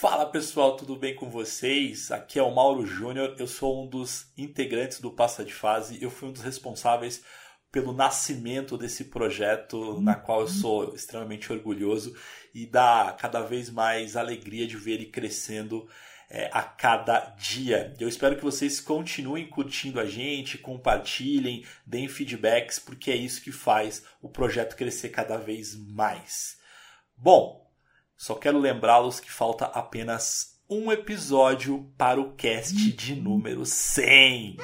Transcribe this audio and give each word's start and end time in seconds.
Fala 0.00 0.24
pessoal, 0.24 0.78
tudo 0.78 0.96
bem 0.96 1.14
com 1.14 1.28
vocês? 1.28 2.10
Aqui 2.10 2.38
é 2.38 2.42
o 2.42 2.50
Mauro 2.50 2.86
Júnior, 2.86 3.36
eu 3.38 3.46
sou 3.46 3.84
um 3.84 3.86
dos 3.86 4.32
integrantes 4.34 4.98
do 4.98 5.10
Passa 5.10 5.44
de 5.44 5.52
Fase, 5.52 6.02
eu 6.02 6.10
fui 6.10 6.30
um 6.30 6.32
dos 6.32 6.40
responsáveis 6.40 7.22
pelo 7.70 7.92
nascimento 7.92 8.78
desse 8.78 9.04
projeto, 9.04 10.00
na 10.00 10.14
qual 10.14 10.40
eu 10.40 10.48
sou 10.48 10.94
extremamente 10.94 11.52
orgulhoso 11.52 12.16
e 12.54 12.64
dá 12.64 13.14
cada 13.20 13.42
vez 13.42 13.68
mais 13.68 14.16
alegria 14.16 14.66
de 14.66 14.78
ver 14.78 14.92
ele 14.92 15.04
crescendo 15.04 15.86
é, 16.30 16.48
a 16.50 16.62
cada 16.62 17.20
dia. 17.38 17.94
Eu 18.00 18.08
espero 18.08 18.36
que 18.36 18.42
vocês 18.42 18.80
continuem 18.80 19.50
curtindo 19.50 20.00
a 20.00 20.06
gente, 20.06 20.56
compartilhem, 20.56 21.66
deem 21.84 22.08
feedbacks, 22.08 22.78
porque 22.78 23.10
é 23.10 23.16
isso 23.16 23.42
que 23.42 23.52
faz 23.52 24.02
o 24.22 24.30
projeto 24.30 24.76
crescer 24.76 25.10
cada 25.10 25.36
vez 25.36 25.76
mais. 25.76 26.58
Bom, 27.14 27.69
só 28.20 28.34
quero 28.34 28.58
lembrá-los 28.58 29.18
que 29.18 29.32
falta 29.32 29.64
apenas 29.64 30.60
um 30.68 30.92
episódio 30.92 31.90
para 31.96 32.20
o 32.20 32.34
cast 32.34 32.74
de 32.74 33.16
número 33.16 33.64
100. 33.64 34.58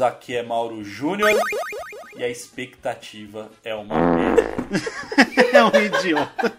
Aqui 0.00 0.36
é 0.36 0.44
Mauro 0.44 0.84
Júnior 0.84 1.32
e 2.16 2.22
a 2.22 2.28
expectativa 2.28 3.50
é 3.64 3.74
uma. 3.74 3.96
É 5.52 5.64
um 5.64 5.82
idiota. 5.82 6.52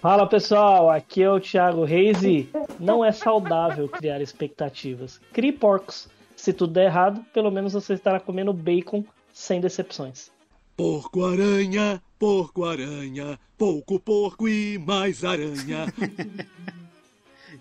Fala 0.00 0.28
pessoal, 0.28 0.90
aqui 0.90 1.22
é 1.22 1.30
o 1.30 1.40
Thiago 1.40 1.84
Reis 1.84 2.22
e 2.22 2.48
não 2.78 3.04
é 3.04 3.10
saudável 3.12 3.88
criar 3.88 4.20
expectativas. 4.20 5.20
Crie 5.32 5.52
porcos. 5.52 6.08
Se 6.36 6.52
tudo 6.52 6.74
der 6.74 6.86
errado, 6.86 7.24
pelo 7.32 7.50
menos 7.50 7.72
você 7.72 7.94
estará 7.94 8.20
comendo 8.20 8.52
bacon 8.52 9.04
sem 9.32 9.60
decepções. 9.60 10.30
Porco 10.76 11.24
aranha, 11.24 12.02
porco 12.18 12.64
aranha, 12.64 13.38
pouco 13.56 13.98
porco 13.98 14.46
e 14.48 14.78
mais 14.78 15.24
aranha. 15.24 15.86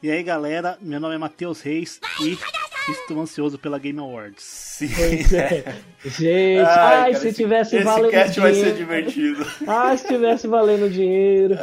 E 0.03 0.11
aí 0.11 0.21
galera, 0.21 0.77
meu 0.81 0.99
nome 0.99 1.15
é 1.15 1.17
Matheus 1.17 1.61
Reis 1.61 1.99
e 2.21 2.37
estou 2.91 3.19
ansioso 3.21 3.57
pela 3.57 3.77
Game 3.79 3.99
Awards. 3.99 4.43
Sim. 4.43 4.89
É. 5.35 5.73
Gente, 6.07 6.59
ai, 6.59 6.65
cara, 6.65 7.13
se 7.15 7.27
esse- 7.29 7.37
tivesse 7.37 7.75
esse 7.77 7.83
valendo 7.85 8.11
cast 8.11 8.39
vai 8.39 8.53
ser 8.53 8.59
dinheiro. 8.73 8.77
divertido. 8.77 9.47
Ai, 9.67 9.97
se 9.97 10.07
tivesse 10.07 10.47
valendo 10.47 10.89
dinheiro. 10.89 11.55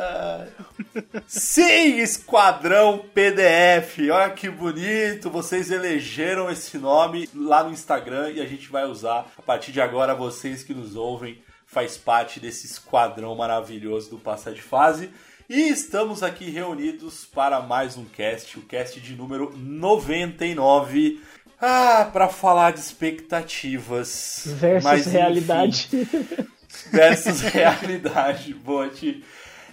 Sim, 1.26 1.98
Esquadrão 2.00 2.98
PDF. 3.14 3.98
Olha 4.10 4.30
que 4.30 4.48
bonito. 4.48 5.30
Vocês 5.30 5.70
elegeram 5.70 6.50
esse 6.50 6.76
nome 6.78 7.28
lá 7.34 7.62
no 7.64 7.70
Instagram 7.70 8.30
e 8.30 8.40
a 8.40 8.46
gente 8.46 8.68
vai 8.70 8.84
usar. 8.84 9.30
A 9.38 9.42
partir 9.42 9.72
de 9.72 9.80
agora, 9.80 10.14
vocês 10.14 10.62
que 10.62 10.74
nos 10.74 10.96
ouvem 10.96 11.38
faz 11.66 11.96
parte 11.96 12.38
desse 12.38 12.66
esquadrão 12.66 13.34
maravilhoso 13.34 14.10
do 14.10 14.18
Passa 14.18 14.52
de 14.52 14.60
Fase. 14.60 15.08
E 15.54 15.68
estamos 15.68 16.22
aqui 16.22 16.48
reunidos 16.48 17.26
para 17.26 17.60
mais 17.60 17.98
um 17.98 18.06
cast, 18.06 18.58
o 18.58 18.62
cast 18.62 18.98
de 18.98 19.14
número 19.14 19.54
99. 19.54 21.20
Ah, 21.60 22.08
para 22.10 22.26
falar 22.30 22.72
de 22.72 22.80
expectativas. 22.80 24.44
Versus 24.46 24.82
Mas, 24.82 25.06
enfim, 25.06 25.10
realidade. 25.10 25.88
versus 26.90 27.42
realidade. 27.42 28.54
Boa, 28.54 28.88
Ti. 28.88 29.22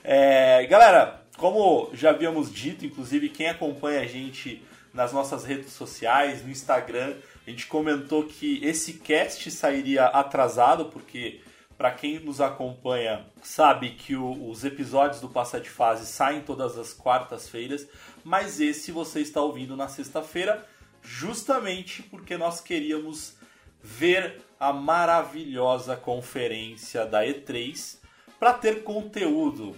É, 0.04 0.66
galera, 0.66 1.22
como 1.38 1.90
já 1.94 2.10
havíamos 2.10 2.54
dito, 2.54 2.86
inclusive 2.86 3.30
quem 3.30 3.48
acompanha 3.48 4.02
a 4.02 4.06
gente 4.06 4.62
nas 4.94 5.14
nossas 5.14 5.46
redes 5.46 5.72
sociais, 5.72 6.44
no 6.44 6.52
Instagram, 6.52 7.14
a 7.48 7.50
gente 7.50 7.68
comentou 7.68 8.26
que 8.26 8.60
esse 8.66 8.96
cast 8.96 9.50
sairia 9.50 10.08
atrasado, 10.08 10.88
porque 10.88 11.40
para 11.80 11.92
quem 11.92 12.20
nos 12.20 12.42
acompanha 12.42 13.26
sabe 13.42 13.92
que 13.92 14.14
o- 14.14 14.50
os 14.50 14.66
episódios 14.66 15.22
do 15.22 15.30
Passa 15.30 15.62
de 15.62 15.70
Fase 15.70 16.06
saem 16.06 16.42
todas 16.42 16.78
as 16.78 16.94
quartas-feiras, 16.94 17.88
mas 18.22 18.60
esse 18.60 18.92
você 18.92 19.22
está 19.22 19.40
ouvindo 19.40 19.78
na 19.78 19.88
sexta-feira, 19.88 20.68
justamente 21.02 22.04
porque 22.04 22.36
nós 22.36 22.60
queríamos 22.60 23.38
ver 23.82 24.42
a 24.60 24.74
maravilhosa 24.74 25.96
conferência 25.96 27.06
da 27.06 27.26
E3 27.26 27.98
para 28.38 28.52
ter 28.54 28.84
conteúdo. 28.84 29.74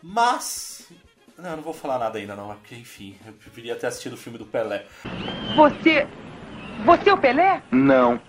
Mas. 0.00 0.86
Não, 1.36 1.50
eu 1.50 1.56
não 1.56 1.62
vou 1.64 1.72
falar 1.74 1.98
nada 1.98 2.18
ainda, 2.18 2.36
não, 2.36 2.54
porque 2.54 2.76
enfim, 2.76 3.16
eu 3.26 3.32
preferia 3.32 3.74
ter 3.74 3.88
assistido 3.88 4.12
o 4.12 4.16
filme 4.16 4.38
do 4.38 4.46
Pelé. 4.46 4.86
Você. 5.56 6.06
Você 6.84 7.10
é 7.10 7.12
o 7.12 7.18
Pelé? 7.18 7.62
Não, 7.72 8.20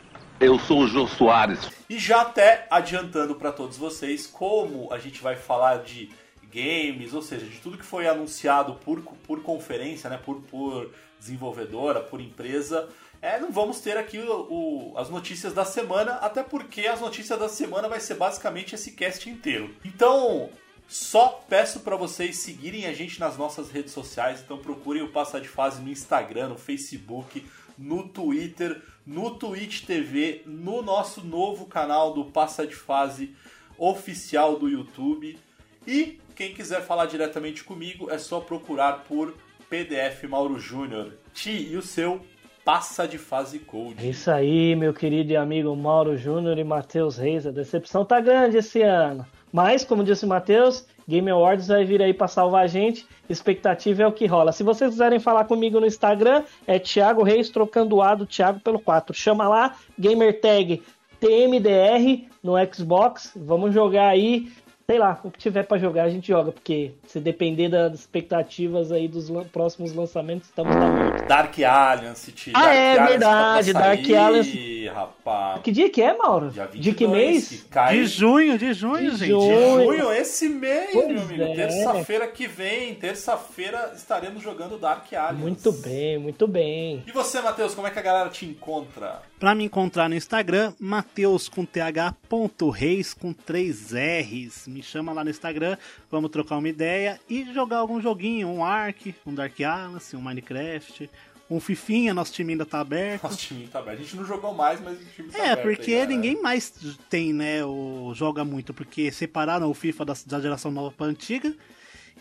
eu 0.46 0.60
sou 0.60 0.82
o 0.82 0.88
Jô 0.88 1.08
Soares. 1.08 1.70
E 1.90 1.98
já 1.98 2.22
até 2.22 2.68
adiantando 2.70 3.36
para 3.36 3.52
todos 3.52 3.78
vocês, 3.78 4.28
como 4.28 4.92
a 4.92 5.00
gente 5.00 5.22
vai 5.22 5.36
falar 5.36 5.78
de 5.84 6.10
games, 6.54 7.14
ou 7.14 7.22
seja, 7.22 7.46
de 7.46 7.58
tudo 7.60 7.78
que 7.78 7.86
foi 7.86 8.08
anunciado 8.08 8.76
por, 8.76 9.02
por 9.02 9.42
conferência, 9.42 10.10
né, 10.10 10.20
por, 10.24 10.42
por 10.44 10.92
desenvolvedora, 11.20 12.00
por 12.02 12.22
empresa, 12.22 12.90
é, 13.22 13.40
não 13.40 13.52
vamos 13.52 13.80
ter 13.80 13.98
aqui 13.98 14.20
o- 14.20 14.48
o- 14.52 14.94
as 14.98 15.10
notícias 15.10 15.54
da 15.54 15.66
semana, 15.66 16.14
até 16.16 16.44
porque 16.44 16.82
as 16.86 17.00
notícias 17.02 17.40
da 17.40 17.50
semana 17.50 17.88
vai 17.88 18.00
ser 18.00 18.16
basicamente 18.16 18.76
esse 18.76 18.92
cast 18.92 19.28
inteiro. 19.30 19.74
Então, 19.84 20.50
só 20.88 21.44
peço 21.50 21.80
para 21.80 21.96
vocês 21.96 22.38
seguirem 22.38 22.86
a 22.86 22.94
gente 22.94 23.20
nas 23.20 23.38
nossas 23.38 23.72
redes 23.72 23.94
sociais, 23.94 24.42
então 24.44 24.58
procurem 24.58 25.02
o 25.02 25.08
Passa 25.10 25.40
de 25.42 25.48
Fase 25.48 25.82
no 25.82 25.90
Instagram, 25.90 26.50
no 26.50 26.58
Facebook, 26.58 27.44
no 27.78 28.08
Twitter, 28.08 28.82
no 29.06 29.32
Twitch 29.32 29.86
TV, 29.86 30.42
no 30.46 30.82
nosso 30.82 31.22
novo 31.24 31.66
canal 31.66 32.14
do 32.14 32.26
Passa 32.26 32.66
de 32.66 32.76
Fase 32.76 33.36
oficial 33.78 34.58
do 34.58 34.70
YouTube. 34.70 35.38
E 35.86 36.20
quem 36.36 36.54
quiser 36.54 36.82
falar 36.82 37.06
diretamente 37.08 37.64
comigo 37.64 38.10
é 38.10 38.18
só 38.18 38.40
procurar 38.40 39.04
por 39.08 39.34
PDF 39.70 40.24
Mauro 40.30 40.60
Júnior. 40.60 41.14
Ti 41.34 41.70
e 41.72 41.76
o 41.78 41.82
seu 41.82 42.22
Passa 42.64 43.06
de 43.08 43.18
Fase 43.18 43.58
É 43.58 43.60
Code. 43.60 44.10
isso 44.10 44.32
aí, 44.32 44.74
meu 44.76 44.94
querido 44.94 45.34
e 45.34 45.36
amigo 45.36 45.76
Mauro 45.76 46.16
Júnior 46.18 46.58
e 46.58 46.64
Matheus 46.64 47.18
Reis. 47.18 47.46
A 47.46 47.52
decepção 47.52 48.06
tá 48.06 48.22
grande 48.22 48.58
esse 48.58 48.82
ano. 48.82 49.26
Mas, 49.52 49.84
como 49.84 50.04
disse 50.04 50.26
o 50.26 50.28
Matheus, 50.30 50.86
Game 51.08 51.30
Awards 51.30 51.68
vai 51.68 51.84
vir 51.84 52.02
aí 52.02 52.14
pra 52.14 52.28
salvar 52.28 52.64
a 52.64 52.68
gente. 52.68 53.06
Expectativa 53.30 54.04
é 54.04 54.08
o 54.08 54.12
que 54.12 54.26
rola. 54.26 54.52
Se 54.52 54.64
vocês 54.64 54.92
quiserem 54.92 55.20
falar 55.20 55.46
comigo 55.46 55.80
no 55.80 55.86
Instagram, 55.86 56.44
é 56.68 56.80
Thiago 56.80 57.24
Reis 57.24 57.50
trocando 57.50 57.98
o 57.98 58.02
A 58.02 58.16
do 58.16 58.26
Thiago 58.26 58.60
pelo 58.60 58.80
4. 58.80 59.14
Chama 59.14 59.48
lá, 59.48 59.76
gamertag 59.98 60.82
TMDR 61.20 62.28
no 62.44 62.54
Xbox. 62.74 63.32
Vamos 63.36 63.74
jogar 63.74 64.08
aí. 64.08 64.52
Sei 64.86 65.00
lá, 65.00 65.18
o 65.24 65.32
que 65.32 65.40
tiver 65.40 65.64
pra 65.64 65.78
jogar 65.78 66.04
a 66.04 66.10
gente 66.10 66.28
joga, 66.28 66.52
porque 66.52 66.92
se 67.08 67.18
depender 67.20 67.70
das 67.70 67.94
expectativas 67.94 68.92
aí 68.92 69.08
dos 69.08 69.30
lan- 69.30 69.46
próximos 69.46 69.94
lançamentos, 69.94 70.50
estamos 70.50 70.76
na 70.76 70.90
merda. 70.90 71.26
Dark 71.26 71.56
Alliance, 71.64 72.32
Ti. 72.34 72.52
Ah, 72.54 72.60
Dark 72.62 72.74
é 72.76 72.92
Alliance 73.00 73.20
tá 73.20 73.62
verdade, 73.62 73.74
Dark 73.74 74.00
Alliance. 74.28 74.88
rapaz. 74.94 75.62
Que 75.64 75.72
dia 75.72 75.90
que 75.90 76.02
é, 76.02 76.14
Mauro? 76.18 76.50
Dia 76.52 76.68
De 76.68 76.92
que 76.94 77.06
22, 77.08 77.12
mês? 77.12 77.48
que 77.50 77.58
cai 77.70 77.96
De 77.98 78.06
junho, 78.08 78.58
de 78.58 78.74
junho, 78.74 79.12
De 79.12 79.18
gente. 79.18 79.30
junho. 79.30 79.84
junho, 79.86 80.12
esse 80.12 80.50
mês, 80.50 80.90
Pois 80.92 81.08
meu 81.08 81.22
amigo. 81.22 81.44
é. 81.44 81.56
Terça-feira 81.56 82.28
que 82.28 82.46
vem, 82.46 82.94
terça-feira 82.96 83.94
estaremos 83.96 84.44
jogando 84.44 84.78
Dark 84.78 85.06
Alliance. 85.14 85.36
Muito 85.42 85.72
bem, 85.72 86.18
muito 86.18 86.46
bem. 86.46 87.04
E 87.08 87.12
você, 87.12 87.40
Matheus, 87.42 87.74
como 87.74 87.88
é 87.88 87.90
que 87.92 88.00
a 88.00 88.02
galera 88.02 88.30
te 88.30 88.46
encontra? 88.46 89.22
Pra 89.44 89.54
me 89.54 89.66
encontrar 89.66 90.08
no 90.08 90.16
Instagram, 90.16 90.74
Mateus 90.80 91.50
com 91.50 91.66
th 91.66 91.82
ponto 92.30 92.70
reis 92.70 93.14
com 93.14 93.34
três 93.34 93.92
R's. 93.92 94.70
Me 94.70 94.82
chama 94.82 95.12
lá 95.12 95.22
no 95.22 95.30
Instagram, 95.30 95.76
vamos 96.10 96.32
trocar 96.32 96.56
uma 96.56 96.70
ideia 96.70 97.20
e 97.30 97.44
jogar 97.54 97.80
algum 97.80 98.00
joguinho, 98.00 98.48
um 98.48 98.64
Ark, 98.64 99.14
um 99.26 99.36
Dark 99.36 99.60
Alliance, 99.60 100.16
um 100.16 100.22
Minecraft, 100.22 101.10
um 101.52 101.60
Fifinha, 101.60 102.14
nosso 102.14 102.32
time 102.32 102.54
ainda 102.54 102.66
tá 102.66 102.80
aberto. 102.80 103.24
Nosso 103.24 103.38
time 103.38 103.68
tá 103.68 103.80
aberto. 103.80 104.00
A 104.00 104.02
gente 104.04 104.16
não 104.16 104.24
jogou 104.24 104.54
mais, 104.54 104.80
mas 104.80 104.98
o 104.98 105.06
time 105.14 105.30
tá 105.30 105.38
É, 105.38 105.52
aberto 105.52 105.64
porque 105.64 105.94
aí, 105.94 106.08
ninguém 106.08 106.42
mais 106.42 106.74
tem, 107.10 107.34
né, 107.34 107.66
o 107.66 108.14
joga 108.16 108.46
muito, 108.46 108.74
porque 108.74 109.12
separaram 109.12 109.70
o 109.70 109.74
FIFA 109.74 110.06
da, 110.06 110.14
da 110.26 110.40
geração 110.40 110.72
nova 110.72 110.90
pra 110.90 111.08
antiga. 111.08 111.54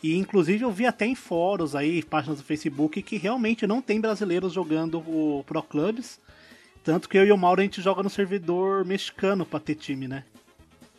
E 0.03 0.17
inclusive 0.17 0.65
eu 0.65 0.73
vi 0.73 0.87
até 0.87 1.07
em 1.07 1.15
fóruns 1.15 1.77
aí, 1.77 2.03
páginas 2.03 2.39
do 2.39 2.45
Facebook, 2.45 3.01
que 3.01 3.17
realmente 3.17 3.65
não 3.65 3.81
tem 3.81 4.01
brasileiros 4.01 4.53
jogando 4.53 4.99
o 4.99 5.45
Pro 5.47 5.63
Clubs. 5.63 6.19
Tanto 6.85 7.09
que 7.09 7.17
eu 7.17 7.25
e 7.27 7.33
o 7.33 7.37
Mauro 7.37 7.61
a 7.61 7.65
gente 7.65 7.81
joga 7.81 8.03
no 8.03 8.11
servidor 8.11 8.85
mexicano 8.85 9.47
pra 9.47 9.61
ter 9.61 9.75
time, 9.77 10.09
né? 10.09 10.25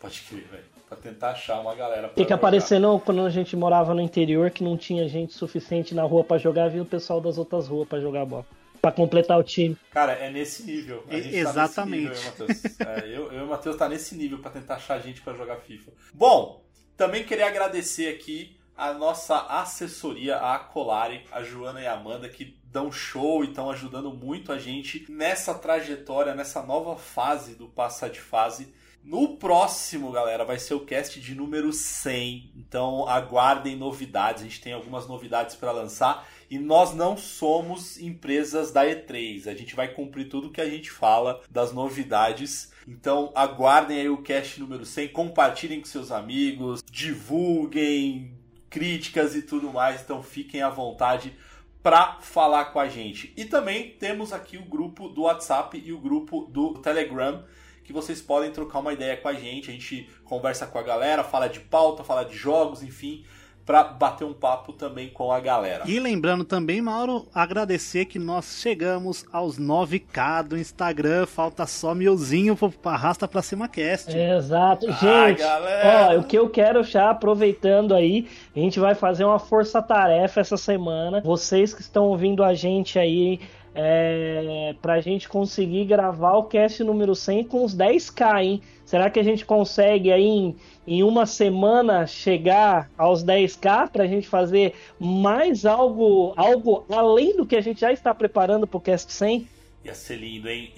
Pode 0.00 0.20
crer, 0.22 0.44
velho. 0.50 0.64
Pra 0.88 0.96
tentar 0.98 1.30
achar 1.30 1.60
uma 1.60 1.74
galera 1.74 2.02
pra 2.02 2.10
Tem 2.10 2.24
que 2.24 2.30
jogar. 2.30 2.34
aparecer 2.36 2.78
não, 2.78 2.98
quando 3.00 3.22
a 3.22 3.30
gente 3.30 3.56
morava 3.56 3.92
no 3.94 4.00
interior 4.00 4.50
que 4.50 4.62
não 4.62 4.76
tinha 4.76 5.08
gente 5.08 5.32
suficiente 5.34 5.94
na 5.94 6.02
rua 6.02 6.22
pra 6.22 6.38
jogar, 6.38 6.68
vinha 6.68 6.82
o 6.82 6.86
pessoal 6.86 7.20
das 7.20 7.36
outras 7.38 7.66
ruas 7.68 7.88
pra 7.88 8.00
jogar 8.00 8.24
bola. 8.26 8.46
Pra 8.80 8.92
completar 8.92 9.38
o 9.38 9.42
time. 9.42 9.76
Cara, 9.90 10.12
é 10.12 10.30
nesse 10.30 10.62
nível. 10.64 11.02
A 11.08 11.14
E- 11.16 11.22
gente 11.22 11.36
exatamente. 11.36 12.10
Tá 12.10 12.12
nesse 12.12 12.28
nível, 12.28 12.36
eu 12.38 12.46
e 12.46 12.52
o 12.52 12.54
Matheus. 12.54 12.80
É, 12.80 13.08
eu, 13.08 13.32
eu 13.32 13.40
e 13.40 13.42
o 13.42 13.46
Matheus 13.48 13.76
tá 13.76 13.88
nesse 13.88 14.14
nível 14.14 14.38
pra 14.38 14.50
tentar 14.50 14.74
achar 14.74 14.98
gente 15.00 15.22
pra 15.22 15.32
jogar 15.32 15.56
FIFA. 15.56 15.90
Bom, 16.12 16.62
também 16.96 17.24
queria 17.24 17.46
agradecer 17.46 18.08
aqui 18.14 18.56
a 18.76 18.92
nossa 18.92 19.38
assessoria, 19.46 20.36
a 20.36 20.56
Acolari, 20.56 21.24
a 21.30 21.42
Joana 21.42 21.80
e 21.80 21.86
a 21.86 21.94
Amanda, 21.94 22.28
que 22.28 22.56
dão 22.64 22.90
show 22.90 23.44
e 23.44 23.48
estão 23.48 23.70
ajudando 23.70 24.12
muito 24.12 24.50
a 24.50 24.58
gente 24.58 25.06
nessa 25.08 25.54
trajetória, 25.54 26.34
nessa 26.34 26.62
nova 26.62 26.96
fase 26.96 27.54
do 27.54 27.68
Passar 27.68 28.10
de 28.10 28.20
Fase. 28.20 28.74
No 29.04 29.36
próximo, 29.36 30.10
galera, 30.10 30.46
vai 30.46 30.58
ser 30.58 30.72
o 30.72 30.80
cast 30.80 31.20
de 31.20 31.34
número 31.34 31.72
100. 31.72 32.52
Então 32.56 33.06
aguardem 33.06 33.76
novidades. 33.76 34.42
A 34.42 34.46
gente 34.46 34.62
tem 34.62 34.72
algumas 34.72 35.06
novidades 35.06 35.54
para 35.54 35.70
lançar. 35.70 36.26
E 36.50 36.58
nós 36.58 36.94
não 36.94 37.14
somos 37.14 38.00
empresas 38.00 38.72
da 38.72 38.86
E3. 38.86 39.46
A 39.46 39.54
gente 39.54 39.76
vai 39.76 39.88
cumprir 39.88 40.30
tudo 40.30 40.50
que 40.50 40.60
a 40.60 40.68
gente 40.68 40.90
fala 40.90 41.42
das 41.50 41.70
novidades. 41.70 42.72
Então 42.88 43.30
aguardem 43.34 44.00
aí 44.00 44.08
o 44.08 44.22
cast 44.22 44.58
número 44.58 44.86
100. 44.86 45.08
Compartilhem 45.08 45.80
com 45.80 45.86
seus 45.86 46.10
amigos. 46.10 46.82
Divulguem 46.90 48.43
críticas 48.74 49.36
e 49.36 49.42
tudo 49.42 49.72
mais. 49.72 50.02
Então 50.02 50.20
fiquem 50.20 50.60
à 50.60 50.68
vontade 50.68 51.32
para 51.80 52.18
falar 52.20 52.66
com 52.66 52.80
a 52.80 52.88
gente. 52.88 53.32
E 53.36 53.44
também 53.44 53.90
temos 53.90 54.32
aqui 54.32 54.56
o 54.56 54.64
grupo 54.64 55.08
do 55.08 55.22
WhatsApp 55.22 55.80
e 55.82 55.92
o 55.92 55.98
grupo 55.98 56.46
do 56.50 56.74
Telegram 56.74 57.44
que 57.84 57.92
vocês 57.92 58.20
podem 58.20 58.50
trocar 58.50 58.80
uma 58.80 58.92
ideia 58.92 59.16
com 59.16 59.28
a 59.28 59.34
gente. 59.34 59.70
A 59.70 59.72
gente 59.72 60.10
conversa 60.24 60.66
com 60.66 60.78
a 60.78 60.82
galera, 60.82 61.22
fala 61.22 61.46
de 61.46 61.60
pauta, 61.60 62.02
fala 62.02 62.24
de 62.24 62.34
jogos, 62.34 62.82
enfim, 62.82 63.24
para 63.64 63.82
bater 63.84 64.24
um 64.24 64.32
papo 64.32 64.72
também 64.72 65.08
com 65.08 65.32
a 65.32 65.40
galera. 65.40 65.84
E 65.86 65.98
lembrando 65.98 66.44
também, 66.44 66.82
Mauro, 66.82 67.26
agradecer 67.34 68.04
que 68.04 68.18
nós 68.18 68.58
chegamos 68.60 69.24
aos 69.32 69.58
9k 69.58 70.42
do 70.42 70.58
Instagram. 70.58 71.26
Falta 71.26 71.66
só 71.66 71.94
milzinho 71.94 72.54
pro 72.56 72.72
Arrasta 72.84 73.26
Pra 73.26 73.40
Cima 73.40 73.66
Cast. 73.68 74.14
Exato. 74.16 74.86
Ai, 74.88 75.30
Gente, 75.30 75.38
galera. 75.40 76.16
ó, 76.16 76.20
o 76.20 76.24
que 76.24 76.36
eu 76.36 76.48
quero 76.50 76.82
já 76.82 77.10
aproveitando 77.10 77.94
aí, 77.94 78.28
a 78.54 78.58
gente 78.58 78.78
vai 78.78 78.94
fazer 78.94 79.24
uma 79.24 79.38
força-tarefa 79.38 80.40
essa 80.40 80.56
semana. 80.58 81.22
Vocês 81.22 81.72
que 81.72 81.80
estão 81.80 82.04
ouvindo 82.04 82.44
a 82.44 82.52
gente 82.52 82.98
aí, 82.98 83.40
é, 83.74 84.74
pra 84.80 85.00
gente 85.00 85.28
conseguir 85.28 85.84
gravar 85.86 86.34
o 86.36 86.44
cast 86.44 86.84
número 86.84 87.14
100 87.14 87.44
com 87.44 87.64
os 87.64 87.74
10k, 87.76 88.42
hein? 88.42 88.62
Será 88.84 89.08
que 89.10 89.18
a 89.18 89.22
gente 89.22 89.44
consegue 89.46 90.12
aí 90.12 90.24
em, 90.26 90.56
em 90.86 91.02
uma 91.02 91.24
semana 91.26 92.06
chegar 92.06 92.90
aos 92.98 93.24
10k 93.24 93.90
pra 93.90 94.06
gente 94.06 94.28
fazer 94.28 94.74
mais 95.00 95.64
algo, 95.64 96.34
algo 96.36 96.84
além 96.90 97.36
do 97.36 97.46
que 97.46 97.56
a 97.56 97.60
gente 97.62 97.80
já 97.80 97.90
está 97.92 98.14
preparando 98.14 98.66
pro 98.66 98.80
cast 98.80 99.10
100? 99.12 99.48
Ia 99.84 99.94
ser 99.94 100.16
lindo, 100.16 100.48
hein? 100.48 100.72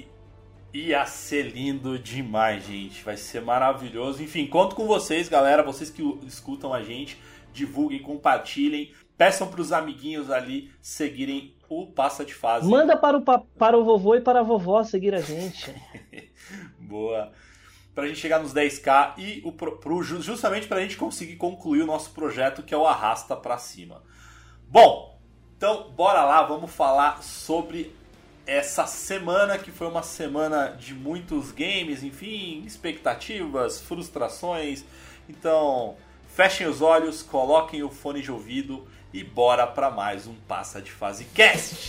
Ia 0.73 1.05
ser 1.07 1.43
lindo 1.51 1.99
demais, 1.99 2.65
gente. 2.67 3.03
Vai 3.03 3.17
ser 3.17 3.41
maravilhoso. 3.41 4.23
Enfim, 4.23 4.47
conto 4.47 4.77
com 4.77 4.87
vocês, 4.87 5.29
galera. 5.29 5.63
Vocês 5.63 5.91
que 5.91 6.03
escutam 6.27 6.73
a 6.73 6.83
gente, 6.83 7.17
divulguem, 7.53 7.99
compartilhem. 8.01 8.93
Peçam 9.17 9.49
pros 9.49 9.73
amiguinhos 9.73 10.31
ali 10.31 10.71
seguirem 10.81 11.55
o 11.69 11.87
Passa 11.87 12.25
de 12.25 12.35
Fase. 12.35 12.69
Manda 12.69 12.97
para 12.97 13.17
o, 13.17 13.23
pa- 13.23 13.43
para 13.59 13.77
o 13.79 13.85
vovô 13.85 14.15
e 14.15 14.21
para 14.21 14.41
a 14.41 14.43
vovó 14.43 14.83
seguir 14.85 15.15
a 15.15 15.21
gente. 15.21 15.75
Boa. 16.79 17.33
Pra 17.97 18.07
gente 18.07 18.21
chegar 18.21 18.39
nos 18.41 18.53
10k 18.53 19.15
e 19.17 19.41
o, 19.43 19.51
pro- 19.51 19.79
pro- 19.79 20.03
ju- 20.03 20.21
justamente 20.21 20.69
pra 20.69 20.83
gente 20.83 20.97
conseguir 20.99 21.37
concluir 21.37 21.81
o 21.81 21.87
nosso 21.87 22.11
projeto 22.11 22.63
que 22.63 22.75
é 22.75 22.77
o 22.77 22.87
Arrasta 22.87 23.35
Pra 23.35 23.57
Cima. 23.57 24.03
Bom, 24.69 25.19
então 25.57 25.91
bora 25.93 26.23
lá, 26.23 26.43
vamos 26.43 26.71
falar 26.71 27.23
sobre 27.23 27.97
essa 28.47 28.87
semana 28.87 29.57
que 29.57 29.73
foi 29.73 29.87
uma 29.89 30.03
semana 30.03 30.77
de 30.79 30.93
muitos 30.93 31.51
games, 31.53 32.03
enfim, 32.03 32.63
expectativas, 32.67 33.81
frustrações. 33.81 34.85
Então, 35.27 35.97
fechem 36.29 36.67
os 36.67 36.83
olhos, 36.83 37.23
coloquem 37.23 37.83
o 37.83 37.89
fone 37.89 38.21
de 38.21 38.31
ouvido 38.31 38.87
e 39.11 39.25
bora 39.25 39.67
pra 39.67 39.91
mais 39.91 40.27
um 40.27 40.35
Passa 40.47 40.83
de 40.83 40.93
Fase 40.93 41.25
Cast. 41.25 41.89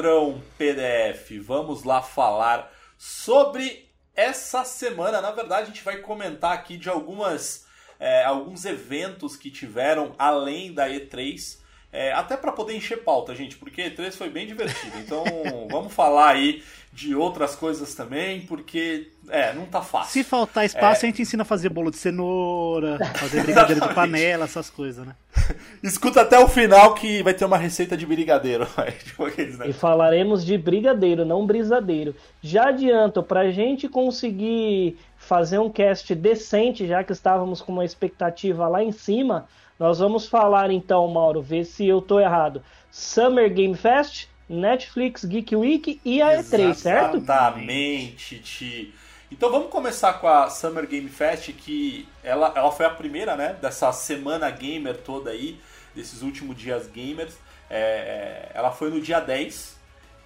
Esquadrão 0.00 0.42
PDF, 0.56 1.30
vamos 1.42 1.84
lá 1.84 2.00
falar 2.00 2.72
sobre 2.96 3.86
essa 4.16 4.64
semana. 4.64 5.20
Na 5.20 5.30
verdade, 5.30 5.64
a 5.64 5.66
gente 5.66 5.84
vai 5.84 5.98
comentar 5.98 6.52
aqui 6.52 6.78
de 6.78 6.88
algumas 6.88 7.66
é, 7.98 8.24
alguns 8.24 8.64
eventos 8.64 9.36
que 9.36 9.50
tiveram 9.50 10.14
além 10.18 10.72
da 10.72 10.88
E3. 10.88 11.58
é, 11.92 12.12
até 12.14 12.34
para 12.34 12.50
poder 12.50 12.74
encher 12.74 13.04
pauta, 13.04 13.34
gente, 13.34 13.58
porque 13.58 13.82
a 13.82 13.90
E3 13.90 14.12
foi 14.12 14.30
bem 14.30 14.46
divertido. 14.46 14.96
Então 15.00 15.22
vamos 15.70 15.92
falar 15.92 16.30
aí 16.30 16.64
de 16.92 17.14
outras 17.14 17.54
coisas 17.54 17.94
também, 17.94 18.42
porque 18.42 19.08
é, 19.28 19.52
não 19.52 19.64
tá 19.64 19.80
fácil. 19.80 20.12
Se 20.12 20.24
faltar 20.24 20.66
espaço, 20.66 21.04
a 21.04 21.08
gente 21.08 21.22
ensina 21.22 21.42
a 21.42 21.46
fazer 21.46 21.68
bolo 21.68 21.90
de 21.90 21.96
cenoura, 21.96 22.98
fazer 23.14 23.42
brigadeiro 23.44 23.80
de 23.80 23.94
panela, 23.94 24.44
essas 24.44 24.68
coisas, 24.68 25.06
né? 25.06 25.14
Escuta 25.82 26.22
até 26.22 26.38
o 26.38 26.48
final 26.48 26.94
que 26.94 27.22
vai 27.22 27.32
ter 27.32 27.44
uma 27.44 27.56
receita 27.56 27.96
de 27.96 28.04
brigadeiro. 28.04 28.66
tipo 29.04 29.24
aqueles, 29.24 29.56
né? 29.56 29.68
E 29.68 29.72
falaremos 29.72 30.44
de 30.44 30.58
brigadeiro, 30.58 31.24
não 31.24 31.46
brisadeiro. 31.46 32.14
Já 32.42 32.68
adianto, 32.68 33.22
pra 33.22 33.50
gente 33.50 33.88
conseguir 33.88 34.98
fazer 35.16 35.58
um 35.58 35.70
cast 35.70 36.12
decente, 36.14 36.88
já 36.88 37.04
que 37.04 37.12
estávamos 37.12 37.62
com 37.62 37.72
uma 37.72 37.84
expectativa 37.84 38.66
lá 38.66 38.82
em 38.82 38.90
cima, 38.90 39.46
nós 39.78 40.00
vamos 40.00 40.26
falar 40.26 40.70
então, 40.72 41.06
Mauro, 41.06 41.40
ver 41.40 41.64
se 41.64 41.86
eu 41.86 42.02
tô 42.02 42.18
errado. 42.18 42.62
Summer 42.90 43.48
Game 43.52 43.76
Fest, 43.76 44.26
Netflix 44.50 45.24
Geek 45.24 45.54
Week 45.54 46.00
e 46.04 46.20
a 46.20 46.38
E3, 46.38 46.74
certo? 46.74 47.16
Exatamente, 47.18 48.40
Ti. 48.40 48.94
Então 49.30 49.48
vamos 49.48 49.70
começar 49.70 50.14
com 50.14 50.26
a 50.26 50.50
Summer 50.50 50.88
Game 50.88 51.08
Fest, 51.08 51.52
que 51.52 52.08
ela, 52.22 52.52
ela 52.56 52.72
foi 52.72 52.84
a 52.84 52.90
primeira, 52.90 53.36
né, 53.36 53.56
dessa 53.62 53.92
semana 53.92 54.50
gamer 54.50 54.96
toda 54.96 55.30
aí, 55.30 55.60
desses 55.94 56.22
últimos 56.22 56.56
dias 56.56 56.88
gamers. 56.88 57.34
É, 57.68 57.78
é, 57.78 58.50
ela 58.52 58.72
foi 58.72 58.90
no 58.90 59.00
dia 59.00 59.20
10 59.20 59.78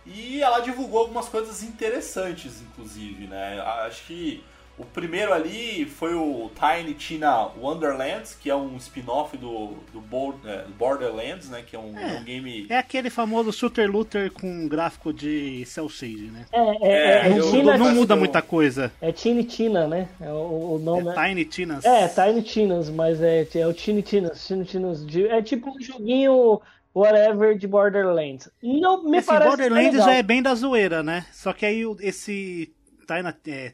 E 0.07 0.41
ela 0.43 0.61
divulgou 0.61 1.01
algumas 1.01 1.29
coisas 1.29 1.63
interessantes, 1.63 2.63
inclusive, 2.63 3.27
né? 3.27 3.61
Acho 3.87 4.07
que 4.07 4.43
o 4.77 4.85
primeiro 4.85 5.33
ali 5.33 5.85
foi 5.85 6.15
o 6.15 6.51
Tiny 6.55 6.95
Tina 6.95 7.49
Wonderlands, 7.61 8.35
que 8.35 8.51
é 8.51 8.57
um 8.57 8.77
spin-off 8.77 9.37
do, 9.37 9.75
do 9.93 10.03
é, 10.45 10.65
Borderlands, 10.77 11.49
né? 11.49 11.63
Que 11.65 11.77
é 11.77 11.79
um, 11.79 11.97
é, 11.97 12.19
um 12.19 12.25
game. 12.25 12.67
É 12.69 12.79
aquele 12.79 13.09
famoso 13.09 13.53
shooter 13.53 13.89
looter 13.91 14.33
com 14.33 14.67
gráfico 14.67 15.13
de 15.13 15.65
cel 15.67 15.89
shade, 15.89 16.31
né? 16.31 16.47
É, 16.53 16.59
é, 16.59 16.75
é, 16.83 17.29
é 17.29 17.39
eu, 17.39 17.63
não, 17.63 17.79
não 17.79 17.95
muda 17.95 18.17
muita 18.17 18.43
coisa. 18.43 18.91
É 19.01 19.13
Tiny 19.13 19.45
Tina, 19.45 19.87
né? 19.87 20.09
É 20.21 20.33
o, 20.33 20.75
o 20.75 20.79
nome. 20.79 21.09
É 21.09 21.29
Tiny 21.29 21.45
Tinas. 21.45 21.85
É, 21.85 22.09
Tiny 22.09 22.43
Tinas, 22.43 22.91
mas 22.91 23.23
é, 23.23 23.47
é 23.55 23.67
o 23.67 23.73
Tiny 23.73 24.03
Tinas. 24.03 24.45
Tiny 24.45 24.65
Tinas 24.65 25.07
de, 25.07 25.27
é 25.29 25.41
tipo 25.41 25.71
um 25.71 25.81
joguinho 25.81 26.61
whatever 26.93 27.57
de 27.57 27.69
Borderlands. 27.69 28.49
Não 28.61 29.05
me 29.05 29.19
esse 29.19 29.27
parece 29.29 29.49
Borderlands 29.49 30.05
já 30.05 30.15
é 30.15 30.23
bem 30.23 30.43
da 30.43 30.55
zoeira, 30.55 31.01
né? 31.03 31.27
Só 31.33 31.53
que 31.53 31.65
aí 31.65 31.85
esse 32.01 32.73
Tiny, 33.07 33.35
é, 33.49 33.73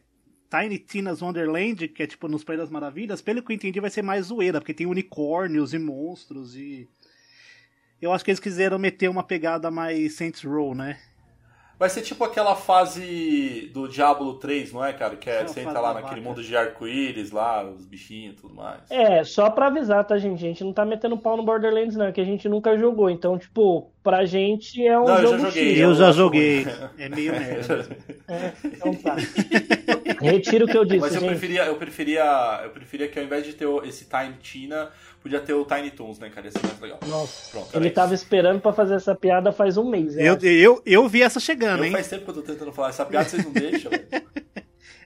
Tiny 0.50 0.78
Tina's 0.78 1.22
Wonderland, 1.22 1.86
que 1.88 2.02
é 2.02 2.06
tipo 2.06 2.26
nos 2.26 2.42
País 2.42 2.58
das 2.58 2.70
Maravilhas, 2.70 3.22
pelo 3.22 3.42
que 3.42 3.52
eu 3.52 3.54
entendi, 3.54 3.78
vai 3.78 3.88
ser 3.88 4.02
mais 4.02 4.26
zoeira, 4.26 4.60
porque 4.60 4.74
tem 4.74 4.86
unicórnios 4.86 5.72
e 5.72 5.78
monstros 5.78 6.56
e. 6.56 6.88
Eu 8.02 8.12
acho 8.12 8.24
que 8.24 8.30
eles 8.30 8.40
quiseram 8.40 8.78
meter 8.78 9.08
uma 9.08 9.22
pegada 9.22 9.70
mais 9.70 10.14
Saints 10.14 10.42
Row, 10.42 10.74
né? 10.74 10.98
Vai 11.80 11.88
ser 11.88 12.02
tipo 12.02 12.22
aquela 12.22 12.54
fase 12.54 13.70
do 13.72 13.88
Diablo 13.88 14.34
3, 14.34 14.70
não 14.70 14.84
é, 14.84 14.92
cara? 14.92 15.16
Que 15.16 15.30
é, 15.30 15.46
você 15.46 15.60
entra 15.60 15.80
lá 15.80 15.94
naquele 15.94 16.20
mundo 16.20 16.42
de 16.42 16.54
arco-íris 16.54 17.30
lá, 17.30 17.64
os 17.64 17.86
bichinhos 17.86 18.34
e 18.34 18.36
tudo 18.36 18.54
mais. 18.54 18.82
É, 18.90 19.24
só 19.24 19.48
pra 19.48 19.68
avisar, 19.68 20.04
tá, 20.04 20.18
gente? 20.18 20.44
A 20.44 20.48
gente 20.48 20.62
não 20.62 20.74
tá 20.74 20.84
metendo 20.84 21.16
pau 21.16 21.38
no 21.38 21.42
Borderlands, 21.42 21.96
não, 21.96 22.04
é 22.04 22.12
que 22.12 22.20
a 22.20 22.24
gente 22.24 22.46
nunca 22.50 22.76
jogou. 22.76 23.08
Então, 23.08 23.38
tipo, 23.38 23.90
pra 24.02 24.26
gente 24.26 24.86
é 24.86 24.98
um 24.98 25.06
não, 25.06 25.22
jogo 25.22 25.34
eu 25.36 25.38
já 25.38 25.46
joguei, 25.48 25.82
Eu, 25.82 25.88
eu 25.88 25.94
já 25.94 26.12
joguei. 26.12 26.66
É 26.98 27.08
meio 27.08 27.32
merda. 27.40 27.88
é, 28.28 28.52
então 28.62 28.94
tá. 28.96 29.16
Retiro 30.20 30.66
o 30.66 30.68
que 30.68 30.76
eu 30.76 30.84
disse, 30.84 31.00
Mas 31.00 31.14
eu 31.14 31.20
gente. 31.22 31.30
preferia, 31.30 31.64
eu 31.64 31.76
preferia, 31.76 32.60
eu 32.64 32.70
preferia 32.70 33.08
que 33.08 33.18
ao 33.18 33.24
invés 33.24 33.46
de 33.46 33.54
ter 33.54 33.66
esse 33.84 34.04
Time 34.04 34.34
Tina 34.42 34.90
Podia 35.22 35.40
ter 35.40 35.52
o 35.52 35.64
Tiny 35.64 35.90
Toons, 35.90 36.18
né, 36.18 36.30
cara? 36.30 36.46
Ia 36.46 36.52
ser 36.52 36.66
mais 36.66 36.80
legal. 36.80 36.98
Nossa. 37.06 37.50
Pronto, 37.50 37.76
ele 37.76 37.90
tava 37.90 38.14
esperando 38.14 38.60
pra 38.60 38.72
fazer 38.72 38.94
essa 38.94 39.14
piada 39.14 39.52
faz 39.52 39.76
um 39.76 39.88
mês. 39.88 40.16
Eu, 40.16 40.38
eu, 40.40 40.40
eu, 40.42 40.82
eu, 40.86 41.08
vi 41.08 41.22
essa 41.22 41.38
chegando, 41.38 41.80
eu 41.80 41.84
hein? 41.86 41.92
Faz 41.92 42.08
tempo 42.08 42.24
que 42.24 42.30
eu 42.30 42.34
tô 42.34 42.42
tentando 42.42 42.72
falar. 42.72 42.88
Essa 42.88 43.04
piada 43.04 43.28
vocês 43.28 43.44
não 43.44 43.52
deixam, 43.52 43.90
velho. 43.90 44.06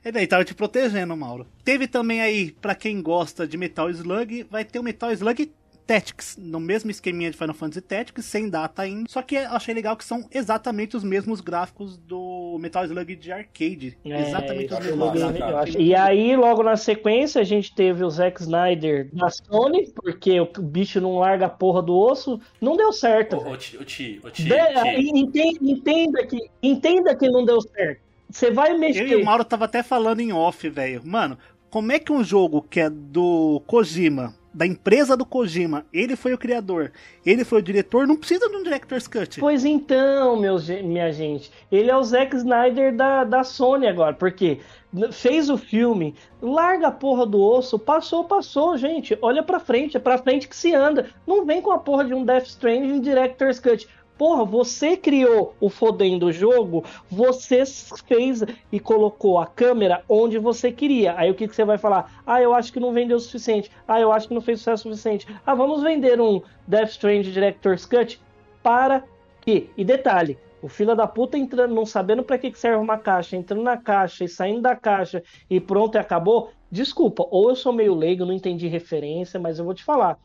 É 0.06 0.12
daí, 0.12 0.26
tava 0.26 0.44
te 0.44 0.54
protegendo, 0.54 1.16
Mauro. 1.16 1.46
Teve 1.64 1.86
também 1.86 2.20
aí, 2.20 2.52
para 2.52 2.74
quem 2.74 3.00
gosta 3.00 3.46
de 3.46 3.56
Metal 3.56 3.88
Slug, 3.88 4.46
vai 4.50 4.62
ter 4.62 4.78
o 4.78 4.82
Metal 4.82 5.10
Slug 5.10 5.50
Tactics, 5.86 6.36
no 6.38 6.58
mesmo 6.58 6.90
esqueminha 6.90 7.30
de 7.30 7.36
Final 7.36 7.54
Fantasy 7.54 7.80
Tactics, 7.80 8.24
sem 8.24 8.48
data 8.48 8.82
ainda. 8.82 9.08
Só 9.08 9.22
que 9.22 9.34
eu 9.34 9.48
achei 9.50 9.74
legal 9.74 9.96
que 9.96 10.04
são 10.04 10.26
exatamente 10.32 10.96
os 10.96 11.04
mesmos 11.04 11.40
gráficos 11.40 11.96
do 11.96 12.56
Metal 12.58 12.84
Slug 12.84 13.16
de 13.16 13.32
arcade. 13.32 13.98
É, 14.04 14.22
exatamente 14.22 14.72
os 14.72 14.80
mesmos 14.80 15.12
gráficos. 15.12 15.76
E 15.78 15.94
aí, 15.94 16.36
logo 16.36 16.62
na 16.62 16.76
sequência, 16.76 17.40
a 17.40 17.44
gente 17.44 17.74
teve 17.74 18.02
o 18.02 18.10
Zack 18.10 18.40
Snyder 18.40 19.08
da 19.12 19.28
Sony, 19.28 19.92
porque 19.94 20.40
o 20.40 20.46
bicho 20.62 21.00
não 21.00 21.18
larga 21.18 21.46
a 21.46 21.50
porra 21.50 21.82
do 21.82 21.94
osso. 21.94 22.40
Não 22.60 22.76
deu 22.76 22.92
certo. 22.92 23.36
O, 23.36 23.56
Ti, 23.56 23.76
o 23.76 23.84
Ti, 23.84 24.20
o 24.24 24.30
Ti, 24.30 24.44
Entenda, 24.44 25.60
entenda, 25.62 26.26
que, 26.26 26.38
entenda 26.62 27.14
que 27.14 27.28
não 27.28 27.44
deu 27.44 27.60
certo. 27.60 28.00
Você 28.30 28.50
vai 28.50 28.76
mexer. 28.76 29.02
Eu 29.02 29.18
e 29.18 29.22
o 29.22 29.24
Mauro 29.24 29.44
tava 29.44 29.66
até 29.66 29.82
falando 29.82 30.20
em 30.20 30.32
off, 30.32 30.68
velho. 30.68 31.02
Mano, 31.04 31.38
como 31.70 31.92
é 31.92 31.98
que 31.98 32.10
um 32.10 32.24
jogo 32.24 32.62
que 32.62 32.80
é 32.80 32.88
do 32.90 33.62
Kojima 33.66 34.34
da 34.54 34.64
empresa 34.64 35.16
do 35.16 35.26
Kojima, 35.26 35.84
ele 35.92 36.14
foi 36.14 36.32
o 36.32 36.38
criador, 36.38 36.92
ele 37.26 37.44
foi 37.44 37.58
o 37.58 37.62
diretor, 37.62 38.06
não 38.06 38.16
precisa 38.16 38.48
de 38.48 38.56
um 38.56 38.62
director's 38.62 39.08
cut. 39.08 39.40
Pois 39.40 39.64
então, 39.64 40.38
meus, 40.40 40.68
minha 40.68 41.12
gente, 41.12 41.50
ele 41.72 41.90
é 41.90 41.96
o 41.96 42.02
Zack 42.04 42.36
Snyder 42.36 42.94
da, 42.94 43.24
da 43.24 43.42
Sony 43.42 43.88
agora, 43.88 44.14
porque 44.14 44.60
fez 45.10 45.50
o 45.50 45.58
filme, 45.58 46.14
larga 46.40 46.86
a 46.86 46.92
porra 46.92 47.26
do 47.26 47.42
osso, 47.42 47.78
passou, 47.78 48.24
passou, 48.24 48.76
gente, 48.76 49.18
olha 49.20 49.42
pra 49.42 49.58
frente, 49.58 49.96
é 49.96 50.00
pra 50.00 50.18
frente 50.18 50.46
que 50.46 50.54
se 50.54 50.72
anda, 50.72 51.10
não 51.26 51.44
vem 51.44 51.60
com 51.60 51.72
a 51.72 51.78
porra 51.78 52.04
de 52.04 52.14
um 52.14 52.24
Death 52.24 52.46
Stranding 52.46 53.00
director's 53.00 53.58
cut. 53.58 53.88
Porra, 54.16 54.44
você 54.44 54.96
criou 54.96 55.54
o 55.60 55.68
fodendo 55.68 56.30
jogo, 56.30 56.84
você 57.10 57.64
fez 58.06 58.42
e 58.70 58.78
colocou 58.78 59.38
a 59.38 59.46
câmera 59.46 60.04
onde 60.08 60.38
você 60.38 60.70
queria. 60.70 61.14
Aí 61.16 61.30
o 61.30 61.34
que, 61.34 61.48
que 61.48 61.54
você 61.54 61.64
vai 61.64 61.78
falar? 61.78 62.22
Ah, 62.24 62.40
eu 62.40 62.54
acho 62.54 62.72
que 62.72 62.78
não 62.78 62.92
vendeu 62.92 63.16
o 63.16 63.20
suficiente. 63.20 63.70
Ah, 63.88 64.00
eu 64.00 64.12
acho 64.12 64.28
que 64.28 64.34
não 64.34 64.40
fez 64.40 64.60
sucesso 64.60 64.84
suficiente. 64.84 65.26
Ah, 65.44 65.54
vamos 65.54 65.82
vender 65.82 66.20
um 66.20 66.40
Death 66.66 66.90
Stranding 66.90 67.32
Director's 67.32 67.86
Cut 67.86 68.20
para 68.62 69.02
quê? 69.40 69.68
E 69.76 69.84
detalhe, 69.84 70.38
o 70.62 70.68
fila 70.68 70.94
da 70.94 71.06
puta 71.06 71.36
entrando, 71.36 71.74
não 71.74 71.84
sabendo 71.84 72.22
para 72.22 72.38
que, 72.38 72.50
que 72.50 72.58
serve 72.58 72.78
uma 72.78 72.96
caixa, 72.96 73.36
entrando 73.36 73.62
na 73.62 73.76
caixa 73.76 74.24
e 74.24 74.28
saindo 74.28 74.62
da 74.62 74.76
caixa 74.76 75.22
e 75.50 75.60
pronto 75.60 75.96
e 75.96 75.98
acabou. 75.98 76.52
Desculpa, 76.70 77.26
ou 77.30 77.50
eu 77.50 77.56
sou 77.56 77.72
meio 77.72 77.94
leigo, 77.94 78.24
não 78.24 78.32
entendi 78.32 78.66
referência, 78.68 79.38
mas 79.38 79.58
eu 79.58 79.64
vou 79.64 79.74
te 79.74 79.84
falar. 79.84 80.18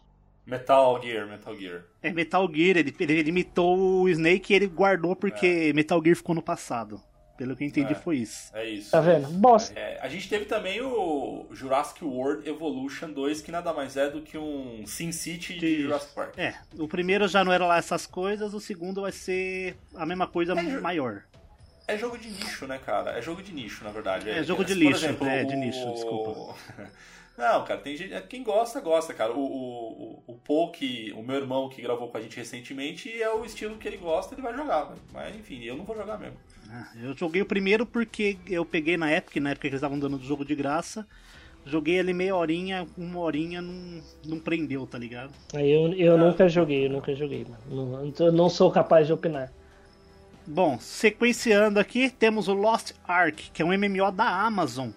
Metal 0.46 1.01
Gear, 1.01 1.27
Metal 1.27 1.55
Gear. 1.55 1.84
É, 2.01 2.12
Metal 2.12 2.50
Gear, 2.53 2.77
ele, 2.77 2.96
ele 3.00 3.29
imitou 3.29 3.77
o 4.01 4.10
Snake 4.10 4.51
e 4.51 4.55
ele 4.55 4.67
guardou 4.67 5.15
porque 5.15 5.69
é. 5.69 5.74
Metal 5.74 6.01
Gear 6.03 6.15
ficou 6.15 6.34
no 6.36 6.41
passado. 6.41 7.01
Pelo 7.39 7.55
que 7.55 7.63
eu 7.63 7.67
entendi, 7.69 7.93
é, 7.93 7.96
foi 7.96 8.17
isso. 8.17 8.51
É 8.53 8.67
isso. 8.67 8.91
Tá 8.91 9.00
vendo? 9.00 9.29
Bosta. 9.29 9.79
É, 9.79 9.98
a 10.01 10.10
gente 10.10 10.27
teve 10.27 10.43
também 10.43 10.81
o 10.81 11.48
Jurassic 11.51 12.03
World 12.03 12.46
Evolution 12.50 13.12
2, 13.12 13.39
que 13.39 13.50
nada 13.50 13.72
mais 13.72 13.96
é 13.96 14.10
do 14.10 14.22
que 14.22 14.38
um 14.38 14.84
Sin 14.86 15.13
City 15.13 15.53
de, 15.53 15.60
de 15.60 15.81
Jurassic 15.84 16.13
Park. 16.13 16.38
É, 16.38 16.53
o 16.77 16.86
primeiro 16.86 17.29
já 17.29 17.41
não 17.46 17.53
era 17.53 17.65
lá 17.65 17.77
essas 17.77 18.05
coisas, 18.05 18.53
o 18.53 18.60
segundo 18.60 19.03
vai 19.03 19.13
ser 19.13 19.77
a 19.96 20.05
mesma 20.05 20.27
coisa 20.27 20.51
é, 20.51 20.81
maior. 20.81 21.24
É 21.88 21.98
jogo 21.98 22.17
de 22.17 22.29
nicho, 22.29 22.67
né, 22.67 22.77
cara? 22.77 23.17
É 23.17 23.22
jogo 23.22 23.41
de 23.41 23.53
nicho, 23.53 23.86
na 23.86 23.91
verdade. 23.91 24.29
É, 24.29 24.43
jogo 24.43 24.65
de 24.65 24.74
lixo, 24.74 25.05
exemplo, 25.05 25.25
é, 25.25 25.46
de 25.46 25.55
nicho, 25.55 25.93
desculpa. 25.93 26.55
Não, 27.39 27.63
cara, 27.63 27.79
tem 27.79 27.96
gente. 27.96 28.13
Quem 28.27 28.43
gosta, 28.43 28.81
gosta, 28.81 29.13
cara. 29.13 29.31
O, 29.31 29.39
o, 29.39 30.24
o 30.27 30.34
Paul, 30.34 30.74
que, 30.74 31.13
o 31.15 31.24
meu 31.24 31.38
irmão 31.38 31.69
que 31.69 31.81
gravou 31.81 32.10
com 32.10 32.17
a 32.17 32.22
gente 32.22 32.36
recentemente, 32.36 33.10
é 33.10 33.34
o 33.34 33.46
estilo 33.46 33.77
que 33.77 33.88
ele 33.88 33.96
gosta, 33.96 34.36
ele 34.36 34.41
vai 34.41 34.53
jogar. 34.53 34.93
Mas 35.13 35.34
enfim, 35.38 35.63
eu 35.63 35.77
não 35.77 35.86
vou 35.86 35.96
jogar 35.96 36.17
mesmo. 36.19 36.36
Ah, 36.69 36.91
eu 37.01 37.15
joguei 37.15 37.41
o 37.41 37.46
primeiro 37.46 37.86
porque 37.86 38.38
eu 38.46 38.65
peguei 38.65 38.98
na 38.98 39.10
época, 39.10 39.39
na 39.39 39.51
época 39.51 39.62
que 39.62 39.67
eles 39.67 39.77
estavam 39.77 39.98
dando 39.98 40.17
o 40.17 40.22
jogo 40.22 40.43
de 40.43 40.53
graça. 40.53 41.08
Joguei 41.65 42.00
ali 42.01 42.13
meia 42.13 42.36
horinha, 42.36 42.86
uma 42.98 43.19
horinha, 43.22 43.62
não, 43.62 44.03
não 44.25 44.39
prendeu, 44.39 44.86
tá 44.86 44.98
ligado? 44.98 45.31
Eu, 45.53 45.93
eu 45.93 46.15
ah. 46.15 46.17
nunca 46.17 46.50
joguei, 46.50 46.88
eu 46.88 46.89
nunca 46.89 47.15
joguei, 47.15 47.46
mano. 47.46 48.12
Não, 48.19 48.31
não 48.34 48.50
sou 48.50 48.69
capaz 48.69 49.08
de 49.08 49.13
opinar. 49.13 49.50
Bom, 50.46 50.77
sequenciando 50.77 51.79
aqui, 51.79 52.10
temos 52.10 52.50
o 52.50 52.53
Lost 52.53 52.91
Ark, 53.08 53.50
que 53.53 53.62
é 53.62 53.65
um 53.65 53.69
MMO 53.69 54.12
da 54.12 54.27
Amazon 54.46 54.89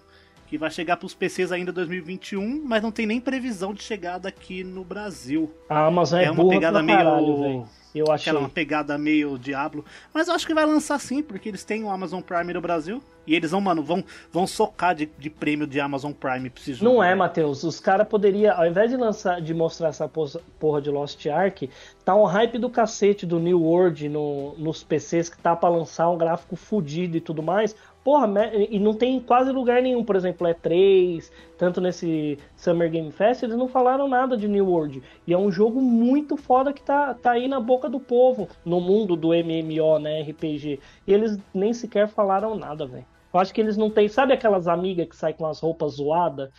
que 0.53 0.59
vai 0.59 0.71
chegar 0.71 0.99
para 0.99 1.07
os 1.07 1.15
PCs 1.15 1.51
ainda 1.51 1.71
em 1.71 1.75
2021, 1.75 2.63
mas 2.63 2.83
não 2.83 2.93
tem 2.93 3.07
nem 3.07 3.19
previsão 3.19 3.73
de 3.73 3.83
chegada 3.83 4.29
aqui 4.29 4.63
no 4.63 4.85
Brasil. 4.85 5.51
A 5.67 5.87
Amazon 5.87 6.21
é, 6.21 6.25
é 6.25 6.31
uma 6.31 6.47
pegada 6.47 6.83
meio 6.83 6.99
caralho, 6.99 7.67
eu 7.95 8.11
achei. 8.11 8.31
Aquela 8.31 8.41
uma 8.41 8.49
pegada 8.49 8.99
meio 8.99 9.39
Diablo. 9.39 9.85
Mas 10.13 10.29
eu 10.29 10.35
acho 10.35 10.47
que 10.47 10.55
vai 10.55 10.67
lançar 10.67 10.99
sim, 10.99 11.23
porque 11.23 11.49
eles 11.49 11.65
têm 11.65 11.85
o 11.85 11.91
Amazon 11.91 12.21
Prime 12.21 12.53
no 12.53 12.61
Brasil. 12.61 13.03
E 13.27 13.35
eles 13.35 13.53
vão, 13.53 13.61
mano, 13.61 13.83
vão, 13.83 14.03
vão 14.33 14.47
socar 14.47 14.95
de, 14.95 15.09
de 15.19 15.31
prêmio 15.31 15.67
de 15.67 15.79
Amazon 15.79 16.13
Prime 16.13 16.51
jogo. 16.67 16.85
Não 16.85 17.03
é, 17.03 17.15
Matheus. 17.15 17.63
Os 17.63 17.79
caras 17.79 18.09
poderiam, 18.09 18.57
ao 18.57 18.67
invés 18.67 18.91
de 18.91 18.97
lançar, 18.97 19.41
de 19.41 19.55
mostrar 19.55 19.89
essa 19.89 20.09
porra 20.09 20.83
de 20.83 20.91
Lost 20.91 21.25
Ark, 21.27 21.71
tá 22.05 22.17
um 22.17 22.25
hype 22.25 22.59
do 22.59 22.69
cacete 22.69 23.25
do 23.25 23.39
New 23.39 23.63
World 23.63 24.09
no, 24.09 24.55
nos 24.59 24.83
PCs 24.83 25.29
que 25.29 25.39
tá 25.39 25.55
pra 25.55 25.69
lançar 25.69 26.11
um 26.11 26.19
gráfico 26.19 26.57
fudido 26.57 27.17
e 27.17 27.21
tudo 27.21 27.43
mais. 27.43 27.77
Porra, 28.05 28.29
e 28.69 28.81
não 28.81 28.95
tem 28.95 29.21
quase 29.21 29.53
lugar 29.53 29.81
nenhum, 29.81 30.05
por 30.05 30.17
exemplo, 30.17 30.47
é 30.47 30.55
3, 30.55 31.31
tanto 31.57 31.81
nesse 31.81 32.37
Summer 32.57 32.91
Game 32.91 33.13
Fest, 33.13 33.45
eles 33.45 33.57
não 33.57 33.69
falaram 33.69 34.09
nada 34.09 34.37
de 34.37 34.49
New 34.49 34.67
World. 34.67 35.01
E 35.25 35.33
é 35.33 35.39
um 35.39 35.53
jogo 35.53 35.81
muito 35.81 36.37
foda 36.37 36.73
que 36.73 36.83
tá, 36.83 37.15
tá 37.15 37.33
aí 37.33 37.47
na 37.47 37.61
boca 37.61 37.89
do 37.89 38.01
povo, 38.01 38.49
no 38.65 38.81
mundo 38.81 39.15
do 39.15 39.29
MMO, 39.29 40.01
né, 40.01 40.23
RPG. 40.23 40.81
E 41.07 41.15
eles 41.15 41.39
nem 41.55 41.73
sequer 41.73 42.09
falaram 42.09 42.57
nada, 42.57 42.87
velho. 42.87 43.07
Eu 43.33 43.41
acho 43.41 43.55
que 43.55 43.61
eles 43.61 43.77
não 43.77 43.89
têm. 43.89 44.09
Sabe 44.09 44.33
aquelas 44.33 44.69
amigas 44.69 45.09
que 45.09 45.17
saem 45.17 45.35
com 45.35 45.47
as 45.47 45.61
roupas 45.61 45.95
zoadas? 45.95 46.51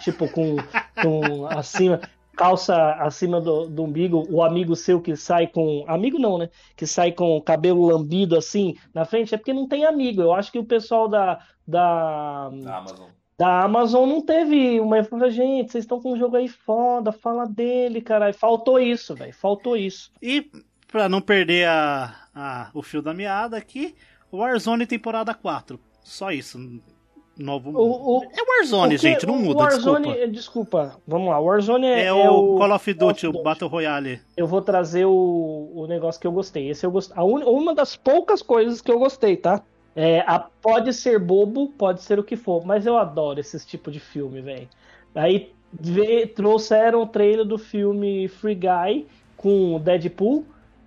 tipo, 0.00 0.28
com, 0.28 0.56
com 1.02 1.46
acima 1.46 2.00
calça 2.36 2.94
acima 2.94 3.40
do, 3.40 3.68
do, 3.68 3.84
umbigo, 3.84 4.26
o 4.30 4.42
amigo 4.42 4.74
seu 4.74 5.00
que 5.00 5.16
sai 5.16 5.46
com. 5.46 5.84
Amigo 5.86 6.18
não, 6.18 6.38
né? 6.38 6.48
Que 6.76 6.86
sai 6.86 7.12
com 7.12 7.36
o 7.36 7.42
cabelo 7.42 7.86
lambido 7.86 8.36
assim 8.36 8.76
na 8.94 9.04
frente, 9.04 9.34
é 9.34 9.38
porque 9.38 9.52
não 9.52 9.68
tem 9.68 9.84
amigo. 9.84 10.22
Eu 10.22 10.32
acho 10.32 10.50
que 10.50 10.58
o 10.58 10.64
pessoal 10.64 11.08
da. 11.08 11.40
Da, 11.66 12.50
da 12.50 12.76
Amazon. 12.78 13.08
Da 13.38 13.62
Amazon 13.62 14.08
não 14.08 14.20
teve 14.20 14.80
uma. 14.80 15.02
Gente, 15.30 15.72
vocês 15.72 15.84
estão 15.84 16.00
com 16.00 16.12
um 16.12 16.18
jogo 16.18 16.36
aí 16.36 16.48
foda, 16.48 17.12
fala 17.12 17.46
dele, 17.46 18.00
caralho. 18.00 18.34
Faltou 18.34 18.78
isso, 18.78 19.14
velho. 19.14 19.34
Faltou 19.34 19.76
isso. 19.76 20.10
E 20.20 20.50
pra 20.88 21.08
não 21.08 21.20
perder 21.20 21.66
a, 21.68 22.14
a, 22.34 22.70
o 22.74 22.82
fio 22.82 23.00
da 23.00 23.14
meada 23.14 23.56
aqui, 23.56 23.94
Warzone 24.32 24.86
temporada 24.86 25.34
4. 25.34 25.80
Só 26.02 26.30
isso. 26.30 26.58
Novo 27.42 27.70
O- 27.70 28.18
o- 28.18 28.22
é 28.24 28.58
Warzone, 28.58 28.94
O 28.94 28.98
que- 28.98 29.02
gente, 29.08 29.26
não 29.26 29.34
o 29.34 29.38
muda, 29.38 29.60
Warzone, 29.64 30.06
desculpa. 30.06 30.26
desculpa. 30.28 30.96
vamos 31.06 31.28
lá. 31.28 31.38
Warzone 31.40 31.86
é, 31.86 32.04
É, 32.06 32.12
o 32.12 32.56
Call 32.56 32.72
of 32.74 32.94
Duty, 32.94 33.26
o. 33.26 33.42
Battle 33.42 33.68
Royale. 33.68 34.20
Eu 34.36 34.46
vou 34.46 34.62
trazer 34.62 35.04
o, 35.04 35.70
o 35.74 35.86
negócio 35.88 36.20
que 36.20 36.26
eu 36.26 36.32
gostei. 36.32 36.70
Esse 36.70 36.86
eu 36.86 36.90
gostei. 36.90 37.16
A 37.18 37.24
un- 37.24 37.42
uma 37.44 37.74
das 37.74 37.96
poucas 37.96 38.40
coisas 38.42 38.80
que 38.80 38.90
eu 38.90 38.98
gostei, 38.98 39.36
tá? 39.36 39.62
É, 39.94 40.20
a- 40.20 40.46
pode 40.62 40.92
ser 40.94 41.18
bobo, 41.18 41.68
pode 41.76 42.00
ser 42.02 42.18
o 42.18 42.24
que 42.24 42.36
for, 42.36 42.64
mas 42.64 42.86
eu 42.86 42.96
adoro 42.96 43.40
esse 43.40 43.66
tipo 43.66 43.90
de 43.90 44.00
filme, 44.00 44.40
velho. 44.40 44.68
Aí 45.14 45.50
vê- 45.72 46.26
trouxeram 46.26 47.02
o 47.02 47.06
trailer 47.06 47.44
do 47.44 47.58
filme 47.58 48.28
Free 48.28 48.54
Guy 48.54 49.06
com 49.36 49.74
o 49.74 49.78
Deadpool. 49.78 50.44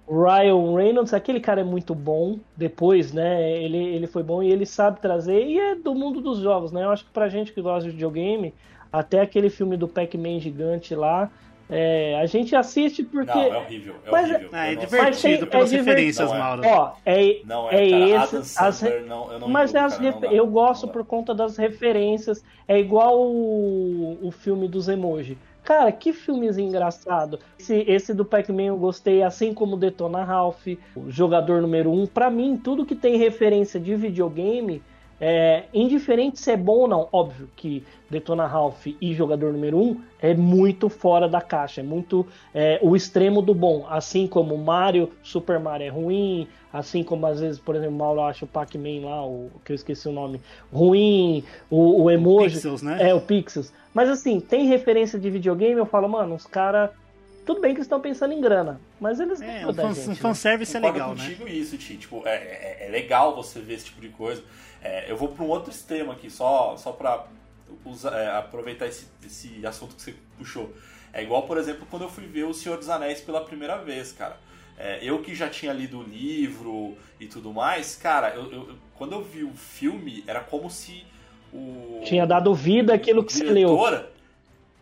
Ryan 0.07 0.75
Reynolds, 0.75 1.13
aquele 1.13 1.39
cara 1.39 1.61
é 1.61 1.63
muito 1.63 1.95
bom. 1.95 2.37
Depois, 2.55 3.11
né? 3.11 3.51
Ele, 3.61 3.77
ele 3.77 4.07
foi 4.07 4.21
bom 4.23 4.43
e 4.43 4.51
ele 4.51 4.65
sabe 4.65 4.99
trazer. 4.99 5.43
E 5.45 5.59
é 5.59 5.75
do 5.75 5.95
mundo 5.95 6.21
dos 6.21 6.39
jogos, 6.39 6.71
né? 6.71 6.83
Eu 6.83 6.91
acho 6.91 7.05
que 7.05 7.11
pra 7.11 7.27
gente 7.29 7.51
que 7.53 7.61
gosta 7.61 7.83
de 7.89 7.91
videogame, 7.95 8.53
até 8.93 9.21
aquele 9.21 9.49
filme 9.49 9.75
do 9.77 9.87
Pac-Man 9.87 10.39
gigante 10.39 10.93
lá, 10.93 11.29
é, 11.67 12.19
a 12.21 12.25
gente 12.27 12.55
assiste 12.55 13.03
porque. 13.03 13.33
Não, 13.33 13.41
é 13.43 13.57
horrível. 13.57 13.95
É 14.05 14.11
Mas- 14.11 14.29
horrível. 14.29 14.49
É 14.53 14.71
Eu 14.71 14.75
não 14.75 14.81
Mas 14.81 14.89
divertido 14.89 15.43
é 15.43 15.47
pelas 15.47 15.69
divertido. 15.71 15.75
referências, 15.89 16.29
Não 16.29 16.35
é. 16.35 16.39
Mauro. 16.39 16.61
Ó, 16.67 16.91
é, 17.03 17.41
Não 17.43 17.69
é, 17.71 17.89
é, 18.11 18.13
cara. 18.19 18.39
esse. 18.39 18.63
As 18.63 18.81
não, 19.07 19.31
eu 19.33 19.39
não 19.39 19.47
Mas 19.47 19.73
é 19.73 19.79
julgo, 19.79 19.85
as 19.87 19.97
cara, 19.97 20.05
refer- 20.11 20.21
não 20.21 20.29
dá, 20.29 20.35
eu 20.35 20.47
gosto 20.47 20.87
por 20.87 21.03
conta 21.03 21.33
das 21.33 21.57
referências. 21.57 22.43
É 22.67 22.79
igual 22.79 23.19
o, 23.19 24.19
o 24.21 24.29
filme 24.31 24.67
dos 24.67 24.87
emoji. 24.87 25.35
Cara, 25.65 25.91
que 25.91 26.13
filmes 26.13 26.59
engraçado. 26.59 27.39
Esse, 27.59 27.83
esse 27.87 28.13
do 28.13 28.23
Pac-Man 28.23 28.65
eu 28.65 28.77
gostei, 28.77 29.23
assim 29.23 29.51
como 29.51 29.75
Detona 29.75 30.23
Ralph, 30.23 30.67
o 30.95 31.09
jogador 31.09 31.59
número 31.59 31.89
1. 31.89 32.03
Um. 32.03 32.05
Pra 32.05 32.29
mim, 32.29 32.55
tudo 32.55 32.85
que 32.85 32.95
tem 32.95 33.17
referência 33.17 33.79
de 33.79 33.95
videogame, 33.95 34.83
é, 35.19 35.63
indiferente 35.73 36.39
se 36.39 36.51
é 36.51 36.57
bom 36.57 36.79
ou 36.79 36.87
não, 36.87 37.07
óbvio 37.11 37.49
que 37.55 37.83
Detona 38.09 38.45
Ralph 38.45 38.87
e 38.99 39.13
jogador 39.13 39.53
número 39.53 39.77
1 39.77 39.81
um 39.81 40.01
é 40.21 40.33
muito 40.33 40.89
fora 40.89 41.27
da 41.27 41.41
caixa, 41.41 41.81
é 41.81 41.83
muito 41.83 42.27
é, 42.53 42.79
o 42.81 42.95
extremo 42.95 43.41
do 43.41 43.53
bom. 43.53 43.85
Assim 43.89 44.27
como 44.27 44.57
Mario, 44.57 45.11
Super 45.23 45.59
Mario 45.59 45.87
é 45.87 45.89
ruim, 45.89 46.47
assim 46.71 47.03
como 47.03 47.25
às 47.25 47.39
vezes, 47.39 47.59
por 47.59 47.75
exemplo, 47.75 47.95
Mauro 47.95 48.21
acha 48.21 48.43
o 48.43 48.47
Pac-Man 48.47 49.05
lá, 49.05 49.25
o, 49.25 49.49
que 49.63 49.71
eu 49.71 49.75
esqueci 49.75 50.07
o 50.07 50.11
nome, 50.11 50.41
ruim, 50.71 51.43
o, 51.69 52.03
o 52.03 52.11
emoji. 52.11 52.55
Pixels, 52.55 52.81
né? 52.81 53.09
É, 53.09 53.13
o 53.13 53.21
Pixels. 53.21 53.71
Mas 53.93 54.09
assim, 54.09 54.41
tem 54.41 54.67
referência 54.67 55.17
de 55.17 55.29
videogame, 55.29 55.79
eu 55.79 55.85
falo, 55.85 56.09
mano, 56.09 56.35
os 56.35 56.45
caras. 56.45 56.89
Tudo 57.45 57.61
bem 57.61 57.73
que 57.73 57.77
eles 57.77 57.85
estão 57.85 58.01
pensando 58.01 58.33
em 58.33 58.41
grana, 58.41 58.81
mas 58.99 59.19
eles 59.19 59.39
É, 59.39 59.67
um, 59.67 59.71
da 59.71 59.83
fan, 59.83 59.93
gente, 59.93 60.07
um 60.07 60.09
né? 60.09 60.15
fanservice 60.15 60.75
é 60.75 60.79
Concordo 60.81 60.97
legal, 60.97 61.15
né? 61.15 61.23
contigo 61.23 61.47
isso, 61.47 61.77
Ti. 61.77 61.95
Tipo, 61.95 62.23
é, 62.25 62.35
é, 62.35 62.87
é 62.87 62.89
legal 62.89 63.35
você 63.35 63.59
ver 63.59 63.75
esse 63.75 63.85
tipo 63.85 64.01
de 64.01 64.09
coisa. 64.09 64.41
É, 64.85 65.11
eu 65.11 65.17
vou 65.17 65.29
para 65.29 65.43
um 65.43 65.47
outro 65.47 65.71
extremo 65.71 66.11
aqui, 66.11 66.29
só, 66.29 66.77
só 66.77 66.91
para 66.91 67.25
aproveitar 68.37 68.87
esse, 68.87 69.07
esse 69.25 69.65
assunto 69.65 69.95
que 69.95 70.01
você 70.01 70.15
puxou. 70.37 70.73
É 71.11 71.23
igual, 71.23 71.43
por 71.43 71.57
exemplo, 71.57 71.87
quando 71.89 72.03
eu 72.03 72.09
fui 72.09 72.25
ver 72.27 72.43
O 72.43 72.53
Senhor 72.53 72.77
dos 72.77 72.89
Anéis 72.89 73.21
pela 73.21 73.41
primeira 73.41 73.77
vez, 73.77 74.11
cara. 74.11 74.37
É, 74.77 74.99
eu 75.01 75.21
que 75.21 75.33
já 75.33 75.49
tinha 75.49 75.71
lido 75.71 75.99
o 75.99 76.03
livro 76.03 76.97
e 77.19 77.27
tudo 77.27 77.53
mais, 77.53 77.95
cara, 77.95 78.35
eu, 78.35 78.51
eu- 78.51 78.75
quando 78.95 79.13
eu 79.13 79.23
vi 79.23 79.43
o 79.43 79.53
filme, 79.53 80.23
era 80.27 80.41
como 80.41 80.69
se 80.69 81.05
o. 81.53 82.01
Tinha 82.03 82.25
dado 82.27 82.53
vida 82.53 82.93
àquilo 82.93 83.23
que 83.23 83.31
você 83.33 83.45
leu. 83.45 83.79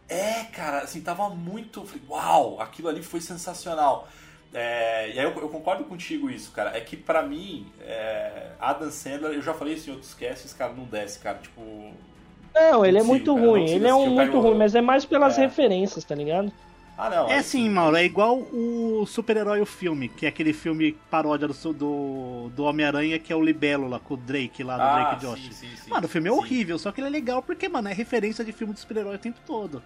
É, 0.10 0.44
cara, 0.46 0.80
assim, 0.80 1.02
tava 1.02 1.30
muito. 1.30 1.86
falei, 1.86 2.02
Uau, 2.10 2.60
aquilo 2.60 2.90
ali 2.90 3.02
foi 3.04 3.22
sensacional. 3.22 4.08
É, 4.54 5.10
e 5.10 5.20
aí 5.20 5.26
eu, 5.26 5.32
eu 5.32 5.50
concordo 5.50 5.84
contigo 5.86 6.30
isso, 6.30 6.52
cara. 6.52 6.78
É 6.78 6.82
que 6.82 6.96
pra 6.96 7.24
mim, 7.24 7.66
é, 7.82 8.52
Adam 8.60 8.92
Sandler, 8.92 9.32
eu 9.34 9.42
já 9.42 9.54
falei 9.54 9.74
isso 9.74 9.90
em 9.90 9.94
outros 9.94 10.14
casts, 10.14 10.54
cara, 10.54 10.74
não 10.74 10.86
desce, 10.86 11.20
cara. 11.20 11.40
Tipo. 11.40 11.62
Não, 12.54 12.86
ele 12.86 13.00
é 13.00 13.04
muito 13.04 13.34
cara, 13.34 13.48
ruim. 13.48 13.68
Ele 13.68 13.88
é 13.88 13.94
um 13.96 14.10
muito 14.12 14.40
ruim, 14.40 14.56
mas 14.58 14.76
é 14.76 14.82
mais 14.82 15.06
pelas 15.06 15.38
É. 15.38 15.42
referências, 15.42 16.04
tá 16.04 16.14
ligado? 16.14 16.52
Ah, 16.96 17.10
não. 17.10 17.28
É 17.28 17.40
assim, 17.40 17.68
Mauro, 17.68 17.96
é 17.96 18.06
igual 18.06 18.38
o 18.38 19.04
super-herói 19.08 19.60
o 19.60 19.66
filme, 19.66 20.08
que 20.10 20.28
é 20.28 20.30
aquele 20.30 20.54
filme 20.54 20.96
paródia 21.10 21.48
do, 21.48 21.74
do, 21.74 22.50
do 22.56 22.64
Homem-Aranha, 22.66 23.18
que 23.18 23.34
é 23.34 23.36
o 23.36 23.42
Libelo 23.42 23.88
lá, 23.88 24.00
com 24.00 24.14
o 24.14 24.18
Drake 24.18 24.64
lá, 24.64 24.78
do 24.78 24.82
Ah, 24.84 25.16
Drake 25.16 25.22
Josh. 25.26 25.42
sim, 25.42 25.52
sim, 25.52 25.76
sim, 25.76 25.90
Mano, 25.90 26.06
o 26.06 26.08
filme 26.10 26.30
é 26.30 26.32
sim. 26.32 26.38
horrível, 26.38 26.78
só 26.78 26.92
que 26.92 27.02
ele 27.02 27.08
é 27.08 27.10
legal 27.10 27.42
porque, 27.42 27.68
mano, 27.68 27.90
é 27.90 27.94
referência 27.94 28.46
de 28.46 28.52
filme 28.52 28.76
de 28.76 28.80
super-herói 28.82 29.16
o 29.16 29.20
tempo 29.20 29.40
todo. 29.44 29.82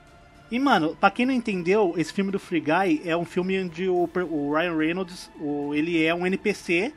E, 0.49 0.57
mano, 0.59 0.95
pra 0.99 1.11
quem 1.11 1.25
não 1.25 1.33
entendeu, 1.33 1.93
esse 1.97 2.13
filme 2.13 2.31
do 2.31 2.39
Free 2.39 2.61
Guy 2.61 3.01
é 3.03 3.15
um 3.17 3.25
filme 3.25 3.61
onde 3.61 3.89
o, 3.89 4.09
o 4.31 4.53
Ryan 4.53 4.77
Reynolds, 4.77 5.29
o- 5.41 5.73
ele 5.73 6.01
é 6.03 6.15
um 6.15 6.25
NPC 6.25 6.93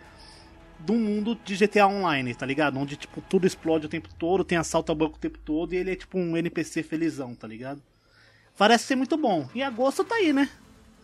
do 0.79 0.95
mundo 0.95 1.37
de 1.45 1.57
GTA 1.57 1.87
Online, 1.89 2.33
tá 2.35 2.47
ligado? 2.47 2.79
Onde, 2.79 2.97
tipo, 2.97 3.21
tudo 3.21 3.47
explode 3.47 3.87
o 3.87 3.89
tempo 3.89 4.09
todo, 4.19 4.45
tem 4.45 4.57
assalto 4.57 4.93
ao 4.93 4.97
banco 4.97 5.17
o 5.17 5.21
tempo 5.21 5.39
todo, 5.45 5.73
e 5.75 5.77
ele 5.77 5.91
é, 5.93 5.97
tipo, 5.97 6.17
um 6.17 6.37
NPC 6.37 6.83
felizão, 6.83 7.35
tá 7.35 7.47
ligado? 7.49 7.83
Parece 8.57 8.85
ser 8.85 8.95
muito 8.97 9.17
bom. 9.17 9.49
E 9.55 9.63
agosto 9.63 10.05
tá 10.05 10.15
aí, 10.15 10.33
né? 10.33 10.49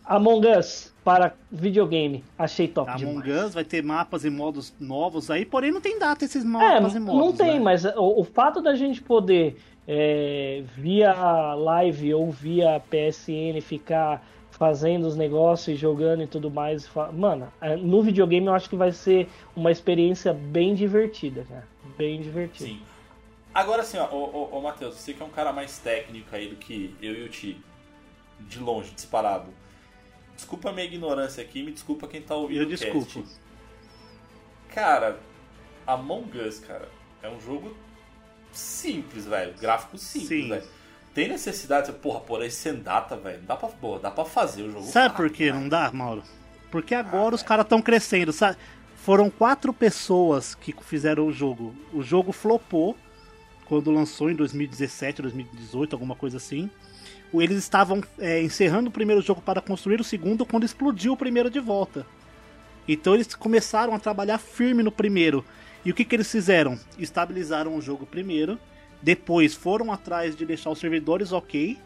Among 0.05 0.47
Us 0.57 0.93
para 1.03 1.33
videogame. 1.51 2.23
Achei 2.39 2.67
top 2.67 2.89
Among 2.89 3.21
demais. 3.23 3.47
Us 3.47 3.53
vai 3.53 3.65
ter 3.65 3.83
mapas 3.83 4.23
e 4.23 4.29
modos 4.29 4.73
novos 4.79 5.29
aí, 5.29 5.45
porém 5.45 5.69
não 5.71 5.81
tem 5.81 5.99
data 5.99 6.23
esses 6.23 6.43
É, 6.43 6.47
mapas 6.47 6.95
e 6.95 6.99
modos. 6.99 7.19
não 7.21 7.33
tem, 7.33 7.55
né? 7.55 7.59
mas 7.59 7.83
o, 7.83 8.21
o 8.21 8.23
fato 8.23 8.61
da 8.61 8.73
gente 8.73 9.01
poder 9.01 9.57
é, 9.87 10.63
via 10.75 11.13
live 11.53 12.13
ou 12.13 12.29
via 12.29 12.81
PSN 12.81 13.61
ficar 13.61 14.27
fazendo 14.51 15.05
os 15.07 15.15
negócios 15.15 15.77
e 15.77 15.79
jogando 15.79 16.23
e 16.23 16.27
tudo 16.27 16.49
mais, 16.49 16.89
mano, 17.13 17.51
é, 17.61 17.75
no 17.75 18.01
videogame 18.01 18.47
eu 18.47 18.53
acho 18.53 18.69
que 18.69 18.75
vai 18.75 18.91
ser 18.91 19.29
uma 19.55 19.71
experiência 19.71 20.33
bem 20.33 20.73
divertida, 20.73 21.45
cara. 21.47 21.67
Bem 21.95 22.19
divertida. 22.21 22.69
Sim. 22.69 22.81
Agora 23.53 23.81
assim, 23.81 23.97
ó, 23.97 24.09
ô, 24.11 24.49
ô, 24.51 24.57
ô 24.57 24.61
Matheus, 24.61 24.95
você 24.95 25.13
que 25.13 25.21
é 25.21 25.25
um 25.25 25.29
cara 25.29 25.53
mais 25.53 25.77
técnico 25.77 26.35
aí 26.35 26.49
do 26.49 26.55
que 26.55 26.95
eu 27.01 27.13
e 27.13 27.23
o 27.23 27.29
Ti, 27.29 27.63
de 28.41 28.59
longe, 28.59 28.91
disparado. 28.91 29.51
Desculpa 30.35 30.69
a 30.69 30.73
minha 30.73 30.85
ignorância 30.85 31.41
aqui, 31.41 31.63
me 31.63 31.71
desculpa 31.71 32.07
quem 32.07 32.21
tá 32.21 32.35
ouvindo 32.35 32.61
Eu 32.61 32.65
desculpo. 32.67 33.23
Cara, 34.69 35.19
Among 35.85 36.37
Us, 36.39 36.59
cara, 36.59 36.89
é 37.21 37.29
um 37.29 37.39
jogo 37.39 37.75
simples, 38.57 39.25
velho. 39.25 39.53
Gráfico 39.59 39.97
simples, 39.97 40.43
Sim. 40.43 40.49
velho. 40.49 40.63
Tem 41.13 41.27
necessidade, 41.27 41.91
porra, 41.93 42.19
por 42.19 42.41
aí 42.41 42.51
sem 42.51 42.75
data, 42.75 43.15
velho. 43.15 43.41
Dá 43.41 43.55
pra, 43.55 43.69
porra, 43.69 43.99
dá 43.99 44.11
pra 44.11 44.25
fazer 44.25 44.63
o 44.63 44.71
jogo. 44.71 44.85
Sabe 44.85 45.15
por 45.15 45.29
que 45.29 45.45
velho. 45.45 45.55
não 45.55 45.69
dá, 45.69 45.91
Mauro? 45.91 46.23
Porque 46.69 46.93
agora 46.93 47.33
os 47.33 47.41
caras 47.41 47.65
estão 47.65 47.81
crescendo, 47.81 48.31
sabe? 48.31 48.57
Foram 48.97 49.29
quatro 49.29 49.73
pessoas 49.73 50.53
que 50.53 50.75
fizeram 50.81 51.25
o 51.27 51.31
jogo. 51.31 51.73
O 51.93 52.03
jogo 52.03 52.31
flopou 52.31 52.95
quando 53.65 53.91
lançou 53.91 54.29
em 54.29 54.35
2017, 54.35 55.21
2018, 55.21 55.93
alguma 55.95 56.15
coisa 56.15 56.37
assim. 56.37 56.69
Eles 57.33 57.57
estavam 57.57 58.01
é, 58.19 58.41
encerrando 58.41 58.89
o 58.89 58.91
primeiro 58.91 59.21
jogo 59.21 59.41
para 59.41 59.61
construir 59.61 59.99
o 59.99 60.03
segundo 60.03 60.45
quando 60.45 60.65
explodiu 60.65 61.13
o 61.13 61.17
primeiro 61.17 61.49
de 61.49 61.59
volta. 61.59 62.05
Então 62.87 63.13
eles 63.15 63.33
começaram 63.35 63.93
a 63.93 63.99
trabalhar 63.99 64.37
firme 64.37 64.81
no 64.81 64.91
primeiro. 64.91 65.43
E 65.87 65.91
o 65.91 65.93
que, 65.93 66.03
que 66.03 66.17
eles 66.17 66.29
fizeram? 66.29 66.77
Estabilizaram 66.99 67.73
o 67.73 67.81
jogo 67.81 68.05
primeiro. 68.05 68.59
Depois 69.01 69.53
foram 69.53 69.89
atrás 69.89 70.35
de 70.35 70.45
deixar 70.45 70.69
os 70.69 70.79
servidores 70.79 71.31
ok. 71.31 71.77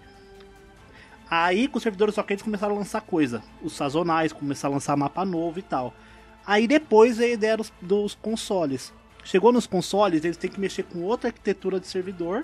Aí 1.29 1.67
com 1.67 1.77
os 1.77 1.83
servidores 1.83 2.17
ok 2.17 2.33
eles 2.33 2.41
começaram 2.41 2.73
a 2.73 2.79
lançar 2.79 3.01
coisa. 3.01 3.43
Os 3.61 3.73
sazonais, 3.73 4.33
começaram 4.33 4.73
a 4.73 4.77
lançar 4.77 4.97
mapa 4.97 5.23
novo 5.23 5.59
e 5.59 5.61
tal. 5.61 5.93
Aí 6.47 6.67
depois 6.67 7.19
a 7.19 7.27
ideia 7.27 7.55
dos, 7.55 7.71
dos 7.79 8.15
consoles. 8.15 8.91
Chegou 9.23 9.51
nos 9.51 9.67
consoles, 9.67 10.25
eles 10.25 10.35
têm 10.35 10.49
que 10.49 10.59
mexer 10.59 10.81
com 10.81 11.03
outra 11.03 11.29
arquitetura 11.29 11.79
de 11.79 11.85
servidor. 11.85 12.43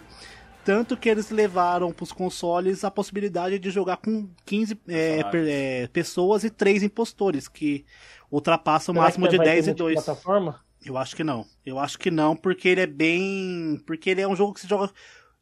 Tanto 0.64 0.96
que 0.96 1.10
eles 1.10 1.32
levaram 1.32 1.92
para 1.92 2.04
os 2.04 2.12
consoles 2.12 2.84
a 2.84 2.92
possibilidade 2.92 3.58
de 3.58 3.72
jogar 3.72 3.98
com 3.98 4.30
15 4.46 4.80
é, 4.88 5.24
é, 5.34 5.88
pessoas 5.88 6.44
e 6.44 6.52
3 6.52 6.84
impostores, 6.84 7.48
que 7.48 7.84
ultrapassam 8.32 8.94
o 8.94 8.96
Será 8.96 9.06
máximo 9.06 9.28
de 9.28 9.38
vai 9.38 9.46
ter 9.48 9.54
10 9.54 9.68
e 9.70 9.74
2. 9.74 9.96
multiplataforma? 9.96 10.67
Eu 10.88 10.98
acho 10.98 11.16
que 11.16 11.24
não. 11.24 11.46
Eu 11.66 11.78
acho 11.78 12.00
que 12.00 12.10
não, 12.10 12.36
porque 12.36 12.68
ele 12.70 12.82
é 12.82 12.88
bem. 12.88 13.82
Porque 13.86 14.10
ele 14.10 14.22
é 14.22 14.28
um 14.28 14.36
jogo 14.36 14.54
que 14.54 14.62
se 14.62 14.68
joga 14.68 14.90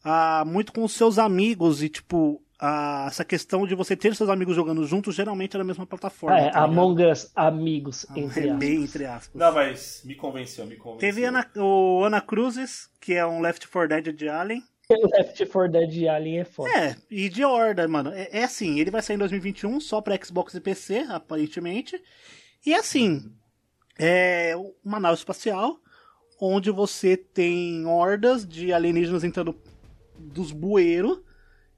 ah, 0.04 0.44
muito 0.46 0.74
com 0.74 0.84
os 0.84 0.92
seus 0.94 1.20
amigos 1.20 1.84
e, 1.84 1.90
tipo, 1.90 2.42
ah, 2.60 3.06
essa 3.08 3.24
questão 3.26 3.68
de 3.68 3.76
você 3.76 3.96
ter 3.96 4.16
seus 4.16 4.30
amigos 4.30 4.56
jogando 4.56 4.86
juntos 4.86 5.16
geralmente 5.16 5.56
é 5.56 5.58
na 5.58 5.64
mesma 5.64 5.86
plataforma. 5.86 6.36
Ah, 6.36 6.42
é, 6.42 6.52
tá? 6.52 6.64
Among 6.64 7.04
Us, 7.06 7.32
amigos, 7.36 8.06
entre 8.16 8.48
É 8.48 8.52
aspas. 8.52 8.60
bem 8.60 8.84
entre 8.84 9.06
aspas. 9.06 9.40
Não, 9.40 9.54
mas 9.54 10.02
me 10.06 10.16
convenceu, 10.16 10.66
me 10.66 10.76
convenceu. 10.76 11.00
Teve 11.10 11.26
Ana, 11.26 11.46
o 11.56 12.04
Ana 12.04 12.22
Cruzes, 12.22 12.90
que 13.00 13.14
é 13.14 13.26
um 13.26 13.42
Left 13.42 13.68
4 13.68 13.90
Dead 13.90 14.16
de 14.16 14.30
Alien. 14.30 14.64
Left 14.90 15.46
4 15.46 15.72
Dead 15.72 16.08
Alien 16.08 16.40
é 16.40 16.46
foda. 16.46 16.70
É, 16.70 16.96
e 17.10 17.28
de 17.30 17.44
Horda, 17.44 17.88
mano. 17.88 18.12
É, 18.14 18.30
é 18.32 18.44
assim, 18.44 18.80
ele 18.80 18.92
vai 18.92 19.02
sair 19.02 19.16
em 19.16 19.20
2021 19.20 19.80
só 19.80 20.02
pra 20.02 20.18
Xbox 20.24 20.54
e 20.54 20.62
PC, 20.62 21.06
aparentemente. 21.10 22.02
E 22.66 22.74
assim, 22.74 23.32
é 23.98 24.54
uma 24.84 25.00
nave 25.00 25.16
espacial 25.18 25.78
onde 26.40 26.70
você 26.70 27.16
tem 27.16 27.86
hordas 27.86 28.46
de 28.48 28.74
alienígenas 28.74 29.24
entrando 29.24 29.56
dos 30.18 30.52
bueiros 30.52 31.20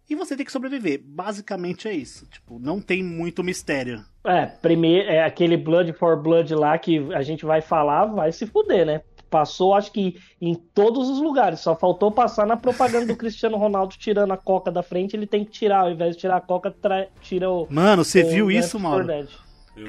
e 0.09 0.15
você 0.15 0.35
tem 0.35 0.45
que 0.45 0.51
sobreviver. 0.51 1.01
Basicamente 1.03 1.87
é 1.87 1.93
isso. 1.93 2.25
Tipo, 2.27 2.57
não 2.59 2.81
tem 2.81 3.03
muito 3.03 3.43
mistério. 3.43 4.03
É, 4.25 4.45
primeiro, 4.45 5.07
é 5.09 5.23
aquele 5.23 5.57
Blood 5.57 5.93
for 5.93 6.21
Blood 6.21 6.55
lá 6.55 6.77
que 6.77 6.97
a 7.13 7.21
gente 7.21 7.45
vai 7.45 7.61
falar, 7.61 8.05
vai 8.05 8.31
se 8.31 8.45
fuder, 8.47 8.85
né? 8.85 9.01
Passou, 9.29 9.73
acho 9.75 9.91
que 9.91 10.17
em 10.41 10.55
todos 10.55 11.09
os 11.09 11.19
lugares. 11.21 11.59
Só 11.59 11.75
faltou 11.75 12.09
passar 12.09 12.47
na 12.47 12.55
propaganda 12.55 13.05
do 13.07 13.15
Cristiano 13.17 13.57
Ronaldo 13.57 13.95
tirando 13.97 14.31
a 14.31 14.37
coca 14.37 14.71
da 14.71 14.81
frente. 14.81 15.15
Ele 15.15 15.27
tem 15.27 15.43
que 15.43 15.51
tirar, 15.51 15.81
ao 15.81 15.91
invés 15.91 16.15
de 16.15 16.21
tirar 16.21 16.37
a 16.37 16.41
coca, 16.41 16.71
tra- 16.71 17.07
tira 17.21 17.49
o. 17.51 17.67
Mano, 17.69 18.05
você 18.05 18.23
viu 18.23 18.49
isso, 18.49 18.79
4 18.79 18.79
Mauro? 18.79 19.05
Dead. 19.05 19.27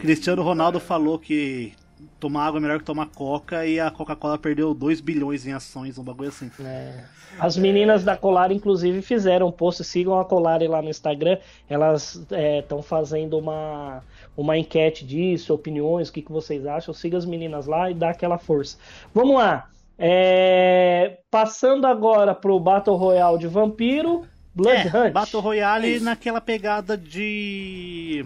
Cristiano 0.01 0.43
Ronaldo 0.43 0.81
falou 0.81 1.19
que 1.19 1.73
tomar 2.19 2.47
água 2.47 2.59
é 2.59 2.63
melhor 2.63 2.79
que 2.79 2.85
tomar 2.85 3.07
coca 3.07 3.67
e 3.67 3.79
a 3.79 3.91
Coca-Cola 3.91 4.39
perdeu 4.39 4.75
2 4.75 5.01
bilhões 5.01 5.47
em 5.47 5.53
ações, 5.53 5.99
um 5.99 6.03
bagulho 6.03 6.29
assim. 6.29 6.51
É. 6.61 7.05
As 7.39 7.57
meninas 7.57 8.05
da 8.05 8.17
Colar, 8.17 8.51
inclusive, 8.51 9.03
fizeram 9.03 9.49
um 9.49 9.53
post. 9.53 9.85
Sigam 9.85 10.19
a 10.19 10.25
Colar 10.25 10.61
lá 10.63 10.83
no 10.83 10.89
Instagram. 10.89 11.39
Elas 11.69 12.21
estão 12.59 12.83
fazendo 12.83 13.39
uma, 13.39 14.03
uma 14.37 14.57
enquete 14.57 15.05
disso, 15.05 15.55
opiniões, 15.55 16.09
o 16.09 16.13
que, 16.13 16.23
que 16.23 16.33
vocês 16.33 16.67
acham. 16.67 16.93
Siga 16.93 17.17
as 17.17 17.25
meninas 17.25 17.67
lá 17.67 17.91
e 17.91 17.95
dá 17.95 18.11
aquela 18.11 18.39
força. 18.39 18.79
Vamos 19.15 19.37
lá. 19.37 19.69
É, 19.99 21.19
Passando 21.31 21.87
agora 21.87 22.35
pro 22.35 22.59
Battle 22.59 22.97
Royale 22.97 23.39
de 23.39 23.49
Vampiro, 23.49 24.25
Blood 24.55 24.89
é, 24.89 25.07
Hunt. 25.07 25.13
Battle 25.13 25.43
Royale 25.43 25.97
É 25.97 26.01
naquela 26.01 26.41
pegada 26.41 26.97
de 26.97 28.25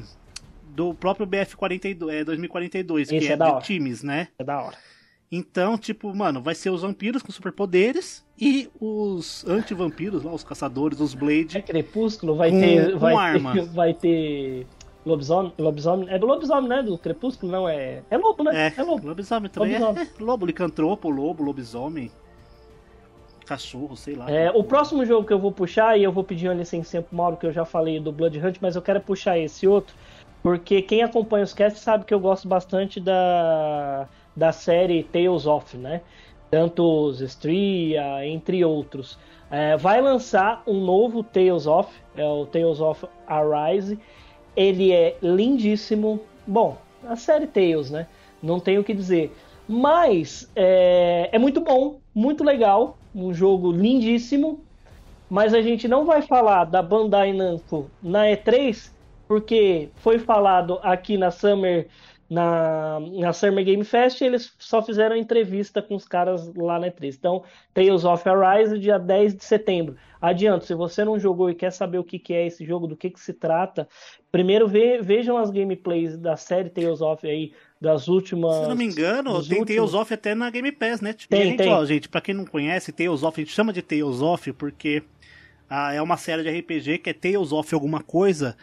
do 0.75 0.95
próprio 0.95 1.27
BF 1.27 1.57
42, 1.57 2.15
é, 2.15 2.25
2042, 2.25 3.09
Esse 3.09 3.19
que 3.19 3.31
é 3.31 3.35
é, 3.35 3.37
de 3.37 3.43
hora. 3.43 3.61
times, 3.63 4.03
né? 4.03 4.29
É 4.39 4.45
da 4.45 4.61
hora. 4.61 4.77
Então, 5.31 5.79
tipo, 5.79 6.15
mano, 6.15 6.43
vai 6.43 6.55
ser 6.55 6.71
os 6.71 6.83
vampiros 6.83 7.23
com 7.23 7.33
superpoderes 7.33 8.25
e 8.39 8.69
os 8.81 9.45
anti-vampiros 9.47 10.23
lá, 10.23 10.33
os 10.33 10.45
caçadores, 10.45 11.01
os 11.01 11.15
É 11.15 11.17
Blade. 11.17 11.63
Crepúsculo, 11.63 12.37
vai 12.37 12.51
Com- 12.51 12.61
ter. 12.61 12.93
com 12.93 12.99
vai 12.99 13.15
arma. 13.15 13.53
Ter, 13.53 13.65
vai 13.73 13.95
ter. 13.95 14.67
Lobisomem, 15.05 15.53
lobisomem. 15.59 16.09
É 16.11 16.19
do 16.19 16.27
lobisomem, 16.27 16.69
né? 16.69 16.83
Do 16.83 16.97
Crepúsculo, 16.97 17.51
não 17.51 17.69
é. 17.69 18.03
É 18.11 18.17
lobo, 18.17 18.45
né? 18.45 18.73
É, 18.77 18.83
lobo. 18.83 19.09
lobisomem 19.09 19.51
também. 19.51 19.73
Lobisomem. 19.79 20.03
É, 20.03 20.07
é, 20.21 20.25
lobo, 20.25 20.47
licantropo, 20.47 21.09
lobo, 21.11 21.43
lobisomem, 21.43 22.11
cachorro, 23.47 23.97
sei 23.97 24.15
lá. 24.15 24.31
É, 24.31 24.51
o 24.51 24.63
próximo 24.63 25.05
jogo 25.05 25.27
que 25.27 25.33
eu 25.33 25.39
vou 25.39 25.51
puxar, 25.51 25.99
e 25.99 26.05
eu 26.05 26.13
vou 26.13 26.23
pedir 26.25 26.49
uma 26.49 26.55
licença 26.55 27.03
pro 27.03 27.17
Mauro, 27.17 27.37
que 27.37 27.47
eu 27.47 27.53
já 27.53 27.65
falei 27.65 27.99
do 27.99 28.13
Blood 28.13 28.39
Hunt, 28.39 28.57
mas 28.61 28.77
eu 28.77 28.83
quero 28.83 29.01
puxar 29.01 29.39
esse 29.39 29.67
outro, 29.67 29.95
porque 30.43 30.83
quem 30.83 31.03
acompanha 31.03 31.45
os 31.45 31.55
casts 31.55 31.83
sabe 31.83 32.05
que 32.05 32.13
eu 32.13 32.19
gosto 32.19 32.49
bastante 32.49 32.99
da, 32.99 34.09
da 34.35 34.51
série 34.51 35.05
Tales 35.05 35.47
of, 35.47 35.77
né? 35.77 36.01
Tanto 36.51 36.83
os 36.83 37.21
Stria, 37.21 38.27
entre 38.27 38.65
outros. 38.65 39.19
É, 39.51 39.77
vai 39.77 40.01
lançar 40.01 40.63
um 40.67 40.85
novo 40.85 41.23
Tales 41.23 41.67
of, 41.67 41.89
é 42.17 42.27
o 42.27 42.45
Tales 42.47 42.81
of 42.81 43.07
Arise. 43.27 43.99
Ele 44.57 44.93
é 44.93 45.17
lindíssimo. 45.23 46.21
Bom, 46.47 46.77
a 47.07 47.15
série 47.15 47.47
Tales, 47.47 47.91
né? 47.91 48.07
Não 48.43 48.59
tenho 48.59 48.81
o 48.81 48.85
que 48.85 48.93
dizer. 48.93 49.33
Mas 49.69 50.51
é, 50.57 51.29
é 51.33 51.39
muito 51.39 51.61
bom, 51.61 52.01
muito 52.13 52.43
legal. 52.43 52.99
Um 53.15 53.33
jogo 53.33 53.71
lindíssimo. 53.71 54.61
Mas 55.31 55.55
a 55.55 55.63
gente 55.63 55.87
não 55.87 56.05
vai 56.05 56.21
falar 56.21 56.65
da 56.65 56.83
Bandai 56.83 57.33
Namco 57.33 57.91
na 58.03 58.27
E3, 58.27 58.91
porque 59.33 59.89
foi 59.97 60.19
falado 60.19 60.79
aqui 60.83 61.17
na 61.17 61.31
Summer, 61.31 61.89
na, 62.29 63.01
na 63.01 63.33
Summer 63.33 63.65
Game 63.65 63.83
Fest, 63.83 64.21
e 64.21 64.25
eles 64.27 64.53
só 64.59 64.83
fizeram 64.83 65.17
entrevista 65.17 65.81
com 65.81 65.95
os 65.95 66.07
caras 66.07 66.53
lá 66.55 66.79
na 66.79 66.89
E3. 66.89 67.15
Então, 67.19 67.43
Tales 67.73 68.05
of 68.05 68.29
Arise, 68.29 68.79
dia 68.79 68.99
10 68.99 69.35
de 69.37 69.43
setembro. 69.43 69.97
Adianto, 70.21 70.67
se 70.67 70.75
você 70.75 71.03
não 71.03 71.19
jogou 71.19 71.49
e 71.49 71.55
quer 71.55 71.71
saber 71.73 71.97
o 71.97 72.05
que, 72.05 72.19
que 72.19 72.35
é 72.35 72.47
esse 72.47 72.63
jogo, 72.67 72.87
do 72.87 72.95
que, 72.95 73.09
que 73.09 73.19
se 73.19 73.33
trata, 73.33 73.89
primeiro 74.31 74.69
ve- 74.69 75.01
vejam 75.01 75.39
as 75.39 75.51
gameplays 75.51 76.15
da 76.19 76.37
série 76.37 76.69
Tales 76.69 77.01
of 77.01 77.27
aí, 77.27 77.53
das 77.81 78.07
últimas. 78.09 78.55
Se 78.57 78.69
não 78.69 78.77
me 78.77 78.85
engano, 78.85 79.43
tem 79.43 79.59
últimos- 79.61 79.67
Tales 79.93 79.95
of 79.95 80.13
até 80.13 80.35
na 80.35 80.51
Game 80.51 80.73
Pass, 80.73 81.01
né? 81.01 81.15
Tem, 81.27 81.41
E 81.41 81.45
gente, 81.47 81.57
tem. 81.57 81.73
Ó, 81.73 81.83
gente, 81.87 82.07
pra 82.07 82.21
quem 82.21 82.35
não 82.35 82.45
conhece, 82.45 82.93
Tales 82.93 83.23
of, 83.23 83.41
a 83.41 83.45
gente 83.45 83.55
chama 83.55 83.73
de 83.73 83.81
Tales 83.81 84.21
of 84.21 84.53
porque 84.53 85.03
ah, 85.71 85.95
é 85.95 86.03
uma 86.03 86.19
série 86.19 86.43
de 86.43 86.51
RPG 86.51 86.99
que 86.99 87.09
é 87.09 87.15
Tales 87.15 87.51
of 87.51 87.75
alguma 87.75 88.03
coisa 88.03 88.55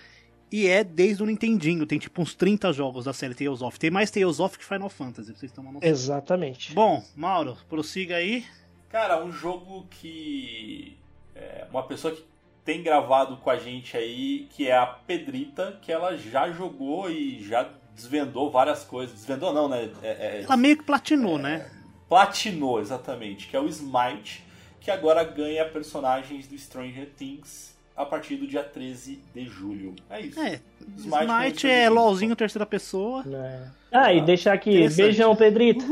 e 0.51 0.67
é 0.67 0.83
desde 0.83 1.23
o 1.23 1.25
Nintendinho. 1.25 1.85
Tem 1.85 1.99
tipo 1.99 2.21
uns 2.21 2.33
30 2.33 2.71
jogos 2.73 3.05
da 3.05 3.13
série 3.13 3.35
Tales 3.35 3.61
of. 3.61 3.79
Tem 3.79 3.91
mais 3.91 4.09
Tales 4.09 4.39
of 4.39 4.57
que 4.57 4.65
Final 4.65 4.89
Fantasy, 4.89 5.31
pra 5.31 5.39
vocês 5.39 5.57
uma 5.57 5.71
noção. 5.71 5.89
Exatamente. 5.89 6.73
Bom, 6.73 7.03
Mauro, 7.15 7.57
prossiga 7.67 8.15
aí. 8.15 8.45
Cara, 8.89 9.23
um 9.23 9.31
jogo 9.31 9.85
que. 9.89 10.97
é, 11.35 11.65
uma 11.69 11.83
pessoa 11.83 12.15
que 12.15 12.23
tem 12.65 12.83
gravado 12.83 13.37
com 13.37 13.49
a 13.49 13.55
gente 13.55 13.95
aí, 13.95 14.47
que 14.51 14.67
é 14.67 14.77
a 14.77 14.85
Pedrita, 14.85 15.79
que 15.81 15.91
ela 15.91 16.15
já 16.17 16.51
jogou 16.51 17.09
e 17.09 17.43
já 17.43 17.69
desvendou 17.95 18.51
várias 18.51 18.83
coisas. 18.83 19.15
Desvendou 19.15 19.53
não, 19.53 19.67
né? 19.67 19.89
É, 20.01 20.07
é, 20.07 20.43
Ela 20.43 20.57
meio 20.57 20.77
que 20.77 20.83
platinou, 20.83 21.37
né? 21.37 21.69
platinou, 22.07 22.81
exatamente, 22.81 23.47
que 23.47 23.55
é 23.55 23.59
o 23.59 23.67
Smite, 23.67 24.43
que 24.81 24.89
agora 24.89 25.23
ganha 25.23 25.63
personagens 25.65 26.47
do 26.47 26.57
Stranger 26.57 27.07
Things 27.15 27.77
a 27.99 28.05
partir 28.05 28.37
do 28.37 28.47
dia 28.47 28.63
13 28.63 29.21
de 29.35 29.45
julho. 29.45 29.93
É 30.09 30.21
isso. 30.21 30.39
É, 30.39 30.61
Smite 30.95 31.25
Smite 31.25 31.67
é 31.67 31.83
é. 31.83 31.89
LOLzinho 31.89 32.33
terceira 32.33 32.65
pessoa. 32.65 33.23
né? 33.25 33.69
Ah, 33.91 34.13
e 34.13 34.21
deixar 34.21 34.53
aqui, 34.53 34.87
beijão, 34.87 35.35
Pedrito. 35.35 35.85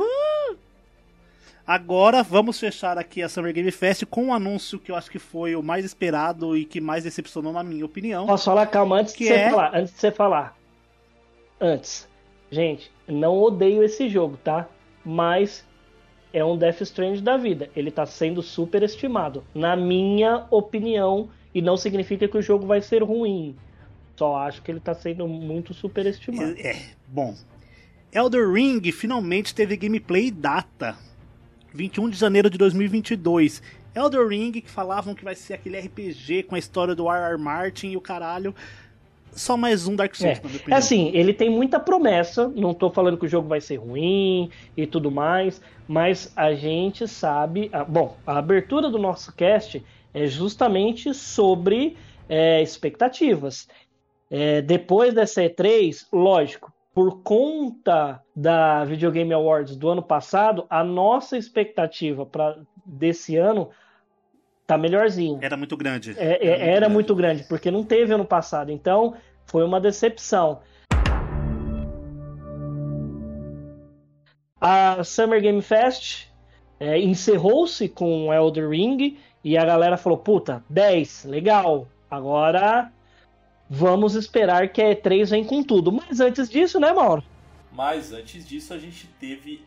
Agora 1.65 2.23
vamos 2.23 2.57
fechar 2.57 2.97
aqui 2.97 3.21
a 3.21 3.27
Summer 3.27 3.51
Game 3.51 3.69
Fest 3.71 4.05
com 4.05 4.27
um 4.27 4.33
anúncio 4.33 4.79
que 4.79 4.89
eu 4.89 4.95
acho 4.95 5.11
que 5.11 5.19
foi 5.19 5.53
o 5.53 5.61
mais 5.61 5.83
esperado 5.83 6.55
e 6.55 6.63
que 6.63 6.79
mais 6.79 7.03
decepcionou 7.03 7.51
na 7.51 7.61
minha 7.61 7.85
opinião. 7.85 8.25
Posso 8.25 8.45
falar, 8.45 8.67
calma, 8.67 9.01
antes 9.01 9.11
de 9.11 9.17
Que 9.17 9.25
você 9.25 9.33
é? 9.33 9.49
falar, 9.49 9.75
antes 9.75 9.93
de 9.93 9.99
você 9.99 10.11
falar. 10.11 10.57
Antes. 11.59 12.07
Gente, 12.49 12.89
não 13.05 13.37
odeio 13.37 13.83
esse 13.83 14.07
jogo, 14.07 14.37
tá? 14.41 14.65
Mas 15.03 15.67
é 16.31 16.41
um 16.45 16.55
Death 16.57 16.79
Stranding 16.79 17.21
da 17.21 17.35
vida. 17.35 17.69
Ele 17.75 17.91
tá 17.91 18.05
sendo 18.05 18.41
super 18.41 18.81
estimado, 18.81 19.43
na 19.53 19.75
minha 19.75 20.45
opinião, 20.49 21.29
e 21.53 21.61
não 21.61 21.77
significa 21.77 22.27
que 22.27 22.37
o 22.37 22.41
jogo 22.41 22.65
vai 22.65 22.81
ser 22.81 23.03
ruim. 23.03 23.55
Só 24.15 24.35
acho 24.37 24.61
que 24.61 24.71
ele 24.71 24.79
tá 24.79 24.93
sendo 24.95 25.27
muito 25.27 25.73
superestimado. 25.73 26.55
É, 26.57 26.75
bom. 27.07 27.35
Elder 28.11 28.51
Ring 28.51 28.81
finalmente 28.91 29.53
teve 29.53 29.75
gameplay 29.77 30.31
data. 30.31 30.95
21 31.73 32.09
de 32.09 32.17
janeiro 32.17 32.49
de 32.49 32.57
2022. 32.57 33.61
Elder 33.93 34.27
Ring, 34.27 34.51
que 34.53 34.69
falavam 34.69 35.13
que 35.13 35.23
vai 35.23 35.35
ser 35.35 35.53
aquele 35.55 35.79
RPG 35.79 36.43
com 36.43 36.55
a 36.55 36.59
história 36.59 36.95
do 36.95 37.07
R.R. 37.11 37.37
Martin 37.37 37.89
e 37.89 37.97
o 37.97 38.01
caralho. 38.01 38.55
Só 39.33 39.55
mais 39.55 39.87
um 39.87 39.95
Dark 39.95 40.15
Souls, 40.15 40.39
É. 40.39 40.41
na 40.41 40.47
minha 40.47 40.57
É 40.57 40.61
opinião. 40.61 40.77
assim, 40.79 41.11
ele 41.13 41.31
tem 41.33 41.49
muita 41.49 41.79
promessa, 41.79 42.47
não 42.47 42.73
tô 42.73 42.89
falando 42.89 43.17
que 43.17 43.25
o 43.25 43.29
jogo 43.29 43.47
vai 43.47 43.61
ser 43.61 43.75
ruim 43.75 44.49
e 44.75 44.87
tudo 44.87 45.11
mais, 45.11 45.61
mas 45.87 46.31
a 46.35 46.53
gente 46.55 47.07
sabe. 47.07 47.69
ah, 47.71 47.83
bom, 47.83 48.17
a 48.25 48.37
abertura 48.39 48.89
do 48.89 48.97
nosso 48.97 49.31
cast 49.35 49.83
é 50.23 50.27
justamente 50.27 51.13
sobre 51.13 51.95
é, 52.27 52.61
expectativas. 52.61 53.67
É, 54.29 54.61
depois 54.61 55.13
dessa 55.13 55.41
E3, 55.41 56.07
lógico, 56.11 56.73
por 56.93 57.21
conta 57.21 58.21
da 58.35 58.83
Video 58.83 59.11
Game 59.11 59.31
Awards 59.31 59.75
do 59.75 59.89
ano 59.89 60.01
passado, 60.01 60.65
a 60.69 60.83
nossa 60.83 61.37
expectativa 61.37 62.25
para 62.25 62.57
desse 62.83 63.37
ano 63.37 63.69
tá 64.65 64.77
melhorzinha. 64.77 65.37
Era 65.41 65.55
muito 65.55 65.77
grande. 65.77 66.15
É, 66.17 66.45
é, 66.45 66.69
era 66.71 66.89
muito 66.89 67.13
grande, 67.15 67.43
porque 67.43 67.69
não 67.69 67.83
teve 67.83 68.13
ano 68.13 68.25
passado. 68.25 68.71
Então, 68.71 69.15
foi 69.45 69.63
uma 69.63 69.79
decepção. 69.79 70.59
A 74.59 75.03
Summer 75.03 75.39
Game 75.39 75.61
Fest 75.61 76.27
é, 76.79 76.99
encerrou-se 76.99 77.87
com 77.87 78.33
Elder 78.33 78.69
Ring 78.69 79.17
e 79.47 79.57
a 79.57 79.63
galera 79.63 79.95
falou: 79.95 80.17
puta, 80.17 80.61
10, 80.69 81.23
legal. 81.23 81.87
Agora 82.11 82.91
vamos 83.69 84.13
esperar 84.13 84.67
que 84.67 84.81
a 84.81 84.93
E3 84.93 85.29
vem 85.29 85.45
com 85.45 85.63
tudo. 85.63 85.89
Mas 85.89 86.19
antes 86.19 86.49
disso, 86.49 86.81
né, 86.81 86.91
Mauro? 86.91 87.23
Mas 87.71 88.11
antes 88.11 88.45
disso, 88.45 88.73
a 88.73 88.77
gente 88.77 89.07
teve 89.21 89.63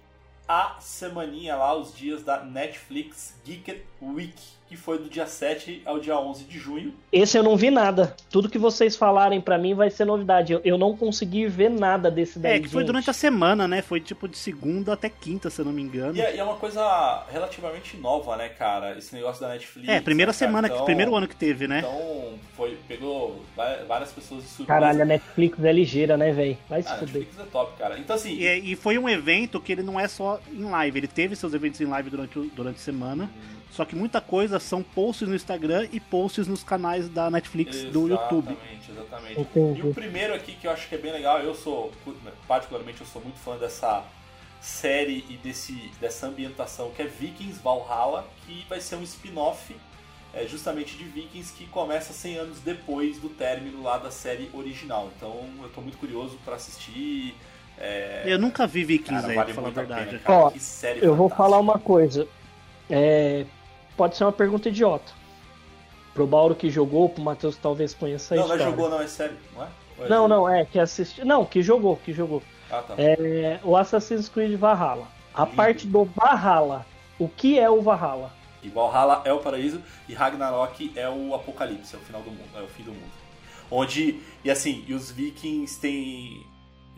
a 0.47 0.77
semaninha 0.81 1.57
lá, 1.57 1.75
os 1.75 1.97
dias 1.97 2.23
da 2.23 2.45
Netflix 2.45 3.41
Geeked 3.43 3.83
Week, 4.03 4.43
que 4.71 4.77
foi 4.77 4.99
do 4.99 5.11
dia 5.11 5.27
7 5.27 5.83
ao 5.85 5.99
dia 5.99 6.17
11 6.17 6.45
de 6.45 6.57
junho. 6.57 6.95
Esse 7.11 7.37
eu 7.37 7.43
não 7.43 7.57
vi 7.57 7.73
nada. 7.73 8.15
Tudo 8.31 8.49
que 8.49 8.57
vocês 8.57 8.95
falarem 8.95 9.41
pra 9.41 9.59
mim 9.59 9.75
vai 9.75 9.91
ser 9.91 10.05
novidade. 10.05 10.53
Eu, 10.53 10.61
eu 10.65 10.79
não 10.79 10.97
consegui 10.97 11.49
ver 11.49 11.69
nada 11.69 12.09
desse 12.09 12.39
daí. 12.39 12.59
É, 12.59 12.61
que 12.61 12.69
foi 12.69 12.83
gente. 12.83 12.87
durante 12.87 13.11
a 13.11 13.13
semana, 13.13 13.67
né? 13.67 13.83
Foi 13.83 14.01
tipo 14.01 14.29
de 14.29 14.39
segunda 14.39 14.93
até 14.93 15.09
quinta, 15.09 15.51
se 15.51 15.61
eu 15.61 15.65
não 15.65 15.73
me 15.73 15.83
engano. 15.83 16.17
E 16.17 16.21
é, 16.21 16.37
e 16.37 16.39
é 16.39 16.45
uma 16.45 16.55
coisa 16.55 17.25
relativamente 17.33 17.97
nova, 17.97 18.37
né, 18.37 18.49
cara? 18.49 18.97
Esse 18.97 19.13
negócio 19.13 19.41
da 19.41 19.49
Netflix. 19.49 19.89
É, 19.89 20.01
primeira 20.01 20.31
né, 20.31 20.35
semana, 20.35 20.69
Então- 20.69 20.85
primeiro 20.85 21.17
ano 21.17 21.27
que 21.27 21.35
teve, 21.35 21.67
né? 21.67 21.81
Então, 21.81 22.35
foi, 22.57 22.79
pegou 22.87 23.45
várias 23.89 24.13
pessoas 24.13 24.45
de 24.45 24.49
surpresa. 24.51 24.69
Caralho, 24.81 25.03
a 25.03 25.05
Netflix 25.05 25.65
é 25.65 25.73
ligeira, 25.73 26.17
né, 26.17 26.31
velho? 26.31 26.57
Vai 26.69 26.81
se 26.83 26.89
Ah, 26.93 26.97
fuder. 26.97 27.23
Netflix 27.23 27.41
é 27.41 27.51
top, 27.51 27.77
cara. 27.77 27.99
Então, 27.99 28.15
assim, 28.15 28.39
E, 28.39 28.73
e 28.73 28.77
foi 28.77 28.97
um 28.99 29.09
evento 29.09 29.61
que 29.61 29.73
ele 29.73 29.83
não 29.83 29.99
é 29.99 30.07
só 30.07 30.39
em 30.49 30.63
live, 30.63 30.97
ele 31.01 31.09
teve 31.09 31.35
seus 31.35 31.55
eventos 31.55 31.81
em 31.81 31.87
live 31.87 32.09
durante, 32.09 32.39
durante 32.55 32.77
a 32.77 32.81
semana. 32.81 33.29
Só 33.71 33.85
que 33.85 33.95
muita 33.95 34.21
coisa 34.21 34.59
são 34.59 34.83
posts 34.83 35.29
no 35.29 35.35
Instagram 35.35 35.89
e 35.93 36.01
posts 36.01 36.47
nos 36.49 36.63
canais 36.65 37.09
da 37.09 37.31
Netflix 37.31 37.85
do 37.85 38.09
YouTube. 38.09 38.57
Exatamente, 38.91 38.91
exatamente. 39.39 39.79
E 39.79 39.83
o 39.83 39.95
primeiro 39.95 40.35
aqui 40.35 40.53
que 40.55 40.67
eu 40.67 40.73
acho 40.73 40.89
que 40.89 40.95
é 40.97 40.99
bem 40.99 41.13
legal, 41.13 41.39
eu 41.41 41.55
sou, 41.55 41.93
particularmente, 42.49 43.01
eu 43.01 43.07
sou 43.07 43.23
muito 43.23 43.39
fã 43.39 43.57
dessa 43.57 44.05
série 44.61 45.25
e 45.31 45.37
desse, 45.37 45.73
dessa 46.01 46.27
ambientação 46.27 46.91
que 46.91 47.01
é 47.01 47.07
Vikings 47.07 47.61
Valhalla, 47.63 48.27
que 48.47 48.67
vai 48.69 48.81
ser 48.81 48.97
um 48.97 49.03
spin-off 49.03 49.75
é, 50.35 50.47
justamente 50.47 50.97
de 50.97 51.05
Vikings 51.05 51.53
que 51.53 51.67
começa 51.67 52.13
100 52.13 52.37
anos 52.37 52.61
depois 52.61 53.19
do 53.19 53.29
término 53.29 53.83
lá 53.83 53.99
da 53.99 54.11
série 54.11 54.51
original. 54.53 55.11
Então 55.17 55.49
eu 55.63 55.69
tô 55.71 55.81
muito 55.81 55.99
curioso 55.99 56.39
para 56.45 56.57
assistir. 56.57 57.35
É... 57.79 58.25
Eu 58.27 58.39
nunca 58.39 58.67
vi 58.67 58.85
Vikings 58.85 59.23
Cara, 59.23 59.29
aí, 59.29 59.37
vale 59.37 59.53
pra 59.53 59.55
falar 59.55 59.69
a 59.69 59.73
verdade. 59.73 60.07
pena, 60.11 60.19
cara. 60.21 60.39
Ó, 60.39 60.51
Que 60.51 60.61
série 60.61 60.99
Eu 61.01 61.15
vou 61.15 61.29
fantástica. 61.29 61.37
falar 61.37 61.59
uma 61.61 61.79
coisa. 61.79 62.29
É, 62.89 63.47
pode 64.01 64.17
ser 64.17 64.25
uma 64.25 64.33
pergunta 64.33 64.71
idiota. 64.71 65.13
Pro 66.15 66.27
Bauro 66.27 66.55
que 66.55 66.71
jogou, 66.71 67.07
pro 67.11 67.23
Matheus 67.23 67.59
talvez 67.59 67.93
conheça 67.93 68.35
Não, 68.35 68.45
isso. 68.45 68.57
não 68.57 68.63
é 68.63 68.65
jogou, 68.71 68.89
não, 68.89 68.99
é 69.03 69.07
sério, 69.07 69.37
não 69.55 69.63
é? 69.63 69.69
É 69.99 70.09
Não, 70.09 70.27
não, 70.27 70.49
é 70.49 70.65
que 70.65 70.79
assistiu. 70.79 71.27
Não, 71.27 71.45
que 71.45 71.63
jogou, 71.63 71.99
que 71.99 72.11
jogou. 72.11 72.43
Ah, 72.71 72.81
tá. 72.81 72.95
É, 72.97 73.61
o 73.63 73.77
Assassin's 73.77 74.27
Creed 74.27 74.59
Valhalla. 74.59 75.07
A 75.35 75.45
Lindo. 75.45 75.55
parte 75.55 75.87
do 75.87 76.07
Valhalla. 76.17 76.87
O 77.19 77.29
que 77.29 77.59
é 77.59 77.69
o 77.69 77.83
Valhalla? 77.83 78.33
E 78.63 78.71
Valhalla 78.71 79.21
é 79.27 79.35
o 79.35 79.41
paraíso 79.41 79.83
e 80.09 80.15
Ragnarok 80.15 80.93
é 80.97 81.07
o 81.07 81.35
apocalipse, 81.35 81.95
é 81.95 81.99
o 81.99 82.01
final 82.01 82.23
do 82.23 82.31
mundo, 82.31 82.49
é 82.57 82.63
o 82.63 82.69
fim 82.69 82.85
do 82.85 82.93
mundo. 82.93 83.13
Onde, 83.71 84.19
e 84.43 84.51
assim, 84.51 84.83
e 84.89 84.95
os 84.95 85.11
vikings 85.11 85.79
têm. 85.79 86.47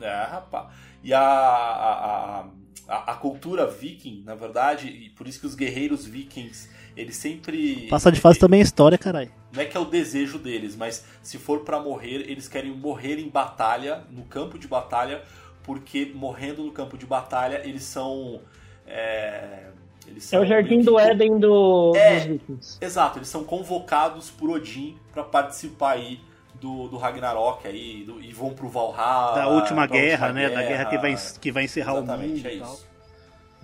É, 0.01 0.23
rapaz. 0.23 0.69
E 1.03 1.13
a, 1.13 1.21
a, 1.21 2.47
a, 2.89 3.13
a 3.13 3.15
cultura 3.15 3.67
viking, 3.67 4.23
na 4.25 4.35
verdade, 4.35 4.89
e 4.89 5.11
por 5.11 5.27
isso 5.27 5.41
que 5.41 5.47
os 5.47 5.55
guerreiros 5.55 6.05
vikings, 6.05 6.69
eles 6.97 7.17
sempre. 7.17 7.87
Passa 7.89 8.11
de 8.13 8.21
fase 8.21 8.39
também 8.39 8.61
é 8.61 8.63
história, 8.63 8.97
caralho. 8.99 9.31
Não 9.53 9.61
é 9.63 9.65
que 9.67 9.77
é 9.77 9.81
o 9.81 9.85
desejo 9.85 10.39
deles, 10.39 10.75
mas 10.77 11.05
se 11.23 11.39
for 11.39 11.61
pra 11.61 11.79
morrer, 11.81 12.31
eles 12.31 12.49
querem 12.49 12.71
morrer 12.73 13.19
em 13.19 13.29
batalha, 13.29 14.03
no 14.11 14.23
campo 14.25 14.59
de 14.59 14.67
batalha, 14.67 15.23
porque 15.63 16.11
morrendo 16.15 16.63
no 16.65 16.73
campo 16.73 16.97
de 16.97 17.05
batalha, 17.07 17.61
eles 17.65 17.83
são. 17.85 18.41
É, 18.87 19.67
eles 20.07 20.25
É 20.25 20.29
são 20.37 20.43
o 20.43 20.47
Jardim 20.47 20.81
do 20.83 20.97
que- 20.97 21.03
Éden 21.03 21.39
do, 21.39 21.93
É. 21.95 22.15
dos 22.21 22.25
Vikings. 22.27 22.79
Exato, 22.81 23.19
eles 23.19 23.29
são 23.29 23.45
convocados 23.45 24.31
por 24.31 24.51
Odin 24.51 24.97
pra 25.13 25.23
participar 25.23 25.93
aí 25.93 26.19
do, 26.61 26.89
do 26.89 26.97
Ragnarok 26.97 27.67
aí, 27.67 28.05
do- 28.05 28.21
e 28.21 28.33
vão 28.33 28.51
pro 28.55 28.69
Valhalla. 28.69 29.35
Da 29.35 29.49
última 29.49 29.87
guerra, 29.87 30.29
última 30.29 30.49
né? 30.49 30.55
Da 30.55 30.63
guerra 30.63 30.85
que 30.87 30.99
vai, 30.99 31.15
que 31.41 31.53
vai 31.53 31.65
encerrar 31.65 31.95
o 31.95 31.99
Exatamente, 31.99 32.49
mundo 32.49 32.65
é. 32.65 32.93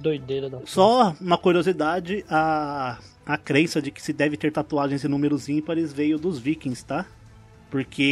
Doideira 0.01 0.49
da 0.49 0.59
Só 0.65 1.15
uma 1.21 1.37
curiosidade, 1.37 2.25
a, 2.31 2.99
a 3.29 3.37
crença 3.37 3.81
de 3.83 3.91
que 3.91 4.01
se 4.03 4.13
deve 4.13 4.39
ter 4.39 4.51
tatuagens 4.51 5.05
em 5.05 5.09
números 5.09 5.51
ímpares 5.51 5.93
veio 5.93 6.19
dos 6.19 6.39
vikings, 6.39 6.83
tá? 6.85 7.05
Porque 7.71 8.03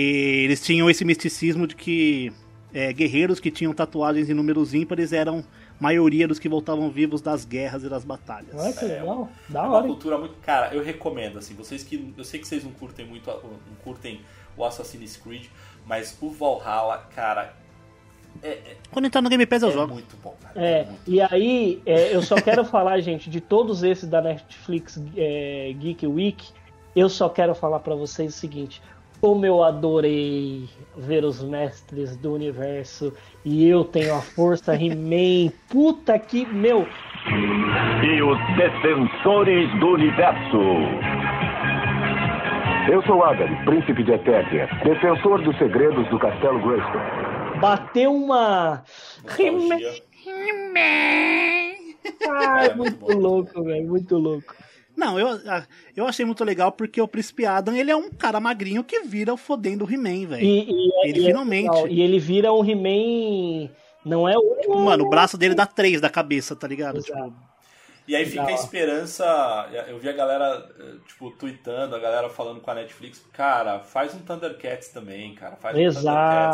eles 0.45 0.63
tinham 0.63 0.91
esse 0.91 1.05
misticismo 1.07 1.67
de 1.67 1.75
que 1.75 2.31
é, 2.75 2.93
guerreiros 2.93 3.41
que 3.41 3.51
tinham 3.51 3.73
tatuagens 3.73 4.29
em 4.29 4.35
números 4.35 4.75
ímpares 4.75 5.15
eram 5.15 5.43
maioria 5.81 6.29
dos 6.29 6.39
que 6.39 6.49
voltavam 6.49 6.91
vivos 6.91 7.23
das 7.23 7.47
guerras 7.47 7.83
e 7.83 7.89
das 7.89 8.05
batalhas. 8.05 8.55
Olha 8.55 8.73
que 8.75 8.85
legal. 8.85 9.31
Da 9.49 9.61
É 9.61 9.63
uma 9.63 9.73
hora. 9.73 9.87
hein? 9.87 9.93
cultura 9.93 10.19
muito. 10.19 10.35
Cara, 10.43 10.75
eu 10.75 10.83
recomendo, 10.85 11.39
assim, 11.39 11.55
vocês 11.55 11.83
que. 11.83 12.13
Eu 12.17 12.25
sei 12.25 12.39
que 12.39 12.47
vocês 12.47 12.63
não 12.63 12.73
curtem 12.73 13.07
muito, 13.07 13.27
não 13.31 13.77
curtem 13.83 14.21
o 14.55 14.65
Assassin's 14.65 15.17
Creed, 15.17 15.47
mas 15.87 16.17
o 16.21 16.29
Valhalla, 16.29 17.09
cara, 17.15 17.55
é, 18.43 18.49
é, 18.49 18.77
Quando 18.91 19.07
entrar 19.07 19.23
no 19.23 19.29
Game 19.29 19.47
Pass 19.47 19.63
eu 19.63 19.69
é 19.69 19.73
jogo. 19.73 19.95
muito 19.95 20.17
bom, 20.23 20.35
cara. 20.43 20.55
É, 20.55 20.85
muito 20.85 21.01
e 21.07 21.21
aí, 21.21 21.83
é, 21.87 22.15
eu 22.15 22.23
só 22.23 22.37
quero 22.37 22.65
falar, 22.67 23.01
gente, 23.01 23.29
de 23.31 23.41
todos 23.41 23.83
esses 23.83 24.09
da 24.09 24.21
Netflix 24.21 25.03
é, 25.17 25.75
Geek 25.79 26.07
Week, 26.07 26.49
eu 26.95 27.09
só 27.09 27.29
quero 27.29 27.55
falar 27.55 27.81
pra 27.81 27.95
vocês 27.95 28.35
o 28.35 28.39
seguinte: 28.39 28.83
como 29.21 29.45
eu 29.45 29.63
adorei 29.63 30.69
ver 30.97 31.25
os 31.25 31.43
mestres 31.43 32.17
do 32.17 32.33
universo 32.33 33.13
e 33.45 33.67
eu 33.69 33.85
tenho 33.85 34.15
a 34.15 34.21
força 34.21 34.75
He-Man, 34.75 35.53
puta 35.69 36.19
que, 36.19 36.47
meu, 36.47 36.87
e 38.03 38.23
os 38.23 38.39
Defensores 38.57 39.71
do 39.81 39.89
Universo. 39.89 40.59
Eu 42.89 43.03
sou 43.03 43.25
Agari, 43.25 43.57
príncipe 43.65 44.05
de 44.05 44.13
Eternia, 44.13 44.69
defensor 44.85 45.43
dos 45.43 45.59
segredos 45.59 46.09
do 46.09 46.19
Castelo 46.21 46.61
Grayskull. 46.61 47.26
Bateu 47.61 48.15
uma. 48.15 48.83
He-Man, 49.39 49.69
nostalgia. 49.69 50.03
Ai, 52.29 52.67
É, 52.69 52.75
muito 52.75 53.01
muito 53.05 53.19
louco, 53.19 53.63
velho, 53.63 53.87
muito 53.89 54.17
louco. 54.17 54.55
Não, 54.97 55.19
eu, 55.21 55.29
ah, 55.47 55.67
eu 55.95 56.07
achei 56.07 56.25
muito 56.25 56.43
legal 56.43 56.73
porque 56.73 57.01
o 57.01 57.09
Príncipe 57.09 57.45
Adam, 57.45 57.75
ele 57.77 57.91
é 57.91 57.97
um 57.97 58.11
cara 58.11 58.41
magrinho 58.41 58.83
que 58.83 59.03
vira 59.03 59.33
o 59.35 59.37
fodendo 59.37 59.85
He-Man, 59.91 60.27
velho. 60.27 60.43
E, 60.45 60.71
e- 60.71 61.09
Ele 61.09 61.21
e 61.21 61.25
é 61.25 61.27
finalmente- 61.27 61.69
legal, 61.71 61.89
e 61.89 62.01
ele 62.01 62.19
vira 62.19 62.53
um 62.53 62.65
He-Man. 62.65 63.71
Não 64.05 64.27
é 64.29 64.37
o. 64.39 64.57
Tipo, 64.61 64.79
mano, 64.79 65.05
o 65.05 65.11
braço 65.11 65.37
dele 65.37 65.55
dá 65.55 65.67
três 65.67 66.01
da 66.01 66.09
cabeça, 66.09 66.55
tá 66.57 66.67
ligado? 66.67 67.03
Tipo, 67.03 67.33
E 68.09 68.15
aí 68.15 68.25
fica 68.25 68.43
a 68.43 68.47
Legal. 68.47 68.61
esperança. 68.63 69.69
Eu 69.89 69.99
vi 69.99 70.09
a 70.09 70.13
galera, 70.13 70.69
eh, 70.79 70.95
tipo, 71.09 71.31
tweetando, 71.33 71.95
a 71.97 71.99
galera 71.99 72.29
falando 72.29 72.61
com 72.61 72.71
a 72.71 72.75
Netflix, 72.75 73.21
cara, 73.33 73.81
faz 73.81 74.15
um 74.15 74.19
Thundercats 74.21 74.89
também, 74.89 75.35
cara. 75.35 75.57
Faz 75.57 75.75
um 75.77 75.79
Thundercats 75.79 75.99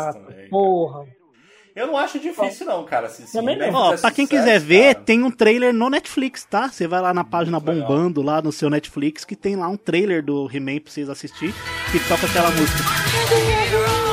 Exato. 0.05 0.19
também. 0.19 0.35
cara. 0.35 0.49
Porra. 0.49 1.05
Eu 1.75 1.87
não 1.87 1.97
acho 1.97 2.19
difícil, 2.19 2.67
não, 2.67 2.83
cara. 2.85 3.09
Se, 3.09 3.25
se 3.25 3.33
Também 3.33 3.57
não. 3.57 3.73
Ó, 3.73 3.97
pra 3.97 4.11
quem 4.11 4.25
sucesso, 4.27 4.43
quiser 4.45 4.59
ver, 4.59 4.93
cara, 4.93 5.05
tem 5.05 5.23
um 5.23 5.31
trailer 5.31 5.73
no 5.73 5.89
Netflix, 5.89 6.45
tá? 6.45 6.69
Você 6.69 6.87
vai 6.87 7.01
lá 7.01 7.13
na 7.15 7.23
página 7.23 7.57
Muito 7.59 7.71
legal. 7.71 7.87
bombando 7.87 8.21
lá 8.21 8.41
no 8.43 8.51
seu 8.51 8.69
Netflix, 8.69 9.25
que 9.25 9.35
tem 9.35 9.55
lá 9.55 9.67
um 9.67 9.77
trailer 9.77 10.23
do 10.23 10.47
He-Man 10.53 10.79
pra 10.81 10.91
vocês 10.93 11.09
assistir, 11.09 11.51
que 11.91 11.99
toca 12.07 12.27
aquela 12.27 12.51
música. 12.51 14.12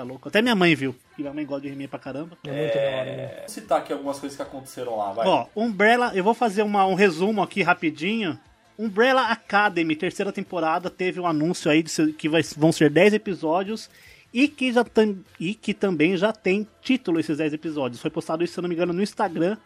Tá 0.00 0.04
louco. 0.08 0.28
Até 0.28 0.40
minha 0.42 0.54
mãe 0.54 0.74
viu. 0.74 0.94
E 1.18 1.22
minha 1.22 1.32
mãe 1.34 1.44
gosta 1.44 1.62
de 1.66 1.68
He-Man 1.72 1.88
pra 1.88 1.98
caramba. 1.98 2.36
É 2.44 2.50
muito 2.50 2.74
da 2.74 2.80
hora, 2.80 3.04
né? 3.04 3.34
Vou 3.40 3.48
citar 3.48 3.78
aqui 3.80 3.92
algumas 3.92 4.18
coisas 4.18 4.36
que 4.36 4.42
aconteceram 4.42 4.96
lá, 4.96 5.12
vai. 5.12 5.26
Ó, 5.26 5.46
Umbrella, 5.54 6.12
eu 6.14 6.24
vou 6.24 6.34
fazer 6.34 6.62
uma- 6.62 6.86
um 6.86 6.94
resumo 6.94 7.42
aqui 7.42 7.62
rapidinho. 7.62 8.38
Umbrella 8.78 9.22
Academy, 9.30 9.94
terceira 9.94 10.32
temporada, 10.32 10.88
teve 10.88 11.20
um 11.20 11.26
anúncio 11.26 11.70
aí 11.70 11.82
de 11.82 12.12
que 12.14 12.28
vai- 12.28 12.42
vão 12.56 12.72
ser 12.72 12.88
10 12.90 13.12
episódios 13.12 13.90
e 14.32 14.48
que, 14.48 14.72
já 14.72 14.82
tam, 14.84 15.18
e 15.38 15.54
que 15.54 15.74
também 15.74 16.16
já 16.16 16.32
tem 16.32 16.66
título 16.80 17.20
esses 17.20 17.36
10 17.36 17.52
episódios. 17.52 18.00
Foi 18.00 18.10
postado 18.10 18.42
isso, 18.42 18.54
se 18.54 18.58
eu 18.58 18.62
não 18.62 18.68
me 18.68 18.74
engano, 18.74 18.92
no 18.94 19.02
Instagram 19.02 19.56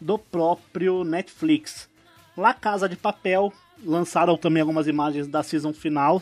do 0.00 0.18
próprio 0.18 1.04
Netflix. 1.04 1.88
La 2.36 2.52
Casa 2.54 2.88
de 2.88 2.96
Papel, 2.96 3.52
lançaram 3.84 4.36
também 4.36 4.60
algumas 4.62 4.86
imagens 4.88 5.28
da 5.28 5.42
season 5.42 5.72
final 5.72 6.20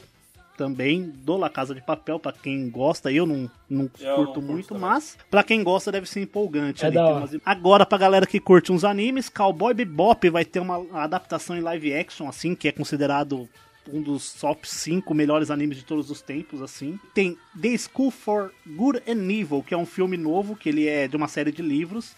também 0.58 1.02
do 1.24 1.36
La 1.36 1.48
Casa 1.48 1.74
de 1.74 1.80
Papel, 1.80 2.18
pra 2.18 2.32
quem 2.32 2.68
gosta, 2.68 3.10
eu 3.10 3.24
não, 3.24 3.50
não 3.70 3.88
Eu 4.00 4.08
não 4.08 4.16
curto 4.16 4.32
curto 4.34 4.42
muito, 4.42 4.68
também. 4.68 4.82
mas 4.82 5.16
pra 5.30 5.42
quem 5.44 5.62
gosta 5.62 5.90
deve 5.92 6.06
ser 6.08 6.20
empolgante. 6.20 6.82
É 6.84 6.88
ali, 6.88 6.96
da 6.96 7.04
tem 7.04 7.12
hora. 7.14 7.24
umas- 7.26 7.40
Agora, 7.46 7.86
pra 7.86 7.96
galera 7.96 8.26
que 8.26 8.40
curte 8.40 8.72
uns 8.72 8.84
animes, 8.84 9.28
Cowboy 9.28 9.72
Bebop 9.72 10.28
vai 10.28 10.44
ter 10.44 10.58
uma 10.60 10.84
adaptação 11.00 11.56
em 11.56 11.60
live 11.60 11.94
action, 11.94 12.28
assim, 12.28 12.54
que 12.54 12.66
é 12.68 12.72
considerado 12.72 13.48
um 13.90 14.02
dos 14.02 14.34
top 14.34 14.68
5 14.68 15.14
melhores 15.14 15.50
animes 15.50 15.78
de 15.78 15.84
todos 15.84 16.10
os 16.10 16.20
tempos, 16.20 16.60
assim. 16.60 16.98
Tem 17.14 17.38
The 17.58 17.78
School 17.78 18.10
for 18.10 18.52
Good 18.66 19.02
and 19.08 19.30
Evil, 19.32 19.62
que 19.62 19.72
é 19.72 19.76
um 19.78 19.86
filme 19.86 20.16
novo, 20.18 20.54
que 20.56 20.68
ele 20.68 20.86
é 20.86 21.08
de 21.08 21.16
uma 21.16 21.26
série 21.28 21.50
de 21.50 21.62
livros, 21.62 22.14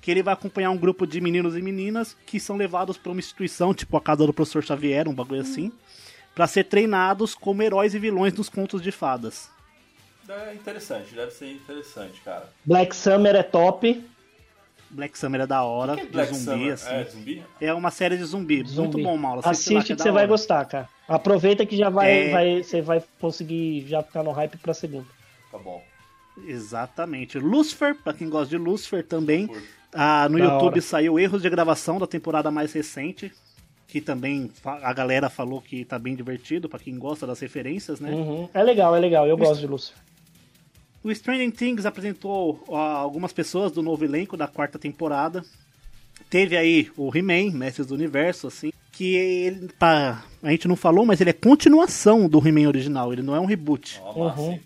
que 0.00 0.10
ele 0.10 0.22
vai 0.22 0.32
acompanhar 0.34 0.70
um 0.70 0.76
grupo 0.78 1.06
de 1.06 1.20
meninos 1.20 1.56
e 1.56 1.60
meninas 1.62 2.16
que 2.24 2.38
são 2.38 2.56
levados 2.56 2.96
pra 2.96 3.10
uma 3.10 3.18
instituição, 3.18 3.74
tipo 3.74 3.96
a 3.96 4.00
casa 4.00 4.24
do 4.24 4.32
professor 4.32 4.62
Xavier, 4.62 5.08
um 5.08 5.12
bagulho 5.14 5.40
assim, 5.42 5.72
pra 6.40 6.46
ser 6.46 6.64
treinados 6.64 7.34
como 7.34 7.62
heróis 7.62 7.94
e 7.94 7.98
vilões 7.98 8.32
dos 8.32 8.48
contos 8.48 8.80
de 8.80 8.90
fadas. 8.90 9.50
É 10.26 10.54
interessante, 10.54 11.14
deve 11.14 11.32
ser 11.32 11.52
interessante, 11.52 12.18
cara. 12.22 12.48
Black 12.64 12.96
Summer 12.96 13.36
é 13.36 13.42
top. 13.42 14.02
Black 14.88 15.18
Summer 15.18 15.42
é 15.42 15.46
da 15.46 15.62
hora, 15.64 15.96
Que 15.96 16.06
de 16.06 16.08
Black 16.12 16.32
zumbi, 16.34 16.44
Summer? 16.58 16.72
assim. 16.72 16.94
É 16.94 17.04
zumbi? 17.04 17.44
É 17.60 17.74
uma 17.74 17.90
série 17.90 18.16
de 18.16 18.24
zumbi. 18.24 18.64
Zumbi. 18.66 18.80
Muito 18.96 19.02
bom, 19.02 19.18
Mauro. 19.18 19.42
Assiste, 19.44 19.74
lá, 19.74 19.80
é 19.80 19.82
que 19.84 19.94
da 19.94 20.02
você 20.02 20.10
vai 20.10 20.26
gostar, 20.26 20.64
cara. 20.64 20.88
Aproveita 21.06 21.66
que 21.66 21.76
já 21.76 21.90
vai, 21.90 22.10
É. 22.28 22.30
vai, 22.30 22.62
você 22.62 22.80
vai 22.80 23.04
conseguir 23.20 23.84
já 23.86 24.02
ficar 24.02 24.22
no 24.22 24.30
hype 24.30 24.56
pra 24.56 24.72
segunda. 24.72 25.06
Tá 25.52 25.58
bom. 25.58 25.84
Exatamente. 26.46 27.38
Lucifer, 27.38 27.94
pra 28.02 28.14
quem 28.14 28.30
gosta 28.30 28.48
de 28.48 28.56
Lucifer 28.56 29.04
também. 29.06 29.46
Ah, 29.92 30.26
no 30.30 30.38
Da 30.38 30.44
YouTube 30.44 30.72
hora. 30.72 30.80
saiu 30.80 31.18
erros 31.18 31.42
de 31.42 31.50
gravação 31.50 31.98
da 31.98 32.06
temporada 32.06 32.50
mais 32.50 32.72
recente. 32.72 33.30
Que 33.90 34.00
também 34.00 34.50
a 34.64 34.92
galera 34.92 35.28
falou 35.28 35.60
que 35.60 35.84
tá 35.84 35.98
bem 35.98 36.14
divertido, 36.14 36.68
pra 36.68 36.78
quem 36.78 36.96
gosta 36.96 37.26
das 37.26 37.40
referências, 37.40 37.98
né? 37.98 38.12
Uhum. 38.12 38.48
É 38.54 38.62
legal, 38.62 38.94
é 38.94 39.00
legal. 39.00 39.26
Eu 39.26 39.36
gosto 39.36 39.60
de 39.60 39.66
Lucifer. 39.66 39.98
O 41.02 41.12
Stranger 41.14 41.50
Things 41.50 41.86
apresentou 41.86 42.62
algumas 42.68 43.32
pessoas 43.32 43.72
do 43.72 43.82
novo 43.82 44.04
elenco 44.04 44.36
da 44.36 44.46
quarta 44.46 44.78
temporada. 44.78 45.42
Teve 46.28 46.56
aí 46.56 46.90
o 46.96 47.10
He-Man, 47.12 47.50
Mestres 47.52 47.88
do 47.88 47.94
Universo, 47.94 48.46
assim, 48.46 48.70
que 48.92 49.14
ele, 49.16 49.70
pá, 49.78 50.24
a 50.42 50.50
gente 50.50 50.68
não 50.68 50.76
falou, 50.76 51.04
mas 51.04 51.20
ele 51.20 51.30
é 51.30 51.32
continuação 51.32 52.28
do 52.28 52.46
He-Man 52.46 52.68
original, 52.68 53.12
ele 53.12 53.22
não 53.22 53.34
é 53.34 53.40
um 53.40 53.46
reboot. 53.46 54.00
Uhum. 54.14 54.60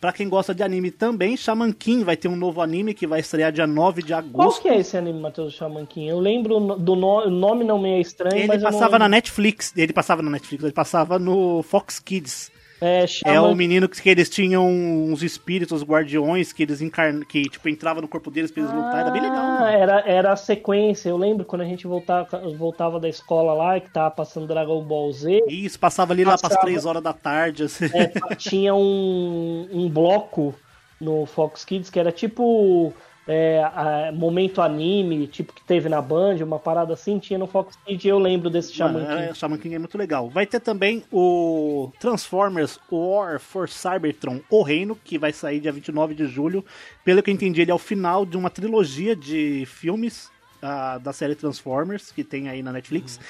Pra 0.00 0.12
quem 0.14 0.30
gosta 0.30 0.54
de 0.54 0.62
anime 0.62 0.90
também, 0.90 1.36
Shaman 1.36 1.72
King 1.72 2.04
vai 2.04 2.16
ter 2.16 2.26
um 2.26 2.34
novo 2.36 2.62
anime 2.62 2.94
que 2.94 3.06
vai 3.06 3.20
estrear 3.20 3.52
dia 3.52 3.66
9 3.66 4.00
de 4.02 4.08
Qual 4.14 4.18
agosto. 4.18 4.62
que 4.62 4.68
é 4.68 4.78
esse 4.78 4.96
anime, 4.96 5.20
Matheus 5.20 5.52
Shaman 5.52 5.84
King? 5.84 6.08
Eu 6.08 6.18
lembro 6.18 6.58
do 6.76 6.96
no- 6.96 7.28
nome 7.28 7.64
não 7.64 7.78
me 7.78 7.90
é 7.90 8.00
estranho, 8.00 8.34
Ele 8.38 8.46
mas 8.46 8.62
passava 8.62 8.92
não 8.92 9.00
na. 9.00 9.08
Netflix, 9.10 9.74
ele 9.76 9.92
passava 9.92 10.22
na 10.22 10.30
Netflix, 10.30 10.64
ele 10.64 10.72
passava 10.72 11.18
no 11.18 11.62
Fox 11.62 11.98
Kids. 11.98 12.50
É, 12.80 13.04
É 13.04 13.06
Shaman 13.06 13.42
o 13.42 13.54
menino 13.54 13.88
que, 13.88 14.00
que 14.00 14.08
eles 14.08 14.28
tinham 14.30 14.66
uns 14.66 15.22
espíritos 15.22 15.82
guardiões 15.82 16.52
que 16.52 16.62
eles 16.62 16.80
encarnam, 16.80 17.22
que 17.22 17.42
tipo 17.42 17.68
entrava 17.68 18.00
no 18.00 18.08
corpo 18.08 18.30
deles 18.30 18.50
pra 18.50 18.62
eles 18.62 18.74
lutar, 18.74 19.00
era 19.00 19.10
bem 19.10 19.22
legal. 19.22 19.38
Ah, 19.38 19.60
mano. 19.60 19.66
era, 19.66 20.00
era 20.06 20.32
a 20.32 20.36
sequência. 20.36 21.08
Eu 21.08 21.16
lembro 21.16 21.44
quando 21.44 21.62
a 21.62 21.66
gente 21.66 21.86
voltava, 21.86 22.38
voltava 22.56 22.98
da 22.98 23.08
escola 23.08 23.52
lá 23.52 23.76
e 23.76 23.80
que 23.82 23.90
tava 23.90 24.10
passando 24.10 24.46
Dragon 24.46 24.82
Ball 24.82 25.12
Z. 25.12 25.44
Isso, 25.48 25.78
passava 25.78 26.12
ali 26.12 26.24
lá 26.24 26.38
pras 26.38 26.42
Passava. 26.42 26.66
3 26.66 26.86
horas 26.86 27.02
da 27.02 27.12
tarde. 27.12 27.64
assim. 27.64 27.86
é, 27.94 28.34
tinha 28.36 28.74
um, 28.74 29.68
um 29.72 29.88
bloco 29.88 30.54
no 31.00 31.26
Fox 31.26 31.64
Kids 31.64 31.90
que 31.90 31.98
era 31.98 32.12
tipo 32.12 32.92
é, 33.32 33.62
a- 33.62 34.10
momento 34.12 34.60
anime, 34.60 35.28
tipo 35.28 35.52
que 35.52 35.62
teve 35.62 35.88
na 35.88 36.02
Band, 36.02 36.36
uma 36.42 36.58
parada 36.58 36.92
assim, 36.92 37.16
tinha 37.20 37.38
no 37.38 37.46
Fox 37.46 37.76
Kids 37.86 38.04
e 38.04 38.08
eu 38.08 38.18
lembro 38.18 38.50
desse 38.50 38.72
Shaman 38.72 39.04
Mano, 39.04 39.12
é, 39.20 39.26
King. 39.28 39.38
Shaman 39.38 39.58
King 39.58 39.74
é 39.76 39.78
muito 39.78 39.96
legal. 39.96 40.28
Vai 40.28 40.46
ter 40.46 40.58
também 40.58 41.04
o 41.12 41.92
Transformers 42.00 42.80
War 42.90 43.38
for 43.38 43.68
Cybertron, 43.68 44.40
O 44.50 44.62
Reino, 44.64 44.96
que 44.96 45.16
vai 45.16 45.32
sair 45.32 45.60
dia 45.60 45.70
29 45.70 46.12
de 46.12 46.26
julho. 46.26 46.64
Pelo 47.04 47.22
que 47.22 47.30
eu 47.30 47.34
entendi, 47.34 47.60
ele 47.60 47.70
é 47.70 47.74
o 47.74 47.78
final 47.78 48.26
de 48.26 48.36
uma 48.36 48.50
trilogia 48.50 49.14
de 49.14 49.64
filmes 49.64 50.28
ah, 50.60 50.98
da 50.98 51.12
série 51.12 51.36
Transformers, 51.36 52.10
que 52.10 52.24
tem 52.24 52.48
aí 52.48 52.64
na 52.64 52.72
Netflix. 52.72 53.20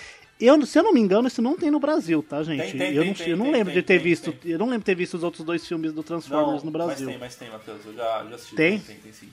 Eu, 0.41 0.65
se 0.65 0.79
eu 0.79 0.83
não 0.83 0.95
me 0.95 1.01
engano, 1.01 1.29
isso 1.29 1.43
não 1.43 1.59
tem 1.59 1.71
no 1.71 1.79
Brasil, 1.79 2.25
tá, 2.27 2.43
gente? 2.43 2.71
Tem, 2.71 2.79
tem, 2.79 2.95
eu 2.95 3.05
não, 3.05 3.13
tem, 3.13 3.29
eu 3.29 3.37
não 3.37 3.45
tem, 3.45 3.53
lembro 3.53 3.73
tem, 3.75 3.83
de 3.83 3.87
ter 3.87 3.95
tem, 3.99 4.03
visto. 4.03 4.33
tem. 4.33 4.53
Eu 4.53 4.59
não 4.59 4.65
lembro 4.65 4.79
de 4.79 4.87
ter 4.87 4.95
visto 4.95 5.13
os 5.13 5.23
outros 5.23 5.45
dois 5.45 5.69
filmes 5.69 5.93
do 5.93 6.03
Transformers 6.03 6.63
no 6.63 6.71
Brasil. 6.71 7.07
Mas 7.07 7.13
tem, 7.13 7.19
mas 7.19 7.37
tem, 7.37 7.51
Matheus. 7.51 7.85
Eu 7.85 7.93
já, 7.93 8.25
já 8.27 8.35
assisti. 8.35 8.57
Tem? 8.57 8.79
Tem, 8.79 8.97
tem 8.97 9.13
sim. 9.13 9.29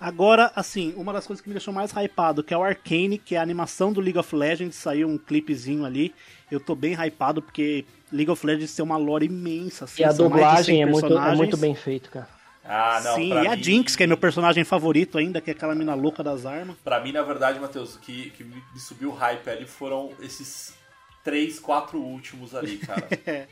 Agora, 0.00 0.52
assim, 0.54 0.92
uma 0.96 1.12
das 1.12 1.26
coisas 1.26 1.42
que 1.42 1.48
me 1.48 1.54
deixou 1.54 1.72
mais 1.72 1.90
hypado, 1.92 2.42
que 2.44 2.52
é 2.52 2.56
o 2.58 2.62
Arcane, 2.62 3.16
que 3.18 3.34
é 3.34 3.38
a 3.38 3.42
animação 3.42 3.92
do 3.92 4.00
League 4.00 4.18
of 4.18 4.34
Legends, 4.36 4.76
saiu 4.76 5.08
um 5.08 5.16
clipezinho 5.16 5.84
ali. 5.84 6.14
Eu 6.50 6.60
tô 6.60 6.74
bem 6.74 6.92
hypado 6.94 7.40
porque 7.40 7.84
League 8.12 8.30
of 8.30 8.44
Legends 8.46 8.74
tem 8.74 8.84
uma 8.84 8.96
lore 8.98 9.26
imensa, 9.26 9.84
assim, 9.86 10.02
E 10.02 10.04
a 10.04 10.12
dublagem 10.12 10.76
100 10.76 10.82
é 10.82 10.86
muito, 10.86 11.18
é 11.18 11.34
muito 11.34 11.56
bem 11.56 11.74
feito, 11.74 12.10
cara. 12.10 12.28
Ah, 12.68 13.00
não. 13.02 13.14
Sim, 13.14 13.32
e 13.32 13.46
a 13.46 13.56
mim- 13.56 13.62
Jinx, 13.62 13.94
que 13.96 14.02
é 14.02 14.06
meu 14.06 14.16
personagem 14.18 14.64
favorito 14.64 15.16
ainda, 15.18 15.40
que 15.40 15.50
é 15.50 15.52
aquela 15.54 15.74
mina 15.74 15.94
louca 15.94 16.22
das 16.22 16.44
armas. 16.44 16.76
Pra 16.84 17.00
mim, 17.00 17.12
na 17.12 17.22
verdade, 17.22 17.58
Matheus, 17.60 17.94
o 17.94 18.00
que, 18.00 18.30
que 18.30 18.42
me 18.44 18.60
subiu 18.78 19.10
o 19.10 19.14
hype 19.14 19.48
ali 19.48 19.66
foram 19.66 20.10
esses 20.20 20.74
três, 21.24 21.58
quatro 21.60 21.98
últimos 22.00 22.54
ali, 22.54 22.78
cara. 22.78 23.06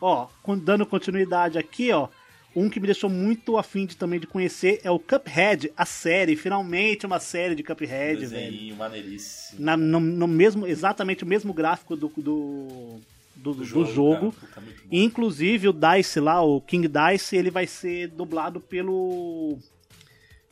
Ó, 0.00 0.26
con- 0.42 0.58
dando 0.58 0.84
continuidade 0.84 1.56
aqui, 1.58 1.90
ó. 1.90 2.08
Um 2.56 2.70
que 2.70 2.80
me 2.80 2.86
deixou 2.86 3.10
muito 3.10 3.58
afim 3.58 3.84
de, 3.84 3.94
também 3.96 4.18
de 4.18 4.26
conhecer 4.26 4.80
é 4.82 4.90
o 4.90 4.98
Cuphead, 4.98 5.70
a 5.76 5.84
série. 5.84 6.34
Finalmente 6.36 7.04
uma 7.04 7.20
série 7.20 7.54
de 7.54 7.62
Cuphead, 7.62 8.24
velho. 8.24 8.50
Desenho 8.50 8.76
maneiríssimo. 8.76 9.60
Na- 9.62 9.76
no, 9.76 10.00
no 10.00 10.26
mesmo, 10.26 10.66
exatamente 10.66 11.22
o 11.22 11.26
mesmo 11.26 11.52
gráfico 11.52 11.94
do, 11.94 12.08
do, 12.16 12.98
do, 13.36 13.52
do 13.54 13.64
jogo, 13.64 13.92
jogo. 13.92 14.32
cara. 14.54 14.66
Bom. 14.66 14.72
Inclusive 14.90 15.68
o 15.68 15.72
Dice 15.72 16.18
lá, 16.18 16.42
o 16.42 16.58
King 16.62 16.88
Dice, 16.88 17.36
ele 17.36 17.50
vai 17.50 17.66
ser 17.66 18.08
dublado 18.08 18.58
pelo 18.58 19.58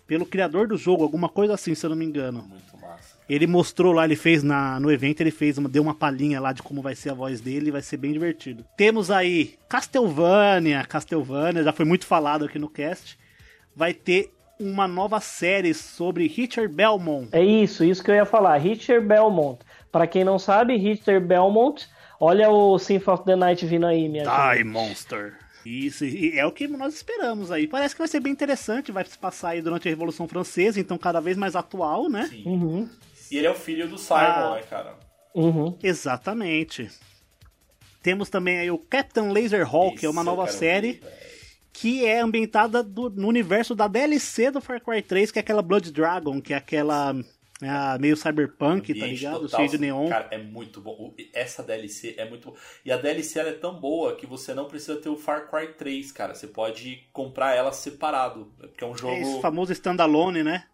pelo 0.07 0.27
criador 0.27 0.69
do 0.69 0.77
jogo, 0.77 1.03
alguma 1.03 1.31
coisa 1.31 1.55
assim, 1.55 1.75
se 1.75 1.87
eu 1.87 1.89
não 1.89 1.97
me 1.97 2.05
engano. 2.05 2.43
Muito. 2.43 2.74
Ele 3.29 3.47
mostrou 3.47 3.93
lá, 3.93 4.05
ele 4.05 4.17
fez 4.17 4.43
na, 4.43 4.79
no 4.79 4.93
evento, 4.93 5.21
ele 5.21 5.31
fez 5.31 5.57
uma, 5.57 5.69
deu 5.69 5.83
uma 5.83 5.95
palhinha 5.95 6.41
lá 6.41 6.53
de 6.53 6.63
como 6.63 6.83
vai 6.83 6.95
ser 6.95 7.11
a 7.11 7.15
voz 7.15 7.41
dele, 7.41 7.71
vai 7.71 7.81
ser 7.81 7.97
bem 7.97 8.13
divertido. 8.13 8.65
Temos 8.77 9.11
aí 9.11 9.55
Castlevania, 9.69 10.85
Castlevania, 10.85 11.63
já 11.63 11.73
foi 11.73 11.87
muito 11.87 12.07
falado 12.07 12.45
aqui 12.45 12.59
no 12.59 12.69
cast. 12.69 13.19
Vai 13.75 13.95
ter 13.95 14.33
uma 14.61 14.87
nova 14.87 15.21
série 15.21 15.73
sobre 15.75 16.27
Richard 16.27 16.73
Belmont. 16.73 17.29
É 17.33 17.43
isso, 17.43 17.83
isso 17.83 18.05
que 18.05 18.11
eu 18.11 18.15
ia 18.15 18.27
falar. 18.27 18.57
Richard 18.59 19.07
Belmont. 19.07 19.59
Pra 19.91 20.07
quem 20.07 20.25
não 20.25 20.39
sabe, 20.39 20.77
Richard 20.77 21.25
Belmont, 21.27 21.89
olha 22.21 22.51
o 22.51 22.79
Symphony 22.79 23.15
of 23.15 23.25
the 23.25 23.37
Night 23.37 23.67
vindo 23.67 23.87
aí, 23.87 24.09
minha 24.09 24.25
gente. 24.25 24.57
Die 24.57 24.65
Monster. 24.65 25.35
Isso, 25.65 26.05
e 26.05 26.39
é 26.39 26.45
o 26.45 26.53
que 26.53 26.69
nós 26.69 26.95
esperamos 26.95 27.51
aí. 27.51 27.67
Parece 27.67 27.95
que 27.95 28.01
vai 28.01 28.09
ser 28.09 28.21
bem 28.21 28.33
interessante, 28.33 28.93
vai 28.93 29.05
se 29.05 29.17
passar 29.17 29.51
aí 29.51 29.63
durante 29.63 29.89
a 29.89 29.91
Revolução 29.91 30.29
Francesa, 30.29 30.79
então 30.79 30.99
cada 30.99 31.21
vez 31.21 31.37
mais 31.39 31.57
atual, 31.57 32.11
né? 32.11 32.27
Sim. 32.29 32.43
Uhum, 32.45 32.89
E 33.35 33.39
ele 33.39 33.47
é 33.47 33.51
o 33.51 33.55
filho 33.55 33.89
do 33.89 33.99
Simon, 33.99 34.19
Ah. 34.21 34.55
né, 34.57 34.63
cara? 34.69 34.95
uhum. 35.35 35.77
Exatamente. 35.83 36.89
Temos 38.03 38.29
também 38.29 38.59
aí 38.59 38.71
o 38.71 38.79
Captain 38.79 39.33
Laserhawk, 39.33 39.97
que 39.99 40.07
é 40.07 40.09
uma 40.11 40.23
nova 40.23 40.47
série 40.47 40.93
ver, 40.93 41.11
que 41.73 42.05
é 42.05 42.21
ambientada 42.21 42.83
do- 42.83 43.11
no 43.11 43.27
universo 43.29 43.75
da 43.75 43.89
DLC 43.89 44.51
do 44.51 44.61
Far 44.61 44.81
Cry 44.83 45.01
3, 45.03 45.31
que 45.33 45.39
é 45.39 45.41
aquela 45.41 45.63
Blood 45.63 45.91
Dragon, 45.91 46.41
que 46.41 46.53
é 46.53 46.57
aquela 46.57 47.15
é 47.63 47.99
meio 47.99 48.17
cyberpunk, 48.17 48.93
tá 48.99 49.07
ligado? 49.07 49.41
total, 49.41 49.59
Cheio 49.61 49.71
de 49.71 49.79
neon. 49.79 50.09
Cara, 50.09 50.29
é 50.31 50.37
muito 50.37 50.81
bom. 50.83 51.15
Essa 51.33 51.63
DLC 51.63 52.15
é 52.19 52.29
muito 52.29 52.49
boa. 52.49 52.59
E 52.85 52.93
a 52.93 52.97
DLC 52.99 53.39
ela 53.39 53.49
é 53.49 53.53
tão 53.55 53.75
boa 53.81 54.15
que 54.17 54.27
você 54.27 54.53
não 54.53 54.67
precisa 54.67 54.97
ter 54.97 55.09
o 55.09 55.17
Far 55.17 55.49
Cry 55.49 55.69
3, 55.69 56.13
cara. 56.13 56.35
Você 56.35 56.47
pode 56.47 57.05
comprar 57.13 57.55
ela 57.55 57.73
separado. 57.73 58.53
Porque 58.59 58.85
é 58.85 58.87
um 58.87 58.95
jogo. 58.97 59.15
É 59.15 59.21
esse 59.23 59.41
famoso 59.41 59.73
standalone, 59.73 60.43
né? 60.43 60.65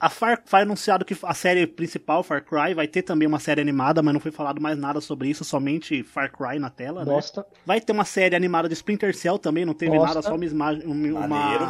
A 0.00 0.08
Far 0.08 0.40
foi 0.46 0.62
anunciado 0.62 1.04
que 1.04 1.14
a 1.22 1.34
série 1.34 1.66
principal, 1.66 2.22
Far 2.22 2.42
Cry, 2.42 2.72
vai 2.72 2.88
ter 2.88 3.02
também 3.02 3.28
uma 3.28 3.38
série 3.38 3.60
animada, 3.60 4.02
mas 4.02 4.14
não 4.14 4.20
foi 4.20 4.30
falado 4.30 4.58
mais 4.58 4.78
nada 4.78 4.98
sobre 4.98 5.28
isso, 5.28 5.44
somente 5.44 6.02
Far 6.02 6.32
Cry 6.32 6.58
na 6.58 6.70
tela, 6.70 7.04
né? 7.04 7.12
Bosta. 7.12 7.44
Vai 7.66 7.82
ter 7.82 7.92
uma 7.92 8.06
série 8.06 8.34
animada 8.34 8.66
de 8.66 8.72
Splinter 8.72 9.14
Cell 9.14 9.38
também, 9.38 9.66
não 9.66 9.74
teve 9.74 9.92
Bosta. 9.98 10.14
nada, 10.14 10.22
só 10.22 10.34
uma, 10.34 10.44
imagem- 10.44 10.84
uma, 10.86 11.28
Maneiro, 11.28 11.64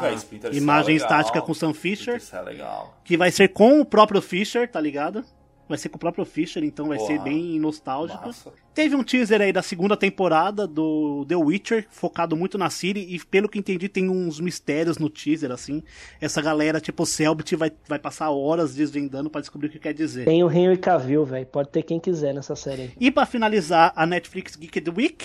imagem 0.52 0.94
é 0.94 0.98
legal. 0.98 1.08
estática 1.20 1.42
com 1.42 1.52
Sam 1.52 1.74
Fisher, 1.74 2.16
Splinter 2.18 2.20
Cell 2.20 2.40
é 2.40 2.44
legal. 2.52 3.00
que 3.04 3.16
vai 3.16 3.32
ser 3.32 3.48
com 3.48 3.80
o 3.80 3.84
próprio 3.84 4.22
Fisher, 4.22 4.70
tá 4.70 4.80
ligado? 4.80 5.24
Vai 5.70 5.78
ser 5.78 5.88
com 5.88 5.96
o 5.96 6.00
próprio 6.00 6.24
Fisher, 6.24 6.64
então 6.64 6.88
vai 6.88 6.98
ser 6.98 7.20
bem 7.20 7.60
nostálgico. 7.60 8.26
Massa. 8.26 8.52
Teve 8.74 8.96
um 8.96 9.04
teaser 9.04 9.40
aí 9.40 9.52
da 9.52 9.62
segunda 9.62 9.96
temporada 9.96 10.66
do 10.66 11.24
The 11.28 11.36
Witcher, 11.36 11.86
focado 11.90 12.36
muito 12.36 12.58
na 12.58 12.68
Ciri, 12.68 13.06
e 13.08 13.20
pelo 13.20 13.48
que 13.48 13.56
entendi 13.56 13.88
tem 13.88 14.10
uns 14.10 14.40
mistérios 14.40 14.98
no 14.98 15.08
teaser, 15.08 15.52
assim. 15.52 15.80
Essa 16.20 16.42
galera, 16.42 16.80
tipo, 16.80 17.04
o 17.04 17.06
Selbit 17.06 17.54
vai, 17.54 17.70
vai 17.86 18.00
passar 18.00 18.30
horas 18.30 18.74
desvendando 18.74 19.30
pra 19.30 19.40
descobrir 19.40 19.68
o 19.68 19.70
que 19.70 19.78
quer 19.78 19.94
dizer. 19.94 20.24
Tem 20.24 20.42
o 20.42 20.50
Henry 20.50 20.76
Cavill, 20.76 21.24
velho. 21.24 21.46
Pode 21.46 21.68
ter 21.68 21.84
quem 21.84 22.00
quiser 22.00 22.34
nessa 22.34 22.56
série 22.56 22.82
aí. 22.82 22.90
E 22.98 23.12
pra 23.12 23.24
finalizar 23.24 23.92
a 23.94 24.04
Netflix 24.04 24.56
Geeked 24.56 24.90
Week, 24.90 25.24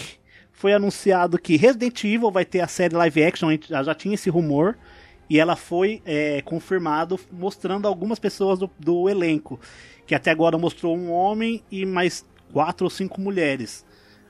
foi 0.51 0.71
anunciado 0.73 1.39
que 1.39 1.57
Resident 1.57 2.03
Evil 2.03 2.29
vai 2.29 2.45
ter 2.45 2.59
a 2.59 2.67
série 2.67 2.95
live 2.95 3.23
action, 3.23 3.49
a 3.49 3.51
gente 3.51 3.67
já 3.67 3.81
já 3.81 3.95
tinha 3.95 4.13
esse 4.13 4.29
rumor, 4.29 4.77
e 5.29 5.39
ela 5.39 5.55
foi 5.55 6.01
é, 6.05 6.41
confirmado 6.41 7.19
mostrando 7.31 7.87
algumas 7.87 8.19
pessoas 8.19 8.59
do, 8.59 8.69
do 8.79 9.09
elenco, 9.09 9.59
que 10.05 10.15
até 10.15 10.31
agora 10.31 10.57
mostrou 10.57 10.95
um 10.95 11.11
homem 11.11 11.63
e 11.71 11.85
mais 11.85 12.25
quatro 12.51 12.85
ou 12.85 12.89
cinco 12.89 13.19
mulheres. 13.19 13.85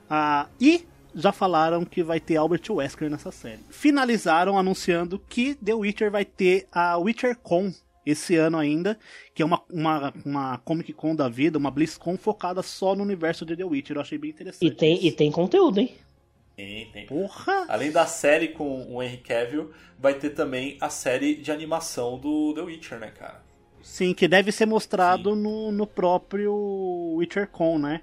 Ah, 0.08 0.48
e 0.60 0.86
já 1.14 1.32
falaram 1.32 1.84
que 1.84 2.02
vai 2.02 2.20
ter 2.20 2.36
Albert 2.36 2.62
Wesker 2.68 3.10
nessa 3.10 3.32
série. 3.32 3.60
Finalizaram 3.70 4.58
anunciando 4.58 5.18
que 5.18 5.54
The 5.54 5.74
Witcher 5.74 6.10
vai 6.10 6.24
ter 6.24 6.66
a 6.70 6.98
WitcherCon 6.98 7.72
esse 8.04 8.36
ano 8.36 8.56
ainda, 8.56 8.96
que 9.34 9.42
é 9.42 9.44
uma, 9.44 9.62
uma, 9.68 10.14
uma 10.24 10.58
Comic 10.58 10.92
Con 10.92 11.16
da 11.16 11.28
vida, 11.28 11.58
uma 11.58 11.70
BlizzCon 11.70 12.16
focada 12.16 12.62
só 12.62 12.94
no 12.94 13.02
universo 13.02 13.44
de 13.44 13.56
The 13.56 13.64
Witcher. 13.64 13.96
Eu 13.96 14.00
achei 14.00 14.16
bem 14.16 14.30
interessante. 14.30 14.64
E 14.64 14.70
tem, 14.70 14.94
isso. 14.94 15.06
e 15.06 15.12
tem 15.12 15.32
conteúdo, 15.32 15.80
hein? 15.80 15.92
Tem, 16.54 16.90
tem. 16.90 17.06
Porra! 17.06 17.66
Além 17.68 17.90
da 17.90 18.06
série 18.06 18.48
com 18.48 18.94
o 18.94 19.02
Henry 19.02 19.18
Cavill, 19.18 19.72
vai 19.98 20.14
ter 20.14 20.30
também 20.30 20.78
a 20.80 20.88
série 20.88 21.34
de 21.34 21.50
animação 21.50 22.18
do 22.18 22.54
The 22.54 22.62
Witcher, 22.62 22.98
né, 23.00 23.10
cara? 23.10 23.45
Sim, 23.86 24.12
que 24.12 24.26
deve 24.26 24.50
ser 24.50 24.66
mostrado 24.66 25.34
no, 25.36 25.70
no 25.70 25.86
próprio 25.86 26.52
WitcherCon, 27.16 27.78
né? 27.78 28.00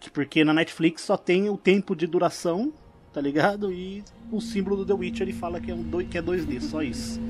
Que- 0.00 0.10
Porque 0.10 0.44
na 0.44 0.52
Netflix 0.52 1.02
só 1.02 1.16
tem 1.16 1.48
o 1.48 1.56
tempo 1.56 1.94
de 1.94 2.06
duração, 2.06 2.72
tá 3.12 3.20
ligado? 3.20 3.72
E 3.72 4.02
o 4.32 4.40
símbolo 4.40 4.76
do 4.76 4.84
The 4.84 4.92
Witcher 4.92 5.22
ele 5.28 5.32
fala 5.32 5.60
que 5.60 5.70
é, 5.70 5.74
um, 5.74 5.84
que 6.10 6.18
é 6.18 6.22
2D, 6.22 6.60
só 6.60 6.82
isso. 6.82 7.20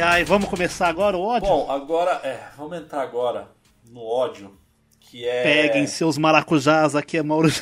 Ai, 0.00 0.02
ai, 0.02 0.24
vamos 0.24 0.48
começar 0.48 0.88
agora 0.88 1.14
o 1.14 1.20
ódio? 1.20 1.46
bom, 1.46 1.70
agora, 1.70 2.12
é, 2.24 2.40
vamos 2.56 2.78
entrar 2.78 3.02
agora 3.02 3.48
no 3.90 4.02
ódio, 4.02 4.56
que 4.98 5.28
é... 5.28 5.42
Peguem 5.42 5.86
seus 5.86 6.16
maracujás, 6.16 6.96
aqui 6.96 7.18
é 7.18 7.22
Mauro. 7.22 7.50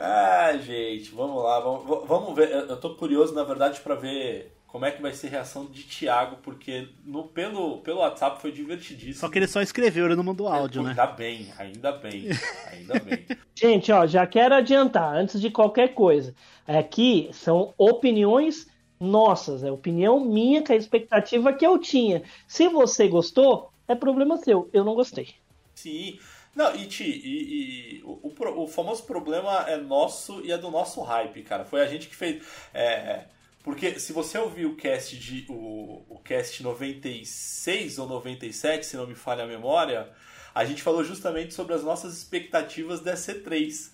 Ah, 0.00 0.56
gente, 0.56 1.10
vamos 1.10 1.42
lá, 1.42 1.58
vamos, 1.58 2.06
vamos 2.06 2.36
ver. 2.36 2.50
Eu 2.50 2.76
tô 2.76 2.94
curioso, 2.94 3.34
na 3.34 3.42
verdade, 3.42 3.80
pra 3.80 3.96
ver 3.96 4.56
como 4.68 4.84
é 4.84 4.92
que 4.92 5.02
vai 5.02 5.12
ser 5.12 5.26
a 5.26 5.30
reação 5.30 5.66
de 5.66 5.82
Thiago, 5.82 6.36
porque 6.36 6.88
no, 7.04 7.24
pelo, 7.24 7.78
pelo 7.78 7.98
WhatsApp 7.98 8.40
foi 8.40 8.52
divertidíssimo. 8.52 9.14
Só 9.14 9.28
que 9.28 9.40
ele 9.40 9.48
só 9.48 9.60
escreveu, 9.60 10.06
ele 10.06 10.14
não 10.14 10.22
mandou 10.22 10.46
áudio, 10.46 10.84
né? 10.84 10.90
Ainda 10.90 11.06
bem, 11.06 11.52
ainda 11.58 11.92
bem, 11.92 12.28
ainda 12.70 13.00
bem. 13.00 13.26
Gente, 13.56 13.90
ó, 13.90 14.06
já 14.06 14.24
quero 14.24 14.54
adiantar, 14.54 15.16
antes 15.16 15.40
de 15.40 15.50
qualquer 15.50 15.88
coisa. 15.88 16.32
Aqui 16.64 17.28
são 17.32 17.74
opiniões 17.76 18.68
nossas, 19.00 19.62
é 19.62 19.70
opinião 19.70 20.20
minha, 20.20 20.62
que 20.62 20.72
a 20.72 20.76
expectativa 20.76 21.52
que 21.52 21.66
eu 21.66 21.78
tinha. 21.78 22.22
Se 22.46 22.68
você 22.68 23.08
gostou, 23.08 23.70
é 23.86 23.94
problema 23.94 24.36
seu. 24.36 24.68
Eu 24.72 24.84
não 24.84 24.94
gostei. 24.94 25.34
Sim. 25.74 26.18
Não, 26.54 26.74
e, 26.74 26.86
Ti, 26.86 27.04
e, 27.04 27.98
e 27.98 28.02
o, 28.02 28.28
o 28.28 28.62
o 28.62 28.66
famoso 28.66 29.04
problema 29.04 29.64
é 29.68 29.76
nosso 29.76 30.40
e 30.44 30.50
é 30.50 30.58
do 30.58 30.70
nosso 30.70 31.00
hype, 31.02 31.42
cara. 31.42 31.64
Foi 31.64 31.80
a 31.80 31.86
gente 31.86 32.08
que 32.08 32.16
fez. 32.16 32.42
é, 32.74 33.26
porque 33.62 34.00
se 34.00 34.12
você 34.12 34.38
ouvir 34.38 34.66
o 34.66 34.76
cast 34.76 35.16
de. 35.16 35.44
O, 35.48 36.02
o 36.08 36.18
cast 36.20 36.62
96 36.62 37.98
ou 37.98 38.08
97, 38.08 38.86
se 38.86 38.96
não 38.96 39.06
me 39.06 39.14
falha 39.14 39.44
a 39.44 39.46
memória, 39.46 40.08
a 40.54 40.64
gente 40.64 40.82
falou 40.82 41.04
justamente 41.04 41.54
sobre 41.54 41.74
as 41.74 41.82
nossas 41.82 42.16
expectativas 42.16 43.00
da 43.00 43.14
C3. 43.14 43.92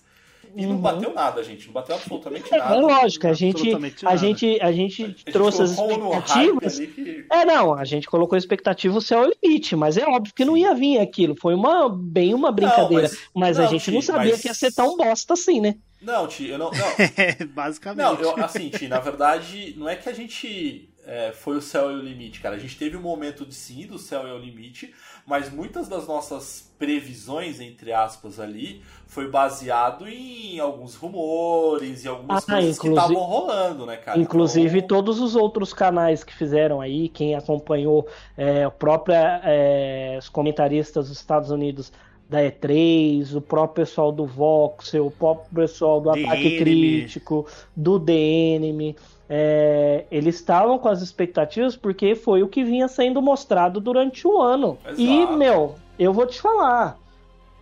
E 0.55 0.65
não 0.65 0.77
bateu 0.77 1.13
nada, 1.13 1.43
gente. 1.43 1.65
Não 1.67 1.73
bateu 1.73 1.95
absolutamente 1.95 2.53
É, 2.53 2.57
nada. 2.57 2.75
é 2.75 2.79
lógico, 2.79 3.27
a 3.27 3.33
gente, 3.33 3.69
a 4.05 4.15
gente, 4.15 4.59
a 4.61 4.71
gente 4.71 5.03
A 5.03 5.07
gente 5.07 5.25
trouxe 5.25 5.61
as 5.61 5.71
expectativas. 5.71 6.79
que- 6.79 7.25
É, 7.31 7.45
não, 7.45 7.73
a 7.73 7.85
gente 7.85 8.07
colocou 8.07 8.35
a 8.35 8.39
expectativa 8.39 8.97
o 8.97 9.01
céu 9.01 9.23
é 9.23 9.27
o 9.27 9.33
limite, 9.41 9.75
mas 9.75 9.97
é 9.97 10.05
óbvio 10.05 10.33
que 10.33 10.45
não 10.45 10.55
ia 10.57 10.73
vir 10.73 10.99
aquilo. 10.99 11.35
Foi 11.35 11.53
uma 11.53 11.89
bem 11.89 12.33
uma 12.33 12.51
brincadeira. 12.51 13.03
mas- 13.03 13.19
mas, 13.33 13.59
a 13.59 13.63
não, 13.63 13.69
gente 13.69 13.83
Ti, 13.85 13.91
não 13.91 14.01
sabia 14.01 14.31
mas- 14.31 14.41
que 14.41 14.47
ia 14.47 14.53
ser 14.53 14.73
tão 14.73 14.95
bosta 14.97 15.33
assim, 15.33 15.59
né? 15.61 15.75
Não, 16.01 16.27
Ti, 16.27 16.47
eu 16.49 16.57
não. 16.57 16.69
não. 16.71 16.87
É, 17.17 17.45
basicamente. 17.45 18.03
Não, 18.05 18.15
eu, 18.19 18.43
assim, 18.43 18.69
Ti, 18.69 18.87
na 18.87 18.99
verdade, 18.99 19.73
não 19.77 19.89
é 19.89 19.95
que 19.95 20.07
a 20.07 20.13
gente 20.13 20.89
é, 21.07 21.31
foi 21.31 21.55
o 21.57 21.61
céu 21.61 21.91
e 21.91 21.95
o 21.95 22.01
limite, 22.01 22.39
cara. 22.39 22.55
A 22.55 22.59
gente 22.59 22.77
teve 22.77 22.97
um 22.97 23.01
momento 23.01 23.45
de 23.45 23.53
sim 23.53 23.85
do 23.85 23.97
céu 23.99 24.27
e 24.27 24.31
o 24.31 24.37
limite, 24.39 24.91
mas 25.25 25.51
muitas 25.51 25.87
das 25.87 26.07
nossas 26.07 26.71
previsões, 26.77 27.59
entre 27.59 27.91
aspas, 27.91 28.39
ali, 28.39 28.81
foi 29.07 29.29
baseado 29.29 30.07
em 30.07 30.59
alguns 30.59 30.95
rumores 30.95 32.03
e 32.03 32.07
algumas 32.07 32.47
Ah, 32.47 32.53
coisas 32.53 32.77
que 32.77 32.87
estavam 32.89 33.15
rolando, 33.15 33.85
né, 33.85 33.97
cara? 33.97 34.19
Inclusive 34.19 34.77
Então, 34.79 34.87
todos 34.89 35.19
os 35.19 35.35
outros 35.35 35.73
canais 35.73 36.23
que 36.23 36.35
fizeram 36.35 36.81
aí, 36.81 37.09
quem 37.09 37.33
acompanhou 37.33 38.07
é, 38.37 38.67
o 38.67 38.71
próprio 38.71 39.15
é, 39.15 40.17
os 40.19 40.29
comentaristas 40.29 41.09
dos 41.09 41.17
Estados 41.17 41.49
Unidos 41.49 41.91
da 42.29 42.39
E3, 42.41 43.35
o 43.35 43.41
próprio 43.41 43.85
pessoal 43.85 44.11
do 44.11 44.25
Voxel, 44.25 45.07
o 45.07 45.11
próprio 45.11 45.49
pessoal 45.53 46.01
do 46.01 46.11
The 46.11 46.23
Ataque 46.23 46.47
Enemy. 46.47 46.59
Crítico, 46.59 47.47
do 47.75 47.99
The 47.99 48.13
Enemy, 48.13 48.95
é, 49.29 50.05
eles 50.11 50.35
estavam 50.35 50.77
com 50.77 50.87
as 50.89 51.01
expectativas 51.01 51.75
porque 51.75 52.15
foi 52.15 52.43
o 52.43 52.47
que 52.47 52.63
vinha 52.63 52.87
sendo 52.87 53.21
mostrado 53.21 53.79
durante 53.79 54.27
o 54.27 54.41
ano. 54.41 54.77
E, 54.97 55.19
Exato. 55.21 55.37
meu, 55.37 55.75
eu 55.97 56.13
vou 56.13 56.25
te 56.27 56.39
falar, 56.41 56.97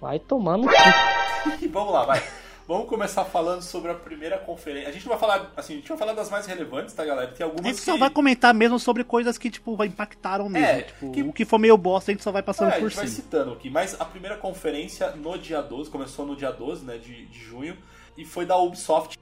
vai 0.01 0.19
tomar 0.19 0.57
no 0.57 0.67
cu. 0.67 0.73
Vamos 1.71 1.93
lá, 1.93 2.05
vai. 2.05 2.21
Vamos 2.65 2.87
começar 2.87 3.25
falando 3.25 3.61
sobre 3.61 3.91
a 3.91 3.93
primeira 3.93 4.37
conferência. 4.37 4.87
A 4.87 4.91
gente 4.93 5.03
não 5.05 5.09
vai 5.11 5.19
falar, 5.19 5.51
assim, 5.57 5.73
a 5.73 5.75
gente 5.75 5.89
vai 5.89 5.97
falar 5.97 6.13
das 6.13 6.29
mais 6.29 6.45
relevantes, 6.45 6.93
tá, 6.93 7.03
galera? 7.03 7.27
Tem 7.29 7.45
A 7.45 7.49
algumas 7.49 7.65
gente 7.65 7.79
que... 7.79 7.91
só 7.91 7.97
vai 7.97 8.09
comentar 8.09 8.53
mesmo 8.53 8.79
sobre 8.79 9.03
coisas 9.03 9.37
que, 9.37 9.49
tipo, 9.51 9.83
impactaram 9.83 10.47
mesmo. 10.47 10.65
É, 10.67 10.81
tipo, 10.83 11.11
que- 11.11 11.23
O 11.23 11.33
que 11.33 11.43
for 11.43 11.59
meio 11.59 11.75
bosta, 11.77 12.11
a 12.11 12.13
gente 12.13 12.23
só 12.23 12.31
vai 12.31 12.41
passando 12.41 12.71
É, 12.71 12.77
a 12.77 12.79
por 12.79 12.87
gente 12.89 12.95
vai 12.95 13.07
cima. 13.07 13.21
citando 13.23 13.51
aqui, 13.51 13.69
mas 13.69 13.99
a 13.99 14.05
primeira 14.05 14.37
conferência 14.37 15.09
no 15.11 15.37
dia 15.37 15.61
12, 15.61 15.89
começou 15.89 16.25
no 16.25 16.37
dia 16.37 16.51
12 16.51 16.85
né, 16.85 16.97
de, 16.97 17.25
de 17.25 17.39
junho, 17.39 17.77
e 18.17 18.23
foi 18.23 18.45
da 18.45 18.55
Ubisoft. 18.57 19.19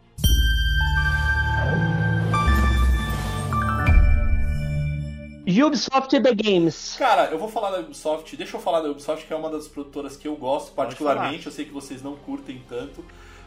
Ubisoft 5.48 6.10
The 6.22 6.34
Games. 6.36 6.96
Cara, 6.98 7.26
eu 7.32 7.40
vou 7.40 7.48
falar 7.50 7.72
da 7.72 7.80
Ubisoft, 7.80 8.36
deixa 8.38 8.58
eu 8.58 8.62
falar 8.62 8.82
da 8.82 8.90
Ubisoft, 8.90 9.26
que 9.26 9.34
é 9.34 9.36
uma 9.36 9.50
das 9.50 9.68
produtoras 9.68 10.16
que 10.16 10.28
eu 10.28 10.36
gosto 10.36 10.72
particularmente, 10.74 11.46
eu 11.48 11.52
sei 11.52 11.66
que 11.66 11.72
vocês 11.72 12.02
não 12.02 12.16
curtem 12.16 12.64
tanto, 12.70 13.04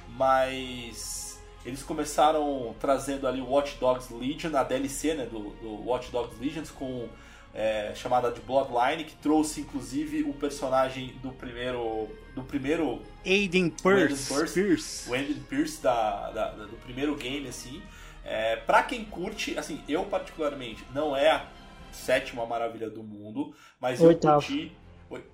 mas 0.09 1.39
eles 1.65 1.83
começaram 1.83 2.75
trazendo 2.81 3.27
ali 3.27 3.41
o 3.41 3.49
Watch 3.49 3.77
Dogs 3.79 4.13
Legion, 4.13 4.55
a 4.57 4.63
DLC 4.63 5.15
né, 5.15 5.27
do, 5.27 5.51
do 5.61 5.87
Watch 5.87 6.11
Dogs 6.11 6.37
Legions, 6.41 6.71
com 6.71 7.09
é, 7.55 7.93
chamada 7.95 8.31
de 8.31 8.41
Bloodline, 8.41 9.05
que 9.05 9.15
trouxe 9.17 9.61
inclusive 9.61 10.23
o 10.25 10.33
personagem 10.35 11.15
do 11.23 11.31
primeiro 11.31 12.09
do 12.35 12.43
primeiro 12.43 13.01
Aiden 13.25 13.65
Aiden 13.65 13.71
Pierce. 13.71 14.35
Pierce. 14.35 14.55
Pierce. 14.55 15.11
o 15.11 15.15
Andy 15.15 15.35
Pierce 15.49 15.81
da, 15.81 16.31
da- 16.33 16.51
da- 16.51 16.65
do 16.65 16.77
primeiro 16.85 17.15
game, 17.15 17.47
assim. 17.49 17.81
É, 18.25 18.57
pra 18.57 18.83
quem 18.83 19.05
curte, 19.05 19.57
assim, 19.57 19.81
eu 19.89 20.05
particularmente, 20.05 20.83
não 20.93 21.15
é 21.17 21.31
a 21.31 21.47
sétima 21.95 22.45
maravilha 22.45 22.91
do 22.91 23.03
mundo, 23.03 23.55
mas 23.81 24.01
Oitavo. 24.01 24.43
eu 24.43 24.49
curti. 24.49 24.77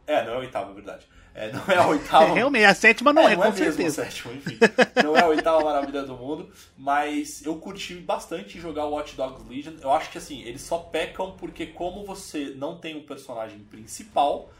É, 0.07 0.25
não 0.25 0.33
é 0.33 0.37
a 0.37 0.39
oitava, 0.39 0.71
é 0.71 0.75
verdade. 0.75 1.07
É, 1.35 1.53
não 1.53 1.65
é 1.69 1.77
a 1.77 1.87
oitava. 1.87 2.35
Realmente, 2.35 2.65
a 2.65 2.75
sétima 2.75 3.13
não 3.13 3.23
é, 3.23 3.37
não 3.37 3.43
com 3.43 3.49
é 3.49 3.51
mesmo 3.51 3.63
a 3.63 3.67
certeza. 3.67 4.05
sétima, 4.05 4.35
enfim. 4.35 4.59
Não 5.03 5.17
é 5.17 5.23
a 5.23 5.27
oitava 5.29 5.65
maravilha 5.65 6.03
do 6.03 6.15
mundo, 6.17 6.51
mas 6.77 7.45
eu 7.45 7.57
curti 7.57 7.95
bastante 7.95 8.61
jogar 8.61 8.87
o 8.87 8.91
Watch 8.91 9.17
Dogs 9.17 9.49
Legion. 9.49 9.75
Eu 9.81 9.93
acho 9.93 10.11
que 10.11 10.19
assim, 10.19 10.43
eles 10.43 10.61
só 10.61 10.79
pecam 10.79 11.33
porque 11.39 11.67
como 11.67 12.05
você 12.05 12.53
não 12.57 12.79
tem 12.79 12.97
um 12.97 13.07
personagem 13.07 13.61
principal, 13.61 14.51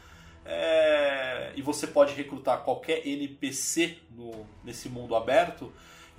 é, 0.45 1.51
e 1.55 1.61
você 1.61 1.85
pode 1.85 2.13
recrutar 2.13 2.63
qualquer 2.63 3.05
NPC 3.05 3.97
no, 4.15 4.45
nesse 4.63 4.89
mundo 4.89 5.15
aberto, 5.15 5.71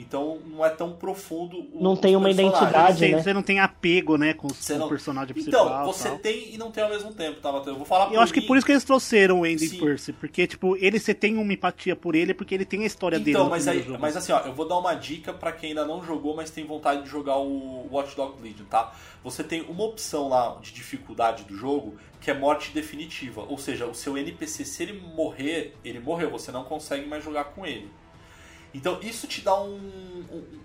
então 0.03 0.39
não 0.47 0.65
é 0.65 0.71
tão 0.71 0.93
profundo 0.93 1.59
o 1.73 1.83
Não 1.83 1.97
tem 1.97 2.15
uma 2.17 2.31
identidade, 2.31 2.99
Você, 2.99 3.09
né? 3.09 3.23
você 3.23 3.33
não 3.33 3.43
tem 3.43 3.61
apego, 3.61 4.17
né, 4.17 4.35
com, 4.35 4.49
Você 4.49 4.75
com 4.75 4.79
não- 4.81 4.87
o 4.87 4.89
personagem 4.89 5.33
principal. 5.35 5.67
Então, 5.67 5.85
você 5.87 6.09
tal. 6.09 6.19
tem 6.19 6.55
e 6.55 6.59
não 6.59 6.71
tem 6.71 6.85
ao 6.85 6.91
mesmo 6.91 7.13
tempo, 7.13 7.41
tá, 7.41 7.51
Matheus? 7.51 7.69
Eu 7.69 7.77
vou 7.77 7.85
falar 7.87 8.13
Eu 8.13 8.21
acho 8.21 8.33
que 8.33 8.41
mim. 8.41 8.47
por 8.47 8.57
isso 8.57 8.67
que 8.67 8.73
eles 8.73 8.85
trouxeram 8.85 9.41
o 9.41 9.45
Andy 9.45 9.69
Sim. 9.69 9.79
Pierce, 9.79 10.13
porque, 10.13 10.47
tipo, 10.47 10.77
ele 10.77 10.99
você 10.99 11.15
tem 11.15 11.37
uma 11.37 11.53
empatia 11.53 11.95
por 11.97 12.15
ele, 12.15 12.35
porque 12.35 12.55
ele 12.55 12.65
tem 12.65 12.83
a 12.83 12.87
história 12.87 13.19
dele. 13.19 13.31
Então, 13.31 13.45
no 13.45 13.51
mas, 13.51 13.67
aí, 13.69 13.83
jogo. 13.83 13.99
mas 14.01 14.17
assim, 14.17 14.33
ó, 14.33 14.41
eu 14.41 14.53
vou 14.53 14.67
dar 14.69 14.77
uma 14.79 14.95
dica 14.95 15.33
pra 15.33 15.53
quem 15.53 15.71
ainda 15.71 15.85
não 15.85 16.05
jogou, 16.05 16.35
mas 16.37 16.51
tem 16.51 16.65
vontade 16.67 17.03
de 17.03 17.09
jogar 17.09 17.37
o 17.39 17.89
Watch 17.91 18.15
Dogs 18.17 18.43
Legion, 18.43 18.65
tá? 18.67 18.93
Você 19.25 19.43
tem 19.45 19.63
uma 19.69 19.85
opção 19.85 20.29
lá 20.29 20.59
de 20.61 20.73
dificuldade 20.73 21.45
do 21.45 21.57
jogo 21.57 21.95
que 22.21 22.31
é 22.31 22.35
morte 22.35 22.71
definitiva, 22.73 23.45
ou 23.49 23.59
seja, 23.59 23.85
o 23.87 23.95
seu 23.95 24.17
NPC, 24.17 24.65
se 24.65 24.83
ele 24.85 25.01
morrer, 25.17 25.75
ele 25.85 25.99
morreu, 25.99 26.31
você 26.31 26.53
não 26.53 26.63
consegue 26.65 27.07
mais 27.09 27.25
jogar 27.25 27.45
com 27.45 27.67
ele. 27.67 27.89
Então 28.75 28.99
isso 29.03 29.27
te 29.27 29.41
dá 29.41 29.61
um, 29.61 29.77
um- 30.31 30.61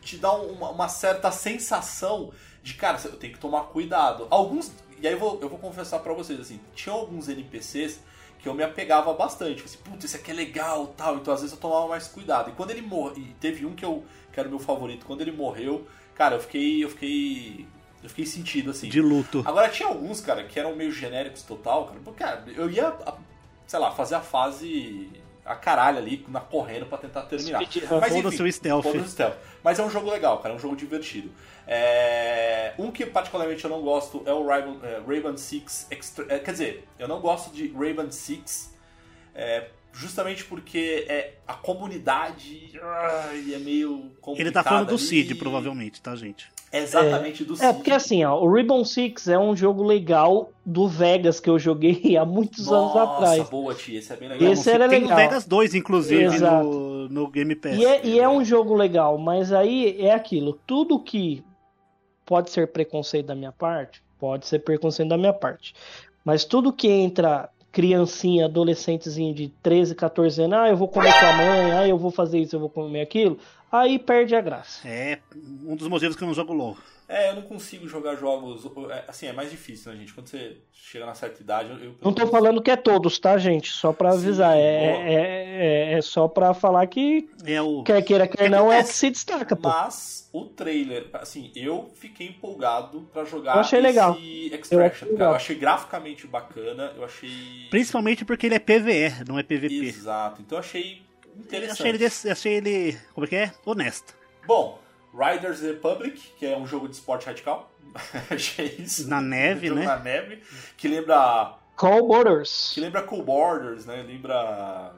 te 0.00 0.16
dá 0.16 0.32
uma, 0.32 0.70
uma 0.70 0.88
certa 0.88 1.30
sensação 1.30 2.32
de, 2.62 2.74
cara, 2.74 2.98
eu 3.04 3.16
tenho 3.16 3.32
que 3.32 3.38
tomar 3.38 3.64
cuidado. 3.64 4.26
Alguns, 4.30 4.72
e 5.00 5.06
aí 5.06 5.12
eu 5.14 5.18
vou, 5.18 5.38
eu 5.40 5.48
vou 5.48 5.58
confessar 5.58 6.00
pra 6.00 6.12
vocês, 6.12 6.38
assim, 6.40 6.60
tinha 6.74 6.92
alguns 6.94 7.28
NPCs 7.28 8.00
que 8.40 8.48
eu 8.48 8.54
me 8.54 8.64
apegava 8.64 9.12
bastante. 9.14 9.62
Assim, 9.64 9.78
putz, 9.78 10.04
esse 10.04 10.16
aqui 10.16 10.30
é 10.32 10.34
legal 10.34 10.88
tal. 10.96 11.16
Então 11.16 11.32
às 11.32 11.40
vezes 11.40 11.54
eu 11.54 11.60
tomava 11.60 11.86
mais 11.88 12.08
cuidado. 12.08 12.50
E 12.50 12.52
quando 12.54 12.70
ele 12.70 12.82
morreu, 12.82 13.16
e 13.18 13.34
teve 13.40 13.64
um 13.64 13.74
que 13.74 13.84
eu 13.84 14.04
que 14.32 14.40
era 14.40 14.48
o 14.48 14.50
meu 14.50 14.58
favorito, 14.60 15.04
quando 15.06 15.20
ele 15.20 15.30
morreu, 15.32 15.86
cara, 16.14 16.36
eu 16.36 16.40
fiquei. 16.40 16.82
Eu 16.82 16.88
fiquei. 16.90 17.66
Eu 18.02 18.08
fiquei 18.08 18.26
sentido, 18.26 18.70
assim. 18.72 18.88
De 18.88 19.00
luto. 19.00 19.42
Agora 19.46 19.68
tinha 19.68 19.88
alguns, 19.88 20.20
cara, 20.20 20.42
que 20.42 20.58
eram 20.58 20.74
meio 20.74 20.90
genéricos 20.90 21.42
total, 21.44 21.86
cara. 21.86 22.00
Porque, 22.02 22.24
cara, 22.24 22.44
eu 22.48 22.68
ia, 22.68 22.92
sei 23.66 23.78
lá, 23.78 23.92
fazer 23.92 24.16
a 24.16 24.20
fase 24.20 25.08
a 25.44 25.54
caralho 25.56 25.98
ali, 25.98 26.24
na 26.28 26.40
correndo 26.40 26.86
pra 26.86 26.98
tentar 26.98 27.22
terminar. 27.22 27.64
Speed- 27.64 27.84
Mas 28.00 28.14
enfim, 28.14 28.42
o 28.42 28.52
stealth. 28.52 28.86
stealth. 29.08 29.36
Mas 29.62 29.78
é 29.78 29.82
um 29.84 29.90
jogo 29.90 30.10
legal, 30.10 30.38
cara, 30.38 30.54
é 30.54 30.56
um 30.56 30.60
jogo 30.60 30.76
divertido. 30.76 31.30
É, 31.66 32.74
Um 32.78 32.90
que 32.90 33.06
particularmente 33.06 33.62
eu 33.64 33.70
não 33.70 33.82
gosto 33.82 34.22
é 34.26 34.32
o 34.32 34.46
Raven, 34.46 34.78
é, 34.82 34.98
Raven 35.06 35.36
Six 35.36 35.86
Extra... 35.90 36.26
é, 36.28 36.38
Quer 36.38 36.52
dizer, 36.52 36.88
eu 36.98 37.06
não 37.08 37.20
gosto 37.20 37.52
de 37.54 37.68
Raven 37.72 38.10
Six 38.10 38.72
é, 39.34 39.68
justamente 39.92 40.44
porque 40.44 41.06
é, 41.08 41.34
a 41.46 41.54
comunidade 41.54 42.72
ai, 42.82 43.54
é 43.54 43.58
meio 43.58 44.10
complicada 44.20 44.40
Ele 44.40 44.50
tá 44.52 44.62
falando 44.62 44.88
do 44.88 44.94
ali. 44.94 45.02
Cid, 45.02 45.34
provavelmente, 45.36 46.00
tá, 46.00 46.14
gente? 46.16 46.50
É 46.72 46.78
exatamente 46.78 47.44
do 47.44 47.54
Cid. 47.54 47.68
É, 47.68 47.72
porque 47.74 47.90
assim, 47.90 48.24
ó, 48.24 48.40
o 48.40 48.50
Ribbon 48.50 48.82
Six 48.82 49.28
é 49.28 49.38
um 49.38 49.54
jogo 49.54 49.82
legal 49.82 50.50
do 50.64 50.88
Vegas 50.88 51.38
que 51.38 51.50
eu 51.50 51.58
joguei 51.58 52.16
há 52.16 52.24
muitos 52.24 52.72
anos 52.72 52.94
Nossa, 52.94 53.12
atrás. 53.12 53.48
boa, 53.50 53.74
tia, 53.74 53.98
esse 53.98 54.10
é 54.10 54.16
bem 54.16 54.28
legal. 54.30 54.52
Esse 54.52 54.70
era 54.70 54.88
tem 54.88 55.02
legal. 55.02 55.18
o 55.18 55.20
Vegas 55.20 55.46
2, 55.46 55.74
inclusive, 55.74 56.24
Exato. 56.24 56.64
no, 56.64 57.08
no 57.10 57.30
Game 57.30 57.54
Pass. 57.54 57.76
E 57.76 57.84
é, 57.84 58.06
e 58.06 58.18
é 58.18 58.26
um 58.26 58.42
jogo 58.42 58.74
legal, 58.74 59.18
mas 59.18 59.52
aí 59.52 60.00
é 60.00 60.14
aquilo. 60.14 60.58
Tudo 60.66 60.98
que 60.98 61.44
pode 62.24 62.50
ser 62.50 62.68
preconceito 62.68 63.26
da 63.26 63.34
minha 63.34 63.52
parte, 63.52 64.02
pode 64.18 64.46
ser 64.46 64.60
preconceito 64.60 65.10
da 65.10 65.18
minha 65.18 65.34
parte. 65.34 65.74
Mas 66.24 66.46
tudo 66.46 66.72
que 66.72 66.88
entra 66.88 67.50
criancinha, 67.70 68.46
adolescentezinho 68.46 69.34
de 69.34 69.48
13, 69.62 69.94
14 69.94 70.42
anos, 70.42 70.58
ah, 70.58 70.68
eu 70.68 70.76
vou 70.76 70.88
comer 70.88 71.12
com 71.18 71.26
a 71.26 71.32
mãe, 71.32 71.72
ah, 71.72 71.88
eu 71.88 71.98
vou 71.98 72.10
fazer 72.10 72.38
isso, 72.38 72.56
eu 72.56 72.60
vou 72.60 72.70
comer 72.70 73.00
aquilo, 73.02 73.38
aí 73.72 73.98
perde 73.98 74.34
a 74.36 74.40
graça. 74.40 74.86
É 74.86 75.18
um 75.64 75.74
dos 75.74 75.88
motivos 75.88 76.14
que 76.14 76.22
eu 76.22 76.28
não 76.28 76.34
jogo 76.34 76.52
LOL. 76.52 76.76
É, 77.08 77.30
eu 77.30 77.34
não 77.34 77.42
consigo 77.42 77.86
jogar 77.86 78.14
jogos. 78.14 78.64
é, 78.90 79.04
Assim, 79.08 79.26
é 79.26 79.32
mais 79.34 79.50
difícil, 79.50 79.92
né, 79.92 79.98
gente? 79.98 80.14
Quando 80.14 80.28
você 80.28 80.56
chega 80.72 81.04
na 81.04 81.14
certa 81.14 81.42
idade. 81.42 81.70
Eu, 81.70 81.76
eu- 81.88 81.94
Não 82.00 82.12
tô 82.12 82.26
falando 82.26 82.62
que 82.62 82.70
é 82.70 82.76
todos, 82.76 83.18
tá, 83.18 83.36
gente? 83.36 83.70
Só 83.70 83.92
pra 83.92 84.12
avisar. 84.12 84.54
Sim, 84.54 84.60
é, 84.62 84.92
boa. 84.92 85.02
é, 85.04 85.12
é, 85.92 85.92
é 85.98 86.00
só 86.02 86.26
pra 86.26 86.54
falar 86.54 86.86
que 86.86 87.28
É 87.44 87.60
o. 87.60 87.82
quer 87.82 88.00
queira, 88.02 88.26
quer 88.26 88.48
não, 88.48 88.72
é 88.72 88.80
o 88.80 88.84
que 88.84 88.88
se 88.94 89.10
destaca, 89.10 89.54
pô. 89.54 89.68
Mas 89.68 90.30
o 90.32 90.46
trailer, 90.46 91.10
assim, 91.12 91.52
eu 91.54 91.90
fiquei 91.96 92.28
empolgado 92.28 93.00
pra 93.12 93.24
jogar 93.24 93.56
Eu 93.56 93.60
achei 93.60 93.80
legal. 93.80 94.14
esse 94.14 94.48
Eu 94.50 94.58
Extraction, 94.58 94.86
achei 94.86 94.98
cara. 95.00 95.12
legal. 95.12 95.30
Eu 95.32 95.36
achei 95.36 95.56
graficamente 95.56 96.26
bacana, 96.26 96.92
eu 96.96 97.04
achei. 97.04 97.66
Principalmente 97.68 98.24
porque 98.24 98.46
ele 98.46 98.54
é 98.54 98.58
PVE, 98.58 99.24
não 99.28 99.38
é 99.38 99.42
PVP. 99.42 99.74
Exato. 99.84 100.40
Então 100.40 100.56
eu 100.56 100.60
achei 100.60 100.92
Eu. 100.94 101.11
Achei 101.70 101.88
ele, 101.90 102.04
achei 102.06 102.52
ele. 102.54 102.98
Como 103.14 103.24
é 103.26 103.28
que 103.28 103.36
é? 103.36 103.52
Honesto. 103.64 104.14
Bom, 104.46 104.80
Riders 105.14 105.60
Republic, 105.60 106.20
que 106.38 106.46
é 106.46 106.56
um 106.56 106.66
jogo 106.66 106.88
de 106.88 106.94
esporte 106.94 107.26
radical. 107.26 107.70
achei 108.30 108.76
isso. 108.78 109.08
Na 109.08 109.20
neve, 109.20 109.70
um 109.70 109.74
né? 109.74 109.84
Na 109.84 109.98
neve. 109.98 110.42
Que 110.76 110.88
lembra. 110.88 111.54
Call 111.76 112.06
Borders. 112.06 112.72
Que 112.74 112.80
lembra 112.80 113.02
Cool 113.02 113.22
Borders, 113.22 113.86
né? 113.86 114.02
Lembra. 114.06 114.92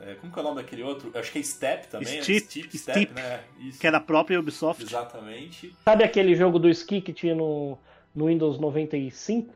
é, 0.00 0.14
como 0.14 0.32
que 0.32 0.38
é 0.38 0.42
o 0.42 0.44
nome 0.44 0.56
daquele 0.62 0.82
outro? 0.82 1.10
Eu 1.12 1.20
acho 1.20 1.32
que 1.32 1.38
é 1.38 1.42
Step 1.42 1.88
também. 1.88 2.16
né? 2.16 2.22
Steep, 2.22 2.46
Steep, 2.46 2.78
Steep. 2.78 3.12
né? 3.14 3.40
Isso. 3.60 3.78
Que 3.78 3.86
é 3.86 3.90
da 3.90 4.00
própria 4.00 4.38
Ubisoft. 4.38 4.82
Exatamente. 4.82 5.74
Sabe 5.84 6.04
aquele 6.04 6.34
jogo 6.34 6.58
do 6.58 6.68
ski 6.70 7.00
que 7.00 7.12
tinha 7.12 7.34
no, 7.34 7.78
no 8.14 8.26
Windows 8.26 8.58
95? 8.58 9.54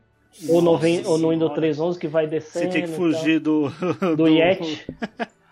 Ou, 0.49 0.61
no, 0.61 0.71
ou 0.71 1.17
no 1.19 1.29
Windows 1.29 1.53
Senhora. 1.53 1.73
3.11 1.73 1.97
que 1.99 2.07
vai 2.07 2.25
Você 2.25 2.29
descendo. 2.31 2.71
tinha 2.71 2.87
que 2.87 2.93
fugir 2.93 3.39
do. 3.39 3.71
tal. 3.99 4.15
do 4.15 4.27
Yeti. 4.27 4.85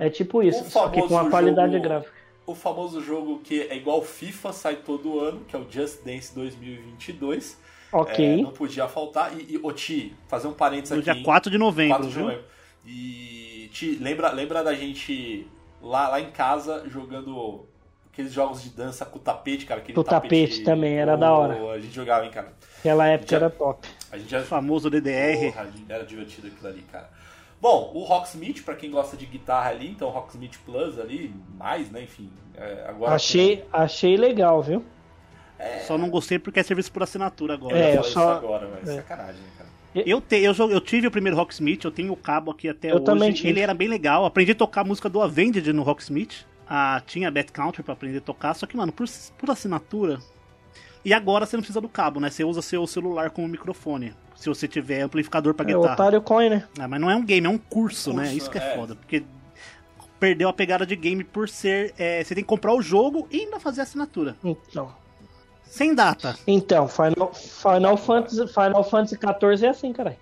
É 0.00 0.10
tipo 0.10 0.42
isso, 0.42 0.62
O 0.64 0.70
só 0.70 0.88
que 0.88 0.98
com 1.00 1.06
a 1.06 1.08
famoso 1.08 1.30
qualidade 1.30 1.72
jogo- 1.72 1.84
gráfica. 1.84 2.12
O 2.46 2.54
famoso 2.54 3.00
jogo 3.02 3.40
que 3.40 3.62
é 3.62 3.76
igual 3.76 4.02
FIFA, 4.02 4.52
sai 4.52 4.76
todo 4.76 5.20
ano, 5.20 5.44
que 5.46 5.54
é 5.54 5.58
o 5.58 5.66
Just 5.70 6.02
Dance 6.04 6.34
2022. 6.34 7.58
Ok. 7.92 8.24
É, 8.40 8.42
não 8.42 8.50
podia 8.52 8.88
faltar. 8.88 9.32
E, 9.38 9.54
e 9.54 9.60
ô 9.62 9.70
Ti, 9.72 10.14
fazer 10.28 10.48
um 10.48 10.52
parênteses 10.52 10.90
No 10.90 10.96
aqui. 10.98 11.04
dia 11.04 11.14
hein? 11.14 11.22
4 11.22 11.50
de 11.50 11.58
novembro, 11.58 11.96
4 11.96 12.08
de 12.08 12.14
viu? 12.14 12.24
novembro. 12.24 12.44
E 12.86 13.68
Ti, 13.72 13.98
lembra, 14.00 14.30
lembra 14.32 14.64
da 14.64 14.74
gente 14.74 15.46
lá, 15.82 16.08
lá 16.08 16.20
em 16.20 16.30
casa 16.30 16.84
jogando 16.88 17.66
aqueles 18.12 18.32
jogos 18.32 18.62
de 18.62 18.70
dança 18.70 19.04
com 19.04 19.18
tapete, 19.18 19.64
cara? 19.66 19.80
Aquele 19.80 19.94
Com 19.94 20.02
tapete 20.02 20.64
também, 20.64 20.94
era 20.98 21.16
da 21.16 21.32
hora. 21.32 21.72
A 21.72 21.78
gente 21.78 21.94
jogava, 21.94 22.24
hein, 22.24 22.30
cara? 22.30 22.52
Aquela 22.78 23.06
época 23.06 23.30
Já- 23.30 23.36
era 23.36 23.50
top. 23.50 23.88
A 24.10 24.16
gente 24.18 24.30
já 24.30 24.40
O 24.40 24.44
famoso 24.44 24.88
DDR. 24.90 25.52
Porra, 25.52 25.68
era 25.88 26.04
divertido 26.04 26.46
aquilo 26.48 26.66
ali, 26.68 26.82
cara. 26.90 27.10
Bom, 27.60 27.90
o 27.94 28.04
Rocksmith, 28.04 28.62
pra 28.64 28.74
quem 28.76 28.90
gosta 28.90 29.16
de 29.16 29.26
guitarra 29.26 29.70
ali, 29.70 29.88
então 29.90 30.08
Rocksmith 30.10 30.58
Plus 30.64 30.98
ali, 30.98 31.34
mais, 31.58 31.90
né, 31.90 32.02
enfim. 32.04 32.30
é, 32.56 32.86
agora 32.88 33.14
Achei, 33.14 33.64
achei 33.72 34.16
legal, 34.16 34.62
viu? 34.62 34.84
Só 35.86 35.98
não 35.98 36.08
gostei 36.08 36.38
porque 36.38 36.60
é 36.60 36.62
serviço 36.62 36.92
por 36.92 37.02
assinatura 37.02 37.54
agora. 37.54 37.76
Eu 37.76 37.82
É, 37.82 37.96
eu 37.98 38.04
só- 38.04 38.08
isso 38.08 38.18
agora, 38.46 38.68
mas 38.72 38.88
é. 38.88 38.96
sacanagem, 38.96 39.40
né, 39.42 39.48
cara. 39.58 39.68
Eu, 40.06 40.20
te, 40.20 40.36
eu, 40.36 40.52
eu 40.70 40.80
tive 40.80 41.08
o 41.08 41.10
primeiro 41.10 41.36
Rocksmith, 41.36 41.82
eu 41.84 41.90
tenho 41.90 42.12
o 42.12 42.16
cabo 42.16 42.52
aqui 42.52 42.68
até 42.68 42.92
Eu 42.92 42.96
hoje. 42.96 43.04
também 43.04 43.32
tive. 43.32 43.48
Ele 43.48 43.60
era 43.60 43.74
bem 43.74 43.88
legal. 43.88 44.24
Aprendi 44.24 44.52
a 44.52 44.54
tocar 44.54 44.82
a 44.82 44.84
música 44.84 45.08
do 45.08 45.20
Avenged 45.20 45.72
no 45.72 45.82
Rocksmith. 45.82 46.46
Ah, 46.68 47.02
tinha 47.04 47.28
Bad 47.30 47.50
Country 47.50 47.82
pra 47.82 47.94
aprender 47.94 48.18
a 48.18 48.20
tocar, 48.20 48.54
só 48.54 48.66
que, 48.66 48.76
mano, 48.76 48.92
por, 48.92 49.06
por 49.38 49.50
assinatura. 49.50 50.18
E 51.04 51.12
agora 51.12 51.44
você 51.46 51.56
não 51.56 51.62
precisa 51.62 51.80
do 51.80 51.88
cabo, 51.88 52.20
né? 52.20 52.30
Você 52.30 52.44
usa 52.44 52.62
seu 52.62 52.86
celular 52.86 53.30
como 53.30 53.48
microfone. 53.48 54.14
Se 54.38 54.48
você 54.48 54.68
tiver 54.68 55.00
amplificador 55.00 55.52
pra 55.52 55.68
É 55.68 55.74
o 55.74 55.80
guitarra. 55.80 55.94
Otário 55.94 56.22
Coin, 56.22 56.48
né? 56.50 56.68
Ah, 56.78 56.86
mas 56.86 57.00
não 57.00 57.10
é 57.10 57.16
um 57.16 57.24
game, 57.24 57.44
é 57.46 57.50
um 57.50 57.58
curso, 57.58 58.12
né? 58.12 58.22
Curso, 58.22 58.36
Isso 58.38 58.50
que 58.50 58.58
é, 58.58 58.72
é. 58.72 58.76
foda. 58.76 58.94
Porque 58.94 59.24
perdeu 60.20 60.48
a 60.48 60.52
pegada 60.52 60.86
de 60.86 60.94
game 60.94 61.24
por 61.24 61.48
ser. 61.48 61.92
é, 61.98 62.22
você 62.22 62.34
tem 62.36 62.44
que 62.44 62.48
comprar 62.48 62.72
o 62.72 62.80
jogo 62.80 63.26
e 63.32 63.40
ainda 63.40 63.58
fazer 63.58 63.80
assinatura. 63.80 64.36
Então. 64.44 64.94
Sem 65.64 65.92
data. 65.94 66.36
Então, 66.46 66.88
Final, 66.88 67.34
Final, 67.34 67.96
Fantasy, 67.96 68.46
Final 68.46 68.84
Fantasy 68.84 69.16
XIV 69.16 69.66
é 69.66 69.68
assim, 69.70 69.92
caralho. 69.92 70.16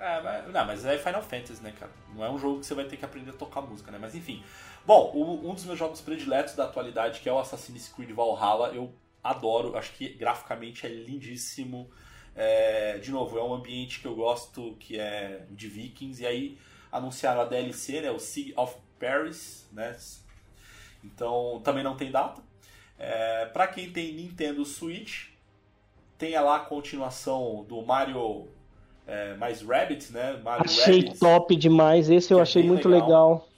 É, 0.00 0.20
mas, 0.22 0.52
não, 0.52 0.64
mas 0.66 0.84
é 0.84 0.96
Final 0.98 1.22
Fantasy, 1.22 1.62
né, 1.62 1.72
cara? 1.78 1.90
Não 2.14 2.24
é 2.24 2.30
um 2.30 2.38
jogo 2.38 2.60
que 2.60 2.66
você 2.66 2.74
vai 2.74 2.84
ter 2.84 2.96
que 2.96 3.04
aprender 3.04 3.30
a 3.30 3.34
tocar 3.34 3.62
música, 3.62 3.90
né? 3.90 3.98
Mas 4.00 4.14
enfim. 4.14 4.42
Bom, 4.86 5.10
o- 5.14 5.50
um 5.50 5.54
dos 5.54 5.64
meus 5.64 5.78
jogos 5.78 6.00
prediletos 6.00 6.54
da 6.54 6.64
atualidade, 6.64 7.20
que 7.20 7.28
é 7.28 7.32
o 7.32 7.38
Assassin's 7.38 7.88
Creed 7.88 8.10
Valhalla, 8.12 8.68
eu 8.74 8.92
adoro. 9.22 9.76
Acho 9.76 9.92
que 9.92 10.08
graficamente 10.10 10.86
é 10.86 10.88
lindíssimo. 10.90 11.90
É, 12.36 12.98
de 12.98 13.10
novo, 13.10 13.38
é 13.38 13.42
um 13.42 13.54
ambiente 13.54 14.00
que 14.00 14.06
eu 14.06 14.14
gosto, 14.14 14.76
que 14.80 14.98
é 14.98 15.44
de 15.50 15.68
Vikings. 15.68 16.22
E 16.22 16.26
aí 16.26 16.58
anunciaram 16.90 17.40
a 17.40 17.44
DLC, 17.44 18.00
né? 18.00 18.10
O 18.10 18.18
Sea 18.18 18.52
of 18.56 18.76
Paris, 18.98 19.68
né? 19.72 19.96
Então, 21.02 21.60
também 21.62 21.84
não 21.84 21.96
tem 21.96 22.10
data. 22.10 22.42
É, 22.98 23.46
para 23.46 23.66
quem 23.66 23.90
tem 23.90 24.14
Nintendo 24.14 24.64
Switch, 24.64 25.28
tem 26.16 26.38
lá 26.38 26.56
a 26.56 26.60
continuação 26.60 27.64
do 27.68 27.82
Mario 27.82 28.48
é, 29.06 29.34
mais 29.34 29.62
Rabbids, 29.62 30.10
né? 30.10 30.40
Mario 30.42 30.64
Achei 30.64 31.00
Rabbids. 31.00 31.18
top 31.18 31.56
demais. 31.56 32.10
Esse 32.10 32.32
eu 32.32 32.38
é 32.38 32.42
achei 32.42 32.62
bem 32.62 32.70
muito 32.70 32.88
legal. 32.88 33.34
legal. 33.34 33.48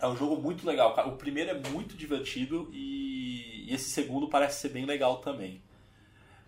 É 0.00 0.06
um 0.06 0.16
jogo 0.16 0.40
muito 0.40 0.66
legal, 0.66 0.94
cara. 0.94 1.08
O 1.08 1.16
primeiro 1.16 1.50
é 1.50 1.54
muito 1.70 1.96
divertido 1.96 2.68
e, 2.72 3.64
e 3.66 3.74
esse 3.74 3.90
segundo 3.90 4.28
parece 4.28 4.60
ser 4.60 4.68
bem 4.68 4.84
legal 4.84 5.18
também. 5.18 5.60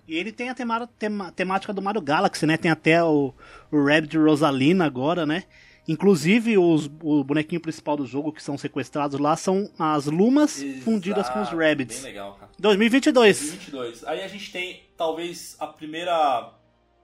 E 0.08 0.16
ele 0.16 0.32
tem 0.32 0.48
a 0.48 0.54
tema- 0.54 0.86
tema- 0.98 1.30
temática 1.32 1.72
do 1.72 1.80
Mario 1.82 2.00
Galaxy, 2.00 2.46
né? 2.46 2.56
Tem 2.56 2.70
até 2.70 3.02
o, 3.04 3.32
o 3.70 3.84
Rabbit 3.84 4.16
Rosalina 4.18 4.84
agora, 4.84 5.24
né? 5.24 5.44
Inclusive, 5.88 6.56
os, 6.58 6.90
o 7.02 7.24
bonequinho 7.24 7.60
principal 7.60 7.96
do 7.96 8.06
jogo 8.06 8.32
que 8.32 8.42
são 8.42 8.56
sequestrados 8.56 9.18
lá 9.18 9.36
são 9.36 9.68
as 9.78 10.06
Lumas 10.06 10.62
fundidas 10.84 11.28
com 11.28 11.40
os 11.40 11.48
Exato, 11.48 11.56
Rabbits. 11.56 11.96
Bem 11.96 12.04
legal, 12.12 12.34
cara. 12.34 12.50
2022. 12.58 13.38
2022. 13.40 14.04
Aí 14.04 14.22
a 14.22 14.28
gente 14.28 14.52
tem 14.52 14.84
talvez 14.96 15.56
a 15.58 15.66
primeira 15.66 16.52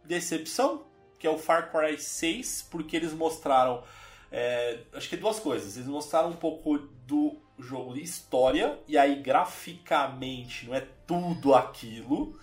decepção, 0.04 0.82
que 1.18 1.26
é 1.26 1.30
o 1.30 1.38
Far 1.38 1.72
Cry 1.72 1.98
6, 1.98 2.68
porque 2.70 2.96
eles 2.96 3.12
mostraram. 3.12 3.82
é, 4.30 4.80
acho 4.92 5.08
que 5.08 5.16
duas 5.16 5.38
coisas. 5.40 5.76
Eles 5.76 5.88
mostraram 5.88 6.28
um 6.30 6.36
pouco 6.36 6.78
do 7.06 7.36
jogo 7.58 7.94
de 7.94 8.02
história, 8.02 8.78
e 8.86 8.96
aí 8.98 9.20
graficamente 9.22 10.66
não 10.66 10.74
é 10.74 10.84
tudo 11.06 11.54
aquilo. 11.54 12.38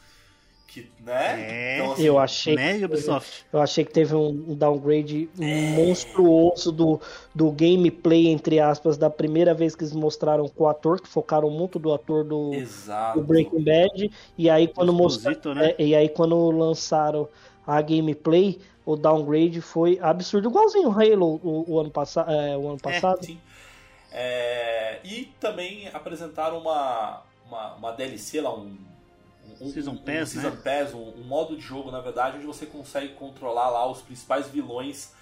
Que, 0.74 0.89
né? 1.05 1.78
É. 1.78 1.86
assim, 1.86 2.03
Eu 2.03 2.17
achei, 2.17 2.55
Né, 2.55 2.84
Ubisoft? 2.84 3.45
eu 3.53 3.61
achei 3.61 3.86
que 3.86 3.91
teve 3.91 4.15
um 4.15 4.55
downgrade 4.55 5.30
É. 5.39 5.76
monstruoso 5.76 6.71
do, 6.71 6.99
do 7.36 7.51
gameplay, 7.51 8.28
entre 8.28 8.59
aspas, 8.59 8.97
da 8.97 9.07
primeira 9.07 9.53
vez 9.53 9.76
que 9.76 9.84
eles 9.84 9.93
mostraram 9.93 10.49
com 10.49 10.63
o 10.63 10.67
ator, 10.67 10.99
que 10.99 11.07
focaram 11.07 11.51
muito 11.51 11.78
do 11.78 11.93
ator 11.93 12.24
do, 12.24 12.55
Exato. 12.55 13.19
do 13.19 13.24
Breaking 13.26 13.63
Bad. 13.63 14.11
E 14.36 14.49
aí 14.49 14.67
quando 14.67 14.91
mostraram. 14.91 15.53
Né? 15.53 15.76
e 15.78 15.93
aí 15.95 16.09
quando 16.09 16.49
lançaram 16.49 17.30
a 17.67 17.80
gameplay, 17.80 18.59
o 18.84 18.95
downgrade 18.95 19.61
foi 19.61 19.99
absurdo, 20.01 20.49
igualzinho 20.49 20.89
o 20.89 20.91
Halo 20.91 21.39
o, 21.43 21.65
o 21.67 21.80
ano, 21.80 21.91
passa, 21.91 22.21
é, 22.28 22.57
o 22.57 22.67
ano 22.67 22.80
passado. 22.80 23.24
Sim. 23.24 23.38
É, 24.11 24.99
e 25.03 25.26
também 25.39 25.88
apresentaram 25.93 26.57
uma, 26.57 27.21
uma, 27.47 27.74
uma 27.76 27.91
DLC 27.91 28.41
lá, 28.41 28.53
um, 28.55 28.76
um 29.64 29.72
Season 29.72 29.91
um, 29.91 29.97
Pass, 29.97 30.30
Season 30.30 30.49
né? 30.49 30.57
Pass, 30.64 30.93
um, 30.93 31.14
um 31.18 31.24
modo 31.24 31.55
de 31.55 31.61
jogo, 31.61 31.91
na 31.91 31.99
verdade, 32.01 32.38
onde 32.38 32.45
você 32.45 32.66
consegue 32.66 33.14
controlar 33.14 33.70
lá 33.70 33.89
os 33.89 34.01
principais 34.01 34.47
vilões 34.47 35.14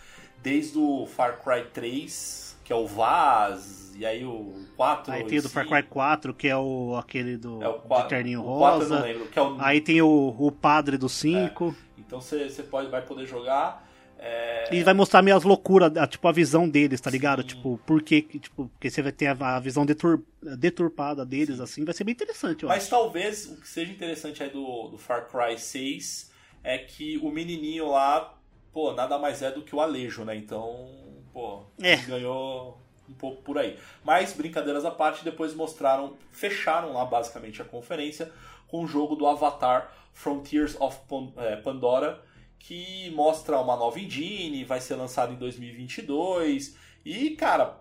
desde 0.42 0.78
o 0.78 1.06
Far 1.06 1.42
Cry 1.42 1.66
3, 1.72 2.58
que 2.64 2.74
é 2.74 2.76
o 2.76 2.88
Vaz, 2.88 3.94
e 3.96 4.06
aí 4.06 4.26
o 4.26 4.54
4. 4.76 5.14
Aí 5.14 5.24
tem 5.26 5.40
o 5.40 5.42
do 5.44 5.50
Far 5.50 5.68
Cry 5.68 5.84
4, 5.84 6.34
que 6.34 6.48
é 6.48 6.58
o 6.58 6.96
aquele 6.98 7.38
do 7.38 7.62
é 7.62 7.68
o 7.68 7.74
de 7.74 7.88
4, 7.88 8.10
terninho 8.10 8.42
o 8.42 8.58
4 8.58 8.84
eu 8.84 8.90
não 8.90 8.98
rosa. 8.98 9.06
lembro, 9.06 9.30
é 9.34 9.42
o, 9.42 9.58
Aí 9.60 9.82
tem 9.82 10.02
o, 10.02 10.36
o 10.38 10.52
padre 10.52 10.98
do 10.98 11.08
5. 11.08 11.76
então 11.98 12.20
você, 12.20 12.50
você 12.50 12.64
pode, 12.64 12.90
vai 12.90 13.02
poder 13.02 13.26
jogar. 13.28 13.88
É, 14.24 14.70
E 14.72 14.84
vai 14.84 14.94
mostrar 14.94 15.22
meio 15.24 15.36
as 15.36 15.44
loucuras, 15.44 15.98
a- 15.98 16.06
tipo, 16.08 16.28
a 16.28 16.32
visão 16.32 16.70
deles, 16.70 17.02
tá 17.02 17.10
ligado? 17.10 17.44
Tipo, 17.44 17.80
por 17.86 18.02
que, 18.04 18.22
tipo, 18.22 18.68
porque 18.70 18.90
você 18.90 19.02
vai 19.02 19.12
ter 19.12 19.26
a, 19.28 19.60
visão 19.60 19.84
detur- 19.86 20.22
deturpada 20.42 21.26
deles, 21.26 21.60
assim, 21.60 21.84
vai 21.84 21.94
ser 21.94 22.04
bem 22.04 22.14
interessante, 22.14 22.64
Mas 22.66 22.84
acho. 22.84 22.90
talvez 22.92 23.46
o 23.48 23.60
que 23.60 23.68
seja 23.68 23.92
interessante 23.92 24.44
aí 24.44 24.50
do, 24.50 24.90
do 24.90 24.98
Far 24.98 25.28
Cry 25.28 25.58
6 25.58 26.32
é 26.64 26.78
que 26.78 27.18
o 27.18 27.32
menininho 27.32 27.90
lá, 27.90 28.38
pô, 28.72 28.94
nada 28.94 29.18
mais 29.18 29.42
é 29.42 29.52
do 29.52 29.64
que 29.64 29.76
o 29.76 29.82
Alejo, 29.82 30.24
né? 30.24 30.36
Então, 30.36 30.90
pô, 31.34 31.64
É. 31.82 31.98
ganhou 31.98 32.80
um 33.10 33.14
pouco 33.14 33.42
por 33.42 33.58
aí. 33.58 33.78
Mas, 34.04 34.34
brincadeiras 34.34 34.86
à 34.86 34.92
parte, 34.92 35.24
depois 35.26 35.54
mostraram, 35.56 36.16
fecharam 36.32 36.94
lá 36.94 37.04
basicamente 37.06 37.62
a 37.62 37.66
conferência 37.66 38.32
com 38.68 38.84
o 38.84 38.88
jogo 38.88 39.16
do 39.16 39.26
Avatar 39.28 39.92
Frontiers 40.14 40.80
of 40.80 40.98
eh, 41.38 41.56
Pandora, 41.58 42.22
que 42.64 43.12
mostra 43.16 43.60
uma 43.60 43.76
nova 43.76 44.00
engine, 44.00 44.64
vai 44.64 44.80
ser 44.80 44.96
lançado 44.96 45.34
em 45.34 45.36
2022. 45.36 46.76
E, 47.06 47.32
cara, 47.32 47.78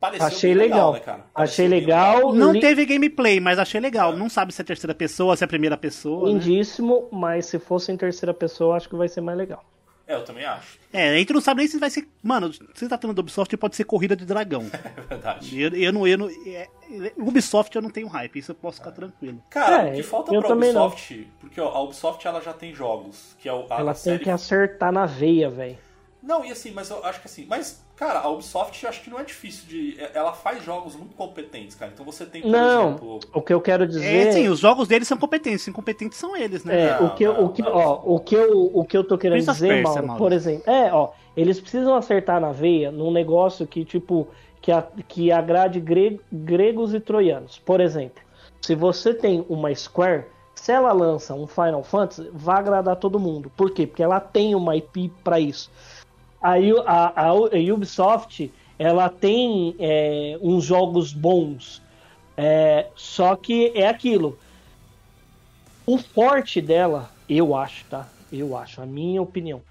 pareceu 0.00 0.26
Achei 0.26 0.54
legal, 0.54 0.90
legal. 0.90 0.92
né, 0.94 1.00
cara? 1.00 1.24
Achei 1.34 1.68
Pareceu 1.68 1.70
bem 1.70 1.80
legal. 1.80 2.34
Não 2.34 2.52
li- 2.52 2.60
teve 2.60 2.84
gameplay, 2.86 3.38
mas 3.40 3.58
achei 3.58 3.80
legal. 3.80 4.12
É. 4.12 4.16
Não 4.16 4.28
sabe 4.28 4.52
se 4.52 4.60
é 4.60 4.64
terceira 4.64 4.94
pessoa, 4.94 5.36
se 5.36 5.44
é 5.44 5.46
primeira 5.46 5.76
pessoa. 5.76 6.26
né? 6.26 6.32
Lindíssimo, 6.34 7.08
mas 7.12 7.46
se 7.46 7.58
fosse 7.58 7.92
em 7.92 7.96
terceira 7.96 8.32
pessoa, 8.34 8.76
acho 8.76 8.88
que 8.88 8.96
vai 8.96 9.08
ser 9.08 9.20
mais 9.20 9.36
legal. 9.38 9.62
É, 10.12 10.16
eu 10.16 10.24
também 10.24 10.44
acho. 10.44 10.78
É, 10.92 11.10
a 11.10 11.16
gente 11.16 11.32
não 11.32 11.40
sabe 11.40 11.60
nem 11.60 11.68
se 11.68 11.78
vai 11.78 11.88
ser. 11.90 12.06
Mano, 12.22 12.52
você 12.52 12.88
tá 12.88 12.98
falando 12.98 13.16
do 13.16 13.20
Ubisoft, 13.20 13.56
pode 13.56 13.76
ser 13.76 13.84
corrida 13.84 14.14
de 14.14 14.24
dragão. 14.24 14.66
É 14.72 15.00
verdade. 15.00 15.60
Eu, 15.60 15.70
eu 15.74 15.92
não. 15.92 16.06
Eu 16.06 16.18
não 16.18 16.28
é, 16.46 16.68
Ubisoft 17.16 17.74
eu 17.74 17.82
não 17.82 17.90
tenho 17.90 18.06
hype, 18.08 18.38
isso 18.38 18.50
eu 18.50 18.54
posso 18.54 18.78
ficar 18.78 18.92
tranquilo. 18.92 19.42
Cara, 19.48 19.88
É, 19.88 19.92
o 19.92 19.96
que 19.96 20.02
falta 20.02 20.30
pra 20.30 20.54
não. 20.54 20.56
Ubisoft, 20.56 21.28
porque 21.40 21.60
ó, 21.60 21.68
a 21.68 21.82
Ubisoft 21.82 22.26
ela 22.26 22.40
já 22.40 22.52
tem 22.52 22.74
jogos, 22.74 23.34
que 23.38 23.48
é 23.48 23.52
o, 23.52 23.66
a, 23.70 23.78
Ela 23.80 23.92
a 23.92 23.94
tem 23.94 24.02
série 24.02 24.24
que 24.24 24.30
acertar 24.30 24.92
na 24.92 25.06
veia, 25.06 25.48
velho. 25.48 25.78
Não, 26.22 26.44
e 26.44 26.52
assim, 26.52 26.70
mas 26.70 26.90
eu 26.90 27.04
acho 27.04 27.20
que 27.20 27.26
assim, 27.26 27.46
mas, 27.46 27.84
cara, 28.06 28.20
a 28.20 28.28
Ubisoft 28.28 28.82
eu 28.82 28.88
acho 28.90 29.02
que 29.02 29.10
não 29.10 29.18
é 29.20 29.24
difícil 29.24 29.64
de. 29.68 29.96
Ela 30.14 30.32
faz 30.32 30.64
jogos 30.64 30.96
muito 30.96 31.14
competentes, 31.14 31.76
cara. 31.76 31.90
Então 31.94 32.04
você 32.04 32.24
tem, 32.26 32.42
por 32.42 32.50
Não, 32.50 32.88
exemplo. 32.88 33.20
o 33.32 33.40
que 33.42 33.52
eu 33.54 33.60
quero 33.60 33.86
dizer. 33.86 34.28
É, 34.28 34.32
sim, 34.32 34.48
os 34.48 34.58
jogos 34.58 34.88
deles 34.88 35.06
são 35.06 35.16
competentes, 35.16 35.66
incompetentes 35.68 36.18
são 36.18 36.36
eles, 36.36 36.64
né? 36.64 36.80
É, 36.88 37.00
Não, 37.00 37.06
o 37.06 37.14
que, 37.14 37.24
não, 37.26 37.44
o, 37.44 37.48
que, 37.50 37.62
ó, 37.62 38.00
o, 38.04 38.18
que 38.20 38.34
eu, 38.34 38.70
o 38.74 38.84
que 38.84 38.96
eu 38.96 39.04
tô 39.04 39.16
querendo 39.16 39.44
Prince 39.44 39.52
dizer, 39.52 39.82
Persia, 39.84 40.02
Mauro, 40.02 40.18
por 40.18 40.32
exemplo, 40.32 40.70
é, 40.70 40.92
ó, 40.92 41.10
eles 41.36 41.60
precisam 41.60 41.94
acertar 41.94 42.40
na 42.40 42.50
veia 42.52 42.90
num 42.90 43.10
negócio 43.12 43.66
que, 43.66 43.84
tipo, 43.84 44.26
que, 44.60 44.72
a- 44.72 44.86
que 45.08 45.30
agrade 45.30 45.78
gre- 45.80 46.20
gregos 46.32 46.92
e 46.94 47.00
troianos. 47.00 47.58
Por 47.58 47.80
exemplo, 47.80 48.22
se 48.60 48.74
você 48.74 49.14
tem 49.14 49.44
uma 49.48 49.74
Square, 49.74 50.24
se 50.54 50.70
ela 50.70 50.92
lança 50.92 51.34
um 51.34 51.46
Final 51.46 51.82
Fantasy, 51.82 52.28
vai 52.32 52.58
agradar 52.58 52.96
todo 52.96 53.18
mundo. 53.18 53.50
Por 53.56 53.70
quê? 53.70 53.86
Porque 53.86 54.02
ela 54.02 54.20
tem 54.20 54.54
uma 54.54 54.76
IP 54.76 55.10
pra 55.24 55.40
isso. 55.40 55.70
A, 56.42 56.54
a, 56.86 57.28
a 57.28 57.32
Ubisoft, 57.72 58.52
ela 58.78 59.08
tem 59.08 59.76
é, 59.78 60.38
uns 60.42 60.64
jogos 60.64 61.12
bons, 61.12 61.82
é, 62.36 62.88
só 62.96 63.36
que 63.36 63.72
é 63.74 63.86
aquilo. 63.86 64.38
O 65.86 65.98
forte 65.98 66.60
dela, 66.60 67.10
eu 67.28 67.54
acho, 67.54 67.84
tá? 67.86 68.08
Eu 68.32 68.56
acho, 68.56 68.80
a 68.80 68.86
minha 68.86 69.20
opinião. 69.20 69.62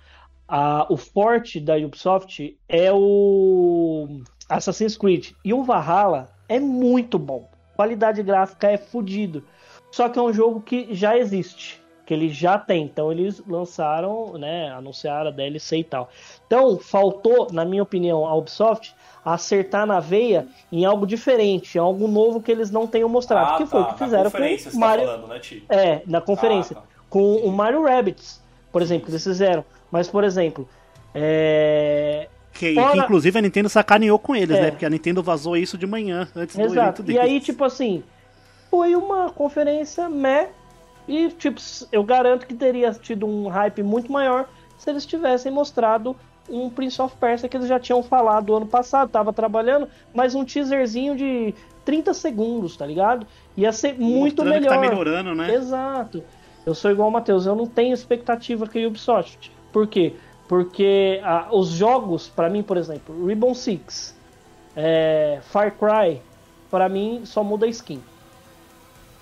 A, 0.48 0.86
o 0.90 0.98
forte 0.98 1.60
da 1.60 1.76
Ubisoft 1.76 2.58
é 2.68 2.92
o 2.92 4.22
Assassin's 4.48 4.98
Creed. 4.98 5.32
E 5.44 5.54
o 5.54 5.64
Valhalla 5.64 6.30
é 6.48 6.60
muito 6.60 7.18
bom. 7.18 7.50
Qualidade 7.76 8.22
gráfica 8.22 8.70
é 8.70 8.78
fodido. 8.78 9.44
Só 9.92 10.10
que 10.10 10.20
é 10.20 10.22
um 10.22 10.34
jogo 10.34 10.62
que 10.62 10.94
já 10.94 11.18
existe. 11.18 11.81
Que 12.06 12.14
ele 12.14 12.30
já 12.30 12.58
tem. 12.58 12.84
Então 12.84 13.12
eles 13.12 13.42
lançaram, 13.48 14.34
né? 14.38 14.70
Anunciaram 14.72 15.30
a 15.30 15.32
DLC 15.32 15.78
e 15.78 15.84
tal. 15.84 16.10
Então 16.48 16.78
faltou, 16.80 17.48
na 17.52 17.64
minha 17.64 17.84
opinião, 17.84 18.26
a 18.26 18.36
Ubisoft 18.36 18.94
acertar 19.24 19.86
na 19.86 20.00
veia 20.00 20.48
em 20.72 20.84
algo 20.84 21.06
diferente, 21.06 21.78
em 21.78 21.82
algo 21.82 22.08
novo 22.08 22.42
que 22.42 22.52
eles 22.52 22.72
não 22.72 22.88
tenham 22.88 23.08
mostrado. 23.08 23.54
Ah, 23.54 23.58
que 23.58 23.66
foi 23.68 23.82
o 23.82 23.84
tá, 23.86 23.94
que 23.94 24.00
na 24.02 24.06
fizeram 24.08 24.24
conferência 24.32 24.66
com 24.72 24.78
você 24.78 24.80
Mario. 24.80 25.06
tá 25.06 25.12
falando, 25.14 25.28
né, 25.30 25.40
Ti? 25.40 25.64
É, 25.70 26.02
na 26.08 26.20
conferência. 26.22 26.76
Ah, 26.78 26.82
tá. 26.82 26.88
Com 27.10 27.36
o 27.36 27.52
Mario 27.52 27.84
Rabbids, 27.84 28.42
por 28.72 28.82
exemplo, 28.82 29.06
que 29.06 29.12
eles 29.12 29.24
fizeram. 29.24 29.64
Mas, 29.92 30.08
por 30.08 30.24
exemplo, 30.24 30.68
é... 31.14 32.28
Que, 32.54 32.74
Fora- 32.76 32.92
que, 32.92 32.98
inclusive 33.00 33.38
a 33.40 33.42
Nintendo 33.42 33.70
sacaneou 33.70 34.20
com 34.20 34.36
eles, 34.36 34.58
É. 34.58 34.62
né? 34.62 34.72
Porque 34.72 34.86
a 34.86 34.90
Nintendo 34.90 35.24
vazou 35.24 35.56
isso 35.56 35.78
de 35.78 35.88
manhã, 35.88 36.28
antes 36.36 36.56
do 36.56 36.62
evento 36.64 36.74
Exato. 36.74 37.04
deles. 37.04 37.22
E 37.22 37.24
aí, 37.24 37.40
tipo 37.40 37.64
assim, 37.64 38.04
foi 38.70 38.96
uma 38.96 39.30
conferência 39.30 40.10
meh. 40.10 40.50
E, 41.08 41.30
tipo, 41.30 41.60
eu 41.92 42.04
garanto 42.04 42.46
que 42.46 42.54
teria 42.54 42.92
tido 42.92 43.26
um 43.26 43.48
hype 43.48 43.84
muito 43.84 44.12
maior 44.12 44.48
se 44.78 44.90
eles 44.90 45.06
tivessem 45.06 45.52
mostrado 45.52 46.16
um 46.50 46.70
Prince 46.70 47.02
of 47.02 47.16
Persia 47.18 47.48
que 47.48 47.56
eles 47.56 47.68
já 47.68 47.80
tinham 47.80 48.02
falado 48.02 48.56
ano 48.56 48.66
passado, 48.66 49.10
tava 49.10 49.32
trabalhando, 49.32 49.88
mas 50.14 50.36
um 50.36 50.44
teaserzinho 50.44 51.16
de 51.16 51.54
30 51.86 52.14
segundos, 52.14 52.76
tá 52.76 52.86
ligado? 52.86 53.26
Ia 53.56 53.72
ser 53.72 53.94
muito 53.94 54.44
Mostrando 54.44 54.54
que 54.54 54.60
melhor. 54.60 54.74
tá 54.74 54.82
melhorando, 54.82 55.36
né? 55.36 55.54
Exato. 55.54 56.24
Eu 56.66 56.76
sou 56.76 56.92
igual 56.92 57.10
o 57.10 57.12
Matheus, 57.12 57.46
eu 57.46 57.56
não 57.56 57.68
tenho 57.68 57.94
expectativa 57.94 58.68
com 58.68 58.78
a 58.78 58.88
Ubisoft. 58.88 59.52
Por 59.72 59.88
quê? 59.88 60.16
Porque 60.48 61.22
ah, 61.24 61.48
os 61.52 61.70
jogos, 61.70 62.28
pra 62.28 62.50
mim, 62.50 62.62
por 62.62 62.78
exemplo, 62.78 63.26
Rainbow 63.26 63.56
Six, 63.56 64.16
é, 64.76 65.40
Far 65.44 65.74
Cry, 65.78 66.22
pra 66.70 66.90
mim 66.90 67.22
só 67.24 67.44
muda 67.44 67.66
a 67.66 67.70
skin. 67.70 68.02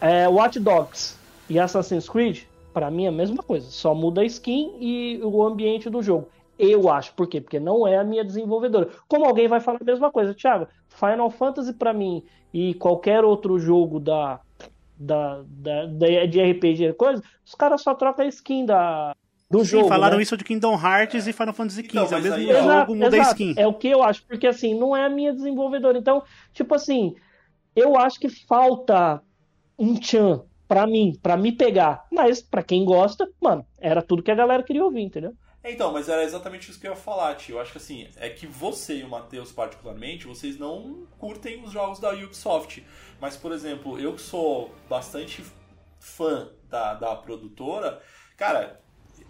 É, 0.01 0.27
Watch 0.27 0.59
Dogs 0.59 1.18
e 1.49 1.59
Assassin's 1.59 2.07
Creed, 2.09 2.43
pra 2.73 2.89
mim 2.91 3.05
é 3.05 3.09
a 3.09 3.11
mesma 3.11 3.43
coisa, 3.43 3.69
só 3.69 3.93
muda 3.95 4.21
a 4.21 4.25
skin 4.25 4.77
e 4.79 5.19
o 5.23 5.43
ambiente 5.43 5.89
do 5.89 6.01
jogo. 6.01 6.29
Eu 6.57 6.89
acho, 6.89 7.13
por 7.13 7.27
quê? 7.27 7.39
Porque 7.39 7.59
não 7.59 7.87
é 7.87 7.97
a 7.97 8.03
minha 8.03 8.23
desenvolvedora. 8.23 8.89
Como 9.07 9.25
alguém 9.25 9.47
vai 9.47 9.61
falar 9.61 9.79
a 9.81 9.85
mesma 9.85 10.11
coisa, 10.11 10.33
Thiago, 10.33 10.67
Final 10.89 11.29
Fantasy 11.31 11.73
pra 11.73 11.93
mim 11.93 12.23
e 12.53 12.73
qualquer 12.73 13.23
outro 13.23 13.57
jogo 13.57 13.99
da, 13.99 14.41
da, 14.97 15.41
da, 15.47 15.85
da- 15.85 16.25
de 16.25 16.41
RPG 16.41 16.93
coisa, 16.93 17.23
os 17.45 17.55
caras 17.55 17.81
só 17.81 17.95
trocam 17.95 18.25
a 18.25 18.27
skin 18.27 18.65
da, 18.65 19.13
do 19.49 19.59
Sim, 19.59 19.65
jogo. 19.65 19.87
falaram 19.87 20.17
né? 20.17 20.23
isso 20.23 20.35
de 20.37 20.43
Kingdom 20.43 20.73
Hearts 20.73 21.27
e 21.27 21.33
Final 21.33 21.53
Fantasy 21.53 21.81
XV. 21.81 21.87
Então, 21.89 22.03
é 22.03 22.19
o 22.19 22.21
mesmo 22.23 22.35
aí, 22.35 22.43
jogo, 22.47 22.59
Exato, 22.59 22.95
muda 22.95 23.15
a 23.15 23.19
exato. 23.19 23.31
skin. 23.41 23.53
É 23.57 23.67
o 23.67 23.73
que 23.73 23.87
eu 23.87 24.03
acho, 24.03 24.23
porque 24.27 24.45
assim, 24.47 24.77
não 24.77 24.95
é 24.95 25.05
a 25.05 25.09
minha 25.09 25.33
desenvolvedora. 25.33 25.97
Então, 25.97 26.21
tipo 26.53 26.75
assim, 26.75 27.15
eu 27.75 27.97
acho 27.97 28.19
que 28.19 28.29
falta 28.29 29.21
um 29.77 29.95
tchan 29.95 30.43
pra 30.69 30.85
mim, 30.85 31.19
pra 31.21 31.35
me 31.35 31.51
pegar. 31.51 32.05
Mas 32.11 32.43
pra 32.43 32.61
quem 32.61 32.85
gosta, 32.85 33.27
mano, 33.41 33.65
era 33.79 34.03
tudo 34.03 34.21
que 34.21 34.29
a 34.29 34.35
galera 34.35 34.61
queria 34.61 34.85
ouvir, 34.85 35.01
entendeu? 35.01 35.35
Então, 35.63 35.91
mas 35.91 36.07
era 36.07 36.23
exatamente 36.23 36.69
isso 36.69 36.79
que 36.79 36.87
eu 36.87 36.91
ia 36.91 36.97
falar, 36.97 37.35
tio. 37.35 37.55
Eu 37.55 37.59
acho 37.59 37.71
que 37.71 37.79
assim, 37.79 38.07
é 38.17 38.29
que 38.29 38.45
você 38.45 38.99
e 38.99 39.03
o 39.03 39.09
Matheus, 39.09 39.51
particularmente, 39.51 40.27
vocês 40.27 40.57
não 40.59 41.07
curtem 41.17 41.63
os 41.63 41.71
jogos 41.71 41.99
da 41.99 42.11
Ubisoft. 42.11 42.85
Mas, 43.19 43.35
por 43.35 43.51
exemplo, 43.51 43.99
eu 43.99 44.13
que 44.13 44.21
sou 44.21 44.73
bastante 44.87 45.43
fã 45.99 46.49
da, 46.69 46.93
da 46.93 47.15
produtora, 47.15 48.01
cara, 48.37 48.79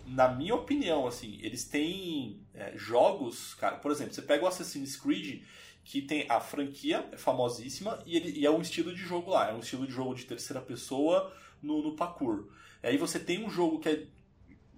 na 0.05 0.27
minha 0.27 0.53
opinião, 0.53 1.07
assim, 1.07 1.39
eles 1.41 1.63
têm 1.63 2.41
é, 2.53 2.73
jogos, 2.75 3.53
cara, 3.55 3.77
por 3.77 3.91
exemplo, 3.91 4.13
você 4.13 4.21
pega 4.21 4.43
o 4.43 4.47
Assassin's 4.47 4.97
Creed, 4.97 5.41
que 5.89 6.03
tem 6.03 6.27
a 6.29 6.39
franquia, 6.39 7.09
é 7.11 7.17
famosíssima, 7.17 7.99
e, 8.05 8.15
ele, 8.15 8.39
e 8.41 8.45
é 8.45 8.51
um 8.51 8.61
estilo 8.61 8.93
de 8.93 9.01
jogo 9.01 9.31
lá, 9.31 9.49
é 9.49 9.53
um 9.55 9.59
estilo 9.59 9.87
de 9.87 9.91
jogo 9.91 10.13
de 10.13 10.23
terceira 10.23 10.61
pessoa 10.61 11.35
no, 11.63 11.81
no 11.81 11.95
parkour. 11.95 12.45
E 12.83 12.89
aí 12.89 12.95
você 12.95 13.17
tem 13.17 13.43
um 13.43 13.49
jogo 13.49 13.79
que 13.79 13.89
é 13.89 14.03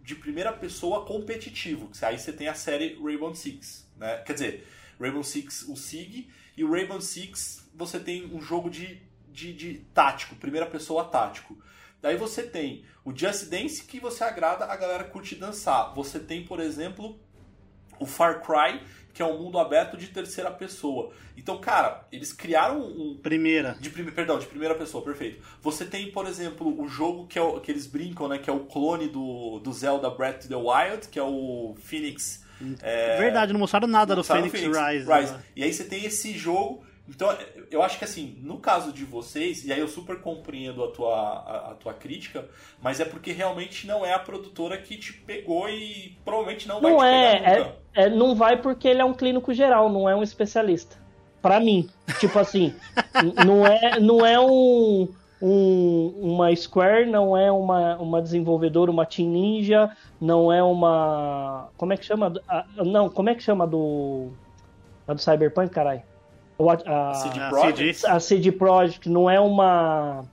de 0.01 0.15
primeira 0.15 0.53
pessoa 0.53 1.05
competitivo, 1.05 1.89
que 1.89 2.05
aí 2.05 2.17
você 2.17 2.31
tem 2.31 2.47
a 2.47 2.53
série 2.53 2.97
Rainbow 2.97 3.35
Six, 3.35 3.91
né? 3.97 4.19
Quer 4.19 4.31
dizer, 4.31 4.67
Rainbow 4.97 5.21
Six, 5.21 5.63
o 5.63 5.75
SIG, 5.75 6.29
e 6.55 6.63
o 6.63 6.71
Rainbow 6.71 7.01
Six 7.01 7.69
você 7.75 7.99
tem 7.99 8.33
um 8.33 8.41
jogo 8.41 8.69
de, 8.69 9.01
de, 9.27 9.51
de 9.51 9.79
tático, 9.93 10.37
primeira 10.37 10.65
pessoa 10.65 11.03
tático. 11.03 11.61
Daí 12.01 12.15
você 12.15 12.41
tem 12.41 12.85
o 13.03 13.13
Just 13.13 13.49
Dance, 13.49 13.83
que 13.83 13.99
você 13.99 14.23
agrada, 14.23 14.63
a 14.63 14.77
galera 14.77 15.03
curte 15.03 15.35
dançar. 15.35 15.93
Você 15.93 16.21
tem, 16.21 16.45
por 16.45 16.61
exemplo, 16.61 17.19
o 18.01 18.05
Far 18.05 18.41
Cry, 18.41 18.81
que 19.13 19.21
é 19.21 19.25
um 19.25 19.37
mundo 19.39 19.59
aberto 19.59 19.97
de 19.97 20.07
terceira 20.07 20.51
pessoa. 20.51 21.11
Então, 21.37 21.57
cara, 21.57 22.05
eles 22.11 22.31
criaram 22.31 22.81
um, 22.81 23.17
Primeira. 23.21 23.75
de 23.79 23.89
prime... 23.89 24.11
Perdão, 24.11 24.37
de 24.37 24.45
primeira 24.45 24.75
pessoa, 24.75 25.03
perfeito. 25.03 25.41
Você 25.61 25.85
tem, 25.85 26.11
por 26.11 26.27
exemplo, 26.27 26.81
o 26.81 26.87
jogo 26.87 27.27
que, 27.27 27.39
é 27.39 27.41
o... 27.41 27.59
que 27.59 27.71
eles 27.71 27.87
brincam, 27.87 28.27
né? 28.27 28.37
Que 28.37 28.49
é 28.49 28.53
o 28.53 28.61
clone 28.61 29.07
do, 29.07 29.59
do 29.59 29.73
Zelda 29.73 30.09
Breath 30.09 30.39
of 30.39 30.47
the 30.47 30.55
Wild, 30.55 31.07
que 31.09 31.17
é 31.17 31.23
o 31.23 31.75
Phoenix. 31.79 32.43
é, 32.81 33.17
Verdade, 33.17 33.53
não 33.53 33.59
mostraram 33.59 33.87
nada 33.87 34.13
do 34.13 34.19
mostraram 34.19 34.49
Phoenix, 34.49 34.77
o 34.77 34.85
Rise. 34.85 35.05
né? 35.07 35.43
E 35.55 35.63
aí 35.63 35.73
você 35.73 35.83
tem 35.83 36.05
esse 36.05 36.37
jogo. 36.37 36.83
Então, 37.09 37.35
eu 37.69 37.81
acho 37.81 37.97
que 37.97 38.05
assim, 38.05 38.37
no 38.41 38.57
caso 38.59 38.93
de 38.93 39.03
vocês, 39.03 39.65
e 39.65 39.73
aí 39.73 39.79
eu 39.79 39.87
super 39.87 40.19
compreendo 40.21 40.83
a 40.83 40.91
tua, 40.91 41.13
a, 41.13 41.71
a 41.71 41.73
tua 41.75 41.93
crítica, 41.93 42.47
mas 42.81 42.99
é 43.01 43.05
porque 43.05 43.33
realmente 43.33 43.85
não 43.85 44.05
é 44.05 44.13
a 44.13 44.19
produtora 44.19 44.77
que 44.77 44.95
te 44.95 45.11
pegou 45.11 45.67
e 45.67 46.17
provavelmente 46.23 46.67
não, 46.67 46.79
vai 46.79 46.91
Não 46.91 46.99
te 46.99 47.03
pegar 47.03 47.15
é, 47.15 47.57
nunca. 47.57 47.75
É, 47.95 48.03
é- 48.03 48.09
Não 48.09 48.35
vai 48.35 48.57
porque 48.57 48.87
ele 48.87 49.01
é 49.01 49.05
um 49.05 49.13
clínico 49.13 49.53
geral, 49.53 49.89
não 49.89 50.07
é 50.09 50.15
um 50.15 50.23
especialista. 50.23 50.97
Pra 51.41 51.59
mim. 51.59 51.89
Tipo 52.19 52.37
assim, 52.39 52.73
não 53.45 53.65
é, 53.65 53.99
não 53.99 54.25
é 54.25 54.39
um, 54.39 55.07
um- 55.41 56.13
uma 56.21 56.55
Square, 56.55 57.09
não 57.09 57.35
é 57.35 57.51
uma, 57.51 57.97
uma 57.97 58.21
desenvolvedora, 58.21 58.91
uma 58.91 59.05
Team 59.05 59.29
Ninja, 59.29 59.89
não 60.19 60.51
é 60.53 60.61
uma. 60.61 61.69
Como 61.77 61.93
é 61.93 61.97
que 61.97 62.05
chama? 62.05 62.31
Ah, 62.47 62.65
Não, 62.85 63.09
como 63.09 63.29
é 63.29 63.35
que 63.35 63.41
chama 63.43 63.65
do. 63.65 64.29
A 65.07 65.13
do 65.13 65.21
Cyberpunk, 65.21 65.69
caralho? 65.71 66.03
O- 66.59 66.69
A, 66.69 66.75
a, 67.09 67.13
CD 67.15 67.39
Ah, 67.39 67.49
Projekt? 67.49 68.05
A 68.05 68.19
CD 68.19 68.51
Projekt 68.51 69.09
não 69.09 69.27
é 69.29 69.39
uma. 69.39 70.23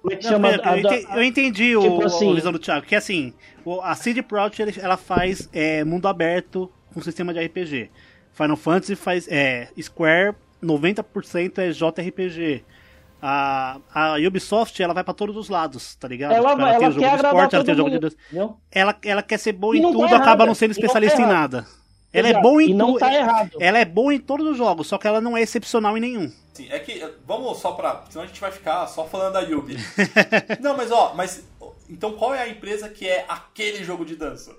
Como 0.00 0.12
é 0.14 0.16
que 0.16 0.24
Não, 0.24 0.32
chama? 0.32 0.50
pera, 0.50 0.70
a 0.70 0.76
eu, 0.76 0.82
da- 0.82 0.96
ente- 0.96 1.08
eu 1.16 1.24
entendi 1.24 1.76
o, 1.76 1.80
tipo 1.82 2.04
assim- 2.04 2.30
a 2.30 2.34
visão 2.34 2.52
do 2.52 2.58
Thiago, 2.60 2.86
que 2.86 2.94
assim, 2.94 3.32
o- 3.64 3.80
a 3.80 3.94
CD 3.96 4.22
Projekt 4.22 4.78
ela 4.78 4.96
faz 4.96 5.48
é, 5.52 5.82
mundo 5.82 6.06
aberto 6.06 6.70
com 6.94 7.02
sistema 7.02 7.34
de 7.34 7.44
RPG. 7.44 7.90
Final 8.32 8.56
Fantasy 8.56 8.96
faz 8.96 9.28
é, 9.28 9.68
Square, 9.80 10.34
90% 10.62 11.58
é 11.58 11.70
JRPG. 11.70 12.64
A, 13.26 13.78
a 13.94 14.16
Ubisoft 14.16 14.82
ela 14.82 14.92
vai 14.92 15.02
pra 15.02 15.14
todos 15.14 15.34
os 15.36 15.48
lados, 15.48 15.94
tá 15.94 16.06
ligado? 16.06 16.32
ela, 16.32 16.50
Tipo, 16.50 16.62
ela, 16.62 16.78
tem 16.78 16.88
o 16.88 16.92
jogo 16.92 17.00
quer 17.06 17.10
de 17.10 17.24
esporte, 17.24 17.54
ela 17.54 17.64
tem 17.64 17.74
o 17.74 17.76
jogo 17.76 17.90
de 17.90 17.96
mundo, 17.96 18.06
entendeu? 18.06 18.56
Ela, 18.70 18.98
ela 19.02 19.22
quer 19.22 19.38
ser 19.38 19.52
boa 19.52 19.74
E 19.74 19.78
em 19.78 19.82
não 19.82 19.92
tudo, 19.92 20.08
tá 20.10 20.16
acaba 20.16 20.44
não 20.44 20.54
sendo 20.54 20.72
e 20.72 20.74
não 20.74 20.80
tá 20.80 20.86
especialista 20.86 21.22
em 21.22 21.26
nada. 21.26 21.66
Ela 22.12 22.28
é 22.28 22.40
boa 22.40 22.62
em 22.62 22.70
e 22.70 22.74
não 22.74 22.88
tudo. 22.88 22.98
tá 22.98 23.14
errado. 23.14 23.56
Ela 23.58 23.78
é 23.78 23.84
boa 23.84 24.14
em 24.14 24.20
todos 24.20 24.46
os 24.46 24.56
jogos, 24.58 24.86
só 24.86 24.98
que 24.98 25.06
ela 25.06 25.20
não 25.20 25.36
é 25.36 25.42
excepcional 25.42 25.96
em 25.96 26.00
nenhum. 26.00 26.30
Sim, 26.52 26.68
é 26.70 26.78
que 26.78 27.02
vamos 27.26 27.58
só 27.58 27.72
pra. 27.72 28.04
Senão 28.10 28.24
a 28.24 28.26
gente 28.26 28.40
vai 28.40 28.52
ficar 28.52 28.86
só 28.86 29.04
falando 29.06 29.32
da 29.32 29.40
Yubi. 29.40 29.76
não, 30.60 30.76
mas 30.76 30.92
ó, 30.92 31.14
mas. 31.14 31.44
Então 31.88 32.12
qual 32.12 32.34
é 32.34 32.42
a 32.42 32.48
empresa 32.48 32.88
que 32.88 33.08
é 33.08 33.24
aquele 33.26 33.82
jogo 33.82 34.04
de 34.04 34.16
dança? 34.16 34.54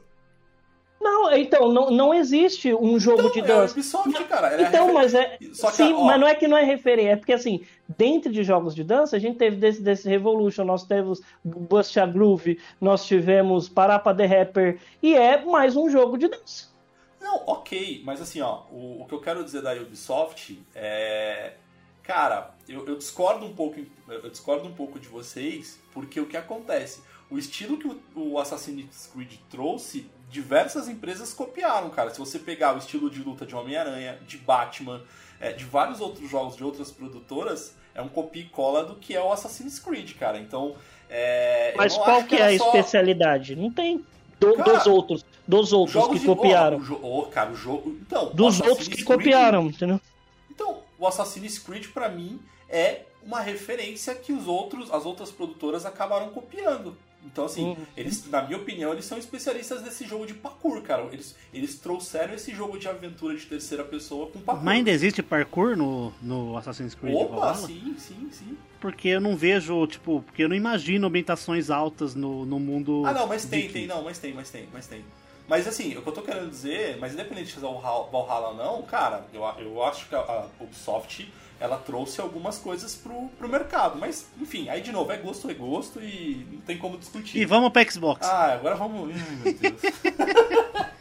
Não, 1.06 1.32
então, 1.36 1.72
não, 1.72 1.92
não 1.92 2.12
existe 2.12 2.74
um 2.74 3.00
jogo 3.00 3.28
Então, 3.28 3.32
de 3.32 3.40
é 3.40 3.44
dança. 3.44 3.74
Ubisoft, 3.74 4.24
cara. 4.24 4.60
é 4.60 4.64
Então, 4.64 4.92
mas 4.92 5.14
é. 5.14 5.38
Só 5.54 5.70
que, 5.70 5.78
sim, 5.78 5.94
ó, 5.94 6.04
mas 6.04 6.20
não 6.20 6.28
é 6.28 6.34
que 6.34 6.48
não 6.48 6.58
é 6.58 6.64
referência, 6.64 7.12
é 7.12 7.16
porque 7.16 7.34
assim, 7.34 7.64
dentro 7.96 8.32
de 8.32 8.44
jogos 8.44 8.74
de 8.74 8.84
dança, 8.84 9.16
a 9.16 9.20
gente 9.20 9.38
teve 9.38 9.56
desse, 9.56 9.84
desse 9.84 10.10
Revolution, 10.10 10.64
nós 10.64 10.84
temos 10.84 11.22
Bust 11.44 12.00
a 12.00 12.08
Groove, 12.08 12.60
nós 12.82 13.06
tivemos 13.06 13.70
Parapa 13.70 14.16
The 14.16 14.26
Rapper, 14.26 14.80
e 15.04 15.14
é 15.14 15.46
mais 15.46 15.76
um 15.76 15.88
jogo 15.92 16.18
de 16.18 16.28
dança. 16.28 16.74
Não, 17.22 17.44
ok, 17.46 18.02
mas 18.04 18.20
assim, 18.20 18.42
ó, 18.42 18.64
o, 18.72 19.04
o 19.04 19.06
que 19.08 19.14
eu 19.14 19.22
quero 19.22 19.44
dizer 19.44 19.62
da 19.62 19.74
Ubisoft 19.74 20.60
é. 20.74 21.54
Cara, 22.02 22.56
eu, 22.68 22.88
eu 22.88 22.96
discordo 22.98 23.46
um 23.46 23.54
pouco. 23.54 23.80
Eu 24.08 24.30
discordo 24.30 24.68
um 24.68 24.74
pouco 24.74 25.00
de 25.00 25.08
vocês, 25.08 25.80
porque 25.92 26.20
o 26.20 26.26
que 26.26 26.38
acontece? 26.38 27.02
O 27.30 27.38
estilo 27.38 27.78
que 27.78 27.88
o, 27.88 28.00
o 28.16 28.40
Assassin's 28.40 29.10
Creed 29.12 29.34
trouxe, 29.50 30.10
diversas 30.30 30.88
empresas 30.88 31.34
copiaram, 31.34 31.90
cara. 31.90 32.10
Se 32.10 32.20
você 32.20 32.40
pegar 32.40 32.76
o 32.76 32.78
estilo 32.78 33.10
de 33.10 33.22
luta 33.22 33.46
de 33.46 33.56
Homem-Aranha, 33.56 34.20
de 34.28 34.38
Batman, 34.38 35.02
é, 35.40 35.52
de 35.54 35.64
vários 35.66 36.02
outros 36.02 36.30
jogos 36.30 36.56
de 36.56 36.64
outras 36.64 36.92
produtoras, 36.92 37.76
é 37.94 38.02
um 38.02 38.08
copia 38.10 38.42
e 38.44 38.46
cola 38.50 38.84
do 38.84 38.96
que 38.96 39.16
é 39.16 39.22
o 39.22 39.32
Assassin's 39.32 39.80
Creed, 39.80 40.14
cara. 40.18 40.38
Então. 40.38 40.76
É, 41.10 41.74
Mas 41.78 41.96
qual 41.96 42.18
acho 42.18 42.28
que 42.28 42.36
é 42.36 42.56
a 42.56 42.58
só- 42.58 42.66
especialidade? 42.68 43.56
Não 43.56 43.72
tem. 43.72 44.04
Do- 44.40 44.56
Cara, 44.56 44.74
dos 44.74 44.88
outros, 44.88 45.26
dos 45.48 45.72
outros 45.72 46.08
que 46.10 46.20
de- 46.20 46.26
copiaram. 46.26 46.78
Ó, 46.78 46.82
o 46.82 46.84
jo- 46.84 47.00
ó, 47.04 47.22
cara, 47.28 47.52
o 47.52 47.56
jogo. 47.56 47.98
Então, 48.02 48.32
dos 48.34 48.60
outros 48.60 48.88
que 48.88 48.96
Creed- 48.96 49.08
copiaram, 49.08 49.68
entendeu? 49.68 50.02
Então, 50.52 50.80
o 51.00 51.08
Assassin's 51.08 51.58
Creed 51.60 51.88
pra 51.94 52.10
mim 52.10 52.40
é 52.68 53.04
uma 53.24 53.40
referência 53.40 54.14
que 54.16 54.34
os 54.34 54.48
outros, 54.48 54.92
as 54.92 55.06
outras 55.06 55.32
produtoras 55.32 55.86
acabaram 55.86 56.30
copiando. 56.30 56.98
Então, 57.26 57.46
assim, 57.46 57.64
Uhum. 57.66 57.78
eles, 57.98 58.30
na 58.30 58.44
minha 58.44 58.58
opinião, 58.58 58.94
eles 58.94 59.06
são 59.06 59.18
especialistas 59.18 59.82
desse 59.82 60.06
jogo 60.06 60.26
de 60.26 60.34
parkour, 60.34 60.82
cara. 60.82 61.04
Eles, 61.12 61.36
eles 61.54 61.80
trouxeram 61.80 62.34
esse 62.34 62.54
jogo 62.54 62.78
de 62.78 62.88
aventura 62.88 63.36
de 63.36 63.46
terceira 63.46 63.84
pessoa 63.84 64.28
com 64.28 64.40
parkour. 64.40 64.64
Mas 64.64 64.76
ainda 64.78 64.92
existe 64.92 65.22
parkour 65.24 65.76
no, 65.76 66.14
no 66.22 66.56
Assassin's 66.58 66.94
Creed 66.96 67.16
Opa, 67.16 67.36
Valhalla? 67.36 67.68
sim, 67.68 67.96
sim, 67.98 68.30
sim. 68.32 68.58
Porque 68.80 69.08
eu 69.10 69.20
não 69.20 69.36
vejo, 69.36 69.88
tipo, 69.88 70.22
porque 70.22 70.44
eu 70.44 70.50
não 70.50 70.56
imagino 70.56 71.08
ambientações 71.08 71.70
altas 71.72 72.14
no, 72.14 72.46
no 72.46 72.60
mundo. 72.60 73.04
Ah, 73.06 73.14
não, 73.14 73.26
mas 73.28 73.46
tem, 73.46 73.68
tem, 73.70 73.88
não, 73.88 74.04
mas 74.04 74.20
tem, 74.20 74.34
mas 74.34 74.50
tem, 74.52 74.68
mas 74.72 74.86
tem. 74.88 75.04
Mas 75.48 75.68
assim, 75.68 75.96
o 75.98 76.02
que 76.02 76.10
eu 76.10 76.14
tô 76.14 76.22
querendo 76.22 76.50
dizer, 76.50 76.98
mas 76.98 77.14
independente 77.14 77.48
de 77.48 77.54
fazer 77.54 77.66
o 77.68 77.80
Val- 77.80 78.10
Valhalla 78.12 78.50
ou 78.50 78.56
não, 78.56 78.82
cara, 78.84 79.26
eu, 79.34 79.42
eu 79.60 79.84
acho 79.84 80.08
que 80.08 80.16
a, 80.16 80.20
a 80.20 80.48
Ubisoft, 80.60 81.32
ela 81.60 81.78
trouxe 81.78 82.20
algumas 82.20 82.58
coisas 82.58 82.96
pro, 82.96 83.30
pro 83.38 83.48
mercado. 83.48 83.98
Mas, 83.98 84.28
enfim, 84.40 84.70
aí 84.70 84.82
de 84.82 84.92
novo, 84.92 85.12
é 85.12 85.18
gosto, 85.18 85.50
é 85.50 85.54
gosto 85.54 86.02
e 86.02 86.46
não 86.52 86.62
tem 86.62 86.78
como 86.78 86.98
discutir. 86.98 87.38
E 87.38 87.46
vamos 87.46 87.72
pra 87.72 87.90
Xbox. 87.90 88.28
Ah, 88.28 88.54
agora 88.54 88.76
vamos. 88.76 89.16
Ih, 89.16 89.22
meu 89.44 89.54
Deus. 89.54 89.82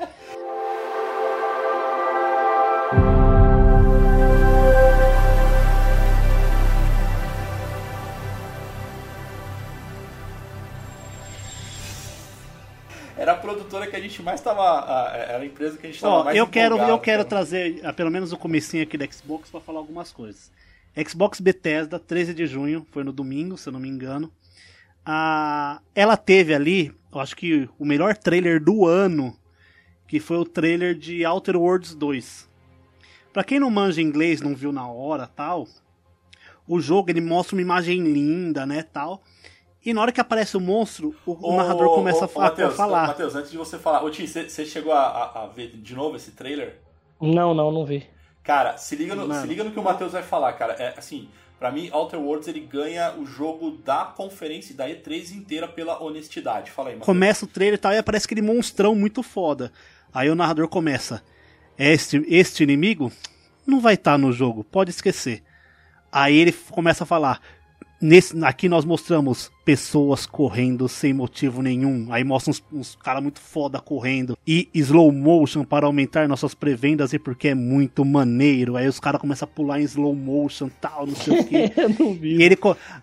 produtora 13.75 13.87
que 13.91 13.97
a 13.97 14.01
gente 14.01 14.23
mais 14.23 14.41
tava. 14.41 14.63
a- 14.63 15.17
Era 15.17 15.43
a 15.43 15.47
empresa 15.47 15.77
que 15.77 15.87
a 15.87 15.91
gente 15.91 16.01
tava 16.01 16.15
Ó, 16.15 16.25
mais 16.25 16.37
eu 16.37 16.47
quero, 16.47 16.77
eu 16.79 16.99
quero 16.99 17.19
cara. 17.19 17.25
trazer 17.25 17.81
ah, 17.85 17.93
pelo 17.93 18.11
menos 18.11 18.33
o 18.33 18.37
comecinho 18.37 18.83
aqui 18.83 18.97
da 18.97 19.07
Xbox 19.11 19.51
pra 19.51 19.61
falar 19.61 19.79
algumas 19.81 20.13
coisas. 20.13 20.51
Xbox 21.09 21.41
Bethesda, 21.41 21.99
13 21.99 22.33
de 22.33 22.47
junho, 22.47 22.87
foi 22.93 23.03
no 23.03 23.13
domingo, 23.13 23.59
se 23.59 23.69
eu 23.69 23.73
não 23.73 23.81
me 23.81 23.89
engano. 23.89 24.33
Ah, 25.05 25.81
ela 25.95 26.17
teve 26.17 26.55
ali, 26.55 26.95
eu 27.13 27.21
acho 27.21 27.37
que 27.37 27.69
o 27.79 27.85
melhor 27.85 28.17
trailer 28.17 28.63
do 28.63 28.87
ano, 28.87 29.37
que 30.07 30.21
foi 30.21 30.37
o 30.37 30.45
trailer 30.45 30.95
de 30.95 31.25
Outer 31.27 31.57
Worlds 31.57 31.95
2. 31.95 32.49
Pra 33.33 33.43
quem 33.45 33.59
não 33.59 33.71
manja 33.71 34.01
inglês, 34.01 34.41
não 34.41 34.55
viu 34.55 34.73
na 34.73 34.87
hora, 34.89 35.27
tal, 35.27 35.67
o 36.67 36.81
jogo 36.81 37.11
ele 37.11 37.21
mostra 37.21 37.57
uma 37.57 37.63
imagem 37.63 38.01
linda, 38.01 38.65
né, 38.65 38.83
tal. 38.85 39.21
E 39.85 39.93
na 39.93 40.01
hora 40.01 40.13
que 40.13 40.21
aparece 40.21 40.57
o 40.57 40.61
monstro, 40.61 41.15
o, 41.27 41.33
Ô, 41.53 41.57
narrador 41.57 41.89
ô, 41.89 41.95
começa 41.95 42.21
ô, 42.21 42.25
a, 42.25 42.29
fa- 42.29 42.41
a 42.41 42.45
Matheus, 42.45 42.75
falar. 42.75 43.07
Matheus, 43.09 43.35
antes 43.35 43.51
de 43.51 43.57
você 43.59 43.79
falar. 43.79 44.03
Ô, 44.03 44.11
Tim, 44.11 44.27
você 44.27 44.65
chegou 44.65 44.93
a, 44.93 45.03
a- 45.03 45.43
a 45.43 45.47
ver 45.47 45.69
de 45.77 45.95
novo 45.95 46.17
esse 46.17 46.31
trailer? 46.31 46.79
Não, 47.21 47.53
não, 47.55 47.71
não 47.71 47.85
vi. 47.85 48.07
Cara, 48.43 48.77
se 48.79 48.97
liga 48.97 49.15
no, 49.15 49.27
Mano. 49.29 49.41
se 49.41 49.47
liga 49.47 49.63
no 49.65 49.71
que 49.71 49.79
o 49.79 49.83
Matheus 49.83 50.13
vai 50.13 50.23
falar, 50.23 50.53
cara. 50.55 50.73
É 50.75 50.95
assim, 50.99 51.29
pra 51.59 51.71
mim, 51.71 51.89
Outer 51.93 52.19
Worlds 52.21 52.49
ele 52.49 52.61
ganha 52.61 53.15
o 53.15 53.25
jogo 53.27 53.73
da 53.85 54.05
conferência 54.05 54.73
e 54.73 54.77
da 54.77 54.89
E3 54.89 55.33
inteira 55.33 55.67
pela 55.69 56.03
honestidade. 56.03 56.71
Fala 56.71 56.89
aí, 56.89 56.95
Matheus. 56.95 57.07
Começa 57.07 57.45
o 57.45 57.49
trailer 57.49 57.75
e 57.75 57.79
tal, 57.79 57.93
e 57.93 57.99
aparece 57.99 58.27
aquele 58.27 58.43
monstrão 58.43 58.95
muito 58.95 59.23
foda. 59.23 59.71
Aí 60.13 60.29
o 60.31 60.35
narrador 60.35 60.69
começa: 60.69 61.23
Este, 61.79 62.23
este 62.29 62.63
inimigo 62.63 63.11
não 63.67 63.81
vai 63.81 63.95
estar 63.95 64.19
no 64.19 64.33
jogo, 64.33 64.65
pode 64.65 64.91
esquecer. 64.91 65.43
Aí 66.13 66.37
ele 66.37 66.53
começa 66.53 67.05
a 67.05 67.07
falar: 67.07 67.41
Nesse, 68.01 68.45
aqui 68.45 68.69
nós 68.69 68.85
mostramos 68.85 69.51
pessoas 69.65 70.27
correndo 70.27 70.87
sem 70.91 71.15
motivo 71.15 71.63
nenhum. 71.63 72.09
Aí 72.11 72.23
mostra 72.23 72.51
uns, 72.51 72.63
uns 72.71 72.95
caras 72.97 73.23
muito 73.23 73.41
foda 73.41 73.81
correndo. 73.81 74.37
E 74.47 74.69
slow 74.75 75.11
motion 75.11 75.65
para 75.65 75.87
aumentar 75.87 76.29
nossas 76.29 76.55
pré-vendas 76.55 77.15
e 77.15 77.19
porque 77.19 77.49
é 77.49 77.55
muito 77.55 78.05
maneiro. 78.05 78.77
Aí 78.77 78.87
os 78.87 79.01
caras 79.01 79.21
começam 79.21 79.49
a 79.49 79.55
pular 79.55 79.81
em 79.81 79.85
slow 79.85 80.15
motion 80.15 80.69
tal, 80.81 81.07
não 81.07 81.15
sei 81.15 81.41
o 81.41 81.45
que. 81.45 81.73
Eu 81.81 81.89
não 81.89 82.13
vi. 82.13 82.37
E 82.37 82.43
ele, 82.43 82.59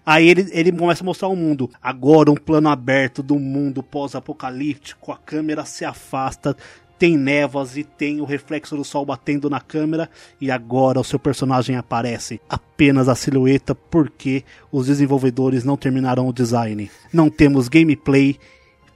aí 0.05 0.29
ele, 0.29 0.47
ele 0.51 0.71
começa 0.71 1.03
a 1.03 1.05
mostrar 1.05 1.29
o 1.29 1.35
mundo. 1.35 1.67
Agora 1.81 2.29
um 2.29 2.35
plano 2.35 2.69
aberto 2.69 3.23
do 3.23 3.39
mundo 3.39 3.81
pós-apocalíptico. 3.81 5.11
A 5.11 5.17
câmera 5.17 5.65
se 5.65 5.83
afasta, 5.83 6.55
tem 7.01 7.17
névoas 7.17 7.75
e 7.77 7.83
tem 7.83 8.21
o 8.21 8.25
reflexo 8.25 8.77
do 8.77 8.83
sol 8.83 9.03
batendo 9.03 9.49
na 9.49 9.59
câmera. 9.59 10.07
E 10.39 10.51
agora 10.51 10.99
o 10.99 11.03
seu 11.03 11.17
personagem 11.17 11.75
aparece. 11.75 12.39
Apenas 12.47 13.09
a 13.09 13.15
silhueta, 13.15 13.73
porque 13.73 14.43
os 14.71 14.85
desenvolvedores 14.85 15.63
não 15.63 15.75
terminaram 15.75 16.27
o 16.27 16.31
design. 16.33 16.91
Não 17.11 17.27
temos 17.27 17.67
gameplay 17.67 18.37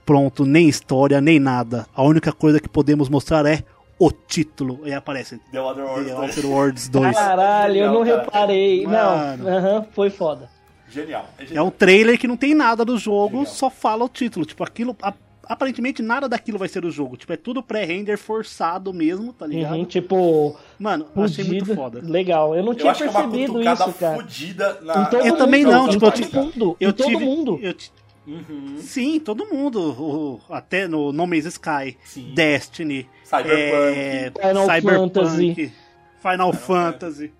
pronto, 0.04 0.46
nem 0.46 0.68
história, 0.68 1.20
nem 1.20 1.40
nada. 1.40 1.84
A 1.92 2.04
única 2.04 2.32
coisa 2.32 2.60
que 2.60 2.68
podemos 2.68 3.08
mostrar 3.08 3.44
é 3.44 3.64
o 3.98 4.12
título. 4.12 4.78
E 4.84 4.92
aparece 4.92 5.40
The 5.50 5.60
Other 5.60 5.84
Worlds 5.84 6.06
The 6.06 6.14
2. 6.14 6.28
Outer 6.36 6.46
Worlds 6.46 6.88
2. 6.88 7.16
Caralho, 7.16 7.76
eu 7.76 7.92
não 7.92 8.04
Genial, 8.04 8.16
cara. 8.18 8.24
reparei. 8.24 8.86
Mano. 8.86 9.42
Não, 9.42 9.50
aham, 9.58 9.86
foi 9.92 10.10
foda. 10.10 10.48
Genial. 10.88 11.28
É 11.38 11.42
É 11.42 11.46
genial. 11.46 11.66
um 11.66 11.70
trailer 11.72 12.16
que 12.20 12.28
não 12.28 12.36
tem 12.36 12.54
nada 12.54 12.84
do 12.84 12.96
jogo, 12.96 13.38
Legal. 13.40 13.52
só 13.52 13.68
fala 13.68 14.04
o 14.04 14.08
título. 14.08 14.46
Tipo, 14.46 14.62
aquilo. 14.62 14.96
Aparentemente 15.48 16.02
nada 16.02 16.28
daquilo 16.28 16.58
vai 16.58 16.68
ser 16.68 16.84
o 16.84 16.90
jogo. 16.90 17.16
Tipo, 17.16 17.32
é 17.32 17.36
tudo 17.36 17.62
pré-render 17.62 18.18
forçado 18.18 18.92
mesmo, 18.92 19.32
tá 19.32 19.46
ligado? 19.46 19.74
Uhum, 19.76 19.84
tipo, 19.84 20.56
Mano, 20.78 21.06
achei 21.16 21.44
muito 21.44 21.74
foda. 21.74 22.00
Legal, 22.02 22.54
eu 22.54 22.62
não 22.62 22.72
Eu 22.72 22.76
tinha 22.78 22.90
acho 22.90 23.02
que 23.02 23.08
é 23.08 23.10
uma 23.10 23.20
percebido 23.28 23.62
isso, 23.62 23.92
cara. 23.94 24.16
fudida 24.16 24.80
na. 24.82 25.02
Em 25.02 25.04
todo 25.10 25.20
Eu 25.20 25.24
mundo, 25.26 25.38
também 25.38 25.64
não, 25.64 25.88
tipo, 25.88 26.04
eu 26.06 26.10
todo 26.10 26.22
tive- 26.22 26.36
mundo, 26.38 26.76
Eu 26.80 26.92
todo 26.92 27.06
tive, 27.08 27.24
mundo. 27.24 27.58
eu 27.62 27.72
ti- 27.72 27.92
Uhum. 28.26 28.78
Sim, 28.80 29.20
todo 29.20 29.46
mundo. 29.46 29.80
O- 29.80 30.40
até 30.52 30.88
no 30.88 31.12
No 31.12 31.26
Man's 31.28 31.44
Sky, 31.44 31.96
Sim. 32.04 32.32
Destiny, 32.34 33.08
Cyberpunk. 33.22 33.54
é, 33.96 34.32
Final 34.48 34.66
Fantasy. 34.82 35.72
Final 36.20 36.52
Fantasy. 36.52 37.32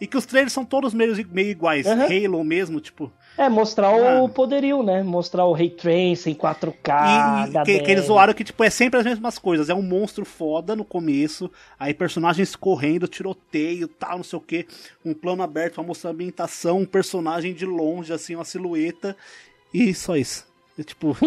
E 0.00 0.06
que 0.06 0.16
os 0.16 0.24
trailers 0.24 0.54
são 0.54 0.64
todos 0.64 0.94
meio, 0.94 1.14
meio 1.30 1.50
iguais. 1.50 1.86
Aham. 1.86 2.06
Halo 2.06 2.42
mesmo, 2.42 2.80
tipo. 2.80 3.12
É, 3.38 3.48
mostrar 3.48 3.90
Mano. 3.90 4.24
o 4.24 4.28
poderio, 4.28 4.82
né? 4.82 5.02
Mostrar 5.02 5.46
o 5.46 5.52
Ray 5.52 5.70
Tracing, 5.70 6.34
4K, 6.34 7.48
E, 7.48 7.56
e 7.56 7.64
que, 7.64 7.80
que 7.80 7.90
eles 7.90 8.04
zoaram 8.04 8.34
que, 8.34 8.44
tipo, 8.44 8.62
é 8.62 8.68
sempre 8.68 9.00
as 9.00 9.06
mesmas 9.06 9.38
coisas. 9.38 9.70
É 9.70 9.74
um 9.74 9.82
monstro 9.82 10.24
foda 10.24 10.76
no 10.76 10.84
começo, 10.84 11.50
aí 11.78 11.94
personagens 11.94 12.54
correndo, 12.54 13.08
tiroteio, 13.08 13.88
tal, 13.88 14.18
não 14.18 14.24
sei 14.24 14.38
o 14.38 14.42
que. 14.42 14.66
Um 15.04 15.14
plano 15.14 15.42
aberto 15.42 15.74
pra 15.74 15.82
mostrar 15.82 16.10
a 16.10 16.12
ambientação, 16.12 16.80
um 16.80 16.86
personagem 16.86 17.54
de 17.54 17.64
longe, 17.64 18.12
assim, 18.12 18.34
uma 18.34 18.44
silhueta. 18.44 19.16
E 19.72 19.94
só 19.94 20.16
isso. 20.16 20.49
Tipo... 20.86 21.16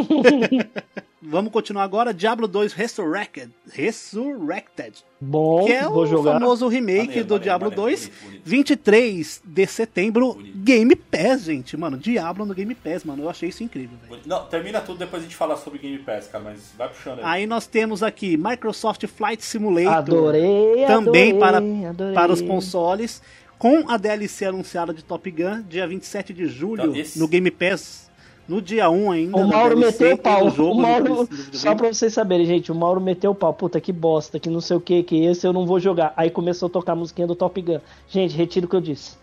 Vamos 1.26 1.54
continuar 1.54 1.84
agora. 1.84 2.14
Diablo 2.14 2.49
2 2.49 2.74
Resurrected. 2.74 3.49
Resurrected. 3.72 4.93
Bom, 5.22 5.66
Que 5.66 5.72
é 5.72 5.88
o 5.88 6.06
jogar. 6.06 6.34
famoso 6.34 6.68
remake 6.68 6.97
Maneiro, 7.08 7.24
do 7.26 7.34
maneiro, 7.36 7.43
Diablo 7.43 7.70
maneiro, 7.70 7.82
2. 7.91 8.08
bonito, 8.08 8.24
bonito. 8.26 8.41
23 8.45 9.41
de 9.45 9.66
setembro, 9.68 10.34
Bonito. 10.34 10.58
Game 10.58 10.95
Pass, 10.97 11.43
gente. 11.43 11.78
Mano, 11.78 11.97
Diablo 11.97 12.45
no 12.45 12.54
Game 12.54 12.76
Pass, 12.76 13.06
mano. 13.06 13.24
Eu 13.24 13.30
achei 13.30 13.47
isso 13.47 13.64
incrível, 13.64 13.97
velho. 14.10 14.22
Não, 14.26 14.45
termina 14.47 14.82
tudo, 14.82 14.99
depois 14.99 15.22
a 15.22 15.26
gente 15.26 15.36
fala 15.38 15.56
sobre 15.56 15.80
Game 15.80 15.97
Pass, 15.99 16.28
cara, 16.28 16.43
mas 16.43 16.74
vai 16.78 16.89
puxando 16.89 17.20
aí. 17.20 17.24
Aí 17.24 17.47
nós 17.47 17.68
temos 17.68 18.04
aqui 18.04 18.36
Microsoft 18.36 19.08
Flight 19.08 19.43
Simulator. 19.45 19.93
Adorei, 19.93 20.86
Também 20.86 21.32
adorei, 21.32 21.34
para, 21.39 21.58
adorei. 21.89 22.14
para 22.14 22.34
os 22.34 22.41
consoles. 22.41 23.22
Com 23.58 23.89
a 23.89 23.95
DLC 23.95 24.43
anunciada 24.43 24.93
de 24.93 25.06
Top 25.06 25.32
Gun, 25.32 25.62
dia 25.70 25.88
27 25.88 26.34
de 26.34 26.47
julho, 26.47 26.84
Então, 26.84 26.95
esse- 26.97 27.18
no 27.18 27.30
Game 27.30 27.49
Pass. 27.49 28.12
No 28.47 28.61
dia 28.61 28.89
1 28.89 29.11
ainda. 29.11 29.37
O 29.37 29.47
Mauro 29.47 29.77
meteu 29.77 30.13
o 30.15 30.17
pau. 30.17 30.49
jogo, 30.49 30.71
o 30.73 30.81
Mauro, 30.81 31.29
só 31.53 31.73
pra 31.75 31.93
vocês 31.93 32.13
saberem, 32.13 32.45
gente, 32.45 32.71
o 32.71 32.75
Mauro 32.75 32.99
meteu 32.99 33.31
o 33.31 33.35
pau. 33.35 33.53
Puta, 33.53 33.79
que 33.79 33.93
bosta, 33.93 34.39
que 34.39 34.49
não 34.49 34.59
sei 34.59 34.75
o 34.75 34.81
que, 34.81 35.01
que 35.03 35.23
esse 35.25 35.47
eu 35.47 35.53
não 35.53 35.65
vou 35.65 35.79
jogar. 35.79 36.13
Aí 36.17 36.29
começou 36.29 36.67
a 36.67 36.69
tocar 36.69 36.91
a 36.91 36.95
musiquinha 36.95 37.25
do 37.27 37.35
Top 37.35 37.61
Gun. 37.61 37.79
Gente, 38.09 38.35
retiro 38.35 38.65
o 38.65 38.69
que 38.69 38.75
eu 38.75 38.81
disse. 38.81 39.15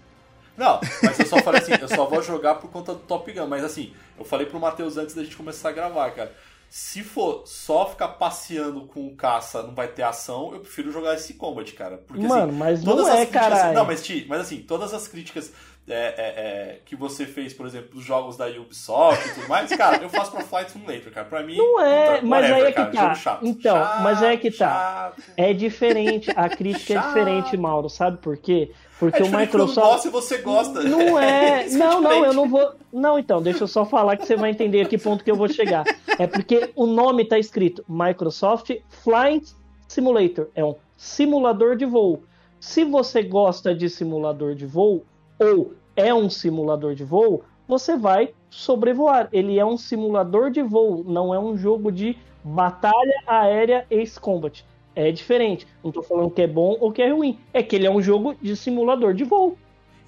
Não, 0.56 0.80
mas 1.02 1.18
eu 1.18 1.26
só 1.26 1.38
falei 1.38 1.60
assim, 1.60 1.72
eu 1.80 1.88
só 1.88 2.06
vou 2.06 2.22
jogar 2.22 2.56
por 2.56 2.70
conta 2.70 2.92
do 2.94 3.00
Top 3.00 3.30
Gun. 3.30 3.46
Mas 3.46 3.62
assim, 3.64 3.92
eu 4.18 4.24
falei 4.24 4.46
pro 4.46 4.58
Matheus 4.60 4.96
antes 4.96 5.14
da 5.14 5.22
gente 5.22 5.36
começar 5.36 5.68
a 5.68 5.72
gravar, 5.72 6.10
cara. 6.12 6.32
Se 6.68 7.02
for 7.02 7.42
só 7.46 7.84
ficar 7.88 8.08
passeando 8.08 8.82
com 8.82 9.06
o 9.08 9.16
caça, 9.16 9.60
não 9.62 9.74
vai 9.74 9.88
ter 9.88 10.04
ação, 10.04 10.52
eu 10.54 10.60
prefiro 10.60 10.92
jogar 10.92 11.14
esse 11.16 11.34
Combat, 11.34 11.72
cara. 11.72 11.98
Porque, 12.06 12.22
Mano, 12.24 12.50
assim, 12.50 12.58
mas 12.58 12.84
todas 12.84 13.06
não 13.06 13.12
as 13.12 13.18
é, 13.18 13.26
críticas- 13.26 13.42
caralho. 13.58 13.74
Não, 13.74 13.84
mas, 13.84 14.02
Ti, 14.04 14.24
mas 14.28 14.40
assim, 14.42 14.58
todas 14.58 14.94
as 14.94 15.08
críticas 15.08 15.52
é, 15.90 16.14
é, 16.16 16.22
é, 16.22 16.80
que 16.84 16.94
você 16.94 17.26
fez, 17.26 17.52
por 17.52 17.66
exemplo, 17.66 17.90
dos 17.94 18.04
jogos 18.04 18.36
da 18.36 18.46
Ubisoft 18.46 19.28
e 19.28 19.34
tudo 19.34 19.48
mais, 19.48 19.70
cara, 19.70 20.02
eu 20.02 20.08
faço 20.08 20.30
pra 20.30 20.40
Flight 20.40 20.70
Simulator, 20.70 21.12
cara. 21.12 21.26
Pra 21.26 21.42
mim. 21.42 21.56
Não 21.56 21.80
é, 21.80 22.14
puta, 22.16 22.26
mas 22.26 22.44
aí 22.50 22.62
é 22.62 22.66
que 22.66 22.72
cara, 22.72 22.90
tá. 22.92 23.14
chato. 23.14 23.46
Então, 23.46 23.76
Chato, 23.76 24.02
mas 24.02 24.22
aí 24.22 24.34
é 24.34 24.36
que 24.36 24.50
tá. 24.50 25.12
chato. 25.16 25.22
É 25.36 25.52
diferente, 25.52 26.30
a 26.34 26.48
crítica 26.48 26.94
é 26.94 26.98
diferente, 26.98 27.56
Mauro, 27.56 27.88
sabe 27.88 28.18
por 28.18 28.36
quê? 28.36 28.70
Porque 28.98 29.22
É 29.22 29.24
o 29.24 29.30
Microsoft. 29.30 30.04
e 30.04 30.10
você 30.10 30.38
gosta. 30.38 30.82
Não 30.82 31.18
é. 31.18 31.64
É 31.64 31.70
não, 31.70 32.00
não, 32.00 32.24
eu 32.24 32.32
não 32.34 32.48
vou. 32.48 32.72
Não, 32.92 33.18
então, 33.18 33.42
deixa 33.42 33.64
eu 33.64 33.68
só 33.68 33.84
falar 33.86 34.16
que 34.16 34.26
você 34.26 34.36
vai 34.36 34.50
entender 34.50 34.82
a 34.82 34.84
que 34.84 34.98
ponto 34.98 35.24
que 35.24 35.30
eu 35.30 35.36
vou 35.36 35.48
chegar. 35.48 35.84
É 36.18 36.26
porque 36.26 36.70
o 36.76 36.86
nome 36.86 37.24
tá 37.24 37.38
escrito 37.38 37.84
Microsoft 37.88 38.70
Flight 39.02 39.54
Simulator. 39.88 40.48
É 40.54 40.64
um 40.64 40.74
simulador 40.96 41.76
de 41.76 41.86
voo. 41.86 42.22
Se 42.60 42.84
você 42.84 43.22
gosta 43.22 43.74
de 43.74 43.88
simulador 43.88 44.54
de 44.54 44.66
voo, 44.66 45.06
ou 45.38 45.72
é 45.96 46.12
um 46.14 46.30
simulador 46.30 46.94
de 46.94 47.04
voo, 47.04 47.42
você 47.66 47.96
vai 47.96 48.32
sobrevoar. 48.48 49.28
Ele 49.32 49.58
é 49.58 49.64
um 49.64 49.76
simulador 49.76 50.50
de 50.50 50.62
voo, 50.62 51.04
não 51.06 51.34
é 51.34 51.38
um 51.38 51.56
jogo 51.56 51.90
de 51.92 52.16
batalha 52.42 53.22
aérea 53.26 53.86
Ace 53.90 54.18
Combat. 54.18 54.64
É 54.94 55.10
diferente. 55.12 55.66
Não 55.82 55.92
tô 55.92 56.02
falando 56.02 56.30
que 56.30 56.42
é 56.42 56.46
bom 56.46 56.76
ou 56.80 56.90
que 56.90 57.00
é 57.00 57.10
ruim. 57.10 57.38
É 57.52 57.62
que 57.62 57.76
ele 57.76 57.86
é 57.86 57.90
um 57.90 58.02
jogo 58.02 58.34
de 58.42 58.56
simulador 58.56 59.14
de 59.14 59.24
voo. 59.24 59.56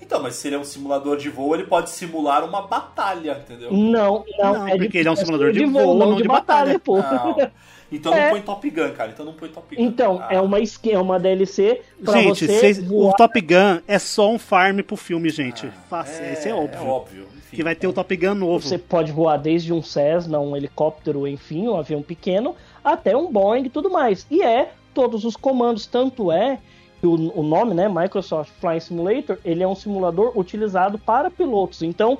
Então, 0.01 0.21
mas 0.21 0.35
se 0.35 0.49
ele 0.49 0.57
é 0.57 0.59
um 0.59 0.65
simulador 0.65 1.17
de 1.17 1.31
voo, 1.31 1.55
ele 1.55 1.65
pode 1.65 1.89
simular 1.91 2.45
uma 2.45 2.63
batalha, 2.63 3.41
entendeu? 3.41 3.73
Não, 3.73 4.25
não, 4.37 4.53
Não, 4.55 4.69
é 4.69 4.77
porque 4.77 4.99
ele 4.99 5.09
é 5.09 5.13
um 5.13 5.17
simulador 5.17 5.53
de 5.53 5.65
voo, 5.65 5.83
voo, 5.85 5.99
não 5.99 6.11
não 6.11 6.17
de 6.17 6.23
de 6.23 6.29
batalha, 6.29 6.79
batalha. 6.79 6.81
pô. 6.81 6.99
Não. 6.99 7.37
Então 7.93 8.15
É. 8.15 8.25
não 8.25 8.31
põe 8.31 8.41
Top 8.43 8.71
Gun, 8.71 8.91
cara. 8.93 9.11
Então 9.11 9.25
não 9.27 9.33
põe 9.35 9.49
Top 9.49 9.75
Gun. 9.77 9.83
Então, 9.83 10.19
Ah. 10.23 10.29
é 10.35 10.41
uma 10.41 10.59
é 10.59 10.99
uma 10.99 11.19
DLC 11.21 11.83
pra 12.05 12.15
Gente, 12.21 12.47
você 12.47 12.73
voar. 12.83 13.11
o 13.13 13.17
Top 13.17 13.41
Gun 13.41 13.81
é 13.87 13.99
só 13.99 14.31
um 14.31 14.39
farm 14.39 14.81
pro 14.81 14.97
filme, 14.97 15.29
gente. 15.31 15.69
Fácil, 15.89 16.25
É, 16.25 16.33
isso 16.33 16.49
é 16.49 16.55
óbvio. 16.55 16.79
É 16.81 16.83
óbvio. 16.85 17.23
Enfim. 17.39 17.57
Que 17.57 17.63
vai 17.63 17.75
ter 17.75 17.87
o 17.87 17.93
Top 17.93 18.17
Gun 18.17 18.35
novo. 18.35 18.67
Você 18.67 18.79
pode 18.79 19.13
voar 19.13 19.37
desde 19.37 19.73
um 19.73 19.83
Cessna, 19.83 20.41
um 20.41 20.57
helicóptero, 20.57 21.27
enfim, 21.29 21.69
um 21.69 21.77
avião 21.77 22.03
pequeno, 22.03 22.57
até 22.83 23.17
um 23.17 23.31
Boeing 23.31 23.65
e 23.67 23.71
tudo 23.71 23.91
mais. 23.91 24.27
E 24.31 24.43
é 24.43 24.71
todos 24.95 25.25
os 25.25 25.37
comandos, 25.37 25.87
tanto 25.87 26.33
é 26.33 26.59
que 27.01 27.07
o, 27.07 27.39
o 27.39 27.43
nome, 27.43 27.75
né, 27.75 27.89
Microsoft 27.89 28.53
Flying 28.61 28.81
Simulator, 28.81 29.37
ele 29.45 29.63
é 29.63 29.67
um 29.69 29.75
simulador 29.75 30.33
utilizado 30.39 30.99
para 30.99 31.31
pilotos. 31.31 31.83
Então, 31.83 32.19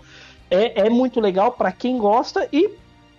é, 0.51 0.87
é 0.87 0.91
muito 0.91 1.19
legal 1.21 1.53
para 1.53 1.73
quem 1.73 1.97
gosta 1.99 2.47
e 2.53 2.69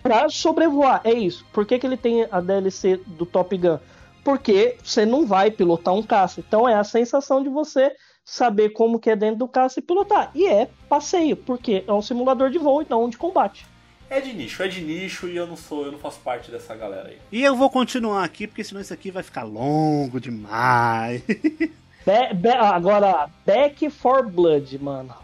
para 0.04 0.28
sobrevoar. 0.28 1.00
É 1.02 1.12
isso. 1.14 1.46
Por 1.50 1.64
que, 1.64 1.78
que 1.78 1.86
ele 1.86 1.96
tem 1.96 2.28
a 2.30 2.38
DLC 2.40 3.00
do 3.06 3.24
Top 3.24 3.56
Gun? 3.56 3.78
Porque 4.22 4.76
você 4.84 5.06
não 5.06 5.26
vai 5.26 5.50
pilotar 5.50 5.94
um 5.94 6.02
caça. 6.02 6.40
Então 6.46 6.68
é 6.68 6.74
a 6.74 6.84
sensação 6.84 7.42
de 7.42 7.48
você 7.48 7.90
saber 8.22 8.70
como 8.70 8.98
que 8.98 9.08
é 9.10 9.16
dentro 9.16 9.38
do 9.38 9.48
caça 9.48 9.78
e 9.80 9.82
pilotar. 9.82 10.30
E 10.34 10.46
é 10.46 10.68
passeio, 10.88 11.36
porque 11.36 11.82
é 11.86 11.92
um 11.92 12.02
simulador 12.02 12.50
de 12.50 12.58
voo 12.58 12.82
e 12.82 12.86
não 12.88 13.08
de 13.08 13.16
combate. 13.16 13.66
É 14.10 14.20
de 14.20 14.32
nicho, 14.34 14.62
é 14.62 14.68
de 14.68 14.82
nicho 14.82 15.26
e 15.26 15.34
eu 15.36 15.46
não 15.46 15.56
sou, 15.56 15.86
eu 15.86 15.92
não 15.92 15.98
faço 15.98 16.20
parte 16.20 16.50
dessa 16.50 16.74
galera 16.76 17.08
aí. 17.08 17.18
E 17.32 17.42
eu 17.42 17.56
vou 17.56 17.70
continuar 17.70 18.22
aqui, 18.22 18.46
porque 18.46 18.62
senão 18.62 18.80
isso 18.82 18.92
aqui 18.92 19.10
vai 19.10 19.22
ficar 19.22 19.42
longo 19.42 20.20
demais. 20.20 21.22
Be- 22.06 22.34
be- 22.34 22.48
agora, 22.50 23.30
Back 23.46 23.88
for 23.88 24.28
Blood, 24.28 24.78
mano. 24.78 25.14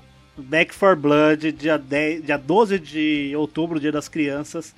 Back 0.41 0.74
for 0.74 0.97
Blood, 0.97 1.53
dia, 1.53 1.78
10, 1.78 2.24
dia 2.24 2.36
12 2.36 2.78
de 2.78 3.32
outubro, 3.36 3.78
dia 3.80 3.93
das 3.93 4.09
crianças. 4.09 4.74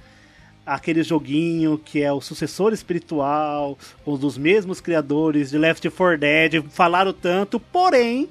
Aquele 0.64 1.02
joguinho 1.02 1.76
que 1.76 2.02
é 2.02 2.12
o 2.12 2.20
sucessor 2.20 2.72
espiritual, 2.72 3.76
um 4.06 4.16
dos 4.16 4.38
mesmos 4.38 4.80
criadores 4.80 5.50
de 5.50 5.58
Left 5.58 5.88
4 5.90 6.18
Dead. 6.18 6.64
Falaram 6.70 7.12
tanto, 7.12 7.58
porém, 7.58 8.28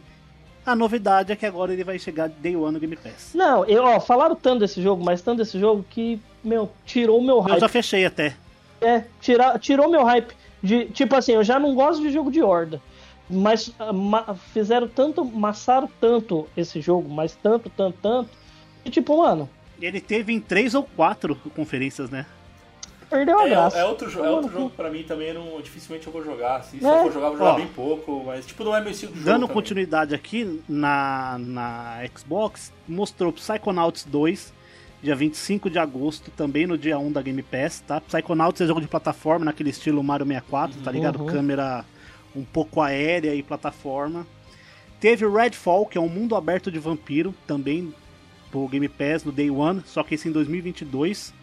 a 0.66 0.76
novidade 0.76 1.32
é 1.32 1.36
que 1.36 1.46
agora 1.46 1.74
ele 1.74 1.84
vai 1.84 2.00
chegar 2.00 2.30
Day 2.30 2.56
One 2.56 2.74
no 2.74 2.80
Game 2.80 2.96
Pass. 2.96 3.32
Não, 3.34 3.66
eu, 3.66 3.84
ó, 3.84 4.00
falaram 4.00 4.36
tanto 4.36 4.60
desse 4.60 4.82
jogo, 4.82 5.04
mas 5.04 5.22
tanto 5.22 5.40
desse 5.40 5.60
jogo 5.60 5.86
que, 5.90 6.20
meu, 6.44 6.72
tirou 6.86 7.20
o 7.20 7.24
meu 7.24 7.38
Eu 7.38 7.42
hype. 7.42 7.60
já 7.60 7.68
fechei 7.68 8.06
até. 8.06 8.36
É, 8.80 9.04
tira, 9.20 9.60
tirou 9.60 9.90
meu 9.90 10.04
hype. 10.06 10.34
De, 10.64 10.86
tipo 10.86 11.16
assim, 11.16 11.34
eu 11.34 11.44
já 11.44 11.60
não 11.60 11.74
gosto 11.76 12.02
de 12.02 12.12
jogo 12.12 12.32
de 12.32 12.42
horda. 12.42 12.82
Mas 13.32 13.72
ah, 13.80 13.94
ma- 13.94 14.36
fizeram 14.54 14.88
tanto, 14.88 15.24
massaram 15.24 15.90
tanto 16.00 16.48
esse 16.58 16.82
jogo, 16.82 17.08
mas 17.10 17.36
tanto, 17.36 17.70
tanto, 17.70 17.98
tanto. 18.02 18.30
E 18.84 18.90
tipo, 18.90 19.18
mano, 19.18 19.50
Ele 19.82 20.02
teve 20.02 20.34
em 20.34 20.40
três 20.40 20.76
ou 20.76 20.84
quatro 20.84 21.36
conferências, 21.56 22.10
né? 22.10 22.26
perdeu 23.10 23.40
a 23.40 23.46
É, 23.46 23.50
graça. 23.50 23.78
é 23.78 23.84
outro, 23.84 24.10
jo- 24.10 24.24
é 24.24 24.30
outro 24.30 24.50
jogo 24.50 24.70
pra 24.70 24.90
mim 24.90 25.04
também, 25.04 25.34
não, 25.34 25.60
dificilmente 25.62 26.08
eu 26.08 26.14
vou 26.14 26.24
jogar. 26.24 26.58
Assim, 26.62 26.80
se 26.80 26.86
É. 26.86 27.00
eu 27.00 27.04
for 27.04 27.12
jogar, 27.12 27.26
eu 27.28 27.32
vou 27.32 27.38
jogar 27.40 27.52
Ó. 27.52 27.56
bem 27.58 27.68
pouco, 27.68 28.24
mas 28.26 28.46
tipo, 28.46 28.64
não 28.64 28.74
é 28.74 28.80
meu 28.80 28.90
estilo 28.92 29.12
de 29.12 29.18
jogo. 29.20 29.30
Dando 29.30 29.42
também. 29.42 29.54
continuidade 29.54 30.16
aqui 30.16 30.62
na, 30.70 31.36
na 31.38 31.98
Xbox, 32.18 32.72
mostrou 32.88 33.34
Psychonauts 33.34 34.06
2, 34.06 34.54
dia 35.04 35.14
25 35.14 35.70
de 35.70 35.78
agosto, 35.78 36.32
também 36.32 36.66
no 36.66 36.78
dia 36.78 36.98
1 36.98 37.12
da 37.12 37.22
Game 37.22 37.44
Pass, 37.44 37.82
tá? 37.86 38.00
Psychonauts 38.00 38.62
é 38.62 38.66
jogo 38.66 38.80
de 38.80 38.88
plataforma 38.88 39.44
naquele 39.44 39.72
estilo 39.72 40.02
Mario 40.02 40.26
64, 40.26 40.80
tá 40.82 40.90
ligado? 40.90 41.20
Uhum. 41.20 41.26
Câmera 41.26 41.84
um 42.36 42.44
pouco 42.44 42.82
aérea 42.82 43.34
e 43.36 43.44
plataforma. 43.44 44.26
Teve 45.00 45.26
o 45.26 45.34
Redfall, 45.34 45.86
que 45.86 45.98
é 45.98 46.02
um 46.02 46.10
mundo 46.10 46.36
aberto 46.36 46.72
de 46.72 46.80
vampiro, 46.80 47.34
também 47.48 47.94
pro 48.52 48.68
Game 48.68 48.88
Pass 48.88 49.24
no 49.24 49.32
Day 49.32 49.50
One, 49.50 49.82
só 49.86 50.04
que 50.04 50.16
esse 50.16 50.28
em 50.30 50.32
2022. 50.32 51.34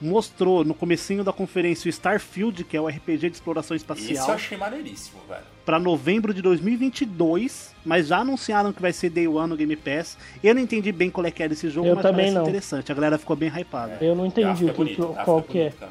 Mostrou 0.00 0.64
no 0.64 0.74
comecinho 0.74 1.22
da 1.22 1.32
conferência 1.32 1.86
o 1.86 1.90
Starfield, 1.90 2.64
que 2.64 2.76
é 2.76 2.80
o 2.80 2.88
RPG 2.88 3.30
de 3.30 3.36
exploração 3.36 3.76
espacial 3.76 4.10
Isso 4.10 4.30
eu 4.30 4.34
achei 4.34 4.58
maneiríssimo, 4.58 5.20
velho. 5.28 5.44
para 5.64 5.78
novembro 5.78 6.34
de 6.34 6.42
2022, 6.42 7.72
mas 7.84 8.08
já 8.08 8.18
anunciaram 8.18 8.72
que 8.72 8.82
vai 8.82 8.92
ser 8.92 9.10
Day 9.10 9.28
One 9.28 9.50
no 9.50 9.56
Game 9.56 9.76
Pass. 9.76 10.18
Eu 10.42 10.56
não 10.56 10.60
entendi 10.60 10.90
bem 10.90 11.08
qual 11.08 11.24
é 11.24 11.30
que 11.30 11.40
era 11.40 11.52
esse 11.52 11.70
jogo, 11.70 11.86
Eu 11.86 11.94
mas 11.94 12.02
também 12.02 12.16
parece 12.16 12.34
não. 12.34 12.42
interessante. 12.42 12.90
A 12.90 12.94
galera 12.96 13.16
ficou 13.16 13.36
bem 13.36 13.48
hypada. 13.48 13.98
Eu 14.00 14.16
não 14.16 14.26
entendi 14.26 14.64
o 14.64 14.68
é 14.68 14.72
que, 14.72 14.76
bonito, 14.76 15.16
qual 15.24 15.40
que 15.40 15.58
é. 15.58 15.70
bonito, 15.70 15.86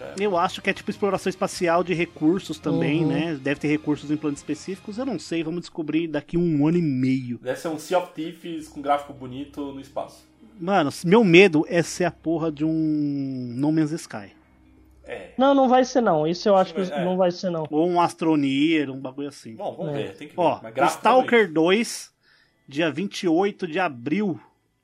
é- 0.00 0.14
Eu 0.18 0.36
acho 0.36 0.60
que 0.62 0.70
é 0.70 0.72
tipo 0.72 0.90
exploração 0.90 1.28
espacial 1.30 1.82
de 1.84 1.94
recursos 1.94 2.58
também, 2.58 3.02
Uhum. 3.02 3.08
né? 3.08 3.34
Deve 3.42 3.60
ter 3.60 3.68
recursos 3.68 4.10
em 4.10 4.16
planos 4.16 4.40
específicos. 4.40 4.98
Eu 4.98 5.06
não 5.06 5.18
sei, 5.18 5.42
vamos 5.42 5.60
descobrir 5.60 6.06
daqui 6.08 6.36
um 6.36 6.66
ano 6.66 6.78
e 6.78 6.82
meio. 6.82 7.38
Deve 7.38 7.58
ser 7.60 7.68
um 7.68 7.78
Sea 7.78 7.98
of 7.98 8.12
Thieves 8.14 8.68
com 8.68 8.80
gráfico 8.80 9.12
bonito 9.12 9.72
no 9.72 9.80
espaço. 9.80 10.28
Mano, 10.60 10.90
meu 11.04 11.24
medo 11.24 11.64
é 11.68 11.82
ser 11.82 12.04
a 12.04 12.10
porra 12.10 12.52
de 12.52 12.64
um 12.64 13.52
No 13.56 13.72
Man's 13.72 13.92
Sky. 13.92 14.32
É. 15.04 15.30
Não, 15.38 15.54
não 15.54 15.68
vai 15.68 15.84
ser 15.84 16.00
não. 16.02 16.26
Isso 16.26 16.48
eu 16.48 16.56
acho 16.56 16.72
que 16.74 16.80
É. 16.82 17.04
não 17.04 17.16
vai 17.16 17.30
ser 17.30 17.50
não. 17.50 17.66
Ou 17.70 17.88
um 17.88 18.00
Astroneer, 18.00 18.90
um 18.90 19.00
bagulho 19.00 19.28
assim. 19.28 19.56
Bom, 19.56 19.74
vamos 19.76 19.94
É. 19.94 20.02
ver, 20.02 20.16
tem 20.16 20.28
que 20.28 20.36
ver. 20.36 20.40
Ó. 20.42 20.60
Stalker 20.86 21.50
2, 21.52 22.10
dia 22.68 22.92
28 22.92 23.66
de 23.66 23.78
abril 23.80 24.38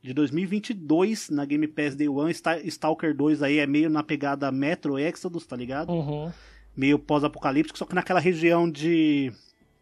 de 0.07 0.15
2022, 0.15 1.31
na 1.31 1.45
Game 1.45 1.67
Pass 1.67 1.95
Day 1.97 2.09
One. 2.09 2.33
Sta- 2.33 2.61
Stalker 2.61 3.15
2 3.15 3.43
aí 3.43 3.59
é 3.59 3.67
meio 3.67 3.91
na 3.91 4.03
pegada 4.03 4.51
Metro 4.53 4.99
Exodus, 4.99 5.45
tá 5.47 5.57
ligado? 5.57 5.91
Uhum. 5.93 6.31
Meio 6.77 6.99
pós-apocalíptico, 6.99 7.77
só 7.79 7.85
que 7.85 7.95
naquela 7.95 8.21
região 8.21 8.71
de 8.71 9.33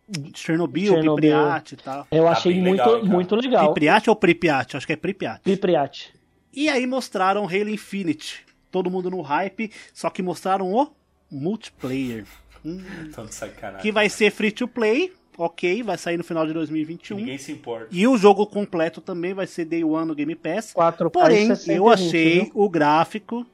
de 0.08 0.38
Chernobyl, 0.38 0.92
Chernobyl. 0.94 1.16
Pripyat 1.32 1.72
e 1.72 1.76
tal. 1.76 2.06
Eu 2.10 2.24
Tá 2.24 2.30
achei 2.32 2.52
bem 2.52 2.62
muito, 2.62 2.80
legal, 2.80 3.00
cara? 3.00 3.04
muito 3.12 3.36
legal. 3.36 3.72
Pripyat 3.74 4.10
ou 4.10 4.16
Pripyat? 4.16 4.76
Acho 4.76 4.86
que 4.86 4.92
é 4.92 4.96
Pripyat. 4.96 5.40
Pripyat. 5.42 6.12
E 6.52 6.68
aí 6.68 6.86
mostraram 6.86 7.44
Halo 7.46 7.70
Infinite. 7.70 8.44
Todo 8.70 8.90
mundo 8.90 9.10
no 9.10 9.20
hype, 9.22 9.70
só 9.94 10.10
que 10.10 10.22
mostraram 10.22 10.72
o 10.72 10.88
multiplayer. 11.30 12.24
Hum, 12.64 12.82
Tanto 13.14 13.32
sacanagem. 13.34 13.80
que 13.82 13.92
vai 13.92 14.08
ser 14.08 14.30
free 14.30 14.50
to 14.50 14.66
play, 14.68 15.12
ok, 15.38 15.82
vai 15.82 15.98
sair 15.98 16.16
no 16.16 16.24
final 16.24 16.46
de 16.46 16.52
2021. 16.52 17.16
Ninguém 17.16 17.38
se 17.38 17.52
importa. 17.52 17.88
E 17.90 18.06
o 18.06 18.16
jogo 18.16 18.46
completo 18.46 19.00
também 19.00 19.34
vai 19.34 19.46
ser 19.46 19.64
Day 19.64 19.84
One 19.84 20.06
no 20.06 20.14
Game 20.14 20.34
Pass. 20.34 20.72
4K 20.74 21.10
Porém, 21.10 21.44
e 21.44 21.56
60 21.56 21.72
eu 21.72 21.88
achei 21.88 22.40
viu? 22.40 22.50
o 22.54 22.68
gráfico. 22.68 23.46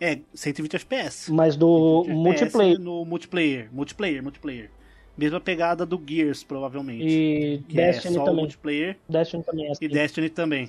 É, 0.00 0.18
120 0.34 0.74
FPS. 0.76 1.32
Mas 1.32 1.56
do 1.56 2.04
120 2.04 2.16
multiplayer. 2.16 2.80
No 2.80 3.04
multiplayer. 3.04 3.68
Multiplayer, 3.72 4.22
multiplayer. 4.22 4.70
Mesma 5.16 5.40
pegada 5.40 5.86
do 5.86 6.00
Gears, 6.04 6.42
provavelmente. 6.42 7.04
E 7.06 7.62
que 7.68 7.80
é 7.80 7.86
Destiny 7.86 8.14
só 8.14 8.22
o 8.22 8.24
também. 8.24 8.40
multiplayer. 8.40 8.96
Destiny 9.08 9.42
também 9.44 9.66
é 9.66 9.70
assim. 9.70 9.84
E 9.84 9.88
Destiny 9.88 10.28
também. 10.28 10.68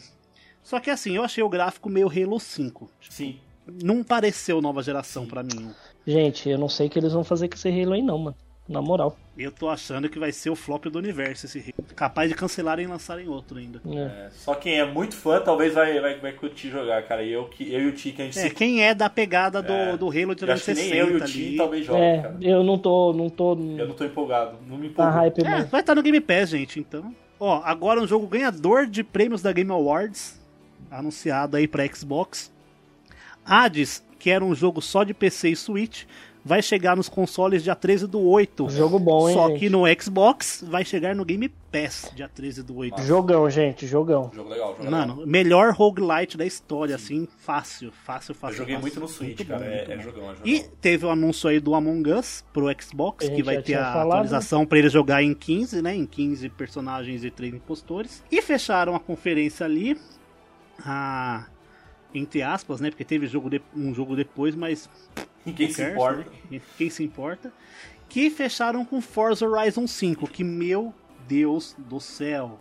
Só 0.62 0.80
que 0.80 0.90
assim, 0.90 1.16
eu 1.16 1.24
achei 1.24 1.44
o 1.44 1.50
gráfico 1.50 1.90
meio 1.90 2.08
Halo 2.08 2.40
5. 2.40 2.90
Sim. 3.10 3.40
Não 3.84 4.04
pareceu 4.04 4.62
nova 4.62 4.84
geração 4.84 5.26
pra 5.26 5.42
mim. 5.42 5.70
Gente, 6.06 6.48
eu 6.48 6.58
não 6.60 6.70
sei 6.70 6.86
o 6.88 6.90
que 6.90 7.00
eles 7.00 7.14
vão 7.14 7.24
fazer 7.24 7.48
com 7.50 7.56
esse 7.56 7.68
Halo 7.70 7.94
aí 7.94 8.02
não, 8.04 8.20
mano. 8.20 8.36
Na 8.68 8.82
moral. 8.82 9.16
Eu 9.38 9.52
tô 9.52 9.70
achando 9.70 10.10
que 10.10 10.18
vai 10.18 10.32
ser 10.32 10.50
o 10.50 10.56
flop 10.56 10.86
do 10.86 10.98
universo 10.98 11.46
esse 11.46 11.60
Halo. 11.60 11.88
Capaz 11.96 12.30
de 12.30 12.36
cancelarem 12.36 12.86
e 12.86 12.88
lançarem 12.88 13.28
outro 13.28 13.60
ainda. 13.60 13.80
É. 13.86 14.00
É, 14.00 14.30
só 14.32 14.56
quem 14.56 14.80
é 14.80 14.86
muito 14.86 15.16
fã 15.16 15.40
talvez 15.40 15.74
vai, 15.76 16.00
vai, 16.00 16.20
vai 16.20 16.32
curtir 16.32 16.72
jogar, 16.72 17.04
cara. 17.04 17.22
E 17.22 17.32
eu, 17.32 17.46
que- 17.46 17.72
eu 17.72 17.82
e 17.82 17.88
o 17.88 17.92
Ti, 17.92 18.12
que 18.12 18.22
a 18.24 18.26
gente 18.26 18.40
É, 18.40 18.42
se... 18.44 18.50
quem 18.56 18.82
é 18.84 18.96
da 18.96 19.08
pegada 19.10 19.62
do, 19.62 19.72
É, 19.72 19.96
do 19.98 20.08
Halo 20.08 20.34
de 20.34 20.46
eu 20.48 20.52
acho 20.54 20.66
que 20.66 20.74
360 20.74 20.90
nem 20.90 20.98
eu 20.98 21.10
e 21.12 21.22
o 21.22 21.26
Ti 21.26 21.48
ali. 21.48 21.58
talvez 21.58 21.86
joguem, 21.86 22.04
É, 22.04 22.22
cara. 22.24 22.38
eu 22.42 22.64
não 22.64 22.78
tô. 22.80 23.14
Não 23.14 23.30
tô. 23.30 23.52
Eu 23.54 23.88
não 23.88 23.94
tô 23.96 24.04
empolgado. 24.06 24.58
Não 24.68 24.78
me 24.78 24.90
Tá 24.90 25.04
empolgo. 25.04 25.12
hype, 25.12 25.46
É, 25.46 25.64
vai 25.66 25.82
estar 25.82 25.94
no 25.94 26.02
Game 26.02 26.20
Pass, 26.22 26.50
gente, 26.50 26.80
então. 26.80 27.14
Ó, 27.40 27.62
agora 27.64 28.02
um 28.02 28.08
jogo 28.08 28.26
ganhador 28.26 28.88
de 28.88 29.04
prêmios 29.04 29.42
da 29.44 29.52
Game 29.52 29.70
Awards, 29.70 30.42
anunciado 30.90 31.56
aí 31.58 31.68
pra 31.68 31.86
Xbox. 31.86 32.52
Hades, 33.46 34.04
que 34.18 34.30
era 34.30 34.44
um 34.44 34.56
jogo 34.56 34.82
só 34.82 35.04
de 35.04 35.14
PC 35.14 35.50
e 35.50 35.56
Switch, 35.56 36.06
vai 36.48 36.62
chegar 36.62 36.96
nos 36.96 37.10
consoles 37.10 37.64
dia 37.64 37.76
13 37.76 38.06
do 38.06 38.22
8. 38.22 38.70
Jogo 38.70 39.00
bom, 39.00 39.28
hein, 39.28 39.34
Só 39.36 39.48
gente? 39.50 39.60
que 39.60 39.70
no 39.70 39.82
Xbox 40.00 40.64
vai 40.66 40.86
chegar 40.86 41.16
no 41.16 41.26
Game 41.26 41.50
Pass 41.72 42.12
dia 42.16 42.30
13 42.30 42.62
do 42.62 42.78
8. 42.78 43.02
Jogão, 43.02 43.50
gente, 43.50 43.88
jogão. 43.88 44.30
Jogo 44.34 44.50
legal, 44.50 44.70
jogo 44.78 44.84
legal. 44.84 45.08
Mano, 45.08 45.24
melhor 45.26 45.74
roguelite 45.74 46.38
da 46.38 46.46
história, 46.46 46.96
assim, 46.96 47.28
fácil, 47.40 47.92
fácil, 47.92 48.32
Eu 48.32 48.36
fácil. 48.36 48.58
joguei 48.58 48.76
fácil. 48.76 48.82
muito 48.84 49.00
no 49.00 49.08
Switch, 49.08 49.40
Muito 49.40 49.46
cara. 49.46 49.60
bom, 49.60 49.66
é, 49.66 49.94
é 49.94 50.00
jogão, 50.00 50.24
é 50.32 50.36
jogão. 50.36 50.46
E 50.46 50.60
teve 50.80 51.06
o 51.06 51.10
anúncio 51.10 51.50
aí 51.50 51.60
do 51.60 51.74
Among 51.74 52.12
Us 52.14 52.46
pro 52.54 52.68
Xbox, 52.80 53.28
que 53.28 53.42
vai 53.42 53.62
ter 53.64 53.74
a 53.74 53.92
falado. 53.92 54.08
atualização 54.10 54.66
pra 54.68 54.78
ele 54.78 54.90
jogar 54.90 55.24
em 55.24 55.34
15, 55.34 55.82
né? 55.82 55.96
Em 55.96 56.06
15 56.06 56.48
personagens 56.50 57.24
e 57.24 57.32
3 57.32 57.56
impostores. 57.56 58.24
E 58.32 58.40
fecharam 58.42 58.94
a 58.96 59.00
conferência 59.00 59.66
ali, 59.66 59.98
a, 60.86 61.46
entre 62.18 62.42
aspas, 62.42 62.80
né? 62.80 62.90
Porque 62.90 63.06
teve 63.06 63.28
jogo 63.28 63.50
de- 63.50 63.62
um 63.76 63.94
jogo 63.94 64.16
depois, 64.16 64.56
mas 64.56 64.90
Quem 65.56 65.70
se 65.70 65.84
importa? 65.84 66.26
né? 66.50 66.62
Quem 66.78 66.90
se 66.90 67.04
importa? 67.04 67.54
Que 68.10 68.30
fecharam 68.30 68.86
com 68.86 69.02
Forza 69.02 69.48
Horizon 69.48 69.88
5, 69.88 70.28
que 70.28 70.44
meu 70.44 70.94
Deus 71.28 71.76
do 71.78 72.00
céu. 72.00 72.60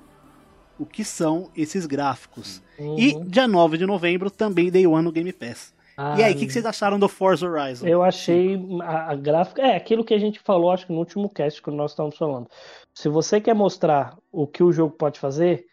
O 0.79 0.85
que 0.85 1.05
são 1.05 1.51
esses 1.57 1.87
gráficos? 1.87 2.61
Uhum. 2.79 2.99
E 2.99 3.21
dia 3.27 3.47
9 3.47 3.79
de 3.79 3.87
novembro 3.87 4.31
também 4.31 4.71
Day 4.71 4.87
One 4.87 5.05
no 5.05 5.13
Game 5.13 5.33
Pass. 5.33 5.73
Ah, 5.97 6.17
e 6.19 6.25
aí, 6.25 6.33
o 6.35 6.37
que, 6.37 6.47
que 6.47 6.53
vocês 6.53 6.67
acharam 6.67 6.99
do 6.99 7.09
Forza 7.09 7.49
Horizon? 7.49 7.87
Eu 7.87 8.03
achei 8.03 8.59
a, 8.83 9.13
a 9.13 9.15
gráfica. 9.15 9.63
É 9.63 9.77
aquilo 9.77 10.05
que 10.05 10.13
a 10.13 10.19
gente 10.19 10.41
falou, 10.41 10.73
acho 10.73 10.87
que 10.87 10.93
no 10.93 10.99
último 10.99 11.29
cast 11.31 11.63
que 11.63 11.71
nós 11.71 11.93
estamos 11.93 12.17
falando. 12.17 12.49
Se 12.93 13.09
você 13.09 13.41
quer 13.41 13.55
mostrar 13.55 14.17
o 14.33 14.45
que 14.45 14.65
o 14.65 14.73
jogo 14.73 14.97
pode 14.97 15.21
fazer, 15.21 15.65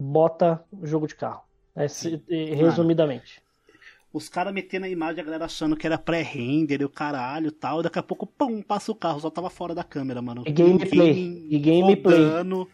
bota 0.00 0.64
o 0.72 0.86
jogo 0.86 1.06
de 1.06 1.14
carro. 1.14 1.42
É, 1.76 1.86
se- 1.88 2.20
e- 2.28 2.54
resumidamente. 2.54 3.40
Os 4.12 4.28
caras 4.30 4.54
metendo 4.54 4.86
a 4.86 4.88
imagem, 4.88 5.20
a 5.20 5.24
galera 5.24 5.44
achando 5.44 5.76
que 5.76 5.86
era 5.86 5.98
pré-render 5.98 6.80
e 6.80 6.84
o 6.84 6.88
caralho 6.88 7.48
e 7.48 7.50
tal. 7.50 7.80
E 7.80 7.82
daqui 7.82 7.98
a 7.98 8.02
pouco, 8.02 8.26
pum, 8.26 8.62
passa 8.62 8.90
o 8.90 8.94
carro, 8.94 9.20
só 9.20 9.28
tava 9.28 9.50
fora 9.50 9.74
da 9.74 9.84
câmera, 9.84 10.22
mano. 10.22 10.42
E 10.46 10.50
gameplay. 10.52 11.46
E 11.50 11.58
gameplay. 11.58 12.18
rodando. 12.24 12.68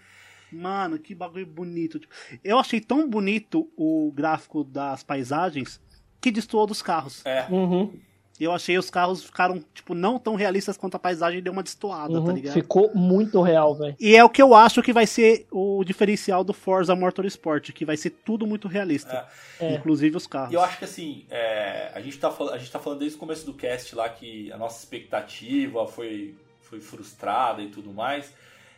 Mano, 0.52 0.98
que 0.98 1.14
bagulho 1.14 1.46
bonito. 1.46 1.98
Tipo, 1.98 2.14
eu 2.44 2.58
achei 2.58 2.78
tão 2.80 3.08
bonito 3.08 3.68
o 3.76 4.12
gráfico 4.14 4.62
das 4.62 5.02
paisagens 5.02 5.80
que 6.20 6.30
destoou 6.30 6.66
dos 6.66 6.80
carros. 6.82 7.24
É. 7.26 7.46
Uhum, 7.50 7.92
Eu 8.40 8.50
achei 8.50 8.76
os 8.76 8.90
carros 8.90 9.22
ficaram, 9.22 9.62
tipo, 9.74 9.94
não 9.94 10.18
tão 10.18 10.34
realistas 10.34 10.76
quanto 10.76 10.96
a 10.96 10.98
paisagem 10.98 11.42
deu 11.42 11.52
uma 11.52 11.62
destoada, 11.62 12.14
uhum. 12.14 12.24
tá 12.24 12.32
ligado? 12.32 12.54
Ficou 12.54 12.90
muito 12.94 13.40
real, 13.42 13.74
velho. 13.74 13.94
E 14.00 14.16
é 14.16 14.24
o 14.24 14.28
que 14.28 14.42
eu 14.42 14.54
acho 14.54 14.82
que 14.82 14.92
vai 14.92 15.06
ser 15.06 15.46
o 15.50 15.84
diferencial 15.84 16.42
do 16.42 16.52
Forza 16.52 16.94
Motorsport, 16.96 17.70
que 17.72 17.84
vai 17.84 17.96
ser 17.96 18.10
tudo 18.10 18.46
muito 18.46 18.66
realista. 18.68 19.28
É. 19.60 19.74
Inclusive 19.74 20.16
os 20.16 20.26
carros. 20.26 20.52
E 20.52 20.54
eu 20.54 20.62
acho 20.62 20.78
que 20.78 20.84
assim, 20.84 21.24
é, 21.30 21.92
a, 21.94 22.00
gente 22.00 22.18
tá, 22.18 22.34
a 22.52 22.58
gente 22.58 22.70
tá 22.70 22.78
falando 22.78 23.00
desde 23.00 23.16
o 23.16 23.20
começo 23.20 23.46
do 23.46 23.54
cast 23.54 23.94
lá 23.94 24.08
que 24.08 24.50
a 24.50 24.56
nossa 24.56 24.78
expectativa 24.78 25.86
foi, 25.86 26.34
foi 26.62 26.80
frustrada 26.80 27.62
e 27.62 27.68
tudo 27.68 27.92
mais. 27.92 28.32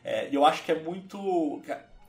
É, 0.04 0.28
E 0.30 0.34
eu 0.34 0.44
acho 0.44 0.62
que 0.62 0.72
é 0.72 0.78
muito. 0.78 1.62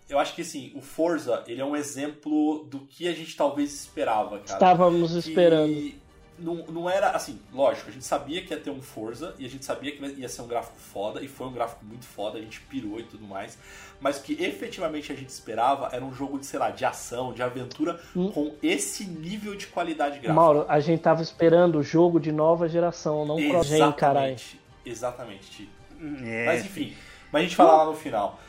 Eu 0.09 0.19
acho 0.19 0.35
que 0.35 0.41
assim, 0.41 0.71
o 0.75 0.81
Forza 0.81 1.43
ele 1.47 1.61
é 1.61 1.65
um 1.65 1.75
exemplo 1.75 2.65
do 2.69 2.81
que 2.81 3.07
a 3.07 3.13
gente 3.13 3.35
talvez 3.35 3.73
esperava, 3.73 4.39
cara. 4.39 4.53
Estávamos 4.53 5.13
que 5.13 5.19
esperando. 5.19 6.04
Não, 6.37 6.55
não 6.67 6.89
era 6.89 7.11
assim, 7.11 7.39
lógico, 7.53 7.89
a 7.89 7.93
gente 7.93 8.03
sabia 8.03 8.41
que 8.41 8.53
ia 8.53 8.59
ter 8.59 8.69
um 8.69 8.81
Forza 8.81 9.33
e 9.39 9.45
a 9.45 9.49
gente 9.49 9.63
sabia 9.63 9.91
que 9.93 10.03
ia 10.03 10.27
ser 10.27 10.41
um 10.41 10.47
gráfico 10.47 10.75
foda, 10.77 11.21
e 11.21 11.27
foi 11.29 11.47
um 11.47 11.51
gráfico 11.53 11.85
muito 11.85 12.03
foda, 12.05 12.37
a 12.37 12.41
gente 12.41 12.59
pirou 12.61 12.99
e 12.99 13.03
tudo 13.03 13.25
mais. 13.25 13.57
Mas 14.01 14.17
o 14.17 14.23
que 14.23 14.33
efetivamente 14.43 15.11
a 15.13 15.15
gente 15.15 15.29
esperava 15.29 15.89
era 15.93 16.03
um 16.03 16.13
jogo 16.13 16.37
de, 16.37 16.45
sei 16.45 16.59
lá, 16.59 16.71
de 16.71 16.83
ação, 16.83 17.31
de 17.31 17.41
aventura, 17.41 17.99
Hum. 18.15 18.31
com 18.31 18.53
esse 18.61 19.05
nível 19.05 19.55
de 19.55 19.67
qualidade 19.67 20.15
gráfica. 20.15 20.33
Mauro, 20.33 20.65
a 20.67 20.79
gente 20.81 21.01
tava 21.01 21.21
esperando 21.21 21.77
o 21.79 21.83
jogo 21.83 22.19
de 22.19 22.31
nova 22.33 22.67
geração, 22.67 23.25
não 23.25 23.37
cross-gen, 23.37 23.91
caralho. 23.93 24.33
Exatamente, 24.33 24.59
exatamente, 24.85 25.49
Ti. 25.51 25.69
É. 26.25 26.45
Mas 26.45 26.65
enfim, 26.65 26.93
mas 27.31 27.39
a 27.39 27.43
gente 27.43 27.55
fala 27.55 27.77
lá 27.77 27.85
no 27.85 27.93
final. 27.93 28.39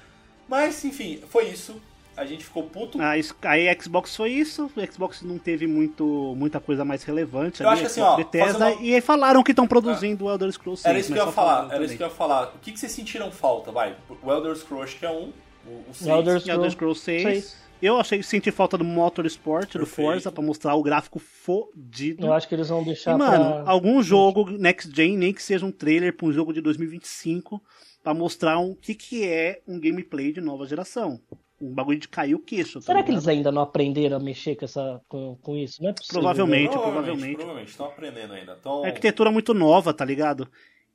Mas 0.48 0.84
enfim, 0.84 1.22
foi 1.28 1.44
isso. 1.48 1.80
A 2.16 2.24
gente 2.24 2.44
ficou 2.44 2.62
puto. 2.64 3.00
A, 3.00 3.18
es- 3.18 3.34
aí 3.42 3.68
a 3.68 3.78
Xbox 3.80 4.16
foi 4.16 4.30
isso, 4.30 4.70
o 4.74 4.92
Xbox 4.92 5.22
não 5.22 5.38
teve 5.38 5.66
muito, 5.66 6.34
muita 6.36 6.58
coisa 6.58 6.84
mais 6.84 7.02
relevante. 7.04 7.62
Eu 7.62 7.68
ali, 7.68 7.74
acho 7.82 7.94
que 7.94 8.00
assim, 8.00 8.00
ó, 8.00 8.16
Bethesda, 8.16 8.70
uma- 8.72 8.82
E 8.82 8.94
aí 8.94 9.00
falaram 9.00 9.42
que 9.42 9.52
estão 9.52 9.66
produzindo 9.66 10.24
o 10.24 10.30
Elder 10.30 10.50
Scrolls 10.50 10.82
6. 10.82 10.90
Era 10.90 10.98
isso 10.98 11.12
que 11.12 11.18
eu 11.18 11.26
ia 11.26 11.32
falar, 11.32 11.72
era 11.74 11.84
isso 11.84 11.96
que 11.96 12.02
eu 12.02 12.06
ia 12.08 12.12
falar. 12.12 12.52
O 12.54 12.58
que, 12.58 12.72
que 12.72 12.78
vocês 12.80 12.92
sentiram 12.92 13.30
falta, 13.30 13.70
vai? 13.70 13.94
O 14.22 14.32
Elder 14.32 14.56
Scrolls 14.56 14.90
acho 14.92 14.98
que 14.98 15.06
é 15.06 15.10
um, 15.10 15.32
o, 15.66 15.84
o 15.90 15.94
seis. 15.94 16.06
Elder 16.08 16.42
Elder 16.48 16.70
Scrolls 16.70 17.00
6. 17.00 17.22
Seis. 17.22 17.66
Eu 17.82 17.98
achei 18.00 18.22
senti 18.22 18.50
falta 18.50 18.78
do 18.78 18.84
Motorsport, 18.84 19.66
do 19.74 19.80
Perfeito. 19.80 19.94
Forza, 20.10 20.32
pra 20.32 20.42
mostrar 20.42 20.74
o 20.74 20.82
gráfico 20.82 21.18
fodido. 21.18 22.26
Eu 22.26 22.32
acho 22.32 22.48
que 22.48 22.54
eles 22.54 22.68
vão 22.70 22.82
deixar 22.82 23.14
E, 23.14 23.18
mano, 23.18 23.62
pra... 23.64 23.70
algum 23.70 24.02
jogo 24.02 24.50
Next 24.50 24.90
Gen, 24.94 25.16
nem 25.18 25.32
que 25.34 25.42
seja 25.42 25.66
um 25.66 25.70
trailer 25.70 26.16
pra 26.16 26.26
um 26.26 26.32
jogo 26.32 26.54
de 26.54 26.62
2025, 26.62 27.62
pra 28.02 28.14
mostrar 28.14 28.58
o 28.58 28.74
que, 28.74 28.94
que 28.94 29.24
é 29.28 29.60
um 29.68 29.78
gameplay 29.78 30.32
de 30.32 30.40
nova 30.40 30.66
geração. 30.66 31.20
Um 31.60 31.72
bagulho 31.72 31.98
de 31.98 32.08
cair 32.08 32.34
o 32.34 32.38
queixo. 32.38 32.80
tá 32.80 32.86
Será 32.86 33.02
que 33.02 33.10
ligado? 33.10 33.24
eles 33.24 33.28
ainda 33.28 33.50
não 33.50 33.62
aprenderam 33.62 34.18
a 34.18 34.20
mexer 34.20 34.56
com, 34.56 34.64
essa, 34.66 35.00
com, 35.08 35.36
com 35.40 35.56
isso? 35.56 35.82
Não 35.82 35.90
é 35.90 35.92
possível. 35.94 36.20
Provavelmente. 36.20 36.70
Provavelmente, 36.72 37.34
provavelmente. 37.36 37.70
Estão 37.70 37.86
aprendendo 37.86 38.34
ainda. 38.34 38.56
Então, 38.60 38.84
É 38.84 38.88
arquitetura 38.88 39.30
muito 39.30 39.54
nova, 39.54 39.94
tá 39.94 40.04
ligado? 40.04 40.46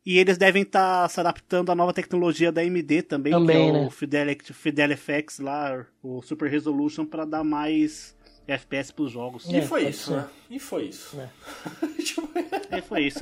E 0.06 0.18
eles 0.18 0.38
devem 0.38 0.64
estar 0.64 1.08
se 1.10 1.20
adaptando 1.20 1.72
à 1.72 1.76
nova 1.76 1.94
tecnologia 1.94 2.52
da 2.52 2.62
AMD 2.62 3.04
também, 3.04 3.34
Também, 3.34 3.72
que 3.72 3.78
é 3.78 3.82
né? 3.82 3.88
o 3.88 3.90
Fidelity, 3.92 4.54
FX 4.54 5.40
lá, 5.40 5.86
o 6.02 6.22
Super 6.22 6.50
Resolution, 6.50 7.06
pra 7.06 7.24
dar 7.26 7.44
mais 7.44 8.16
FPS 8.48 8.92
pros 8.92 9.12
jogos. 9.12 9.46
E 9.50 9.56
É, 9.58 9.62
foi 9.62 9.82
pode 9.82 9.92
isso, 9.96 10.12
né? 10.16 10.28
E 10.50 10.60
foi 10.60 10.84
isso. 10.86 11.20
É. 11.20 11.30
Tipo, 12.04 12.30
E 12.78 12.82
foi 12.82 13.02
isso. 13.06 13.20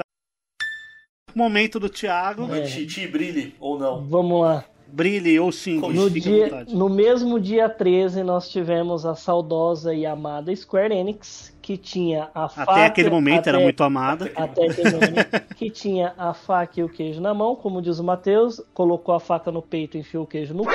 Momento 1.36 1.80
do 1.80 1.90
Thiago. 1.90 2.54
É. 2.54 2.62
Ti, 2.64 2.86
Ti, 2.88 3.08
brilhe 3.08 3.56
ou 3.60 3.78
não. 3.78 4.06
Vamos 4.06 4.42
lá. 4.42 4.66
Brilhe 4.92 5.40
ou 5.40 5.52
xingue, 5.52 5.94
No, 5.94 6.10
dia, 6.10 6.66
no 6.70 6.90
mesmo 6.90 7.40
dia 7.40 7.70
13, 7.70 8.24
nós 8.24 8.50
tivemos 8.50 9.06
a 9.06 9.16
saudosa 9.16 9.94
e 9.94 10.06
amada 10.06 10.56
Square 10.56 10.94
Enix, 10.94 11.56
que 11.62 11.78
tinha 11.78 12.30
a 12.34 12.50
faca... 12.50 12.72
Até 12.72 12.86
aquele 12.86 13.10
momento 13.10 13.48
era 13.48 13.58
até- 13.58 13.64
muito 13.64 13.84
amada. 13.84 14.32
Até 14.36 14.66
aquele 14.68 14.92
momento, 14.92 15.56
que 15.56 15.70
tinha 15.70 16.14
a 16.18 16.34
faca 16.34 16.80
e 16.80 16.84
o 16.84 16.90
queijo 16.90 17.22
na 17.22 17.34
mão, 17.34 17.56
como 17.56 17.82
diz 17.82 18.00
o 18.00 18.04
Matheus, 18.04 18.62
colocou 18.74 19.14
a 19.14 19.20
faca 19.20 19.52
no 19.52 19.62
peito 19.62 19.96
e 19.98 20.00
enfiou 20.00 20.24
o 20.24 20.28
queijo 20.28 20.54
no 20.54 20.66
cu. 20.66 20.72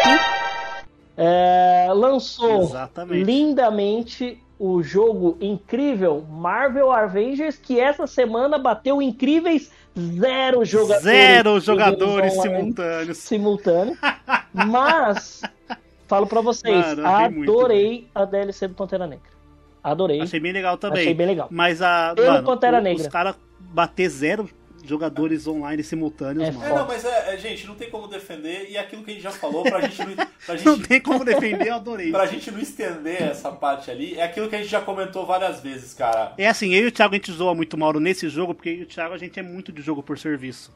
É, 1.17 1.89
lançou 1.95 2.63
Exatamente. 2.63 3.25
lindamente 3.25 4.39
o 4.59 4.83
jogo 4.83 5.37
incrível 5.41 6.25
Marvel 6.31 6.91
Avengers, 6.93 7.57
que 7.57 7.79
essa 7.81 8.07
semana 8.07 8.59
bateu 8.59 9.01
incríveis 9.03 9.71
zero 9.99 10.65
jogadores. 10.65 11.03
Zero 11.05 11.61
jogadores 11.61 12.33
online 12.39 12.59
simultâneos. 12.61 13.19
simultâneo. 13.19 13.97
Mas, 14.53 15.43
falo 16.07 16.27
pra 16.27 16.41
vocês, 16.41 16.97
Mano, 16.97 17.29
vi 17.29 17.35
muito, 17.37 17.51
adorei 17.53 18.09
a 18.15 18.25
DLC 18.25 18.69
do 18.69 18.75
Pantera 18.75 19.07
Negra. 19.07 19.35
Adorei. 19.83 20.21
Achei 20.21 20.41
bem 20.41 20.53
legal 20.53 20.79
também. 20.79 21.03
Achei 21.03 21.15
bem 21.15 21.27
legal. 21.27 21.49
Mas 21.51 21.83
a. 21.83 22.13
Pelo 22.15 22.33
mano, 22.33 22.47
Pantera 22.47 22.79
o- 22.79 22.83
Negra. 22.83 23.03
Os 23.03 23.09
caras 23.09 23.37
bater 23.59 24.09
zero 24.09 24.49
jogadores 24.87 25.47
online 25.47 25.83
simultâneos, 25.83 26.49
É 26.49 26.51
mano. 26.53 26.65
É, 26.67 26.75
não, 26.79 26.87
mas 26.87 27.05
é, 27.05 27.35
é, 27.35 27.37
gente, 27.39 27.67
não 27.67 27.75
tem 27.75 27.91
como 27.91 28.07
defender. 28.09 28.69
E 28.71 28.77
aquilo 28.79 29.03
que 29.03 29.11
a 29.11 29.15
gente 29.15 29.23
já 29.23 29.31
falou, 29.31 29.63
pra 29.63 29.81
gente 29.81 29.99
não, 30.05 30.15
pra 30.47 30.55
Não 30.65 30.77
gente, 30.77 30.89
tem 30.89 31.01
como 31.01 31.25
defender, 31.25 31.69
eu 31.69 31.75
adorei. 31.75 32.11
pra 32.11 32.27
gente 32.27 32.51
não 32.51 32.59
estender 32.61 33.23
essa 33.23 33.51
parte 33.51 33.91
ali, 33.91 34.15
é 34.19 34.23
aquilo 34.23 34.49
que 34.49 34.57
a 34.57 34.59
gente 34.59 34.71
já 34.71 34.81
comentou 34.81 35.25
várias 35.27 35.61
vezes, 35.61 35.95
cara. 35.95 36.33
É 36.39 36.47
assim, 36.49 36.75
eu 36.75 36.85
e 36.85 36.87
o 36.87 36.93
Thiago 36.93 37.15
a 37.15 37.17
gente 37.19 37.33
zoa 37.33 37.55
muito 37.55 37.77
Mauro 37.77 37.99
nesse 38.01 38.29
jogo, 38.29 38.55
porque 38.55 38.69
eu 38.71 38.75
e 38.75 38.83
o 38.83 38.87
Thiago 38.87 39.15
a 39.15 39.19
gente 39.19 39.39
é 39.39 39.43
muito 39.43 39.73
de 39.73 39.81
jogo 39.83 40.03
por 40.03 40.19
serviço. 40.19 40.73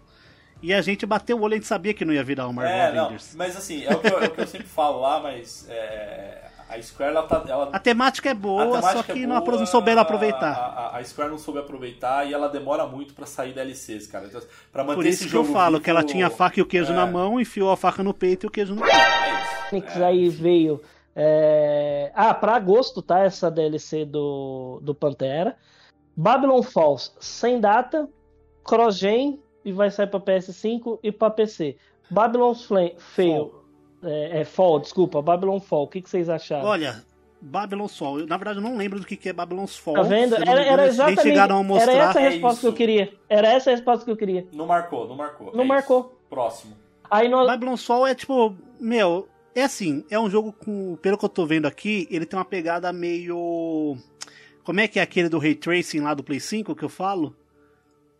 E 0.61 0.75
a 0.75 0.81
gente 0.83 1.07
bateu 1.07 1.37
o 1.39 1.43
olho, 1.43 1.55
a 1.55 1.57
gente 1.57 1.69
sabia 1.69 1.95
que 1.95 2.05
não 2.05 2.13
ia 2.13 2.25
virar 2.25 2.49
o 2.49 2.53
Marvel 2.53 2.75
É, 2.75 2.93
não, 2.93 3.05
Avengers. 3.05 3.35
mas 3.37 3.57
assim, 3.57 3.85
é 3.85 3.93
o, 3.95 4.01
que 4.01 4.09
eu, 4.09 4.21
é 4.23 4.27
o 4.27 4.31
que 4.33 4.41
eu 4.41 4.47
sempre 4.47 4.67
falo 4.67 5.01
lá, 5.01 5.21
mas 5.21 5.67
é, 5.71 6.43
a 6.69 6.83
Square, 6.83 7.11
ela 7.17 7.23
tá. 7.27 7.45
Ela, 7.49 7.71
A 7.73 7.79
temática 7.79 8.29
é 8.29 8.33
a 8.33 8.35
boa, 8.35 8.65
temática 8.67 8.93
só 8.93 9.03
que 9.03 9.23
é 9.25 9.27
não, 9.27 9.41
boa, 9.41 9.59
não 9.59 9.67
souberam 9.67 10.01
A, 10.01 10.03
aproveitar. 10.03 10.53
a- 10.55 10.97
a 10.99 11.05
Square 11.05 11.31
não 11.31 11.39
soube 11.39 11.59
aproveitar 11.61 12.27
e 12.29 12.35
ela 12.35 12.49
demora 12.49 12.87
muito 12.87 13.15
pra 13.15 13.27
sair 13.27 13.53
DLCs, 13.53 14.07
cara. 14.07 14.27
Então, 14.27 14.41
pra 14.73 14.83
manter 14.85 14.95
Por 14.97 15.07
isso 15.07 15.23
esse 15.25 15.31
que 15.31 15.37
eu 15.37 15.45
falo 15.45 15.73
vivo, 15.77 15.85
que 15.85 15.91
ela 15.91 16.03
tinha 16.05 16.27
a 16.27 16.31
faca 16.31 16.59
e 16.59 16.63
o 16.63 16.67
queijo 16.67 16.93
é, 16.93 16.97
na 16.97 17.07
mão, 17.07 17.41
enfiou 17.41 17.71
a 17.71 17.77
faca 17.77 18.03
no 18.03 18.13
peito 18.15 18.45
e 18.45 18.49
o 18.49 18.51
queijo 18.51 18.75
no 18.75 18.83
peito. 18.83 18.97
É 18.97 19.43
isso. 19.43 19.75
Enix 19.75 19.97
aí 20.01 20.29
veio. 20.29 20.81
é, 21.17 22.11
Ah, 22.15 22.33
pra 22.35 22.55
agosto, 22.57 23.03
tá? 23.03 23.21
Essa 23.21 23.51
DLC 23.51 24.05
do, 24.05 24.79
do 24.83 24.95
Pantera. 24.95 25.57
Babylon 26.17 26.63
Falls, 26.63 27.13
sem 27.21 27.61
data. 27.61 28.09
CrossGen 28.65 29.41
e 29.65 29.73
vai 29.73 29.91
sair 29.91 30.07
pra 30.09 30.21
PS5 30.21 30.99
e 31.03 31.11
pra 31.11 31.31
PC. 31.31 31.77
Babylon's 32.11 32.65
Flame, 32.65 32.95
Fail. 32.99 33.58
É, 34.03 34.41
é, 34.41 34.45
Fall, 34.45 34.79
desculpa. 34.81 35.21
Babylon 35.21 35.61
Fall. 35.61 35.85
O 35.85 35.89
que, 35.89 36.01
que 36.03 36.09
vocês 36.09 36.29
acharam? 36.29 36.65
Olha, 36.67 37.03
Babylon's 37.41 37.97
Fall. 37.97 38.21
Eu, 38.21 38.27
na 38.27 38.37
verdade, 38.37 38.59
eu 38.59 38.63
não 38.63 38.77
lembro 38.77 39.01
do 39.01 39.07
que 39.07 39.17
que 39.17 39.29
é 39.29 39.33
Babylon's 39.33 39.77
Fall. 39.77 39.95
tá 39.95 40.03
vendo? 40.03 40.35
Era, 40.37 40.63
era 40.65 40.87
exatamente. 40.87 41.23
chegaram 41.23 41.57
a 41.57 41.59
Era 41.61 41.69
mostrar. 41.69 41.93
essa 42.11 42.19
a 42.19 42.23
É 42.23 42.29
resposta 42.31 42.61
que 42.61 42.67
eu 42.67 42.73
queria. 42.73 43.13
Era 43.29 43.49
essa 43.49 43.71
a 43.71 43.75
resposta 43.75 44.05
que 44.05 44.11
eu 44.11 44.17
queria. 44.17 44.47
Não 44.53 44.67
marcou, 44.67 45.09
não 45.09 45.17
marcou. 45.17 45.53
Não 45.55 45.65
É 45.65 45.67
marcou. 45.67 46.01
isso. 46.01 46.11
Próximo. 46.31 46.77
Aí 47.11 47.29
nós. 47.29 47.47
Babylon's 47.47 47.85
Fall 47.85 48.07
é 48.07 48.15
tipo, 48.15 48.55
meu, 48.79 49.29
é 49.55 49.63
assim, 49.63 50.05
é 50.11 50.19
um 50.19 50.29
jogo 50.29 50.53
com, 50.53 50.97
pelo 50.97 51.17
que 51.17 51.25
eu 51.25 51.29
tô 51.29 51.47
vendo 51.47 51.67
aqui, 51.67 52.07
ele 52.11 52.27
tem 52.27 52.39
uma 52.39 52.45
pegada 52.45 52.93
meio 52.93 53.97
como 54.63 54.81
é 54.81 54.87
que 54.87 54.99
é 54.99 55.03
aquele 55.03 55.31
do 55.31 55.39
Ray 55.39 55.55
Tracing 55.55 56.01
lá 56.01 56.13
do 56.13 56.23
Play 56.23 56.39
5 56.39 56.75
que 56.75 56.85
eu 56.85 56.91
falo? 56.91 57.35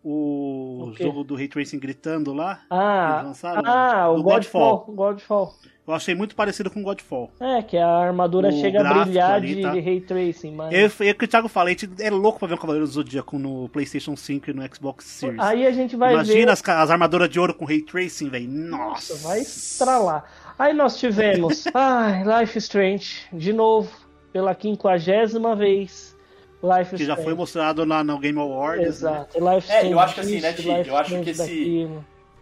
O, 0.05 0.91
O 0.91 0.93
jogo 0.97 1.25
do 1.25 1.35
Ray 1.35 1.49
Tracing 1.49 1.79
gritando 1.79 2.33
lá. 2.33 2.61
Ah, 2.71 3.23
lançaram, 3.25 3.63
ah, 3.65 4.09
o 4.11 4.23
Godfall. 4.23 4.85
Godfall. 4.89 5.55
Eu 5.87 5.95
achei 5.95 6.15
muito 6.15 6.37
parecido 6.37 6.71
com 6.71 6.83
Godfall. 6.83 7.31
É, 7.41 7.63
que 7.63 7.77
a 7.79 7.89
armadura 7.89 8.49
O 8.49 8.53
chega 8.53 8.87
a 8.87 9.05
brilhar 9.05 9.33
ali, 9.33 9.55
de, 9.55 9.63
tá? 9.63 9.73
de 9.73 9.81
Ray 9.81 10.01
Tracing, 10.03 10.53
mas... 10.55 10.71
Eu, 10.71 11.07
eu 11.07 11.15
que 11.15 11.25
o 11.25 11.29
Thiago 11.29 11.49
fala, 11.49 11.71
a 11.71 11.73
gente 11.73 11.89
é 11.99 12.11
louco 12.11 12.39
pra 12.39 12.47
ver 12.47 12.55
o 12.55 12.59
Cavaleiro 12.59 12.87
do 12.87 12.93
Zodíaco 12.93 13.39
no 13.39 13.71
PlayStation 13.71 14.15
5 14.15 14.51
e 14.51 14.53
no 14.53 14.63
Xbox 14.75 15.07
Series. 15.07 15.41
Aí 15.41 15.67
a 15.67 15.71
gente 15.73 15.97
vai 15.97 16.13
Imagina 16.13 16.37
ver... 16.47 16.51
as, 16.51 16.61
ca- 16.61 16.83
as 16.83 16.91
armaduras 16.91 17.31
de 17.31 17.41
ouro 17.41 17.55
com 17.55 17.65
Ray 17.65 17.81
Tracing, 17.81 18.29
velho. 18.29 18.49
Nossa. 18.51 19.15
vai 19.27 19.41
estralar. 19.41 20.25
Aí 20.59 20.75
nós 20.75 20.99
tivemos, 20.99 21.65
ai, 21.73 22.23
Life 22.41 22.59
Strange, 22.59 23.23
de 23.33 23.55
novo, 23.55 23.91
pela 24.31 24.55
quinquagésima 24.55 25.57
vez. 25.57 26.15
Life 26.63 26.97
Que 26.97 27.05
já 27.05 27.17
foi 27.17 27.35
mostrado 27.35 27.85
lá 27.85 28.03
no 28.03 28.19
Game 28.19 28.39
Awards. 28.39 28.81
né? 28.83 28.89
Exato. 28.89 29.39
Life 29.39 29.71
É, 29.71 29.93
eu 29.93 29.99
acho 30.01 30.15
que 30.15 30.21
assim, 30.21 30.41
né, 30.41 30.53
Ti? 30.53 30.69
Eu 30.87 30.97
acho 30.97 31.21
que 31.23 31.31
esse-. 31.31 31.89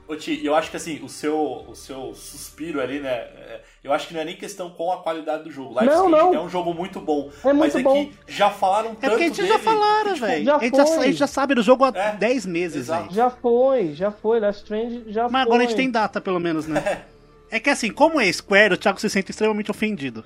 Ô, 0.09 0.15
Ti, 0.15 0.41
eu 0.45 0.55
acho 0.55 0.71
que 0.71 0.77
assim, 0.77 1.01
o 1.03 1.09
seu, 1.09 1.37
o 1.69 1.75
seu 1.75 2.15
suspiro 2.15 2.81
ali, 2.81 3.01
né? 3.01 3.11
é, 3.11 3.61
Eu 3.83 3.93
acho 3.93 4.07
que 4.07 4.15
não 4.15 4.21
é 4.21 4.25
nem 4.25 4.37
questão 4.37 4.71
com 4.71 4.93
a 4.93 5.03
qualidade 5.03 5.43
do 5.43 5.51
jogo. 5.51 5.73
Life 5.75 5.85
Não, 5.87 6.09
não. 6.09 6.33
é 6.33 6.41
um 6.41 6.49
jogo 6.49 6.73
muito 6.73 7.01
bom. 7.01 7.29
É 7.45 7.53
mas 7.53 7.75
muito 7.75 7.79
é 7.79 7.83
bom. 7.83 8.07
que 8.07 8.33
já 8.33 8.49
falaram 8.49 8.91
tanto 8.95 9.05
É 9.05 9.09
porque 9.11 9.25
a 9.25 9.27
gente 9.27 9.37
dele, 9.43 9.49
já 9.49 9.59
falaram, 9.59 10.15
tipo, 10.15 10.27
velho. 10.27 10.45
já 10.45 10.57
A, 10.57 10.59
gente 10.61 10.77
já- 10.77 10.87
foi. 10.87 10.97
a 10.99 11.07
gente 11.09 11.17
já 11.19 11.27
sabe 11.27 11.55
do 11.57 11.63
jogo 11.63 11.85
há 11.85 11.93
É. 11.95 12.13
10 12.17 12.47
meses, 12.47 12.87
velho. 12.87 13.09
Já 13.11 13.29
foi, 13.31 13.95
já 13.95 14.11
foi. 14.13 14.39
Life 14.39 14.59
Strange 14.61 15.05
já 15.09 15.25
Mas 15.25 15.33
foi. 15.33 15.41
agora 15.43 15.59
a 15.59 15.67
gente 15.67 15.77
tem 15.77 15.91
data, 15.91 16.21
pelo 16.21 16.39
menos, 16.41 16.67
né? 16.67 17.03
É 17.51 17.61
que 17.61 17.71
assim, 17.71 17.93
como 17.93 18.21
é 18.21 18.31
Square, 18.33 18.75
o 18.75 18.77
Thiago 18.77 19.01
se 19.01 19.09
sente 19.09 19.31
extremamente 19.31 19.71
ofendido. 19.71 20.25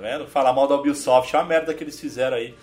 Tá 0.00 0.08
vendo? 0.08 0.26
Falar 0.26 0.52
mal 0.52 0.66
da 0.68 0.76
Ubisoft, 0.76 1.34
é 1.34 1.38
uma 1.38 1.44
merda 1.44 1.74
que 1.74 1.82
eles 1.82 1.98
fizeram 1.98 2.36
aí. 2.36 2.54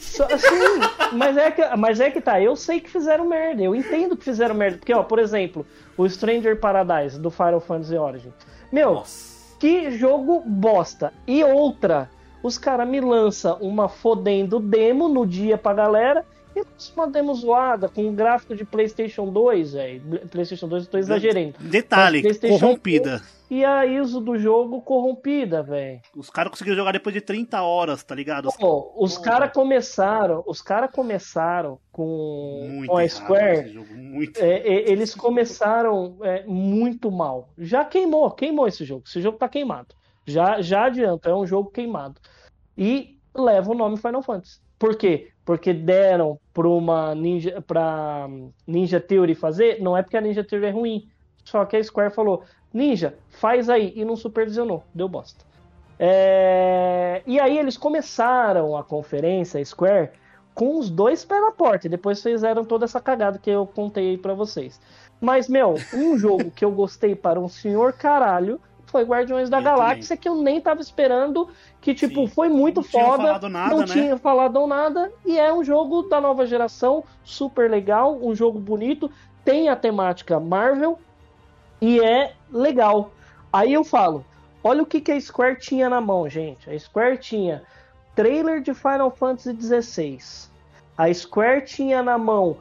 Só- 0.00 0.28
Sim, 0.28 0.80
mas 1.12 1.36
é, 1.36 1.50
que, 1.50 1.76
mas 1.76 2.00
é 2.00 2.10
que 2.10 2.20
tá, 2.20 2.40
eu 2.40 2.54
sei 2.54 2.80
que 2.80 2.90
fizeram 2.90 3.26
merda, 3.26 3.62
eu 3.62 3.74
entendo 3.74 4.16
que 4.16 4.24
fizeram 4.24 4.54
merda. 4.54 4.78
Porque, 4.78 4.92
ó, 4.94 5.02
por 5.02 5.18
exemplo, 5.18 5.66
o 5.96 6.08
Stranger 6.08 6.58
Paradise 6.60 7.18
do 7.18 7.30
Final 7.30 7.60
Fantasy 7.60 7.96
Origin. 7.96 8.32
Meu, 8.70 8.94
Nossa. 8.94 9.56
que 9.58 9.90
jogo 9.92 10.40
bosta. 10.46 11.12
E 11.26 11.42
outra, 11.42 12.10
os 12.42 12.58
caras 12.58 12.86
me 12.88 13.00
lançam 13.00 13.56
uma 13.60 13.88
fodendo 13.88 14.60
demo 14.60 15.08
no 15.08 15.26
dia 15.26 15.56
pra 15.58 15.72
galera 15.72 16.24
e 16.54 16.62
uma 16.94 17.06
demo 17.06 17.34
zoada 17.34 17.88
com 17.88 18.02
um 18.06 18.14
gráfico 18.14 18.54
de 18.54 18.64
PlayStation 18.64 19.26
2, 19.30 19.72
velho. 19.72 20.02
PlayStation 20.30 20.68
2, 20.68 20.84
eu 20.84 20.90
tô 20.90 20.98
exagerando. 20.98 21.54
Detalhe, 21.58 22.20
PlayStation 22.20 22.58
corrompida. 22.58 23.22
E 23.54 23.66
a 23.66 23.84
ISO 23.84 24.18
do 24.18 24.38
jogo 24.38 24.80
corrompida, 24.80 25.62
velho. 25.62 26.00
Os 26.16 26.30
caras 26.30 26.50
conseguiram 26.50 26.74
jogar 26.74 26.92
depois 26.92 27.12
de 27.14 27.20
30 27.20 27.60
horas, 27.60 28.02
tá 28.02 28.14
ligado? 28.14 28.48
Os- 28.48 28.56
os 28.96 29.18
caras 29.18 29.52
começaram, 29.52 30.42
os 30.46 30.62
caras 30.62 30.90
começaram 30.90 31.78
com, 31.92 32.66
Muito 32.70 32.88
com 32.90 32.96
a 32.96 33.06
Square. 33.06 33.58
esse 33.58 33.68
jogo, 33.74 33.94
muito. 33.94 34.40
é, 34.40 34.48
é, 34.56 34.90
eles 34.90 35.14
começaram 35.14 36.16
é, 36.22 36.44
muito 36.46 37.10
mal. 37.10 37.50
Já 37.58 37.84
queimou, 37.84 38.30
queimou 38.30 38.66
esse 38.66 38.86
jogo. 38.86 39.02
Esse 39.06 39.20
jogo 39.20 39.36
tá 39.36 39.50
queimado. 39.50 39.94
Já, 40.26 40.62
já 40.62 40.84
adianta, 40.86 41.28
é 41.28 41.34
um 41.34 41.46
jogo 41.46 41.70
queimado. 41.70 42.18
E 42.78 43.18
leva 43.34 43.70
o 43.70 43.74
nome 43.74 43.98
Final 43.98 44.22
Fantasy. 44.22 44.60
Por 44.78 44.96
quê? 44.96 45.28
Porque 45.44 45.74
deram 45.74 46.38
para 46.54 46.68
uma 46.68 47.14
Ninja, 47.14 47.60
pra 47.60 48.28
Ninja 48.66 48.98
Theory 48.98 49.34
fazer, 49.34 49.78
não 49.82 49.94
é 49.94 50.02
porque 50.02 50.16
a 50.16 50.22
Ninja 50.22 50.42
Theory 50.42 50.66
é 50.68 50.70
ruim. 50.70 51.06
Só 51.44 51.64
que 51.66 51.76
a 51.76 51.82
Square 51.84 52.14
falou: 52.14 52.44
Ninja, 52.72 53.14
faz 53.30 53.68
aí. 53.68 53.92
E 53.96 54.04
não 54.04 54.16
supervisionou. 54.16 54.82
Deu 54.94 55.08
bosta. 55.08 55.44
É, 55.98 57.22
E 57.26 57.38
aí 57.38 57.56
eles 57.58 57.76
começaram 57.76 58.76
a 58.76 58.82
conferência, 58.82 59.60
a 59.60 59.64
Square, 59.64 60.10
com 60.54 60.78
os 60.78 60.90
dois 60.90 61.24
pés 61.24 61.40
na 61.40 61.52
porta. 61.52 61.86
E 61.86 61.90
depois 61.90 62.22
fizeram 62.22 62.64
toda 62.64 62.84
essa 62.84 63.00
cagada 63.00 63.38
que 63.38 63.50
eu 63.50 63.66
contei 63.66 64.10
aí 64.10 64.18
pra 64.18 64.34
vocês. 64.34 64.80
Mas, 65.20 65.48
meu, 65.48 65.74
um 65.94 66.16
jogo 66.18 66.50
que 66.50 66.64
eu 66.64 66.70
gostei 66.72 67.14
para 67.14 67.38
um 67.38 67.48
senhor 67.48 67.92
caralho 67.92 68.60
foi 68.86 69.04
Guardiões 69.04 69.48
da 69.48 69.58
Eu 69.58 69.62
Galáxia, 69.62 70.16
que 70.18 70.28
eu 70.28 70.34
nem 70.34 70.60
tava 70.60 70.80
esperando. 70.82 71.48
Que, 71.80 71.94
tipo, 71.94 72.22
Sim. 72.22 72.26
foi 72.26 72.48
muito 72.50 72.82
Não 72.82 72.84
foda. 72.88 73.22
falado 73.22 73.48
nada, 73.48 73.70
não 73.70 73.78
né? 73.80 73.86
tinha 73.86 74.18
falado 74.18 74.66
nada. 74.66 75.10
E 75.24 75.38
é 75.38 75.52
um 75.52 75.64
jogo 75.64 76.02
da 76.02 76.20
nova 76.20 76.44
geração, 76.46 77.02
super 77.24 77.70
legal, 77.70 78.18
um 78.20 78.34
jogo 78.34 78.58
bonito. 78.58 79.10
Tem 79.44 79.68
a 79.68 79.76
temática 79.76 80.38
Marvel 80.38 80.98
e 81.80 82.00
é 82.00 82.34
legal. 82.52 83.10
Aí 83.52 83.72
eu 83.72 83.84
falo, 83.84 84.24
olha 84.62 84.82
o 84.82 84.86
que, 84.86 85.00
que 85.00 85.12
a 85.12 85.20
Square 85.20 85.58
tinha 85.58 85.88
na 85.88 86.00
mão, 86.00 86.28
gente. 86.28 86.68
A 86.68 86.78
Square 86.78 87.18
tinha 87.18 87.62
trailer 88.14 88.60
de 88.60 88.74
Final 88.74 89.10
Fantasy 89.10 89.56
XVI. 89.60 90.18
A 90.96 91.12
Square 91.12 91.64
tinha 91.64 92.02
na 92.02 92.18
mão 92.18 92.58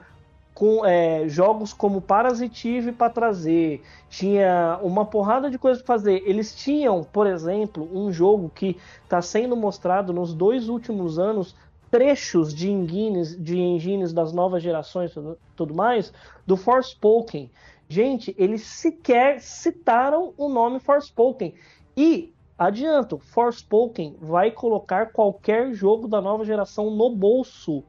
com 0.54 0.86
é, 0.86 1.28
jogos 1.28 1.74
como 1.74 2.02
Parasitive 2.02 2.92
para 2.92 3.10
trazer, 3.10 3.82
tinha 4.10 4.80
uma 4.84 5.06
porrada 5.06 5.50
de 5.50 5.58
coisas 5.58 5.82
para 5.82 5.96
fazer. 5.96 6.22
Eles 6.26 6.54
tinham, 6.54 7.04
por 7.04 7.26
exemplo, 7.26 7.90
um 7.94 8.12
jogo 8.12 8.52
que 8.54 8.78
está 9.04 9.22
sendo 9.22 9.56
mostrado 9.56 10.14
nos 10.14 10.34
dois 10.34 10.70
últimos 10.70 11.18
anos 11.18 11.56
trechos 11.90 12.54
de 12.54 12.70
engines, 12.70 13.36
de 13.42 13.58
engines 13.58 14.14
das 14.14 14.32
novas 14.32 14.64
gerações 14.64 15.14
tudo 15.56 15.74
mais, 15.74 16.14
do 16.46 16.56
Forspoken. 16.56 17.50
Gente, 17.92 18.34
eles 18.38 18.62
sequer 18.62 19.42
citaram 19.42 20.34
o 20.38 20.48
nome 20.48 20.80
Forspoken. 20.80 21.54
E, 21.98 22.34
adianto, 22.58 23.20
Forspoken 23.20 24.16
vai 24.22 24.50
colocar 24.50 25.08
qualquer 25.08 25.74
jogo 25.74 26.08
da 26.08 26.22
nova 26.22 26.46
geração 26.46 26.90
no 26.90 27.14
bolso 27.14 27.84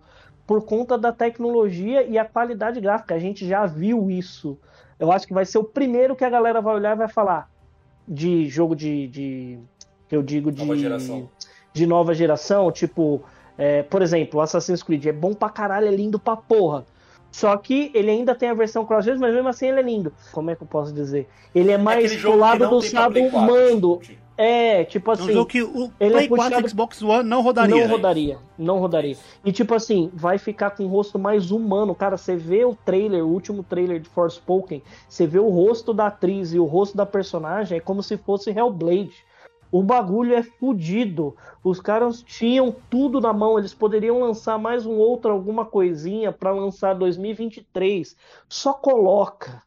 por 0.44 0.64
conta 0.64 0.98
da 0.98 1.12
tecnologia 1.12 2.02
e 2.02 2.18
a 2.18 2.24
qualidade 2.24 2.80
gráfica. 2.80 3.14
A 3.14 3.18
gente 3.20 3.46
já 3.46 3.64
viu 3.64 4.10
isso. 4.10 4.58
Eu 4.98 5.12
acho 5.12 5.24
que 5.24 5.32
vai 5.32 5.44
ser 5.44 5.58
o 5.58 5.64
primeiro 5.64 6.16
que 6.16 6.24
a 6.24 6.30
galera 6.30 6.60
vai 6.60 6.74
olhar 6.74 6.96
e 6.96 6.98
vai 6.98 7.08
falar 7.08 7.48
de 8.08 8.48
jogo 8.48 8.74
de. 8.74 9.06
de 9.06 9.58
eu 10.10 10.20
digo 10.20 10.50
de. 10.50 10.62
Nova 10.64 10.76
geração. 10.76 11.30
De 11.72 11.86
nova 11.86 12.12
geração, 12.12 12.72
tipo. 12.72 13.22
é, 13.56 13.84
por 13.84 14.02
exemplo, 14.02 14.40
Assassin's 14.40 14.82
Creed 14.82 15.06
é 15.06 15.12
bom 15.12 15.32
pra 15.32 15.48
caralho, 15.48 15.86
é 15.86 15.92
lindo 15.92 16.18
pra 16.18 16.36
porra. 16.36 16.84
Só 17.32 17.56
que 17.56 17.90
ele 17.94 18.10
ainda 18.10 18.34
tem 18.34 18.50
a 18.50 18.54
versão 18.54 18.84
cross-gen, 18.84 19.16
mas 19.18 19.34
mesmo 19.34 19.48
assim 19.48 19.66
ele 19.66 19.80
é 19.80 19.82
lindo. 19.82 20.12
Como 20.30 20.50
é 20.50 20.54
que 20.54 20.62
eu 20.62 20.66
posso 20.68 20.92
dizer? 20.92 21.28
Ele 21.54 21.72
é 21.72 21.78
mais 21.78 22.04
aquele 22.04 22.20
pro 22.20 22.36
lado 22.36 22.68
do 22.68 22.80
tem 22.80 22.90
pra 22.90 23.00
sábio 23.00 23.12
Play 23.22 23.30
4, 23.30 23.50
mando. 23.54 23.98
tipo, 24.02 24.22
É, 24.36 24.84
tipo 24.84 25.10
É 25.10 25.14
um 25.14 25.14
assim. 25.14 25.32
jogo 25.32 25.46
que 25.46 25.62
o 25.62 25.90
ele 26.00 26.12
Play 26.12 26.24
é 26.24 26.28
4 26.28 26.44
puxado- 26.44 26.66
e 26.66 26.70
Xbox 26.70 27.02
One 27.02 27.28
não 27.28 27.42
rodaria. 27.42 27.74
Não 27.76 27.86
rodaria, 27.86 28.38
não 28.58 28.78
rodaria. 28.78 29.16
E 29.44 29.50
tipo 29.52 29.74
assim, 29.74 30.10
vai 30.14 30.36
ficar 30.38 30.70
com 30.70 30.84
um 30.84 30.88
rosto 30.88 31.18
mais 31.18 31.50
humano. 31.50 31.94
Cara, 31.94 32.16
você 32.16 32.36
vê 32.36 32.64
o 32.64 32.74
trailer, 32.74 33.24
o 33.24 33.28
último 33.28 33.62
trailer 33.62 33.98
de 34.00 34.08
Forspoken, 34.08 34.82
você 35.08 35.26
vê 35.26 35.38
o 35.38 35.48
rosto 35.48 35.92
da 35.94 36.06
atriz 36.08 36.52
e 36.52 36.58
o 36.58 36.64
rosto 36.64 36.96
da 36.96 37.06
personagem, 37.06 37.78
é 37.78 37.80
como 37.80 38.02
se 38.02 38.16
fosse 38.16 38.50
Hellblade. 38.50 39.24
O 39.72 39.82
bagulho 39.82 40.34
é 40.34 40.42
fudido. 40.42 41.34
Os 41.64 41.80
caras 41.80 42.22
tinham 42.22 42.76
tudo 42.90 43.20
na 43.22 43.32
mão, 43.32 43.58
eles 43.58 43.72
poderiam 43.72 44.20
lançar 44.20 44.58
mais 44.58 44.84
um 44.84 44.92
outro, 44.98 45.32
alguma 45.32 45.64
coisinha 45.64 46.30
pra 46.30 46.52
lançar 46.52 46.94
2023. 46.94 48.14
Só 48.48 48.74
coloca. 48.74 49.62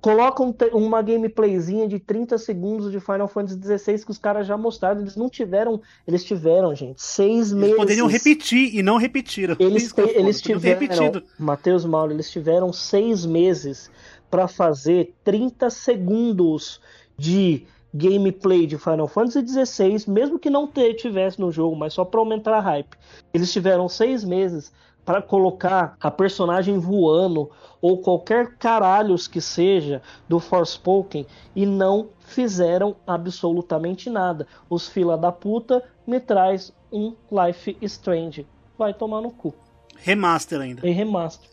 Coloca 0.00 0.40
um 0.42 0.54
uma 0.72 1.02
gameplayzinha 1.02 1.88
de 1.88 1.98
30 1.98 2.38
segundos 2.38 2.92
de 2.92 3.00
Final 3.00 3.26
Fantasy 3.26 3.60
XVI 3.60 4.04
que 4.04 4.10
os 4.10 4.18
caras 4.18 4.46
já 4.46 4.56
mostraram. 4.56 5.00
Eles 5.00 5.16
não 5.16 5.28
tiveram. 5.28 5.80
Eles 6.06 6.22
tiveram, 6.24 6.72
gente, 6.74 7.02
seis 7.02 7.50
Eles 7.50 7.52
meses. 7.52 7.76
poderiam 7.76 8.06
repetir 8.06 8.74
e 8.74 8.82
não 8.82 8.96
repetiram. 8.98 9.56
Eles, 9.58 9.92
te- 9.92 10.00
eles 10.02 10.40
tiveram. 10.40 11.22
Matheus 11.38 11.84
Mauro, 11.84 12.12
eles 12.12 12.30
tiveram 12.30 12.72
seis 12.72 13.26
meses 13.26 13.90
para 14.30 14.46
fazer 14.46 15.12
30 15.24 15.70
segundos 15.70 16.80
de 17.18 17.66
gameplay 17.96 18.66
de 18.66 18.78
Final 18.78 19.08
Fantasy 19.08 19.46
XVI, 19.46 20.04
mesmo 20.08 20.38
que 20.38 20.50
não 20.50 20.70
tivesse 20.96 21.40
no 21.40 21.50
jogo, 21.50 21.76
mas 21.76 21.94
só 21.94 22.04
para 22.04 22.20
aumentar 22.20 22.54
a 22.54 22.60
hype. 22.60 22.96
Eles 23.32 23.52
tiveram 23.52 23.88
seis 23.88 24.24
meses 24.24 24.72
para 25.04 25.22
colocar 25.22 25.96
a 26.00 26.10
personagem 26.10 26.78
voando 26.78 27.50
ou 27.80 27.98
qualquer 27.98 28.56
caralhos 28.56 29.28
que 29.28 29.40
seja 29.40 30.02
do 30.28 30.40
Forspoken 30.40 31.24
e 31.54 31.64
não 31.64 32.08
fizeram 32.20 32.96
absolutamente 33.06 34.10
nada. 34.10 34.46
Os 34.68 34.88
fila 34.88 35.16
da 35.16 35.30
puta 35.30 35.82
me 36.04 36.18
traz 36.18 36.72
um 36.92 37.14
Life 37.30 37.76
Strange. 37.82 38.46
Vai 38.76 38.92
tomar 38.92 39.20
no 39.20 39.30
cu. 39.30 39.54
Remaster 39.96 40.60
ainda. 40.60 40.86
Em 40.86 40.92
remaster. 40.92 41.48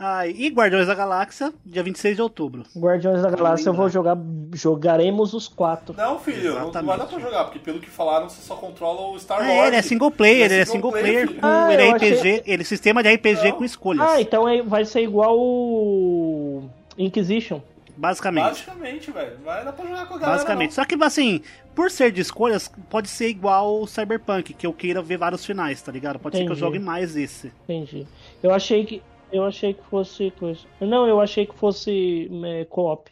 Ai, 0.00 0.32
e 0.36 0.48
Guardiões 0.48 0.86
da 0.86 0.94
Galáxia, 0.94 1.52
dia 1.66 1.82
26 1.82 2.14
de 2.16 2.22
outubro. 2.22 2.62
Guardiões 2.76 3.20
da 3.20 3.30
Galáxia 3.30 3.68
eu 3.70 3.74
vou 3.74 3.88
jogar. 3.88 4.16
Jogaremos 4.54 5.34
os 5.34 5.48
quatro. 5.48 5.94
Não, 5.96 6.20
filho, 6.20 6.54
não, 6.54 6.66
não 6.66 6.72
vai 6.72 6.72
dar 6.72 6.84
pra 6.84 6.94
Exatamente. 6.94 7.22
jogar, 7.24 7.44
porque 7.44 7.58
pelo 7.58 7.80
que 7.80 7.90
falaram, 7.90 8.28
você 8.28 8.40
só 8.40 8.54
controla 8.54 9.10
o 9.10 9.18
Star 9.18 9.38
Ah, 9.38 9.46
Lord. 9.46 9.54
é, 9.60 9.66
ele 9.66 9.76
é 9.76 9.82
single 9.82 10.10
player, 10.10 10.44
ele 10.52 10.60
é 10.62 10.64
single 10.64 10.92
player, 10.92 11.26
filho. 11.28 11.40
com, 11.40 11.46
Ah, 11.46 11.72
ele 11.72 11.82
é 11.82 11.90
eu 11.90 11.96
achei- 11.96 12.12
RPG, 12.12 12.42
ele 12.46 12.62
é 12.62 12.64
sistema 12.64 13.02
de 13.02 13.08
RPG 13.12 13.50
Não. 13.50 13.58
com 13.58 13.64
escolhas. 13.64 14.08
Ah, 14.08 14.20
então 14.20 14.48
é- 14.48 14.62
vai 14.62 14.84
ser 14.84 15.00
igual 15.02 15.36
o 15.38 16.68
Inquisition. 16.96 17.60
Basicamente. 17.96 18.44
Basicamente, 18.44 19.10
velho. 19.10 19.38
Vai 19.44 19.64
dar 19.64 19.72
pra 19.72 19.84
jogar 19.84 20.06
com 20.06 20.14
a 20.14 20.18
galera. 20.18 20.36
Basicamente. 20.38 20.74
Só 20.74 20.84
que, 20.84 20.94
assim, 21.02 21.40
por 21.74 21.90
ser 21.90 22.12
de 22.12 22.20
escolhas, 22.20 22.70
pode 22.88 23.08
ser 23.08 23.28
igual 23.28 23.80
o 23.82 23.86
Cyberpunk, 23.88 24.54
que 24.54 24.64
eu 24.64 24.72
queira 24.72 25.02
ver 25.02 25.16
vários 25.18 25.44
finais, 25.44 25.82
tá 25.82 25.90
ligado? 25.90 26.16
Pode 26.20 26.36
ser 26.36 26.44
que 26.44 26.48
eu 26.48 26.52
Entendi. 26.52 26.60
jogue 26.60 26.78
mais 26.78 27.16
esse. 27.16 27.52
Entendi. 27.68 28.06
Eu 28.40 28.54
achei 28.54 28.84
que. 28.86 29.02
Eu 29.32 29.44
achei 29.44 29.74
que 29.74 29.82
fosse 29.84 30.30
coisa. 30.32 30.60
Não, 30.80 31.06
eu 31.06 31.20
achei 31.20 31.46
que 31.46 31.54
fosse 31.54 32.30
é, 32.44 32.64
co-op. 32.64 33.10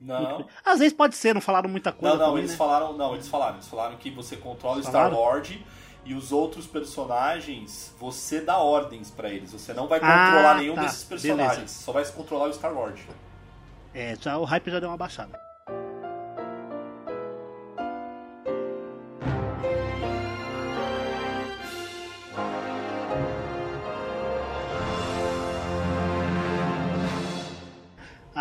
Não. 0.00 0.40
Não, 0.40 0.46
Às 0.64 0.80
vezes 0.80 0.92
pode 0.92 1.14
ser, 1.14 1.32
não 1.32 1.40
falaram 1.40 1.68
muita 1.70 1.92
coisa. 1.92 2.16
não, 2.16 2.24
também, 2.26 2.38
eles 2.40 2.50
né? 2.50 2.56
falaram. 2.56 2.92
Não, 2.94 3.14
eles 3.14 3.28
falaram. 3.28 3.54
Eles 3.54 3.68
falaram 3.68 3.96
que 3.96 4.10
você 4.10 4.36
controla 4.36 4.78
o 4.80 4.82
Falaram? 4.82 5.10
Star-Lord 5.12 5.64
e 6.04 6.14
os 6.14 6.32
outros 6.32 6.66
personagens, 6.66 7.94
você 8.00 8.40
dá 8.40 8.58
ordens 8.58 9.10
pra 9.10 9.30
eles. 9.30 9.52
Você 9.52 9.72
não 9.72 9.86
vai 9.86 10.00
Ah, 10.02 10.26
controlar 10.26 10.54
nenhum 10.56 10.74
tá. 10.74 10.82
desses 10.82 11.04
personagens. 11.04 11.54
Beleza. 11.56 11.84
Só 11.84 11.92
vai 11.92 12.04
controlar 12.06 12.46
o 12.48 12.52
Star-Lord. 12.52 13.00
É, 13.94 14.16
já, 14.20 14.36
o 14.38 14.44
hype 14.44 14.70
já 14.70 14.80
deu 14.80 14.88
uma 14.88 14.96
baixada. 14.96 15.38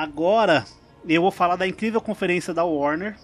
Agora, 0.02 0.66
eu 1.08 1.22
vou 1.22 1.30
falar 1.30 1.56
da 1.56 1.68
incrível 1.68 2.02
conferência 2.02 2.52
da 2.56 2.66
Warner. 2.66 3.16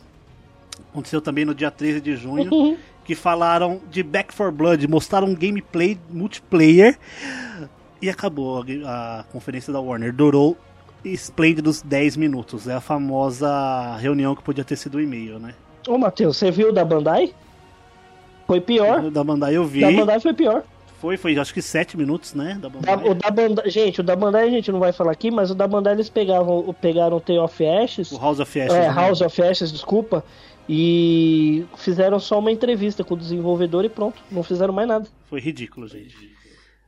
Aconteceu 0.92 1.20
também 1.20 1.44
no 1.44 1.56
dia 1.56 1.72
13 1.72 2.00
de 2.00 2.16
junho. 2.16 2.78
que 3.04 3.16
falaram 3.16 3.82
de 3.90 4.04
Back 4.04 4.36
4 4.36 4.52
Blood, 4.52 4.88
mostraram 4.88 5.28
um 5.28 5.34
gameplay 5.34 5.98
multiplayer. 6.08 7.00
E 8.00 8.12
acabou 8.12 8.64
a, 8.86 9.22
a 9.22 9.24
conferência 9.32 9.74
da 9.74 9.80
Warner. 9.80 10.14
Durou 10.14 10.56
esplêndidos 11.04 11.82
10 11.82 12.16
minutos. 12.16 12.68
É 12.68 12.76
a 12.76 12.82
famosa 12.82 13.98
reunião 13.98 14.36
que 14.36 14.44
podia 14.44 14.64
ter 14.64 14.76
sido 14.76 15.00
um 15.00 15.02
e-mail, 15.02 15.40
né? 15.40 15.56
Ô, 15.88 15.98
Matheus, 15.98 16.38
você 16.38 16.52
viu 16.52 16.70
o 16.70 16.72
da 16.72 16.86
Bandai? 16.86 17.34
Foi 18.46 18.62
pior. 18.62 19.06
O 19.06 19.10
da 19.10 19.24
Bandai 19.24 19.58
eu 19.58 19.66
vi. 19.66 19.82
Da 19.82 19.92
Bandai 19.92 20.20
foi 20.20 20.34
pior. 20.36 20.64
Foi, 21.00 21.16
foi 21.16 21.38
acho 21.38 21.54
que 21.54 21.62
7 21.62 21.96
minutos, 21.96 22.34
né? 22.34 22.58
Da 22.60 22.70
Da- 22.70 22.96
Bandai. 22.96 23.12
o 23.12 23.14
da 23.14 23.30
Bandai, 23.30 23.70
gente, 23.70 24.02
o 24.02 24.04
da 24.04 24.16
Bandai 24.16 24.48
a 24.48 24.52
gente 24.52 24.72
não 24.72 24.80
vai 24.80 24.92
falar 24.92 25.12
aqui, 25.12 25.30
mas 25.30 25.52
o 25.52 25.56
da 25.56 25.68
Bandai 25.68 25.94
eles 25.94 26.10
pegavam, 26.10 26.74
pegaram 26.82 27.18
o 27.18 27.22
Tale 27.22 27.40
of 27.40 27.66
Ashes, 27.66 28.12
O 28.12 28.18
House 28.18 28.40
of 28.40 28.60
Ashes. 28.60 28.74
é, 28.74 28.82
né? 28.88 28.90
House 28.90 29.22
of 29.22 29.42
Ashes, 29.42 29.72
desculpa, 29.72 30.24
e 30.68 31.66
fizeram 31.78 32.20
só 32.20 32.40
uma 32.40 32.52
entrevista 32.52 33.04
com 33.04 33.14
o 33.14 33.18
desenvolvedor 33.18 33.86
e 33.86 33.90
pronto, 33.90 34.22
não 34.32 34.42
fizeram 34.44 34.74
mais 34.74 34.88
nada. 34.88 35.08
Foi 35.30 35.40
ridículo, 35.40 35.88
gente. 35.88 36.16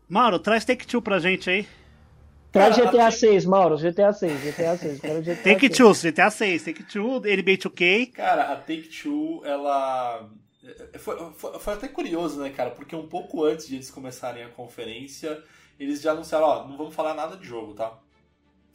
Mauro, 0.09 0.39
traz 0.39 0.65
Take 0.65 0.87
Two 0.87 1.01
pra 1.01 1.19
gente 1.19 1.49
aí. 1.49 1.67
Traz 2.51 2.75
GTA 2.75 3.05
a- 3.07 3.11
6, 3.11 3.45
Mauro, 3.45 3.77
GTA 3.77 4.11
6, 4.11 4.41
GTA 4.41 4.75
6, 4.75 4.99
quero 4.99 5.21
GTA 5.21 5.43
Take 5.43 5.67
6. 5.67 5.77
Two, 5.77 5.93
GTA 5.93 6.31
6, 6.31 6.63
Take 6.63 6.83
Two, 6.83 7.21
NBA 7.23 7.57
2K. 7.57 8.07
Cara, 8.07 8.51
a 8.53 8.55
Take-Two, 8.55 9.41
ela... 9.45 10.27
Foi, 10.99 11.33
foi, 11.33 11.59
foi 11.59 11.73
até 11.73 11.87
curioso, 11.87 12.39
né, 12.41 12.49
cara? 12.49 12.71
Porque 12.71 12.95
um 12.95 13.07
pouco 13.07 13.43
antes 13.43 13.67
de 13.67 13.75
eles 13.75 13.91
começarem 13.91 14.43
a 14.43 14.49
conferência, 14.49 15.43
eles 15.79 16.01
já 16.01 16.11
anunciaram, 16.11 16.45
ó, 16.45 16.67
não 16.67 16.77
vamos 16.77 16.93
falar 16.93 17.13
nada 17.13 17.37
de 17.37 17.45
jogo, 17.45 17.73
tá? 17.73 17.97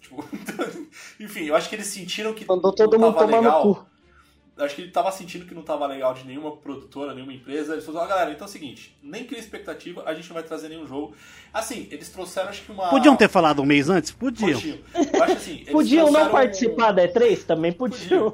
Tipo, 0.00 0.24
enfim, 1.20 1.44
eu 1.44 1.56
acho 1.56 1.68
que 1.68 1.74
eles 1.76 1.86
sentiram 1.86 2.34
que 2.34 2.46
Mandou 2.46 2.74
todo 2.74 2.98
mundo 2.98 3.16
tomar 3.16 3.38
legal. 3.38 3.66
no 3.66 3.74
cu. 3.74 3.86
Eu 4.56 4.64
Acho 4.64 4.76
que 4.76 4.82
ele 4.82 4.90
tava 4.90 5.10
sentindo 5.10 5.46
que 5.46 5.54
não 5.54 5.62
tava 5.62 5.86
legal 5.86 6.14
de 6.14 6.24
nenhuma 6.24 6.56
produtora, 6.56 7.12
nenhuma 7.12 7.32
empresa. 7.32 7.72
Eles 7.72 7.84
falaram, 7.84 8.06
ó, 8.06 8.08
galera, 8.08 8.30
então 8.30 8.46
é 8.46 8.48
o 8.48 8.52
seguinte, 8.52 8.96
nem 9.02 9.24
cria 9.24 9.38
expectativa, 9.38 10.04
a 10.06 10.14
gente 10.14 10.28
não 10.28 10.34
vai 10.34 10.42
trazer 10.44 10.68
nenhum 10.68 10.86
jogo. 10.86 11.14
Assim, 11.52 11.88
eles 11.90 12.08
trouxeram, 12.08 12.50
acho 12.50 12.62
que 12.62 12.70
uma... 12.70 12.88
Podiam 12.88 13.16
ter 13.16 13.28
falado 13.28 13.62
um 13.62 13.64
mês 13.64 13.90
antes? 13.90 14.12
Podiam. 14.12 14.60
Podiam. 14.60 14.78
Eu 15.12 15.22
acho 15.22 15.32
assim, 15.32 15.54
eles 15.56 15.72
Podiam 15.72 16.10
não 16.10 16.30
participar 16.30 16.92
da 16.92 17.02
E3? 17.02 17.44
Também 17.44 17.72
podiam. 17.72 18.32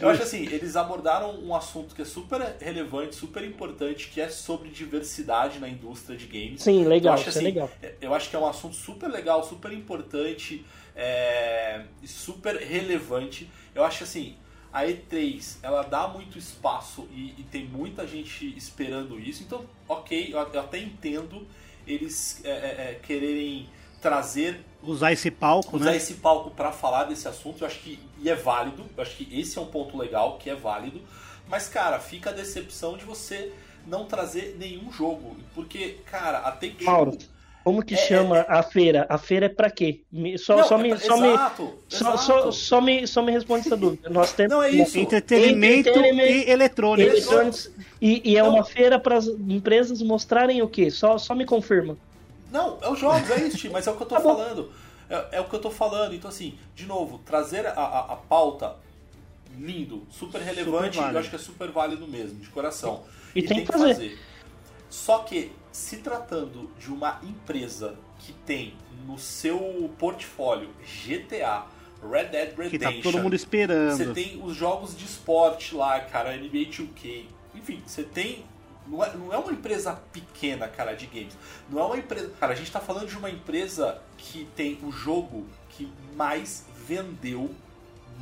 Eu 0.00 0.08
acho 0.08 0.22
assim, 0.22 0.46
eles 0.46 0.76
abordaram 0.76 1.38
um 1.40 1.54
assunto 1.54 1.94
que 1.94 2.02
é 2.02 2.04
super 2.04 2.56
relevante, 2.60 3.16
super 3.16 3.44
importante, 3.44 4.08
que 4.08 4.20
é 4.20 4.28
sobre 4.28 4.70
diversidade 4.70 5.58
na 5.58 5.68
indústria 5.68 6.16
de 6.16 6.26
games. 6.26 6.62
Sim, 6.62 6.84
legal, 6.84 7.14
eu 7.14 7.20
acho, 7.20 7.28
é 7.28 7.30
assim, 7.30 7.44
legal. 7.44 7.70
Eu 8.00 8.14
acho 8.14 8.30
que 8.30 8.36
é 8.36 8.38
um 8.38 8.46
assunto 8.46 8.76
super 8.76 9.08
legal, 9.08 9.42
super 9.44 9.72
importante 9.72 10.64
é, 10.94 11.82
super 12.04 12.56
relevante. 12.56 13.50
Eu 13.74 13.84
acho 13.84 14.04
assim, 14.04 14.36
a 14.74 14.84
E3 14.84 15.58
ela 15.62 15.82
dá 15.82 16.08
muito 16.08 16.36
espaço 16.36 17.06
e, 17.12 17.32
e 17.38 17.46
tem 17.48 17.64
muita 17.64 18.04
gente 18.08 18.44
esperando 18.58 19.20
isso. 19.20 19.44
Então, 19.44 19.64
ok, 19.88 20.30
eu, 20.32 20.38
eu 20.38 20.60
até 20.60 20.80
entendo 20.80 21.46
eles 21.86 22.44
é, 22.44 22.50
é, 22.50 22.52
é, 22.52 23.00
quererem 23.00 23.68
trazer 24.02 24.60
Usar 24.82 25.12
esse 25.12 25.30
palco, 25.30 25.76
usar 25.76 25.92
né? 25.92 25.96
esse 25.96 26.14
palco 26.14 26.50
pra 26.50 26.72
falar 26.72 27.04
desse 27.04 27.26
assunto, 27.26 27.62
eu 27.62 27.66
acho 27.66 27.78
que 27.78 27.98
e 28.20 28.28
é 28.28 28.34
válido, 28.34 28.84
eu 28.96 29.02
acho 29.02 29.16
que 29.16 29.40
esse 29.40 29.56
é 29.56 29.62
um 29.62 29.66
ponto 29.66 29.96
legal, 29.96 30.36
que 30.36 30.50
é 30.50 30.54
válido, 30.54 31.00
mas 31.48 31.68
cara, 31.68 31.98
fica 31.98 32.28
a 32.28 32.32
decepção 32.32 32.98
de 32.98 33.04
você 33.04 33.50
não 33.86 34.04
trazer 34.06 34.56
nenhum 34.58 34.92
jogo, 34.92 35.36
porque 35.54 36.00
cara, 36.04 36.38
a 36.38 36.52
Take 36.52 36.76
Two 36.76 36.86
Mauro, 36.86 37.16
Como 37.64 37.82
que 37.82 37.94
É, 37.94 37.96
chama 37.96 38.40
é, 38.40 38.46
a 38.46 38.62
feira? 38.62 39.06
A 39.08 39.16
feira 39.16 39.46
é 39.46 39.48
pra 39.48 39.70
quê? 39.70 40.02
Me- 40.12 40.36
Só, 40.36 40.58
Não, 40.58 40.64
só, 40.64 40.78
é 40.78 40.82
me, 40.82 40.88
pra- 40.90 40.98
só, 40.98 41.16
me, 41.16 41.28
exato, 41.28 41.74
só, 41.88 41.96
exato. 42.14 42.18
só, 42.18 42.52
só 42.52 42.80
me, 42.82 43.06
só 43.06 43.22
me 43.22 43.32
responde 43.32 43.66
essa 43.66 43.76
dúvida. 43.76 44.10
Nós 44.10 44.32
temos 44.34 44.52
Não, 44.52 44.62
é 44.62 44.70
isso. 44.70 44.98
Entretenimento, 44.98 45.88
Entretenimento 45.88 46.30
e 46.30 46.50
eletrônico. 46.50 47.10
Electronics 47.10 47.72
e, 48.02 48.32
e 48.32 48.36
é 48.36 48.42
Não. 48.42 48.50
uma 48.50 48.64
feira 48.64 48.98
para 48.98 49.16
as 49.16 49.26
empresas 49.26 50.02
mostrarem 50.02 50.60
o 50.60 50.68
quê? 50.68 50.90
Só, 50.90 51.16
só 51.16 51.34
me 51.34 51.46
confirma. 51.46 51.96
Não, 52.52 52.78
é 52.82 52.88
os 52.90 52.98
jogos, 52.98 53.30
é 53.30 53.46
isso, 53.48 53.70
mas 53.72 53.86
é 53.86 53.90
o 53.90 53.96
que 53.96 54.02
eu 54.02 54.06
tô 54.06 54.14
Tá 54.16 54.20
falando. 54.20 54.70
É, 55.08 55.38
é 55.38 55.40
o 55.40 55.44
que 55.44 55.54
eu 55.56 55.60
tô 55.60 55.70
falando. 55.70 56.14
Então, 56.14 56.28
assim, 56.28 56.58
de 56.76 56.84
novo, 56.84 57.18
trazer 57.24 57.66
a, 57.66 57.70
a, 57.72 58.00
a 58.12 58.16
pauta 58.16 58.76
lindo, 59.58 60.02
super 60.10 60.40
relevante, 60.40 60.96
válido. 60.98 61.16
eu 61.16 61.20
acho 61.20 61.30
que 61.30 61.36
é 61.36 61.38
super 61.38 61.70
válido 61.70 62.06
mesmo, 62.06 62.38
de 62.40 62.48
coração. 62.50 63.02
E 63.34 63.42
tem 63.42 63.64
que 63.64 63.72
fazer. 63.72 64.18
Só 64.90 65.18
que, 65.20 65.50
se 65.74 65.96
tratando 65.96 66.70
de 66.78 66.88
uma 66.88 67.20
empresa 67.24 67.96
que 68.20 68.32
tem 68.32 68.74
no 69.04 69.18
seu 69.18 69.90
portfólio 69.98 70.70
GTA, 70.80 71.66
Red 72.00 72.26
Dead 72.26 72.54
Que 72.54 72.62
Redemption, 72.62 73.02
tá 73.02 73.02
todo 73.02 73.20
mundo 73.20 73.34
esperando. 73.34 73.96
você 73.96 74.12
tem 74.12 74.40
os 74.40 74.54
jogos 74.54 74.96
de 74.96 75.04
esporte 75.04 75.74
lá, 75.74 75.98
cara, 75.98 76.36
NBA 76.36 76.70
2K. 76.70 77.24
Enfim, 77.56 77.82
você 77.84 78.04
tem. 78.04 78.44
Não 78.86 79.02
é, 79.02 79.16
não 79.16 79.32
é 79.32 79.36
uma 79.36 79.50
empresa 79.50 80.00
pequena, 80.12 80.68
cara, 80.68 80.94
de 80.94 81.06
games. 81.06 81.36
Não 81.68 81.80
é 81.80 81.84
uma 81.84 81.96
empresa. 81.98 82.30
Cara, 82.38 82.52
a 82.52 82.56
gente 82.56 82.70
tá 82.70 82.78
falando 82.78 83.08
de 83.08 83.18
uma 83.18 83.28
empresa 83.28 84.00
que 84.16 84.46
tem 84.54 84.78
o 84.80 84.92
jogo 84.92 85.44
que 85.70 85.92
mais 86.14 86.66
vendeu 86.86 87.52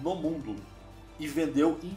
no 0.03 0.15
mundo. 0.15 0.57
E 1.21 1.29
vendeu 1.29 1.79
em 1.83 1.95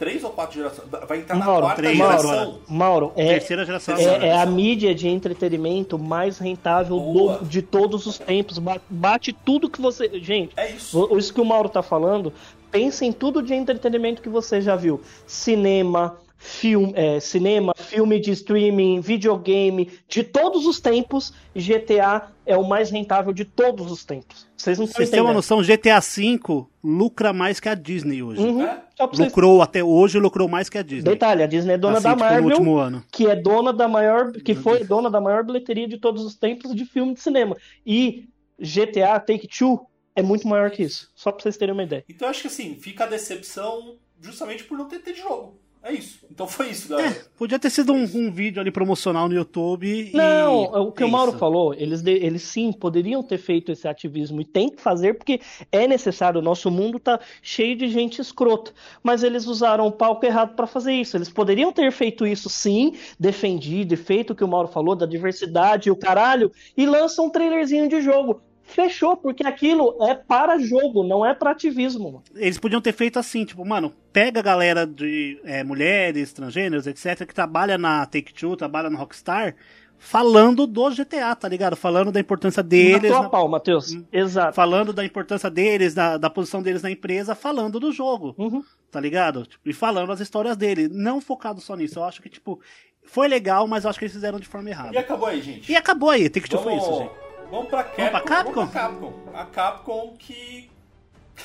três 0.00 0.24
ou 0.24 0.30
quatro 0.30 0.56
gerações. 0.56 0.88
Vai 1.06 1.18
entrar 1.18 1.36
na 1.36 1.44
Mauro, 1.44 1.60
quarta 1.66 1.82
três, 1.82 1.96
geração. 1.96 2.30
Mauro, 2.32 2.60
Mauro, 2.68 3.12
é, 3.16 3.26
Terceira 3.34 3.64
geração. 3.66 3.96
é, 3.96 4.28
é 4.28 4.32
a 4.40 4.46
mídia 4.46 4.94
de 4.94 5.06
entretenimento 5.06 5.98
mais 5.98 6.38
rentável 6.38 6.98
do- 6.98 7.44
de 7.44 7.60
todos 7.60 8.06
os 8.06 8.18
tempos. 8.18 8.58
Ba- 8.58 8.80
Bate 8.88 9.32
tudo 9.32 9.68
que 9.68 9.80
você. 9.80 10.08
Gente, 10.20 10.52
É 10.56 10.70
isso. 10.72 11.06
o- 11.12 11.18
isso 11.18 11.32
que 11.34 11.40
o 11.40 11.44
Mauro 11.44 11.68
tá 11.68 11.82
falando, 11.82 12.32
pense 12.70 13.04
em 13.04 13.12
tudo 13.12 13.42
de 13.42 13.52
entretenimento 13.54 14.22
que 14.22 14.28
você 14.30 14.60
já 14.60 14.74
viu. 14.74 15.02
Cinema, 15.26 16.16
filme, 16.40 16.92
é, 16.96 17.20
cinema, 17.20 17.74
filme 17.76 18.18
de 18.18 18.30
streaming, 18.30 19.00
videogame, 19.00 19.90
de 20.08 20.24
todos 20.24 20.66
os 20.66 20.80
tempos, 20.80 21.34
GTA 21.54 22.32
é 22.46 22.56
o 22.56 22.66
mais 22.66 22.90
rentável 22.90 23.30
de 23.30 23.44
todos 23.44 23.92
os 23.92 24.04
tempos. 24.04 24.48
Vocês 24.56 24.78
não 24.78 24.86
Vocês 24.86 25.10
têm 25.10 25.20
uma 25.20 25.34
noção, 25.34 25.62
GTA 25.62 26.00
V 26.00 26.66
lucra 26.82 27.34
mais 27.34 27.60
que 27.60 27.68
a 27.68 27.74
Disney 27.74 28.22
hoje. 28.22 28.40
Uhum. 28.40 28.62
É? 28.62 28.82
Pra 28.96 29.06
vocês... 29.06 29.28
Lucrou 29.28 29.60
até 29.60 29.84
hoje, 29.84 30.18
lucrou 30.18 30.48
mais 30.48 30.70
que 30.70 30.78
a 30.78 30.82
Disney. 30.82 31.12
Detalhe, 31.12 31.42
a 31.42 31.46
Disney 31.46 31.74
é 31.74 31.78
dona 31.78 31.98
Assim, 31.98 32.04
da 32.04 32.10
tipo, 32.14 32.24
no 32.24 32.30
Marvel, 32.30 32.48
último 32.48 32.76
ano. 32.78 33.04
que 33.12 33.26
é 33.26 33.36
dona 33.36 33.72
da 33.72 33.86
maior, 33.86 34.32
que 34.32 34.54
foi 34.54 34.82
dona 34.82 35.10
da 35.10 35.20
maior 35.20 35.44
bilheteria 35.44 35.86
de 35.86 35.98
todos 35.98 36.24
os 36.24 36.34
tempos 36.34 36.74
de 36.74 36.86
filme 36.86 37.12
de 37.12 37.20
cinema. 37.20 37.54
E 37.84 38.24
GTA 38.58 39.20
Take 39.20 39.46
Two 39.46 39.86
é 40.16 40.22
muito 40.22 40.48
maior 40.48 40.70
que 40.70 40.82
isso. 40.82 41.10
Só 41.14 41.30
pra 41.30 41.42
vocês 41.42 41.58
terem 41.58 41.74
uma 41.74 41.82
ideia. 41.82 42.02
Então 42.08 42.26
eu 42.26 42.30
acho 42.30 42.40
que 42.40 42.48
assim, 42.48 42.76
fica 42.76 43.04
a 43.04 43.06
decepção 43.06 43.96
justamente 44.20 44.64
por 44.64 44.78
não 44.78 44.88
ter 44.88 45.00
ter 45.00 45.12
de 45.12 45.20
jogo. 45.20 45.60
É 45.82 45.92
isso. 45.94 46.26
Então 46.30 46.46
foi 46.46 46.68
isso, 46.70 46.88
galera. 46.90 47.08
É, 47.08 47.22
podia 47.38 47.58
ter 47.58 47.70
sido 47.70 47.92
um, 47.94 48.02
um 48.02 48.30
vídeo 48.30 48.60
ali 48.60 48.70
promocional 48.70 49.28
no 49.28 49.34
YouTube. 49.34 49.86
e- 50.12 50.14
Não, 50.14 50.64
o 50.64 50.92
que 50.92 51.02
é 51.02 51.06
o 51.06 51.10
Mauro 51.10 51.30
isso. 51.30 51.38
falou, 51.38 51.72
eles, 51.72 52.02
de- 52.02 52.10
eles 52.22 52.42
sim 52.42 52.70
poderiam 52.70 53.22
ter 53.22 53.38
feito 53.38 53.72
esse 53.72 53.88
ativismo 53.88 54.40
e 54.42 54.44
tem 54.44 54.68
que 54.68 54.80
fazer 54.80 55.14
porque 55.14 55.40
é 55.72 55.88
necessário. 55.88 56.38
O 56.38 56.42
nosso 56.44 56.70
mundo 56.70 56.98
tá 56.98 57.18
cheio 57.42 57.74
de 57.76 57.88
gente 57.88 58.20
escrota, 58.20 58.72
mas 59.02 59.22
eles 59.22 59.46
usaram 59.46 59.86
o 59.86 59.92
palco 59.92 60.24
errado 60.26 60.54
para 60.54 60.66
fazer 60.66 60.92
isso. 60.92 61.16
Eles 61.16 61.30
poderiam 61.30 61.72
ter 61.72 61.90
feito 61.92 62.26
isso 62.26 62.50
sim, 62.50 62.92
defendido 63.18 63.94
e 63.94 63.96
feito 63.96 64.34
o 64.34 64.36
que 64.36 64.44
o 64.44 64.48
Mauro 64.48 64.68
falou 64.68 64.94
da 64.94 65.06
diversidade 65.06 65.88
e 65.88 65.92
o 65.92 65.96
caralho, 65.96 66.52
e 66.76 66.84
lançam 66.84 67.26
um 67.26 67.30
trailerzinho 67.30 67.88
de 67.88 68.02
jogo. 68.02 68.42
Fechou, 68.70 69.16
porque 69.16 69.46
aquilo 69.46 69.96
é 70.08 70.14
para 70.14 70.58
jogo, 70.58 71.02
não 71.02 71.24
é 71.26 71.34
para 71.34 71.50
ativismo. 71.50 72.04
mano. 72.12 72.22
Eles 72.34 72.58
podiam 72.58 72.80
ter 72.80 72.92
feito 72.92 73.18
assim, 73.18 73.44
tipo, 73.44 73.64
mano, 73.64 73.92
pega 74.12 74.40
a 74.40 74.42
galera 74.42 74.86
de 74.86 75.40
é, 75.44 75.62
mulheres, 75.64 76.32
transgêneros, 76.32 76.86
etc., 76.86 77.26
que 77.26 77.34
trabalha 77.34 77.76
na 77.76 78.06
Take-Two, 78.06 78.56
trabalha 78.56 78.88
na 78.88 78.98
Rockstar, 78.98 79.54
falando 79.98 80.66
do 80.66 80.90
GTA, 80.90 81.34
tá 81.36 81.46
ligado? 81.48 81.76
Falando 81.76 82.10
da 82.10 82.18
importância 82.18 82.62
deles. 82.62 83.02
Na 83.02 83.16
tua 83.16 83.22
na- 83.24 83.28
pau, 83.28 83.48
Matheus. 83.48 83.96
Exato. 84.12 84.54
falando 84.54 84.92
da 84.92 85.04
importância 85.04 85.50
deles, 85.50 85.92
da, 85.94 86.16
da 86.16 86.30
posição 86.30 86.62
deles 86.62 86.82
na 86.82 86.90
empresa, 86.90 87.34
falando 87.34 87.78
do 87.78 87.92
jogo, 87.92 88.34
Uhum. 88.38 88.62
tá 88.90 88.98
ligado? 88.98 89.44
Tipo, 89.44 89.68
e 89.68 89.72
falando 89.74 90.10
as 90.10 90.20
histórias 90.20 90.56
dele, 90.56 90.88
não 90.88 91.20
focado 91.20 91.60
só 91.60 91.76
nisso. 91.76 91.98
Eu 91.98 92.04
acho 92.04 92.22
que, 92.22 92.30
tipo, 92.30 92.58
foi 93.04 93.28
legal, 93.28 93.66
mas 93.68 93.84
eu 93.84 93.90
acho 93.90 93.98
que 93.98 94.04
eles 94.06 94.14
fizeram 94.14 94.40
de 94.40 94.46
forma 94.48 94.68
E 94.68 94.72
errada. 94.72 94.98
acabou 94.98 95.28
aí, 95.28 95.42
gente. 95.42 95.70
E 95.70 95.76
acabou 95.76 96.08
aí, 96.10 96.30
tem 96.30 96.42
que 96.42 96.48
foi 96.48 96.58
Vamos, 96.64 96.82
isso, 96.82 96.98
gente. 96.98 97.29
Vamos 97.50 97.68
pra 97.68 97.82
Capcom. 97.84 98.02
Vamos 98.02 98.10
pra 98.10 98.20
Capcom? 98.22 98.52
Vamos 98.54 98.70
pra 98.70 98.80
Capcom. 98.82 99.12
A 99.34 99.44
Capcom 99.46 100.14
que. 100.18 100.70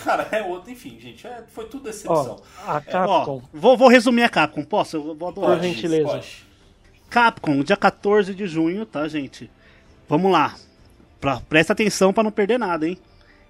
Cara, 0.04 0.28
é 0.32 0.42
outra, 0.44 0.72
enfim, 0.72 0.98
gente. 1.00 1.26
é- 1.26 1.44
foi 1.48 1.66
tudo 1.66 1.84
decepção. 1.86 2.42
Ó, 2.66 2.70
a 2.72 2.76
Ó, 2.78 2.82
Capcom. 2.82 3.42
vou, 3.54 3.78
vou 3.78 3.88
resumir 3.88 4.24
a 4.24 4.30
Capcom, 4.30 4.64
posso? 4.64 4.98
Eu 4.98 5.16
vou 5.16 5.30
adorar. 5.30 5.58
Por 5.58 5.64
gentileza. 5.64 6.08
pode. 6.08 6.46
Capcom, 7.10 7.64
dia 7.64 7.78
14 7.78 8.34
de 8.36 8.46
junho, 8.48 8.86
tá, 8.86 9.08
gente? 9.08 9.50
Vamos 10.10 10.32
lá. 10.32 10.56
Pra, 11.22 11.40
presta 11.48 11.74
atenção 11.74 12.12
pra 12.12 12.24
não 12.24 12.32
perder 12.32 12.58
nada, 12.60 12.88
hein? 12.88 12.98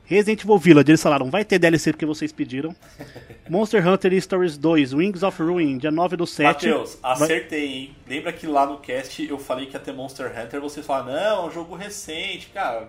Resident 0.07 0.43
Evil 0.43 0.57
Village, 0.57 0.91
eles 0.91 1.01
falaram, 1.01 1.29
vai 1.31 1.43
ter 1.43 1.57
DLC 1.57 1.91
porque 1.91 2.05
vocês 2.05 2.31
pediram. 2.31 2.75
Monster 3.49 3.87
Hunter 3.87 4.19
Stories 4.21 4.57
2, 4.57 4.93
Wings 4.93 5.23
of 5.23 5.41
Ruin, 5.41 5.77
dia 5.77 5.91
9 5.91 6.15
do 6.17 6.27
7. 6.27 6.45
Matheus, 6.67 6.97
acertei, 7.01 7.65
hein? 7.73 7.95
Lembra 8.07 8.31
que 8.33 8.45
lá 8.47 8.65
no 8.65 8.77
cast 8.77 9.27
eu 9.27 9.37
falei 9.39 9.65
que 9.65 9.73
ia 9.73 9.79
ter 9.79 9.93
Monster 9.93 10.31
Hunter, 10.31 10.61
vocês 10.61 10.85
falaram, 10.85 11.07
não, 11.13 11.45
é 11.45 11.47
um 11.47 11.51
jogo 11.51 11.75
recente, 11.75 12.47
cara. 12.53 12.87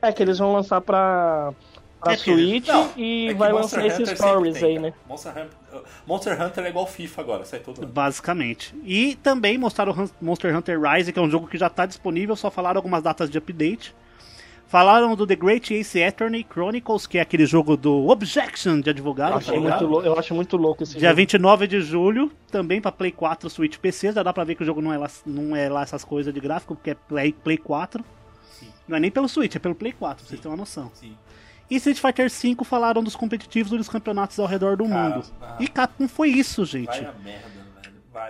É 0.00 0.12
que 0.12 0.22
eles 0.22 0.38
vão 0.38 0.52
lançar 0.52 0.80
pra, 0.80 1.52
pra 2.00 2.12
É 2.12 2.16
que- 2.16 2.22
Switch 2.34 2.66
Não, 2.68 2.90
e 2.96 3.28
é 3.28 3.34
vai 3.34 3.52
Monster 3.52 3.82
lançar 3.84 4.02
esses 4.02 4.18
stories 4.18 4.54
tem, 4.58 4.64
aí, 4.64 4.78
né? 4.78 4.92
Monster 5.08 5.32
Hunter, 5.32 5.82
Monster 6.06 6.42
Hunter 6.42 6.64
é 6.64 6.68
igual 6.68 6.86
FIFA 6.86 7.20
agora, 7.20 7.44
sai 7.44 7.60
todo 7.60 7.78
ano. 7.82 7.86
Basicamente. 7.92 8.74
E 8.84 9.14
também 9.22 9.56
mostraram 9.56 10.10
Monster 10.20 10.56
Hunter 10.56 10.80
Rise, 10.80 11.12
que 11.12 11.18
é 11.18 11.22
um 11.22 11.30
jogo 11.30 11.46
que 11.46 11.56
já 11.56 11.68
está 11.68 11.86
disponível, 11.86 12.34
só 12.36 12.50
falaram 12.50 12.78
algumas 12.78 13.02
datas 13.02 13.30
de 13.30 13.38
update. 13.38 13.94
Falaram 14.72 15.14
do 15.14 15.26
The 15.26 15.36
Great 15.36 15.74
Ace 15.74 16.02
Attorney 16.02 16.46
Chronicles, 16.50 17.06
que 17.06 17.18
é 17.18 17.20
aquele 17.20 17.44
jogo 17.44 17.76
do 17.76 18.08
Objection 18.08 18.80
de 18.80 18.88
advogado. 18.88 19.32
Eu, 19.32 19.34
tá 19.34 19.36
achei 19.40 19.58
ligado? 19.58 19.86
muito 19.86 20.06
eu 20.06 20.18
acho 20.18 20.34
muito 20.34 20.56
louco 20.56 20.82
esse 20.82 20.98
Dia 20.98 21.10
jogo. 21.10 21.16
29 21.16 21.66
de 21.66 21.82
julho, 21.82 22.32
também 22.50 22.80
pra 22.80 22.90
Play 22.90 23.12
4, 23.12 23.50
Switch 23.50 23.76
PC. 23.76 24.12
Já 24.12 24.22
dá 24.22 24.32
pra 24.32 24.44
ver 24.44 24.54
que 24.54 24.62
o 24.62 24.64
jogo 24.64 24.80
não 24.80 24.90
é 24.90 24.96
lá, 24.96 25.10
não 25.26 25.54
é 25.54 25.68
lá 25.68 25.82
essas 25.82 26.02
coisas 26.02 26.32
de 26.32 26.40
gráfico, 26.40 26.74
porque 26.74 26.92
é 26.92 26.94
Play, 26.94 27.34
Play 27.34 27.58
4. 27.58 28.02
Sim. 28.58 28.66
Não 28.88 28.96
é 28.96 29.00
nem 29.00 29.10
pelo 29.10 29.28
Switch, 29.28 29.54
é 29.54 29.58
pelo 29.58 29.74
Play 29.74 29.92
4, 29.92 30.16
pra 30.16 30.26
vocês 30.26 30.40
terem 30.40 30.52
uma 30.52 30.62
noção. 30.62 30.90
Sim. 30.94 31.14
E 31.70 31.76
Street 31.76 31.98
Fighter 31.98 32.30
V 32.30 32.64
falaram 32.64 33.02
dos 33.02 33.14
competitivos 33.14 33.72
e 33.74 33.76
dos 33.76 33.90
campeonatos 33.90 34.40
ao 34.40 34.46
redor 34.46 34.78
do 34.78 34.88
Cara, 34.88 35.16
mundo. 35.16 35.26
ah. 35.42 35.56
E 35.60 35.68
Capcom 35.68 36.08
foi 36.08 36.30
isso, 36.30 36.64
gente. 36.64 36.86
Vai 36.86 37.00
a 37.00 37.12
merda. 37.22 37.51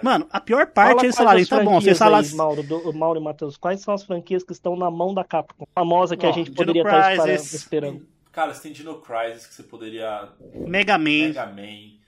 Mano, 0.02 0.26
a 0.30 0.40
pior 0.40 0.58
Fala 0.58 0.72
parte 0.72 1.04
eles 1.06 1.14
quais 1.14 1.16
falaram, 1.16 1.40
as 1.40 1.48
tá 1.48 1.60
bom, 1.64 1.80
vocês 1.80 1.98
falaram 1.98 2.26
aí, 2.28 2.34
Mauro, 2.34 2.62
do, 2.62 2.92
Mauro 2.92 3.20
e 3.20 3.22
Matheus, 3.22 3.56
quais 3.56 3.80
são 3.80 3.92
as 3.94 4.02
franquias 4.04 4.42
que 4.44 4.52
estão 4.52 4.76
na 4.76 4.90
mão 4.90 5.12
da 5.12 5.24
Capcom? 5.24 5.64
Famosa 5.74 6.16
que 6.16 6.24
a 6.24 6.28
Ó, 6.28 6.32
gente 6.32 6.46
Dino 6.50 6.56
poderia 6.56 6.82
estar 6.82 7.12
espera- 7.12 7.28
Crisis. 7.32 7.52
esperando. 7.54 8.06
Cara, 8.30 8.54
você 8.54 8.62
tem 8.62 8.72
Dino 8.72 9.00
Crisis 9.00 9.46
que 9.46 9.54
você 9.54 9.62
poderia. 9.62 10.28
Mega 10.54 10.96
Man. 10.96 11.04
Mega 11.28 11.46
Man. 11.46 12.00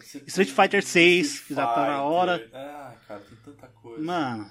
Você 0.00 0.18
tem 0.18 0.28
Street 0.28 0.50
Fighter 0.50 0.82
6, 0.84 1.26
Street 1.26 1.46
que 1.48 1.54
já 1.54 1.66
tá 1.66 1.86
na 1.86 2.02
hora. 2.02 2.48
Ah, 2.52 2.92
cara, 3.08 3.20
tem 3.20 3.38
tanta 3.44 3.66
coisa. 3.68 4.02
Mano, 4.04 4.46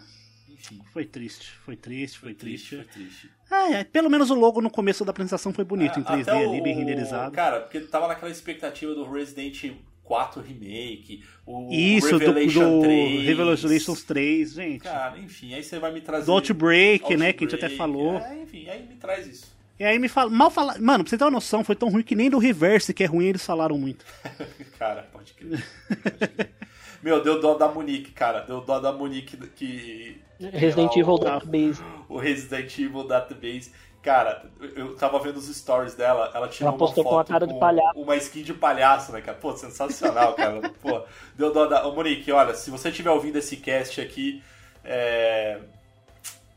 Enfim. 0.49 0.81
foi 0.91 1.05
triste, 1.05 1.51
foi 1.65 1.75
triste, 1.75 2.17
foi, 2.19 2.29
Foi 2.29 2.35
triste, 2.35 2.69
triste. 2.75 2.89
foi 2.93 3.03
triste. 3.03 3.31
É, 3.51 3.73
é, 3.79 3.83
pelo 3.83 4.09
menos 4.09 4.31
o 4.31 4.35
logo 4.35 4.61
no 4.61 4.69
começo 4.69 5.05
da 5.05 5.11
apresentação 5.11 5.53
foi 5.53 5.63
bonito, 5.63 5.99
em 5.99 6.01
É, 6.01 6.05
3D 6.05 6.21
até 6.31 6.45
ali, 6.45 6.61
bem 6.61 6.73
o- 6.75 6.79
renderizado. 6.79 7.31
Cara, 7.35 7.59
porque 7.61 7.79
tava 7.81 8.07
naquela 8.07 8.31
expectativa 8.31 8.93
do 8.95 9.09
Resident 9.09 9.71
4 10.03 10.41
Remake, 10.41 11.23
o 11.45 11.71
Isso, 11.71 12.09
do, 12.09 12.17
Revelation 12.17 12.79
do 12.79 12.83
3. 12.83 13.25
Revelations 13.25 14.03
3, 14.03 14.53
gente. 14.53 14.83
Cara, 14.83 15.17
enfim, 15.17 15.53
aí 15.53 15.63
você 15.63 15.79
vai 15.79 15.91
me 15.91 16.01
trazer. 16.01 16.25
do 16.25 16.31
Outbreak, 16.33 17.15
né, 17.15 17.33
que 17.33 17.43
a 17.43 17.47
gente 17.47 17.55
até 17.55 17.67
Outbreak, 17.67 17.77
falou. 17.77 18.17
É, 18.19 18.41
enfim, 18.41 18.69
aí 18.69 18.85
me 18.87 18.95
traz 18.95 19.27
isso. 19.27 19.53
E 19.79 19.83
aí 19.83 19.97
me 19.97 20.07
fala, 20.07 20.29
mal 20.29 20.51
fala, 20.51 20.77
mano, 20.79 21.03
pra 21.03 21.09
você 21.09 21.17
ter 21.17 21.23
uma 21.23 21.31
noção, 21.31 21.63
foi 21.63 21.75
tão 21.75 21.89
ruim 21.89 22.03
que 22.03 22.15
nem 22.15 22.29
do 22.29 22.37
Reverse, 22.37 22.93
que 22.93 23.03
é 23.03 23.07
ruim, 23.07 23.25
eles 23.25 23.45
falaram 23.45 23.77
muito. 23.77 24.05
Cara, 24.77 25.09
pode 25.11 25.33
crer. 25.33 25.63
Pode 25.89 26.27
crer. 26.27 26.51
Meu, 27.03 27.21
deu 27.21 27.39
dó 27.41 27.55
da 27.55 27.67
Monique, 27.67 28.11
cara. 28.11 28.39
Deu 28.41 28.61
dó 28.61 28.79
da 28.79 28.91
Monique 28.93 29.35
que. 29.49 30.21
Resident 30.39 30.95
Evil 30.95 31.17
Database. 31.17 31.83
O 32.07 32.17
Resident 32.17 32.79
Evil 32.79 33.05
Database. 33.05 33.71
Cara, 34.01 34.49
eu 34.75 34.95
tava 34.97 35.17
vendo 35.19 35.37
os 35.37 35.47
stories 35.55 35.95
dela, 35.95 36.29
ela 36.33 36.47
tirou 36.49 36.69
Ela 36.69 36.77
postou 36.77 37.03
uma 37.05 37.09
com 37.09 37.15
a 37.15 37.19
foto 37.19 37.27
cara 37.29 37.47
de 37.47 37.57
palhaço. 37.57 37.99
Uma 37.99 38.15
skin 38.17 38.43
de 38.43 38.53
palhaço, 38.53 39.11
né, 39.13 39.21
cara? 39.21 39.37
Pô, 39.37 39.55
sensacional, 39.55 40.33
cara. 40.35 40.59
Pô, 40.81 41.03
deu 41.35 41.53
dó 41.53 41.65
da... 41.67 41.87
Ô, 41.87 41.93
Monique, 41.95 42.29
olha, 42.31 42.53
se 42.53 42.69
você 42.69 42.89
estiver 42.89 43.11
ouvindo 43.11 43.37
esse 43.37 43.55
cast 43.57 44.01
aqui, 44.01 44.43
é... 44.83 45.59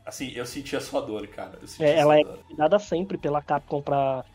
Assim, 0.05 0.31
eu 0.35 0.45
senti 0.45 0.75
a 0.75 0.81
sua 0.81 1.01
dor, 1.01 1.25
cara. 1.27 1.57
Eu 1.61 1.67
senti 1.67 1.83
É, 1.83 1.97
ela 1.97 2.19
é 2.19 2.23
dor. 2.23 2.37
convidada 2.39 2.79
sempre 2.79 3.17
pela 3.17 3.41
Capcom 3.41 3.81
pra, 3.81 4.25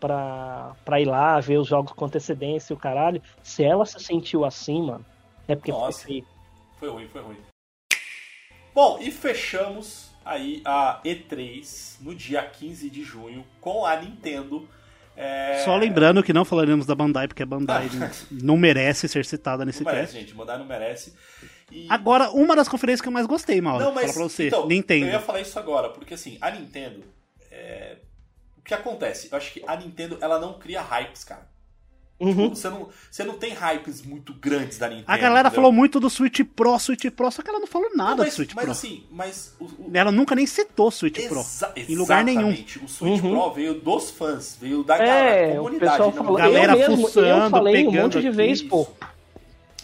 pra, 0.00 0.76
pra 0.84 1.00
ir 1.00 1.06
lá 1.06 1.40
ver 1.40 1.58
os 1.58 1.66
jogos 1.68 1.92
com 1.92 2.04
antecedência 2.04 2.72
e 2.72 2.76
o 2.76 2.78
caralho. 2.78 3.22
Se 3.42 3.64
ela 3.64 3.84
se 3.84 3.98
sentiu 4.00 4.44
assim, 4.44 4.82
mano, 4.82 5.04
é 5.46 5.54
porque 5.56 5.72
Nossa. 5.72 6.06
foi. 6.06 6.24
Foi 6.78 6.88
ruim, 6.90 7.08
foi 7.08 7.22
ruim. 7.22 7.36
Bom, 8.74 8.98
e 9.00 9.10
fechamos 9.10 10.10
aí 10.24 10.62
a 10.64 11.00
E3 11.04 11.96
no 12.00 12.14
dia 12.14 12.42
15 12.42 12.88
de 12.88 13.02
junho 13.02 13.44
com 13.60 13.84
a 13.84 13.96
Nintendo. 13.96 14.68
é, 15.16 15.62
Só 15.64 15.74
lembrando 15.76 16.22
que 16.22 16.32
não 16.32 16.44
falaremos 16.44 16.86
da 16.86 16.94
Bandai, 16.94 17.26
porque 17.26 17.42
a 17.42 17.46
Bandai 17.46 17.88
não 18.30 18.56
merece 18.56 19.08
ser 19.08 19.24
citada 19.24 19.64
nesse 19.64 19.82
Não 19.82 19.90
merece, 19.90 20.12
cast. 20.12 20.20
gente. 20.26 20.36
Mandar 20.36 20.58
não 20.58 20.66
merece. 20.66 21.12
E- 21.72 21.86
Agora, 21.90 22.30
uma 22.30 22.54
das 22.54 22.68
conferências 22.68 23.00
que 23.00 23.08
eu 23.08 23.12
mais 23.12 23.26
gostei, 23.26 23.60
Mauro, 23.60 23.84
Não, 23.84 23.92
mas 23.92 24.12
pra 24.12 24.22
você, 24.22 24.46
então, 24.46 24.66
Nintendo. 24.68 25.06
eu 25.06 25.12
ia 25.12 25.20
falar 25.20 25.40
isso 25.40 25.58
agora, 25.58 25.88
porque 25.90 26.14
assim, 26.14 26.38
a 26.40 26.50
Nintendo. 26.50 27.02
é, 27.50 27.96
que 28.68 28.74
acontece? 28.74 29.28
Eu 29.32 29.36
acho 29.38 29.52
que 29.52 29.62
a 29.66 29.74
Nintendo 29.76 30.18
ela 30.20 30.38
não 30.38 30.54
cria 30.58 30.80
hypes, 30.82 31.24
cara. 31.24 31.48
Uhum. 32.20 32.48
Você, 32.48 32.68
não, 32.68 32.88
você 33.08 33.22
não 33.22 33.38
tem 33.38 33.52
hypes 33.54 34.02
muito 34.02 34.34
grandes 34.34 34.76
da 34.76 34.88
Nintendo. 34.88 35.04
A 35.06 35.16
galera 35.16 35.46
entendeu? 35.48 35.54
falou 35.54 35.72
muito 35.72 36.00
do 36.00 36.10
Switch 36.10 36.40
Pro, 36.56 36.76
Switch 36.80 37.08
Pro, 37.12 37.30
só 37.30 37.42
que 37.42 37.48
ela 37.48 37.60
não 37.60 37.66
falou 37.68 37.88
nada 37.94 38.10
Não, 38.10 38.16
mas, 38.18 38.28
do 38.30 38.34
Switch 38.34 38.54
mas 38.54 38.64
Pro. 38.64 38.72
assim, 38.72 39.06
mas 39.08 39.54
o, 39.60 39.64
o- 39.66 39.90
Ela 39.94 40.10
nunca 40.10 40.34
nem 40.34 40.44
citou 40.44 40.90
Switch 40.90 41.28
Pro. 41.28 41.38
Exa- 41.38 41.72
em 41.76 41.94
lugar 41.94 42.24
nenhum. 42.24 42.48
exatamente. 42.48 42.78
O 42.84 42.88
Switch 42.88 43.22
Uhum. 43.22 43.30
Pro 43.30 43.52
veio 43.54 43.74
dos 43.80 44.10
fãs, 44.10 44.58
veio 44.60 44.82
da, 44.82 44.96
É, 44.96 45.46
da 45.46 45.52
o 45.54 45.56
comunidade. 45.64 45.92
pessoal 45.92 46.08
não 46.10 46.16
falou. 46.24 46.36
Galera 46.38 46.72
eu 46.72 46.78
mesmo, 46.78 46.94
eu 46.94 47.06
fuçando, 47.06 47.50
falei 47.50 47.86
um 47.86 47.90
pegando 47.92 48.02
monte 48.02 48.20
de 48.20 48.26
aqui, 48.28 48.36
vez, 48.36 48.62
pô. 48.62 48.88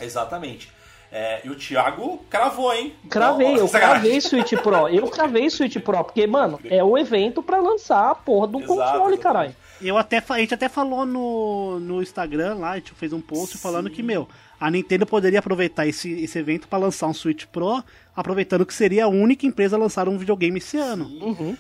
Exatamente. 0.01 0.73
É, 1.16 1.42
e 1.44 1.48
o 1.48 1.54
Thiago 1.54 2.18
cravou, 2.28 2.74
hein? 2.74 2.92
Cravei, 3.08 3.56
eu 3.56 3.68
sacanagem. 3.68 4.02
cravei 4.02 4.20
Switch 4.20 4.52
Pro. 4.54 4.88
Eu 4.88 5.06
cravei 5.06 5.48
Switch 5.48 5.76
Pro, 5.78 6.02
porque, 6.02 6.26
mano, 6.26 6.58
é 6.64 6.82
o 6.82 6.98
evento 6.98 7.40
pra 7.40 7.60
lançar 7.60 8.10
a 8.10 8.16
porra 8.16 8.48
do 8.48 8.58
Exato, 8.58 8.74
console, 8.74 9.16
caralho. 9.16 9.54
Eu 9.80 9.96
até, 9.96 10.20
a 10.28 10.38
gente 10.40 10.54
até 10.54 10.68
falou 10.68 11.06
no, 11.06 11.78
no 11.78 12.02
Instagram 12.02 12.56
lá, 12.56 12.72
a 12.72 12.76
gente 12.78 12.92
fez 12.94 13.12
um 13.12 13.20
post 13.20 13.56
falando 13.58 13.88
que, 13.90 14.02
meu, 14.02 14.28
a 14.58 14.68
Nintendo 14.68 15.06
poderia 15.06 15.38
aproveitar 15.38 15.86
esse, 15.86 16.10
esse 16.20 16.36
evento 16.36 16.66
pra 16.66 16.80
lançar 16.80 17.06
um 17.06 17.14
Switch 17.14 17.44
Pro, 17.46 17.84
aproveitando 18.16 18.66
que 18.66 18.74
seria 18.74 19.04
a 19.04 19.08
única 19.08 19.46
empresa 19.46 19.76
a 19.76 19.78
lançar 19.78 20.08
um 20.08 20.18
videogame 20.18 20.58
esse 20.58 20.76
ano. 20.78 21.04
Uhum. 21.04 21.56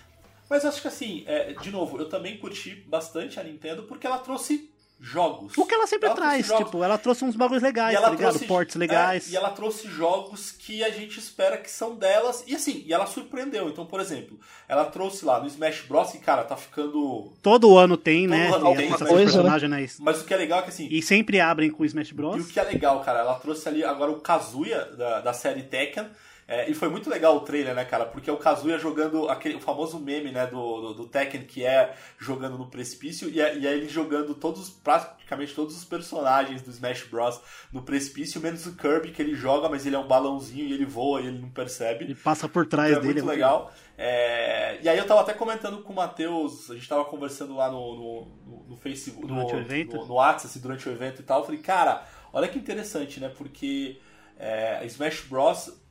Mas 0.50 0.64
acho 0.64 0.82
que 0.82 0.88
assim, 0.88 1.22
é, 1.26 1.52
de 1.52 1.70
novo, 1.70 1.96
eu 1.96 2.08
também 2.08 2.38
curti 2.38 2.84
bastante 2.88 3.38
a 3.38 3.44
Nintendo 3.44 3.84
porque 3.84 4.04
ela 4.04 4.18
trouxe 4.18 4.68
jogos. 5.04 5.52
O 5.56 5.66
que 5.66 5.74
ela 5.74 5.86
sempre 5.86 6.06
Ela 6.06 6.16
trouxe 6.16 6.42
traz, 6.44 6.64
tipo, 6.64 6.82
ela 6.82 6.96
trouxe 6.96 7.24
uns 7.24 7.36
bagulhos 7.36 7.62
legais, 7.62 8.00
tá 8.00 8.08
ligado? 8.08 8.38
Ports 8.40 8.74
é, 8.74 8.78
legais. 8.78 9.30
e 9.30 9.36
ela 9.36 9.50
trouxe 9.50 9.86
jogos 9.86 10.50
que 10.50 10.82
a 10.82 10.90
gente 10.90 11.18
espera 11.18 11.58
que 11.58 11.70
são 11.70 11.94
delas. 11.94 12.42
E 12.46 12.54
assim, 12.54 12.82
e 12.86 12.92
ela 12.92 13.06
surpreendeu. 13.06 13.68
Então, 13.68 13.84
por 13.84 14.00
exemplo, 14.00 14.38
ela 14.66 14.86
trouxe 14.86 15.24
lá 15.24 15.38
no 15.40 15.46
Smash 15.46 15.82
Bros. 15.82 16.10
que, 16.10 16.18
cara, 16.18 16.42
tá 16.44 16.56
ficando. 16.56 17.32
Todo 17.42 17.76
ano 17.76 17.96
tem, 17.96 18.26
Todo 18.26 18.30
né? 18.36 18.48
ano 18.48 18.64
Tem 18.66 18.76
tem, 18.76 18.92
essa 18.94 19.04
Coisa, 19.04 19.24
personagem, 19.24 19.68
né? 19.68 19.86
Mas 20.00 20.22
o 20.22 20.24
que 20.24 20.32
é 20.32 20.36
legal 20.36 20.60
é 20.60 20.62
que 20.62 20.68
assim. 20.70 20.88
E 20.90 21.02
sempre 21.02 21.38
abrem 21.40 21.70
com 21.70 21.82
o 21.82 21.86
Smash 21.86 22.08
E 22.08 22.12
o 22.12 22.16
Bros. 22.16 22.50
que 22.50 22.58
é 22.58 22.64
legal, 22.64 23.00
cara, 23.00 23.20
ela 23.20 23.34
trouxe 23.34 23.68
ali 23.68 23.84
agora 23.84 24.10
o 24.10 24.20
Kazuya 24.20 24.86
da, 24.96 25.20
da 25.20 25.32
série 25.32 25.62
Tekken. 25.62 26.06
É, 26.46 26.70
e 26.70 26.74
foi 26.74 26.88
muito 26.90 27.08
legal 27.08 27.36
o 27.36 27.40
trailer, 27.40 27.74
né, 27.74 27.84
cara? 27.86 28.04
Porque 28.04 28.28
é 28.28 28.32
o 28.32 28.36
Kazuya 28.36 28.78
jogando 28.78 29.28
aquele 29.30 29.54
o 29.56 29.60
famoso 29.60 29.98
meme, 29.98 30.30
né, 30.30 30.46
do, 30.46 30.80
do, 30.80 30.94
do 30.94 31.06
Tekken, 31.06 31.44
que 31.44 31.64
é 31.64 31.94
jogando 32.18 32.58
no 32.58 32.66
precipício, 32.66 33.30
e, 33.30 33.40
é- 33.40 33.56
e 33.56 33.66
aí 33.66 33.78
ele 33.78 33.88
jogando 33.88 34.34
todos, 34.34 34.68
praticamente 34.68 35.54
todos 35.54 35.74
os 35.74 35.84
personagens 35.86 36.60
do 36.60 36.70
Smash 36.70 37.04
Bros. 37.04 37.40
no 37.72 37.80
precipício, 37.82 38.40
menos 38.42 38.66
o 38.66 38.76
Kirby, 38.76 39.10
que 39.10 39.22
ele 39.22 39.34
joga, 39.34 39.70
mas 39.70 39.86
ele 39.86 39.96
é 39.96 39.98
um 39.98 40.06
balãozinho 40.06 40.66
e 40.66 40.72
ele 40.74 40.84
voa 40.84 41.22
e 41.22 41.28
ele 41.28 41.38
não 41.38 41.48
percebe. 41.48 42.04
Ele 42.04 42.14
passa 42.14 42.46
por 42.46 42.66
trás 42.66 42.90
Então 42.90 43.02
é 43.02 43.06
dele. 43.06 43.20
muito 43.22 43.30
legal. 43.32 43.72
É, 43.96 44.78
e 44.82 44.88
aí 44.88 44.98
eu 44.98 45.06
tava 45.06 45.22
até 45.22 45.32
comentando 45.32 45.82
com 45.82 45.92
o 45.94 45.96
Matheus, 45.96 46.70
a 46.70 46.74
gente 46.74 46.86
tava 46.88 47.06
conversando 47.06 47.54
lá 47.56 47.70
no, 47.70 47.94
no, 47.96 48.26
no- 48.46 48.64
no 48.68 48.76
Facebook, 48.76 49.26
no, 49.26 49.34
Durante 49.46 49.54
o 49.54 49.58
evento? 49.60 49.96
no, 49.96 50.04
no 50.06 50.14
WhatsApp, 50.14 50.46
assim, 50.48 50.60
durante 50.60 50.86
o 50.88 50.92
evento 50.92 51.20
e 51.20 51.24
tal. 51.24 51.40
Eu 51.40 51.44
falei, 51.46 51.60
cara, 51.62 52.04
olha 52.34 52.48
que 52.48 52.58
interessante, 52.58 53.18
né? 53.18 53.30
Porque 53.34 53.98
é, 54.38 54.84
Smash 54.84 55.22
Bros. 55.22 55.82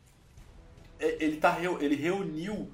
É, 1.06 1.18
Ele, 1.20 1.38
tá, 1.38 1.52
reu- 1.52 1.82
ele 1.82 1.96
reuniu 1.96 2.72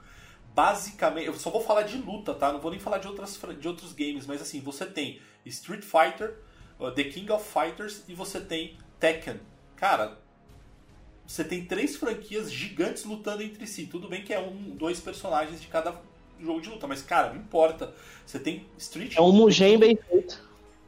basicamente. 0.56 1.27
Eu 1.27 1.34
só 1.35 1.49
vou 1.49 1.61
falar 1.61 1.84
de 1.84 1.97
luta, 1.97 2.34
tá? 2.34 2.51
Não 2.51 2.60
vou 2.60 2.72
nem 2.72 2.80
falar 2.80 2.97
de, 2.97 3.07
outras, 3.07 3.39
de 3.60 3.68
outros 3.68 3.93
games, 3.93 4.26
mas 4.26 4.41
assim, 4.41 4.60
você 4.60 4.85
tem 4.85 5.19
Street 5.45 5.84
Fighter, 5.84 6.35
The 6.95 7.03
King 7.06 7.31
of 7.31 7.45
Fighters 7.47 8.03
e 8.07 8.14
você 8.14 8.39
tem 8.41 8.77
Tekken. 8.99 9.39
Cara, 9.76 10.18
você 11.26 11.43
tem 11.43 11.64
três 11.65 11.95
franquias 11.95 12.51
gigantes 12.51 13.03
lutando 13.06 13.43
entre 13.43 13.65
si. 13.68 13.85
Tudo 13.85 14.07
bem 14.10 14.23
que 14.23 14.34
é 14.34 14.39
um, 14.39 14.76
dois 14.76 14.99
personagens 14.99 15.61
de 15.61 15.68
cada 15.68 15.95
jogo 16.41 16.61
de 16.61 16.69
luta, 16.69 16.88
mas 16.88 17.01
cara, 17.01 17.30
não 17.34 17.39
importa. 17.41 17.93
Você 18.26 18.39
tem 18.39 18.65
Street. 18.77 19.15
É 19.15 19.22
um 19.22 19.31
Mugen 19.31 19.77
bem 19.77 19.95
feito. 19.95 20.41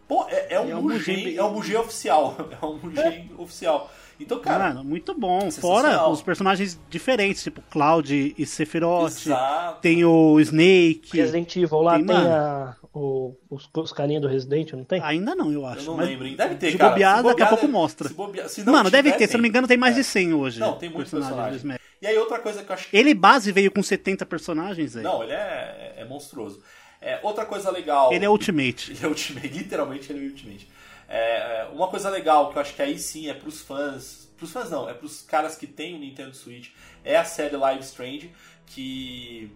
Pô, 0.08 0.26
é, 0.28 0.56
é 0.56 0.60
um 0.60 0.70
É 0.70 0.76
um 0.76 0.82
Mugen, 0.82 1.18
Mugen- 1.18 1.38
é 1.38 1.44
um 1.44 1.54
Mugen 1.54 1.78
oficial. 1.78 2.36
É 2.62 2.66
um 2.66 2.78
Mugen 2.78 3.32
oficial. 3.38 3.92
Então, 4.22 4.40
cara, 4.40 4.70
Mano, 4.70 4.84
muito 4.84 5.14
bom. 5.14 5.50
Fora 5.52 6.08
os 6.08 6.22
personagens 6.22 6.80
diferentes, 6.90 7.44
tipo 7.44 7.62
Cloud 7.70 8.36
e 8.38 8.46
Sephiroth. 8.46 9.12
exato. 9.26 9.82
Tem 9.82 10.06
o 10.06 10.40
Snake. 10.40 11.10
Resident 11.14 11.56
Evil 11.56 11.82
lá 11.82 11.96
Tem, 11.98 12.06
tem, 12.06 12.16
a, 12.16 12.76
o- 12.94 13.36
os, 13.50 13.70
os 13.76 13.92
carinhas 13.94 14.22
do 14.22 14.28
Resident, 14.28 14.72
não 14.74 14.84
tem? 14.84 15.02
Ainda 15.02 15.34
não, 15.36 15.52
eu 15.52 15.66
acho. 15.66 15.82
Eu 15.82 15.86
não 15.86 15.98
mas 15.98 16.08
lembro? 16.10 16.36
Deve 16.36 16.56
ter, 16.56 16.72
se 16.72 16.78
cara. 16.78 16.92
bobear, 16.92 17.18
Se 17.18 17.24
daqui 17.24 17.30
a 17.30 17.32
bobear, 17.34 17.50
pouco 17.50 17.62
deve- 17.66 17.74
mostra. 17.74 18.08
se 18.08 18.14
bobear- 18.14 18.50
se 18.50 18.64
não 18.64 18.74
Mano, 18.74 18.90
deve 18.92 19.10
tiver, 19.10 19.18
ter. 19.18 19.28
Se 19.28 19.34
eu 19.36 19.38
não 19.38 19.44
me 19.44 19.50
engano, 19.50 19.68
tem 19.68 19.78
mais 19.78 19.96
de 19.96 20.04
100 20.04 20.34
hoje. 20.34 20.60
Não, 20.60 20.78
tem 20.78 20.90
muitos 20.90 21.12
personagens 21.12 21.38
do 21.38 21.52
personagens. 21.52 21.82
E 22.02 22.08
aí, 22.08 22.18
outra 22.18 22.40
coisa 22.40 22.64
que 22.64 22.70
eu 22.72 22.74
acho 22.74 22.90
que. 22.90 22.98
Ele 22.98 23.14
base 23.14 23.52
veio 23.52 23.72
com 23.72 23.82
70 23.84 24.26
personagens, 24.26 24.94
velho. 24.96 25.04
Não, 25.04 25.24
ele 25.24 25.34
é, 25.34 25.96
é 25.98 26.06
monstruoso. 26.06 26.62
É, 27.00 27.20
outra 27.24 27.46
coisa 27.46 27.72
legal. 27.72 28.14
Ele 28.14 28.24
é 28.26 28.30
Ultimate. 28.30 28.92
Ele 28.92 29.00
é 29.04 29.08
Ultimate, 29.08 29.48
literalmente 29.58 30.12
ele 30.12 30.20
é 30.20 30.30
Ultimate. 30.30 30.68
É, 31.14 31.68
uma 31.74 31.88
coisa 31.90 32.10
legal 32.10 32.50
que 32.52 32.58
eu 32.58 32.62
acho 32.62 32.74
que 32.74 32.82
aí 32.82 32.98
sim 32.98 33.30
é 33.30 33.34
pros 33.34 33.62
fãs. 33.62 34.32
Pros 34.38 34.52
fãs 34.52 34.70
não, 34.72 34.90
é 34.90 34.94
pros 34.94 35.22
caras 35.22 35.56
que 35.56 35.68
tem 35.68 35.94
o 35.96 36.00
Nintendo 36.00 36.34
Switch. 36.36 36.70
É 37.04 37.18
a 37.18 37.26
série 37.26 37.56
Live 37.58 37.84
Strange, 37.84 38.32
que. 38.66 39.52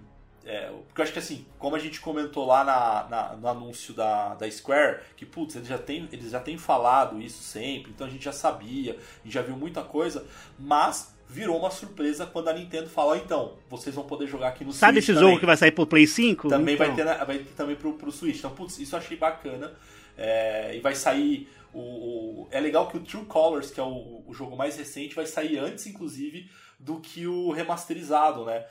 É, 0.45 0.69
porque 0.88 1.02
eu 1.02 1.03
acho 1.03 1.11
que 1.14 1.18
assim, 1.18 1.44
como 1.57 1.76
a 1.76 1.80
gente 1.80 1.99
comentou 1.99 2.45
lá 2.45 2.64
na, 2.64 3.07
na- 3.10 3.36
no 3.36 3.48
anúncio 3.48 3.95
da, 3.95 4.36
da 4.36 4.49
Square, 4.52 4.99
que 5.18 5.26
putz, 5.26 5.56
eles 5.56 5.68
já, 5.68 5.77
têm, 5.80 6.07
eles 6.11 6.30
já 6.30 6.40
têm 6.40 6.56
falado 6.56 7.19
isso 7.19 7.41
sempre, 7.41 7.90
então 7.91 8.06
a 8.06 8.10
gente 8.11 8.23
já 8.23 8.32
sabia, 8.32 8.91
a 8.94 9.23
gente 9.23 9.34
já 9.34 9.41
viu 9.41 9.57
muita 9.57 9.82
coisa, 9.82 10.23
mas 10.60 11.15
virou 11.27 11.57
uma 11.57 11.72
surpresa 11.72 12.27
quando 12.27 12.49
a 12.49 12.53
Nintendo 12.53 12.88
fala, 12.88 13.14
ó, 13.14 13.15
então, 13.15 13.53
vocês 13.68 13.95
vão 13.95 14.03
poder 14.03 14.27
jogar 14.27 14.49
aqui 14.49 14.64
no 14.64 14.72
Sabe 14.72 15.02
Switch 15.02 15.03
esse 15.06 15.14
também. 15.15 15.30
jogo 15.30 15.40
que 15.40 15.45
vai 15.48 15.57
sair 15.57 15.72
pro 15.72 15.88
Play 15.88 16.06
5? 16.06 16.48
Também 16.48 16.76
Então, 16.76 16.86
vai 16.86 16.95
ter, 16.95 17.26
vai 17.26 17.38
ter 17.40 17.53
também 17.56 17.76
pro, 17.76 17.94
pro 17.94 18.11
Switch. 18.11 18.38
Então, 18.38 18.52
putz, 18.52 18.77
isso 18.77 18.94
eu 18.94 18.99
achei 18.99 19.18
bacana. 19.18 19.73
É, 20.18 20.76
e 20.76 20.80
vai 20.80 20.96
sair 20.96 21.50
o, 21.74 21.80
o- 21.80 22.48
É 22.52 22.60
legal 22.60 22.88
que 22.88 22.98
o 22.98 23.02
True 23.02 23.26
Colors, 23.26 23.72
que 23.72 23.80
é 23.80 23.84
o, 23.84 24.24
o 24.28 24.34
jogo 24.34 24.56
mais 24.56 24.78
recente, 24.78 25.16
vai 25.16 25.26
sair 25.26 25.58
antes, 25.58 25.86
inclusive, 25.88 26.50
do 26.80 27.00
que 27.00 27.28
o 27.28 27.52
remasterizado, 27.52 28.46
né? 28.46 28.64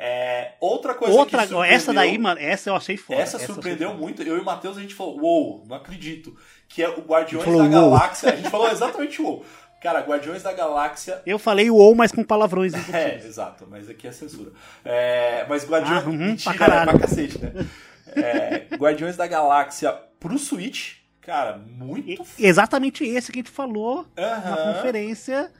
É, 0.00 0.52
outra 0.60 0.94
coisa 0.94 1.12
Outra, 1.12 1.40
que 1.42 1.48
surpreendeu- 1.48 1.74
essa 1.76 1.92
daí, 1.92 2.16
mano, 2.18 2.40
essa 2.40 2.70
eu 2.70 2.76
achei 2.76 2.96
foda. 2.96 3.20
essa 3.20 3.36
achei 3.36 3.46
surpreendeu 3.48 3.88
foda. 3.90 4.00
muito. 4.00 4.22
Eu 4.22 4.36
e 4.36 4.40
o 4.40 4.44
Matheus, 4.44 4.76
a 4.76 4.80
gente 4.80 4.94
falou, 4.94 5.18
uou, 5.20 5.64
não 5.66 5.76
acredito. 5.76 6.36
Que 6.68 6.82
é 6.84 6.88
o 6.88 7.00
Guardiões 7.00 7.44
falou, 7.44 7.68
da 7.68 7.80
"Uou". 7.80 7.90
Galáxia. 7.90 8.32
A 8.32 8.36
gente 8.36 8.48
falou 8.50 8.70
exatamente 8.70 9.20
uou. 9.20 9.44
Cara, 9.82 10.00
Guardiões 10.00 10.42
da 10.42 10.52
Galáxia 10.52 11.22
Eu 11.24 11.38
falei 11.38 11.70
o 11.70 11.76
ou, 11.76 11.94
mas 11.94 12.10
com 12.12 12.22
palavrões. 12.24 12.72
é, 12.94 13.16
exato, 13.24 13.66
mas 13.70 13.88
aqui 13.88 14.06
é 14.08 14.12
censura. 14.12 14.52
É, 14.84 15.44
mas 15.48 15.64
Guardiões. 15.68 16.04
Ah, 16.04 16.08
uhum, 16.08 16.16
Mentira, 16.26 16.54
pra 16.56 16.66
caralho. 16.66 16.90
é 16.90 16.92
pra 16.92 17.00
cacete, 17.00 17.38
né? 17.38 17.66
É, 18.16 18.76
Guardiões 18.76 19.16
da 19.16 19.26
Galáxia 19.26 19.96
pro 20.20 20.38
Switch, 20.38 20.96
cara, 21.20 21.56
muito 21.58 22.10
E-. 22.38 22.46
Exatamente 22.46 23.04
esse 23.04 23.30
que 23.32 23.38
a 23.38 23.42
gente 23.42 23.50
falou 23.50 24.06
na 24.16 24.22
Aham. 24.36 24.74
conferência 24.74 25.52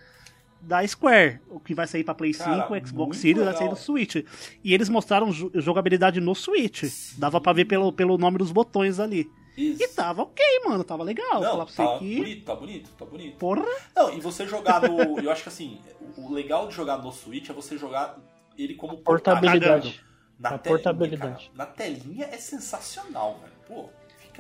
da 0.61 0.87
Square. 0.87 1.41
O 1.49 1.61
que 1.61 1.75
vai 1.75 1.87
sair 1.87 2.03
pra 2.05 2.15
Play 2.15 2.33
Cara, 2.35 2.67
5, 2.69 2.89
Xbox 2.89 3.19
Series, 3.19 3.45
vai 3.45 3.57
sair 3.57 3.69
no 3.69 3.77
Switch. 3.77 4.17
E 4.65 4.75
eles 4.75 4.89
mostraram 4.89 5.31
jo- 5.31 5.51
jogabilidade 5.55 6.21
no 6.21 6.35
Switch. 6.35 6.85
Dava 7.17 7.41
pra 7.41 7.53
ver 7.53 7.65
pelo, 7.67 7.93
pelo 7.93 8.19
nome 8.19 8.39
dos 8.39 8.51
botões 8.51 8.99
ali. 8.99 9.31
Isso. 9.57 9.83
E 9.83 9.89
tava 9.89 10.23
ok, 10.23 10.45
mano. 10.67 10.85
Tava 10.85 11.03
legal. 11.03 11.41
Não, 11.41 11.51
falar 11.51 11.65
pra 11.67 11.75
você 11.75 11.83
tá 11.85 11.99
que. 11.99 12.17
bonito, 12.17 12.45
tá 12.45 12.55
bonito, 12.55 12.91
tá 12.97 13.05
bonito. 13.05 13.37
Porra. 13.39 13.65
Não, 13.95 14.13
e 14.17 14.21
você 14.21 14.47
jogar 14.47 14.83
no. 14.83 15.19
eu 15.21 15.31
acho 15.33 15.43
que 15.43 15.49
assim, 15.49 15.81
o 16.17 16.33
legal 16.33 16.69
de 16.69 16.75
jogar 16.75 16.99
no 16.99 17.11
Switch 17.11 17.51
é 17.51 17.53
você 17.53 17.77
jogar 17.77 18.17
ele 18.57 18.75
como 18.75 18.99
portátil. 18.99 19.41
Portabilidade. 19.41 20.01
Na 20.39 20.57
portabilidade. 20.59 21.51
cara. 21.57 21.57
Na 21.57 21.67
telinha 21.67 22.27
é 22.31 22.37
sensacional, 22.37 23.41
velho. 23.41 23.53
Pô, 23.67 23.91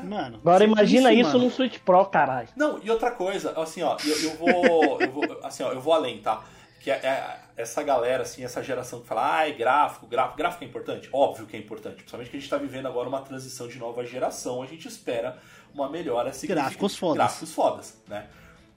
Mano. 0.02 0.38
Agora 0.38 0.64
imagina 0.64 1.12
isso, 1.12 1.30
isso 1.30 1.38
no 1.38 1.50
Switch 1.50 1.78
Pro, 1.78 2.04
caralho. 2.06 2.48
Não, 2.56 2.78
e 2.82 2.90
outra 2.90 3.10
coisa, 3.10 3.52
assim, 3.60 3.82
ó, 3.82 3.96
eu, 4.04 4.22
eu 4.22 4.36
vou. 4.36 5.00
eu 5.02 5.10
vou 5.10 5.40
assim, 5.42 5.62
ó, 5.62 5.72
eu 5.72 5.80
vou 5.80 5.92
além, 5.92 6.20
tá? 6.20 6.44
Que 6.80 6.90
é, 6.90 6.94
é 6.94 7.40
essa 7.56 7.82
galera, 7.82 8.22
assim, 8.22 8.44
essa 8.44 8.62
geração 8.62 9.00
que 9.00 9.06
fala, 9.06 9.38
ai, 9.38 9.52
gráfico, 9.52 10.06
gráfico, 10.06 10.38
gráfico 10.38 10.64
é 10.64 10.66
importante? 10.66 11.08
Óbvio 11.12 11.46
que 11.46 11.56
é 11.56 11.58
importante. 11.58 11.96
Principalmente 11.96 12.30
que 12.30 12.36
a 12.36 12.40
gente 12.40 12.48
tá 12.48 12.56
vivendo 12.56 12.86
agora 12.86 13.08
uma 13.08 13.20
transição 13.20 13.66
de 13.66 13.78
nova 13.78 14.04
geração, 14.04 14.62
a 14.62 14.66
gente 14.66 14.86
espera 14.86 15.38
uma 15.74 15.88
melhora 15.90 16.32
significativa. 16.32 16.68
Gráficos 16.68 16.96
fodas. 16.96 17.16
Gráficos 17.16 17.52
fodas, 17.52 18.02
né? 18.06 18.28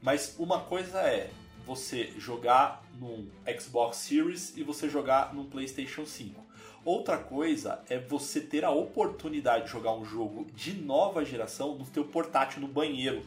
Mas 0.02 0.36
uma 0.40 0.62
coisa 0.62 1.00
é 1.00 1.30
você 1.66 2.12
jogar 2.18 2.84
num 3.00 3.30
Xbox 3.60 3.98
Series 3.98 4.58
e 4.58 4.64
você 4.64 4.90
jogar 4.90 5.34
num 5.34 5.46
PlayStation 5.46 6.06
5. 6.06 6.51
Outra 6.84 7.18
coisa 7.18 7.80
é 7.90 8.00
você 8.00 8.42
ter 8.42 8.66
a 8.66 8.72
oportunidade 8.72 9.66
de 9.66 9.72
jogar 9.72 9.94
um 9.94 10.04
jogo 10.04 10.48
de 10.56 10.74
nova 10.74 11.24
geração 11.24 11.76
no 11.76 11.86
teu 11.86 12.06
portátil 12.06 12.60
no 12.62 12.68
banheiro. 12.68 13.22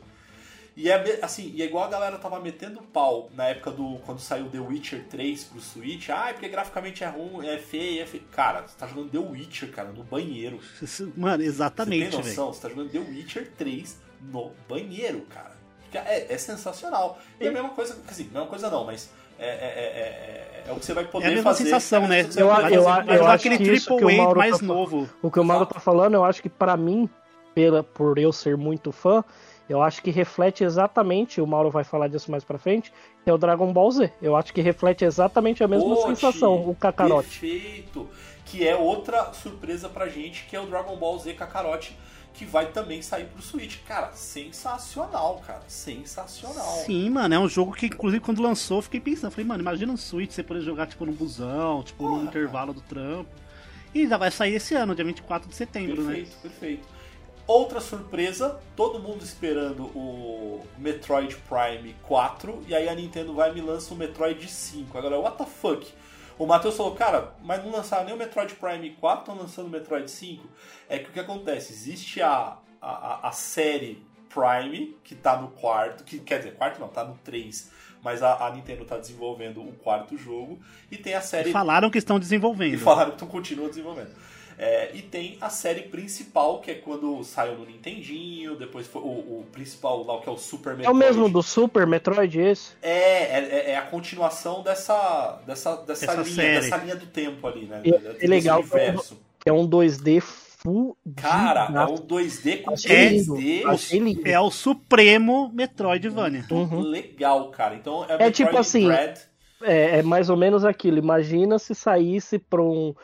E 0.76 0.90
é 0.90 1.20
assim, 1.22 1.52
e 1.54 1.62
é 1.62 1.66
igual 1.66 1.84
a 1.84 1.88
galera 1.88 2.18
tava 2.18 2.40
metendo 2.40 2.82
pau 2.82 3.30
na 3.32 3.44
época 3.46 3.70
do 3.70 4.00
quando 4.04 4.18
saiu 4.18 4.50
The 4.50 4.58
Witcher 4.58 5.04
3 5.08 5.44
pro 5.44 5.60
Switch. 5.60 6.08
Ah, 6.10 6.30
porque 6.32 6.48
graficamente 6.48 7.04
é 7.04 7.06
ruim, 7.06 7.46
é 7.46 7.58
feio, 7.58 8.02
é 8.02 8.06
feio. 8.06 8.24
Cara, 8.32 8.62
você 8.62 8.76
tá 8.76 8.88
jogando 8.88 9.10
The 9.10 9.18
Witcher, 9.18 9.70
cara, 9.70 9.90
no 9.90 10.02
banheiro. 10.02 10.58
Mano, 11.16 11.42
Você 11.44 11.48
exatamente, 11.48 12.10
tem 12.10 12.10
velho. 12.10 12.24
noção? 12.24 12.52
Você 12.52 12.60
tá 12.62 12.68
jogando 12.68 12.90
The 12.90 12.98
Witcher 12.98 13.52
3 13.56 13.98
no 14.32 14.50
banheiro, 14.68 15.20
cara. 15.30 15.54
É, 15.92 16.34
é 16.34 16.38
sensacional. 16.38 17.20
E 17.40 17.46
é 17.46 17.48
a 17.50 17.52
mesma 17.52 17.68
coisa, 17.68 17.96
dizer, 18.08 18.24
mesma 18.24 18.46
coisa 18.48 18.68
não, 18.68 18.84
mas 18.84 19.10
é, 19.38 19.46
é, 19.46 19.48
é, 19.48 20.64
é, 20.64 20.64
é 20.68 20.72
o 20.72 20.76
que 20.76 20.84
você 20.86 20.94
vai 20.94 21.04
poder 21.04 21.24
É 21.26 21.28
a 21.28 21.30
mesma 21.32 21.50
fazer. 21.50 21.64
sensação, 21.64 22.06
né? 22.08 22.20
É 22.20 22.22
o 22.22 22.26
que 22.26 22.32
você 22.32 22.42
Eu- 22.42 22.46
eu- 22.48 22.52
fazer. 22.84 23.10
eu 23.10 23.16
jogar 23.18 23.32
acho 23.32 23.46
aquele 23.48 23.56
que 23.58 23.72
isso 23.72 23.86
que 23.88 23.92
o 23.94 23.96
Triple 24.06 24.14
A 24.20 24.22
Mauro 24.24 24.38
mais 24.38 24.58
tá- 24.58 24.66
novo. 24.66 25.08
O 25.22 25.30
que 25.30 25.40
o 25.40 25.44
Mauro 25.44 25.66
tá 25.66 25.80
falando, 25.80 26.14
eu 26.14 26.24
acho 26.24 26.40
que 26.42 26.48
pra 26.48 26.76
mim, 26.76 27.08
pela, 27.54 27.82
por 27.82 28.18
eu 28.18 28.32
ser 28.32 28.56
muito 28.56 28.90
fã, 28.92 29.22
eu 29.68 29.82
acho 29.82 30.02
que 30.02 30.10
reflete 30.10 30.62
exatamente, 30.64 31.40
o 31.40 31.46
Mauro 31.46 31.70
vai 31.70 31.84
falar 31.84 32.08
disso 32.08 32.30
mais 32.30 32.44
pra 32.44 32.58
frente, 32.58 32.92
que 33.22 33.30
é 33.30 33.32
o 33.32 33.38
Dragon 33.38 33.72
Ball 33.72 33.90
Z. 33.90 34.12
Eu 34.20 34.36
acho 34.36 34.52
que 34.52 34.60
reflete 34.60 35.04
exatamente 35.04 35.62
a 35.64 35.68
mesma 35.68 35.94
Poxa, 35.94 36.08
sensação, 36.08 36.68
o 36.68 36.74
Kakarote. 36.74 37.28
Perfeito. 37.40 38.08
Que 38.44 38.66
é 38.68 38.76
outra 38.76 39.32
surpresa 39.32 39.88
pra 39.88 40.06
gente, 40.08 40.44
que 40.44 40.54
é 40.54 40.60
o 40.60 40.66
Dragon 40.66 40.96
Ball 40.96 41.18
Z 41.18 41.32
Kakarot, 41.32 41.96
que 42.34 42.44
vai 42.44 42.66
também 42.66 43.00
sair 43.00 43.26
pro 43.26 43.40
Switch. 43.40 43.78
Cara, 43.86 44.12
sensacional, 44.12 45.42
cara. 45.46 45.62
Sensacional. 45.68 46.82
Sim, 46.84 47.08
mano, 47.10 47.34
é 47.34 47.38
um 47.38 47.48
jogo 47.48 47.72
que, 47.72 47.86
inclusive, 47.86 48.22
quando 48.22 48.42
lançou, 48.42 48.78
eu 48.78 48.82
fiquei 48.82 49.00
pensando. 49.00 49.30
Falei, 49.30 49.46
mano, 49.46 49.62
imagina 49.62 49.92
um 49.92 49.96
Switch 49.96 50.32
você 50.32 50.42
poder 50.42 50.60
jogar, 50.60 50.86
tipo, 50.86 51.06
no 51.06 51.12
busão, 51.12 51.82
tipo, 51.82 52.02
no 52.02 52.10
Porra, 52.10 52.24
intervalo 52.24 52.74
do 52.74 52.80
trampo. 52.80 53.30
E 53.94 54.08
já 54.08 54.16
vai 54.16 54.30
sair 54.30 54.54
esse 54.54 54.74
ano, 54.74 54.94
dia 54.94 55.04
24 55.04 55.48
de 55.48 55.54
setembro, 55.54 56.02
né? 56.02 56.14
Perfeito, 56.14 56.36
perfeito. 56.42 56.88
Outra 57.46 57.80
surpresa, 57.80 58.58
todo 58.74 58.98
mundo 58.98 59.22
esperando 59.22 59.84
o 59.94 60.66
Metroid 60.78 61.36
Prime 61.48 61.94
4, 62.02 62.64
e 62.66 62.74
aí 62.74 62.88
a 62.88 62.94
Nintendo 62.94 63.34
vai 63.34 63.50
e 63.50 63.54
me 63.54 63.60
lança 63.60 63.94
o 63.94 63.96
Metroid 63.96 64.48
5. 64.48 64.96
Agora, 64.98 65.18
what 65.18 65.36
the 65.36 65.44
fuck? 65.44 65.86
O 66.38 66.46
Matheus 66.46 66.76
falou, 66.76 66.94
cara, 66.94 67.34
mas 67.42 67.62
não 67.64 67.70
lançaram 67.70 68.04
nem 68.04 68.14
o 68.14 68.16
Metroid 68.18 68.54
Prime 68.54 68.90
4, 68.90 69.20
estão 69.20 69.36
lançando 69.36 69.66
o 69.66 69.70
Metroid 69.70 70.10
5. 70.10 70.44
É 70.88 70.98
que 70.98 71.10
o 71.10 71.12
que 71.12 71.20
acontece? 71.20 71.72
Existe 71.72 72.20
a, 72.20 72.56
a, 72.82 73.28
a- 73.28 73.32
série 73.32 74.04
Prime, 74.28 74.96
que 75.04 75.14
tá 75.14 75.36
no 75.40 75.48
quarto, 75.48 76.02
que 76.02 76.18
quer 76.18 76.38
dizer, 76.38 76.56
quarto 76.56 76.80
não, 76.80 76.88
tá 76.88 77.04
no 77.04 77.14
3, 77.18 77.70
mas 78.02 78.20
a, 78.20 78.46
a 78.46 78.50
Nintendo 78.50 78.84
tá 78.84 78.96
desenvolvendo 78.98 79.60
o 79.62 79.72
quarto 79.74 80.16
jogo, 80.18 80.58
e 80.90 80.96
tem 80.96 81.14
a 81.14 81.20
série 81.20 81.52
Falaram 81.52 81.88
que 81.88 81.98
estão 81.98 82.18
desenvolvendo. 82.18 82.74
e 82.74 82.78
falaram 82.78 83.12
que 83.12 83.18
tu 83.18 83.26
continua 83.26 83.68
desenvolvendo. 83.68 84.10
É, 84.64 84.90
e 84.94 85.02
tem 85.02 85.36
a 85.42 85.50
série 85.50 85.82
principal, 85.82 86.58
que 86.60 86.70
é 86.70 86.74
quando 86.74 87.22
saiu 87.22 87.58
no 87.58 87.66
Nintendinho, 87.66 88.56
depois 88.56 88.86
foi 88.86 89.02
o, 89.02 89.06
o 89.06 89.46
principal 89.52 90.02
lá, 90.04 90.18
que 90.22 90.28
é 90.28 90.32
o 90.32 90.38
Super 90.38 90.70
É 90.70 90.74
o 90.74 90.76
Metroid. 90.78 90.98
mesmo 90.98 91.28
do 91.28 91.42
Super 91.42 91.86
Metroid 91.86 92.40
esse? 92.40 92.72
É, 92.80 93.38
é, 93.38 93.70
é 93.72 93.76
a 93.76 93.82
continuação 93.82 94.62
dessa, 94.62 95.42
dessa, 95.46 95.76
dessa, 95.76 96.04
Essa 96.06 96.14
linha, 96.22 96.34
série. 96.34 96.60
dessa 96.60 96.76
linha 96.78 96.96
do 96.96 97.06
tempo 97.06 97.46
ali, 97.46 97.66
né? 97.66 97.82
É 98.18 98.26
legal 98.26 98.60
universo. 98.60 99.20
É 99.44 99.52
um 99.52 99.68
2D 99.68 100.22
full. 100.22 100.96
Cara, 101.14 101.68
é 101.70 101.84
um 101.84 101.96
2D 101.96 102.62
com 102.62 102.72
Achei 102.72 103.10
3D. 103.18 103.36
lindo, 103.36 103.68
achei 103.70 103.98
lindo. 103.98 104.22
É 104.26 104.40
o 104.40 104.50
Supremo 104.50 105.50
Metroidvania. 105.52 106.46
Uhum. 106.50 106.80
Legal, 106.80 107.50
cara. 107.50 107.74
Então 107.74 108.06
é, 108.08 108.28
É 108.28 108.30
tipo 108.30 108.54
Metroid 108.54 108.58
assim. 108.58 108.90
É, 109.62 109.98
é 109.98 110.02
mais 110.02 110.30
ou 110.30 110.36
menos 110.38 110.64
aquilo. 110.64 110.96
Imagina 110.98 111.58
se 111.58 111.74
saísse 111.74 112.38
para 112.38 112.62
um 112.62 112.94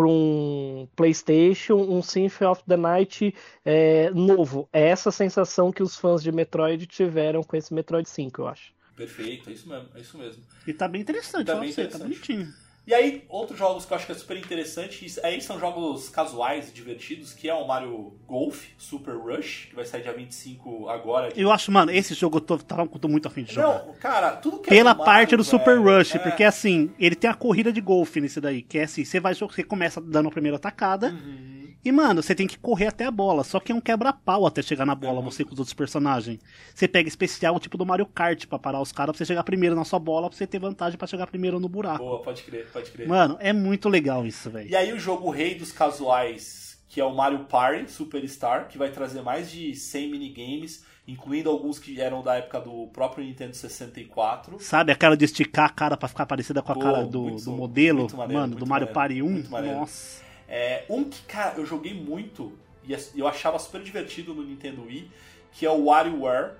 para 0.00 0.08
um 0.08 0.88
PlayStation 0.96 1.74
um 1.74 2.02
Symphony 2.02 2.50
of 2.50 2.62
the 2.66 2.76
Night 2.76 3.34
é, 3.64 4.10
novo. 4.12 4.66
É 4.72 4.88
essa 4.88 5.10
sensação 5.10 5.70
que 5.70 5.82
os 5.82 5.94
fãs 5.94 6.22
de 6.22 6.32
Metroid 6.32 6.86
tiveram 6.86 7.42
com 7.42 7.54
esse 7.54 7.74
Metroid 7.74 8.08
5, 8.08 8.40
eu 8.40 8.48
acho. 8.48 8.72
Perfeito, 8.96 9.50
é 9.50 9.52
isso 9.52 9.68
mesmo, 9.68 9.88
é 9.94 10.00
isso 10.00 10.16
mesmo. 10.16 10.42
E 10.66 10.72
tá 10.72 10.88
bem 10.88 11.02
interessante, 11.02 11.46
Tá 11.46 11.56
bem 11.56 11.70
você, 11.70 11.82
tá 11.86 11.96
interessante. 11.96 12.02
bonitinho. 12.02 12.54
E 12.86 12.94
aí, 12.94 13.24
outros 13.28 13.58
jogos 13.58 13.84
que 13.84 13.92
eu 13.92 13.96
acho 13.96 14.06
que 14.06 14.12
é 14.12 14.14
super 14.14 14.36
interessante, 14.36 15.06
aí 15.22 15.40
são 15.40 15.60
jogos 15.60 16.08
casuais 16.08 16.70
e 16.70 16.72
divertidos, 16.72 17.32
que 17.32 17.48
é 17.48 17.54
o 17.54 17.64
Mario 17.66 18.14
Golf 18.26 18.64
Super 18.78 19.14
Rush, 19.16 19.66
que 19.70 19.76
vai 19.76 19.84
sair 19.84 20.02
dia 20.02 20.12
25 20.12 20.88
agora. 20.88 21.28
Eu 21.36 21.52
acho, 21.52 21.70
mano, 21.70 21.92
esse 21.92 22.14
jogo 22.14 22.38
eu 22.38 22.40
tô, 22.40 22.58
tava- 22.58 22.86
tô 22.88 23.06
muito 23.06 23.28
afim 23.28 23.44
de 23.44 23.52
jogar. 23.54 23.84
Não, 23.86 23.92
cara, 23.94 24.32
tudo 24.32 24.58
que 24.58 24.70
é 24.70 24.74
Pela 24.74 24.92
do 24.92 24.98
Mario, 24.98 25.12
parte 25.12 25.36
do 25.36 25.44
Super 25.44 25.78
velho, 25.80 25.98
Rush, 25.98 26.14
é- 26.16 26.18
porque 26.18 26.42
assim, 26.42 26.90
ele 26.98 27.14
tem 27.14 27.30
a 27.30 27.34
corrida 27.34 27.72
de 27.72 27.80
golfe 27.80 28.20
nesse 28.20 28.40
daí, 28.40 28.62
que 28.62 28.78
é 28.78 28.84
assim, 28.84 29.04
você 29.04 29.20
vai 29.20 29.34
você 29.34 29.62
começa 29.62 30.00
dando 30.00 30.28
a 30.28 30.32
primeira 30.32 30.58
tacada, 30.58 31.08
Uhum. 31.10 31.59
E 31.84 31.90
mano, 31.90 32.22
você 32.22 32.34
tem 32.34 32.46
que 32.46 32.58
correr 32.58 32.86
até 32.88 33.04
a 33.04 33.10
bola, 33.10 33.42
só 33.42 33.58
que 33.58 33.72
é 33.72 33.74
um 33.74 33.80
quebra-pau 33.80 34.46
até 34.46 34.60
chegar 34.62 34.84
na 34.84 34.94
bola, 34.94 35.20
você 35.20 35.44
com 35.44 35.52
os 35.52 35.58
outros 35.58 35.74
personagens. 35.74 36.38
Você 36.74 36.86
pega 36.86 37.08
especial 37.08 37.58
tipo 37.58 37.78
do 37.78 37.86
Mario 37.86 38.06
Kart 38.06 38.46
pra 38.46 38.58
parar 38.58 38.80
os 38.80 38.92
caras, 38.92 39.12
pra 39.12 39.18
você 39.18 39.24
chegar 39.24 39.42
primeiro 39.44 39.74
na 39.74 39.84
sua 39.84 39.98
bola, 39.98 40.28
pra 40.28 40.36
você 40.36 40.46
ter 40.46 40.58
vantagem 40.58 40.98
pra 40.98 41.06
chegar 41.06 41.26
primeiro 41.26 41.58
no 41.58 41.68
buraco. 41.68 42.04
Boa, 42.04 42.22
pode 42.22 42.42
crer, 42.42 42.66
pode 42.72 42.90
crer. 42.90 43.08
Mano, 43.08 43.36
é 43.40 43.52
muito 43.52 43.88
legal 43.88 44.26
isso, 44.26 44.50
velho. 44.50 44.68
E 44.68 44.76
aí 44.76 44.92
o 44.92 44.98
jogo 44.98 45.30
rei 45.30 45.54
dos 45.54 45.72
casuais, 45.72 46.78
que 46.88 47.00
é 47.00 47.04
o 47.04 47.14
Mario 47.14 47.44
Party 47.44 47.90
Superstar, 47.90 48.68
que 48.68 48.76
vai 48.76 48.90
trazer 48.90 49.22
mais 49.22 49.50
de 49.50 49.74
100 49.74 50.10
minigames, 50.10 50.84
incluindo 51.08 51.48
alguns 51.48 51.78
que 51.78 52.00
eram 52.00 52.22
da 52.22 52.36
época 52.36 52.60
do 52.60 52.88
próprio 52.88 53.24
Nintendo 53.24 53.56
64. 53.56 54.58
Sabe 54.60 54.92
aquela 54.92 55.16
de 55.16 55.24
esticar 55.24 55.66
a 55.66 55.70
cara 55.70 55.96
pra 55.96 56.08
ficar 56.08 56.26
parecida 56.26 56.62
com 56.62 56.72
a 56.72 56.74
Pô, 56.74 56.80
cara 56.80 57.04
do, 57.04 57.36
do 57.36 57.52
modelo? 57.52 58.06
maneiro, 58.14 58.34
mano, 58.34 58.56
do 58.56 58.66
Mario 58.66 58.86
maneiro, 58.88 58.92
Party 58.92 59.22
1? 59.22 59.28
muito 59.28 59.50
maneiro. 59.50 59.78
Nossa. 59.80 60.29
É, 60.50 60.84
um 60.90 61.08
que, 61.08 61.22
cara, 61.22 61.58
eu 61.58 61.64
joguei 61.64 61.94
muito 61.94 62.52
e 62.84 62.94
eu 63.14 63.28
achava 63.28 63.58
super 63.58 63.80
divertido 63.82 64.34
no 64.34 64.42
Nintendo 64.42 64.82
Wii, 64.82 65.10
que 65.52 65.64
é 65.64 65.70
o 65.70 65.84
WarioWare, 65.84 66.54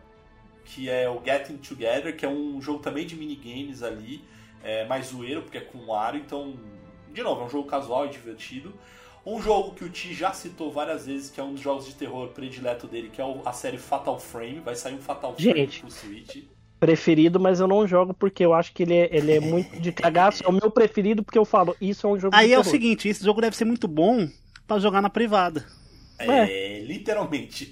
que 0.65 0.89
é 0.89 1.09
o 1.09 1.21
Getting 1.25 1.57
Together, 1.57 2.17
que 2.17 2.25
é 2.25 2.29
um 2.29 2.61
jogo 2.63 2.79
também 2.79 3.05
de 3.05 3.17
minigames 3.17 3.83
ali, 3.83 4.25
é, 4.63 4.85
mais 4.87 5.07
zoeiro, 5.07 5.43
porque 5.43 5.59
é 5.59 5.61
com 5.61 5.87
Wario, 5.87 6.21
então, 6.21 6.55
de 7.13 7.23
novo, 7.23 7.43
é 7.43 7.45
um 7.47 7.51
jogo 7.51 7.69
casual 7.69 8.07
e 8.07 8.11
divertido. 8.11 8.73
Um 9.27 9.43
jogo 9.43 9.75
que 9.75 9.85
o 9.85 9.91
Ti 9.91 10.15
já 10.15 10.33
citou 10.33 10.71
várias 10.71 11.07
vezes, 11.07 11.31
que 11.31 11.41
é 11.41 11.43
um 11.43 11.53
dos 11.53 11.61
jogos 11.61 11.87
de 11.87 11.95
terror 11.95 12.29
predileto 12.29 12.87
dele, 12.87 13.11
que 13.11 13.21
é 13.21 13.43
a 13.45 13.53
série 13.53 13.77
Fatal 13.77 14.19
Frame, 14.19 14.61
vai 14.61 14.75
sair 14.75 14.95
um 14.95 15.01
Fatal 15.01 15.35
Frame 15.35 15.61
Gente. 15.61 15.81
pro 15.81 15.91
Switch. 15.91 16.45
Preferido, 16.81 17.39
mas 17.39 17.61
eu 17.61 17.69
não 17.69 17.87
jogo 17.87 18.15
porque 18.15 18.43
eu 18.43 18.55
acho 18.55 18.73
que 18.73 18.83
ele 18.85 18.95
é, 18.95 19.09
ele 19.15 19.33
é 19.33 19.39
muito 19.41 19.79
de 19.79 19.93
cagaço. 19.93 20.43
É 20.43 20.49
o 20.49 20.53
meu 20.53 20.71
preferido 20.71 21.23
porque 21.23 21.39
eu 21.39 21.45
falo, 21.45 21.77
isso 21.81 22.07
é 22.07 22.11
um 22.11 22.19
jogo 22.19 22.35
Aí 22.35 22.49
de 22.49 22.55
é 22.55 22.59
o 22.59 22.65
seguinte, 22.65 23.07
esse 23.07 23.23
jogo 23.23 23.41
deve 23.43 23.55
ser 23.55 23.67
muito 23.67 23.87
bom 23.87 24.27
pra 24.67 24.79
jogar 24.79 25.03
na 25.03 25.11
privada. 25.11 25.65
É, 26.19 26.81
literalmente. 26.81 27.71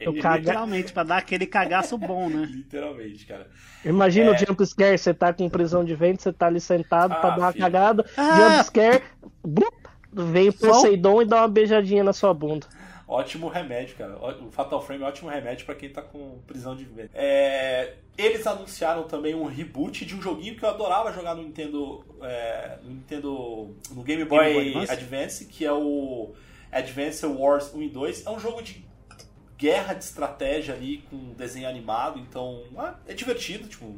Eu 0.00 0.12
caga... 0.20 0.38
Literalmente, 0.38 0.92
pra 0.92 1.02
dar 1.04 1.16
aquele 1.18 1.46
cagaço 1.46 1.96
bom, 1.98 2.28
né? 2.28 2.46
literalmente, 2.52 3.24
cara. 3.26 3.46
Imagina 3.84 4.30
É. 4.30 4.34
o 4.34 4.38
jump 4.38 4.64
scare, 4.66 4.98
você 4.98 5.12
tá 5.14 5.32
com 5.32 5.48
prisão 5.48 5.82
de 5.84 5.94
vento, 5.94 6.22
você 6.22 6.32
tá 6.32 6.46
ali 6.46 6.60
sentado 6.60 7.12
Ah, 7.12 7.16
pra 7.16 7.30
dar 7.30 7.38
uma 7.38 7.52
filho. 7.52 7.64
cagada, 7.64 8.04
Ah. 8.16 8.36
jump 8.58 8.64
scare, 8.66 9.02
blup, 9.42 9.74
vem 10.12 10.48
o- 10.48 10.52
Poseidon 10.52 11.22
e 11.22 11.24
dá 11.26 11.36
uma 11.42 11.48
beijadinha 11.48 12.04
na 12.04 12.12
sua 12.12 12.32
bunda. 12.34 12.66
Ótimo 13.10 13.48
remédio, 13.48 13.96
cara. 13.96 14.16
O 14.40 14.52
Fatal 14.52 14.80
Frame 14.80 15.02
é 15.02 15.06
ótimo 15.08 15.28
remédio 15.28 15.66
pra 15.66 15.74
quem 15.74 15.90
tá 15.90 16.00
com 16.00 16.38
prisão 16.46 16.76
de 16.76 16.84
vento. 16.84 17.10
É, 17.12 17.94
eles 18.16 18.46
anunciaram 18.46 19.02
também 19.02 19.34
um 19.34 19.46
reboot 19.46 20.06
de 20.06 20.14
um 20.14 20.22
joguinho 20.22 20.54
que 20.54 20.64
eu 20.64 20.68
adorava 20.68 21.12
jogar 21.12 21.34
no 21.34 21.42
Nintendo, 21.42 22.04
é, 22.22 22.78
no 22.84 22.90
Nintendo, 22.90 23.74
no 23.90 24.04
Game 24.04 24.24
Boy, 24.24 24.44
Game 24.44 24.54
Boy 24.54 24.82
Advance? 24.82 24.92
Advance, 24.92 25.44
que 25.46 25.66
é 25.66 25.72
o 25.72 26.32
Advance 26.70 27.26
Wars 27.26 27.74
1 27.74 27.82
e 27.82 27.88
2. 27.88 28.26
É 28.26 28.30
um 28.30 28.38
jogo 28.38 28.62
de 28.62 28.84
guerra 29.58 29.94
de 29.94 30.04
estratégia 30.04 30.72
ali 30.72 30.98
com 31.10 31.34
desenho 31.34 31.68
animado, 31.68 32.20
então 32.20 32.62
ah, 32.78 32.94
é 33.08 33.12
divertido, 33.12 33.66
tipo, 33.66 33.92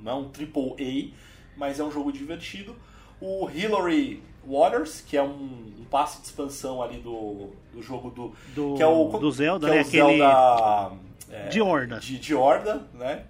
não 0.00 0.10
é 0.10 0.14
um 0.16 0.28
triple 0.28 0.74
A, 0.80 1.56
mas 1.56 1.78
é 1.78 1.84
um 1.84 1.90
jogo 1.90 2.10
divertido. 2.10 2.74
O 3.20 3.48
Hillary 3.48 4.24
Waters, 4.46 5.00
que 5.00 5.16
é 5.16 5.22
um, 5.22 5.72
um 5.80 5.84
passe 5.90 6.20
de 6.20 6.26
expansão 6.26 6.82
ali 6.82 6.98
do, 6.98 7.50
do 7.72 7.82
jogo 7.82 8.10
do 8.10 8.32
Do, 8.54 8.74
que 8.76 8.82
é 8.82 8.86
o 8.86 9.04
do 9.18 9.30
Zelda, 9.30 9.66
que 9.68 9.72
é 9.72 9.76
né? 9.76 9.82
o 9.82 9.86
Aquele 9.86 10.18
Zelda 10.18 10.92
é, 11.30 11.48
de 11.48 11.60
Horda. 11.60 11.98
de, 11.98 12.18
de 12.18 12.34
Horda, 12.34 12.86
né? 12.94 13.24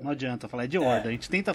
Não 0.00 0.10
adianta 0.12 0.48
falar, 0.48 0.64
é 0.64 0.66
de 0.66 0.78
Horda. 0.78 1.08
A 1.08 1.12
gente 1.12 1.28
tenta 1.28 1.54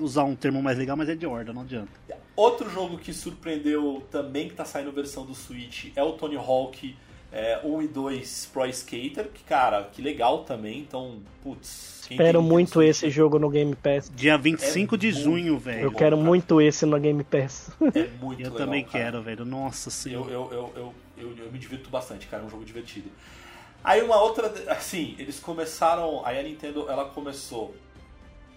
usar 0.00 0.22
um 0.24 0.36
termo 0.36 0.62
mais 0.62 0.78
legal, 0.78 0.96
mas 0.96 1.08
é 1.08 1.14
de 1.14 1.26
Horda, 1.26 1.52
não 1.52 1.62
adianta. 1.62 1.90
Outro 2.36 2.70
jogo 2.70 2.96
que 2.96 3.12
surpreendeu 3.12 4.06
também 4.10 4.48
que 4.48 4.54
tá 4.54 4.64
saindo 4.64 4.92
versão 4.92 5.26
do 5.26 5.34
Switch 5.34 5.86
é 5.96 6.02
o 6.02 6.12
Tony 6.12 6.36
Hawk 6.36 6.96
é, 7.32 7.60
1 7.62 7.82
e 7.82 7.88
2 7.88 8.50
Pro 8.52 8.66
Skater, 8.66 9.28
que 9.32 9.44
cara, 9.44 9.84
que 9.92 10.02
legal 10.02 10.44
também, 10.44 10.80
então, 10.80 11.18
putz. 11.42 12.02
quem 12.06 12.16
Espero 12.16 12.42
muito 12.42 12.82
esse 12.82 13.08
jogo 13.08 13.38
no 13.38 13.48
Game 13.48 13.74
Pass. 13.76 14.10
Dia 14.14 14.36
25 14.36 14.94
É 14.94 14.98
de 14.98 15.06
muito 15.12 15.22
junho, 15.22 15.54
Eu 15.54 15.58
velho. 15.58 15.90
bom, 15.90 15.96
quero 15.96 16.16
cara. 16.16 16.28
muito 16.28 16.60
esse 16.60 16.84
no 16.84 16.98
Game 16.98 17.22
Pass. 17.22 17.70
É 17.94 18.08
muito 18.20 18.40
Eu 18.42 18.50
legal, 18.50 18.52
também 18.56 18.84
cara. 18.84 19.04
quero, 19.04 19.22
velho. 19.22 19.44
Nossa 19.44 19.90
senhora. 19.90 20.30
Eu, 20.30 20.50
eu, 20.50 20.52
eu, 20.52 20.72
eu, 20.76 20.94
eu, 21.18 21.44
eu 21.44 21.52
me 21.52 21.58
divirto 21.58 21.88
bastante, 21.88 22.26
cara, 22.26 22.42
é 22.42 22.46
um 22.46 22.50
jogo 22.50 22.64
divertido. 22.64 23.08
Aí 23.82 24.02
uma 24.02 24.20
outra, 24.20 24.52
assim, 24.68 25.14
eles 25.18 25.38
começaram, 25.40 26.20
aí 26.26 26.38
a 26.38 26.42
Nintendo, 26.42 26.86
ela 26.90 27.06
começou, 27.06 27.74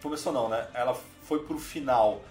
começou 0.02 0.34
não, 0.34 0.50
né? 0.50 0.68
Ela 0.74 0.98
foi 1.24 1.40
pro 1.44 1.58
final 1.58 2.22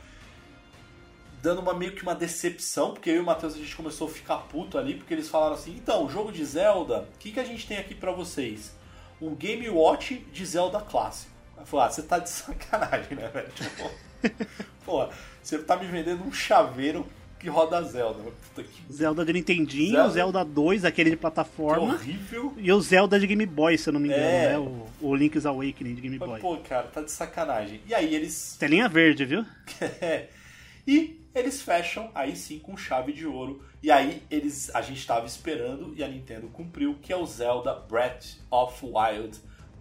dando 1.42 1.60
uma 1.60 1.74
meio 1.74 1.92
que 1.92 2.02
uma 2.02 2.14
decepção, 2.14 2.92
porque 2.92 3.10
eu 3.10 3.16
e 3.16 3.18
o 3.20 3.24
Matheus 3.24 3.54
a 3.54 3.58
gente 3.58 3.74
começou 3.74 4.06
a 4.06 4.10
ficar 4.10 4.36
puto 4.38 4.78
ali, 4.78 4.94
porque 4.94 5.12
eles 5.12 5.28
falaram 5.28 5.54
assim, 5.54 5.72
então, 5.74 6.08
jogo 6.08 6.30
de 6.32 6.44
Zelda, 6.44 7.08
o 7.14 7.18
que, 7.18 7.32
que 7.32 7.40
a 7.40 7.44
gente 7.44 7.66
tem 7.66 7.78
aqui 7.78 7.94
pra 7.94 8.12
vocês? 8.12 8.72
Um 9.20 9.34
Game 9.34 9.68
Watch 9.68 10.24
de 10.32 10.46
Zelda 10.46 10.80
clássico. 10.80 11.30
Eu 11.58 11.66
falei, 11.66 11.86
ah, 11.86 11.90
você 11.90 12.02
tá 12.02 12.18
de 12.18 12.30
sacanagem, 12.30 13.16
né, 13.16 13.28
velho? 13.28 13.48
Tipo, 13.54 13.90
pô, 14.86 15.08
você 15.42 15.58
tá 15.58 15.76
me 15.76 15.86
vendendo 15.86 16.24
um 16.24 16.32
chaveiro 16.32 17.06
que 17.38 17.48
roda 17.48 17.82
Zelda. 17.82 18.20
Puta 18.22 18.62
que 18.62 18.92
Zelda 18.92 19.24
de 19.24 19.32
Nintendinho, 19.32 19.92
Zelda- 19.96 20.10
Zelda 20.10 20.44
2, 20.44 20.84
aquele 20.84 21.10
de 21.10 21.16
que 21.16 21.20
plataforma. 21.20 21.94
horrível. 21.94 22.54
E 22.56 22.72
o 22.72 22.80
Zelda 22.80 23.18
de 23.18 23.26
Game 23.26 23.46
Boy, 23.46 23.76
se 23.76 23.88
eu 23.88 23.92
não 23.92 24.00
me 24.00 24.08
engano, 24.08 24.22
É. 24.22 24.48
né? 24.50 24.58
O, 24.58 24.86
o 25.00 25.14
Link's 25.16 25.44
Awakening 25.44 25.94
de 25.96 26.00
Game 26.02 26.18
Boy. 26.18 26.38
pô, 26.40 26.56
cara, 26.58 26.86
tá 26.86 27.02
de 27.02 27.10
sacanagem. 27.10 27.80
E 27.86 27.92
aí 27.94 28.14
eles. 28.14 28.56
Telinha 28.60 28.88
verde, 28.88 29.24
viu? 29.24 29.44
e 30.86 31.20
eles 31.34 31.62
fecham 31.62 32.10
aí 32.14 32.36
sim 32.36 32.58
com 32.58 32.76
chave 32.76 33.12
de 33.12 33.26
ouro. 33.26 33.62
E 33.82 33.90
aí 33.90 34.22
eles 34.30 34.74
a 34.74 34.82
gente 34.82 35.06
tava 35.06 35.26
esperando 35.26 35.94
e 35.96 36.04
a 36.04 36.08
Nintendo 36.08 36.48
cumpriu, 36.48 36.96
que 37.00 37.12
é 37.12 37.16
o 37.16 37.26
Zelda 37.26 37.74
Breath 37.74 38.38
of 38.50 38.84
Wild 38.84 39.38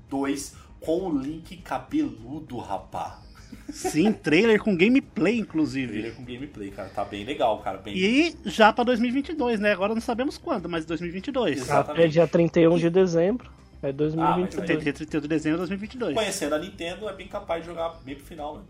2 0.10 0.56
com 0.80 1.08
o 1.08 1.18
Link 1.18 1.58
cabeludo, 1.58 2.58
rapá. 2.58 3.22
Sim, 3.70 4.12
trailer 4.12 4.62
com 4.62 4.76
gameplay, 4.76 5.40
inclusive. 5.40 5.92
Trailer 5.92 6.16
com 6.16 6.24
gameplay, 6.24 6.72
cara. 6.72 6.90
Tá 6.90 7.04
bem 7.06 7.24
legal, 7.24 7.60
cara. 7.60 7.78
Bem... 7.78 7.96
E 7.96 8.36
já 8.46 8.72
pra 8.72 8.84
2022, 8.84 9.60
né? 9.60 9.72
Agora 9.72 9.94
não 9.94 10.02
sabemos 10.02 10.38
quando, 10.38 10.68
mas 10.70 10.86
2022. 10.86 11.60
Exato. 11.62 11.92
Até 11.92 12.08
dia 12.08 12.28
31 12.28 12.78
de 12.78 12.90
dezembro. 12.90 13.52
É 13.84 13.90
Ah, 13.90 13.92
2022. 13.92 14.84
Dia 14.84 14.94
31 14.94 15.22
de 15.22 15.28
dezembro 15.28 15.58
de 15.58 15.70
2022. 15.70 16.16
Conhecendo 16.16 16.56
a 16.56 16.60
Nintendo, 16.60 17.10
é 17.10 17.14
bem 17.14 17.28
capaz 17.28 17.62
de 17.62 17.70
jogar 17.70 17.90
bem 18.04 18.16
pro 18.16 18.26
final, 18.26 18.58
né? 18.58 18.64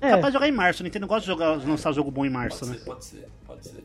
É, 0.00 0.10
Capaz 0.10 0.26
de 0.26 0.32
jogar 0.32 0.48
em 0.48 0.52
março. 0.52 0.82
A 0.82 0.84
Nintendo 0.84 1.06
gosta 1.06 1.20
de 1.22 1.26
jogar, 1.26 1.50
lançar 1.66 1.92
jogo 1.92 2.10
bom 2.10 2.24
em 2.24 2.30
março, 2.30 2.60
Pode 2.60 2.72
né? 2.72 2.78
ser, 2.78 2.84
pode 2.84 3.04
ser, 3.04 3.28
pode 3.46 3.68
ser. 3.68 3.84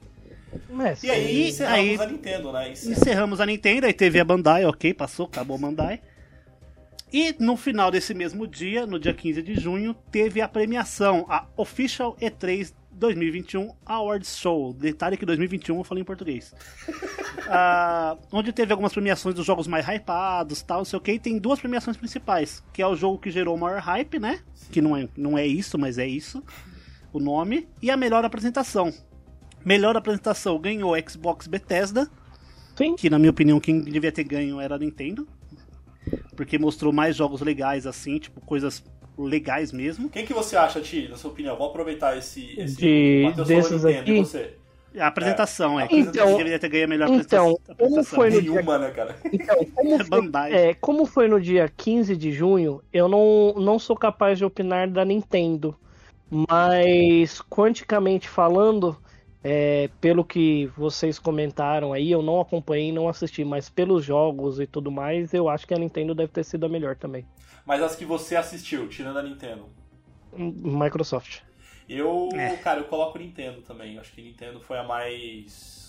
mas, 0.70 1.04
E 1.04 1.12
aí, 1.12 1.50
encerramos 1.50 1.80
aí- 1.80 1.96
a 2.02 2.06
Nintendo, 2.08 2.52
né? 2.52 2.70
Encerramos. 2.72 3.02
Encerramos 3.02 3.42
a 3.42 3.46
Nintendo, 3.46 3.86
aí 3.88 3.94
teve 3.94 4.20
a 4.20 4.24
Bandai, 4.26 4.66
ok, 4.66 4.94
passou, 4.94 5.26
acabou 5.26 5.56
a 5.58 5.60
Bandai. 5.60 6.02
E 7.14 7.36
no 7.40 7.56
final 7.56 7.92
desse 7.92 8.14
mesmo 8.14 8.46
dia, 8.48 8.86
no 8.86 9.00
dia 9.00 9.14
15 9.14 9.42
de 9.42 9.56
junho, 9.56 9.94
teve 10.12 10.42
a 10.42 10.48
premiação, 10.48 11.26
a 11.30 11.46
Official 11.56 12.18
E3 12.22 12.74
2021 12.96 13.74
Awards 13.86 14.38
Show. 14.38 14.74
Detalhe 14.74 15.18
que 15.18 15.26
2021 15.26 15.78
eu 15.78 15.84
falei 15.84 16.02
em 16.02 16.06
português. 16.06 16.54
Ah, 17.48 18.18
onde 18.32 18.52
teve 18.52 18.72
algumas 18.72 18.92
premiações 18.92 19.36
dos 19.36 19.46
jogos 19.46 19.68
mais 19.68 19.88
hypados, 19.88 20.64
tal, 20.64 20.80
não 20.80 20.86
sei 20.86 20.98
o 20.98 21.02
que. 21.02 21.12
E 21.12 21.20
tem 21.20 21.38
duas 21.38 21.60
premiações 21.60 21.96
principais, 21.96 22.64
que 22.74 22.82
é 22.82 22.88
o 22.88 22.96
jogo 22.96 23.20
que 23.20 23.30
gerou 23.30 23.56
o 23.56 23.60
maior 23.60 23.80
hype, 23.80 24.18
né? 24.18 24.40
Que 24.72 24.82
não 24.82 24.98
é, 24.98 25.08
não 25.16 25.38
é 25.38 25.46
isso, 25.46 25.78
mas 25.78 26.00
é 26.00 26.08
isso. 26.08 26.44
O 27.14 27.20
nome. 27.20 27.68
E 27.84 27.92
a 27.92 27.98
melhor 27.98 28.26
apresentação. 28.26 28.92
Melhor 29.64 29.96
apresentação 29.96 30.58
ganhou 30.58 30.96
Xbox 31.08 31.46
Bethesda 31.46 32.10
sim. 32.76 32.96
que 32.96 33.10
na 33.10 33.18
minha 33.18 33.32
opinião 33.32 33.60
quem 33.60 33.82
devia 33.82 34.12
ter 34.12 34.24
ganho 34.24 34.60
era 34.60 34.76
a 34.76 34.80
Nintendo. 34.80 35.28
Porque 36.36 36.60
mostrou 36.60 36.94
mais 36.94 37.16
jogos 37.16 37.42
legais 37.42 37.88
assim, 37.88 38.20
tipo 38.20 38.42
coisas 38.42 38.84
legais 39.18 39.72
mesmo. 39.72 40.10
Quem 40.10 40.26
que 40.26 40.34
você 40.34 40.56
acha, 40.58 40.80
Ti, 40.82 41.08
na 41.10 41.16
sua 41.18 41.32
opinião? 41.32 41.56
Vamos 41.56 41.70
aproveitar 41.72 42.18
esse. 42.18 42.60
esse 42.60 42.76
De- 42.78 43.32
desses 43.46 43.86
aqui? 43.86 44.12
E 44.12 44.20
você? 44.20 44.54
A 44.98 45.08
apresentação, 45.08 45.78
é. 45.78 45.88
Então- 45.92 46.26
Quem 46.28 46.38
deveria 46.38 46.58
ter 46.60 46.70
ganho 46.70 46.86
a 46.86 46.88
melhor 46.88 47.10
então, 47.10 47.50
apresenta- 47.52 47.76
como 47.76 48.00
apresentação. 48.00 48.16
foi 48.16 48.30
no 48.30 48.42
dia- 48.42 48.80
né, 48.80 48.92
cara? 48.92 49.16
Então, 49.34 49.66
como 49.76 49.98
foi, 50.06 50.54
é, 50.54 50.74
como 50.76 51.06
foi 51.06 51.28
no 51.28 51.42
dia 51.42 51.68
15 51.76 52.16
de 52.16 52.32
junho, 52.32 52.82
eu 52.94 53.10
não, 53.10 53.54
não 53.58 53.78
sou 53.78 53.96
capaz 53.98 54.38
de 54.38 54.46
opinar 54.46 54.90
da 54.90 55.04
Nintendo. 55.04 55.76
Mas, 56.50 57.42
quanticamente 57.42 58.28
falando, 58.30 58.98
é, 59.44 59.90
pelo 60.02 60.24
que 60.24 60.68
vocês 60.78 61.20
comentaram 61.20 61.94
aí, 61.94 62.12
eu 62.12 62.22
não 62.22 62.40
acompanhei, 62.42 62.92
não 62.92 63.08
assisti, 63.10 63.44
mas 63.44 63.70
pelos 63.70 64.04
jogos 64.04 64.60
e 64.60 64.66
tudo 64.66 64.92
mais, 64.92 65.34
eu 65.34 65.48
acho 65.50 65.68
que 65.68 65.74
a 65.74 65.78
Nintendo 65.78 66.16
deve 66.16 66.32
ter 66.32 66.44
sido 66.44 66.66
a 66.66 66.70
melhor 66.70 66.96
também. 66.96 67.26
Mas 67.66 67.82
as 67.82 67.96
que 67.96 68.06
você 68.06 68.36
assistiu, 68.36 68.88
tirando 68.88 69.18
a 69.18 69.24
Nintendo. 69.24 69.70
Microsoft. 70.38 71.42
Eu, 71.88 72.30
É. 72.34 72.58
cara, 72.58 72.80
eu 72.80 72.86
coloco 72.86 73.18
Nintendo 73.18 73.62
também. 73.62 73.98
Acho 73.98 74.12
que 74.12 74.22
Nintendo 74.22 74.60
foi 74.60 74.78
a 74.78 74.84
mais. 74.84 75.85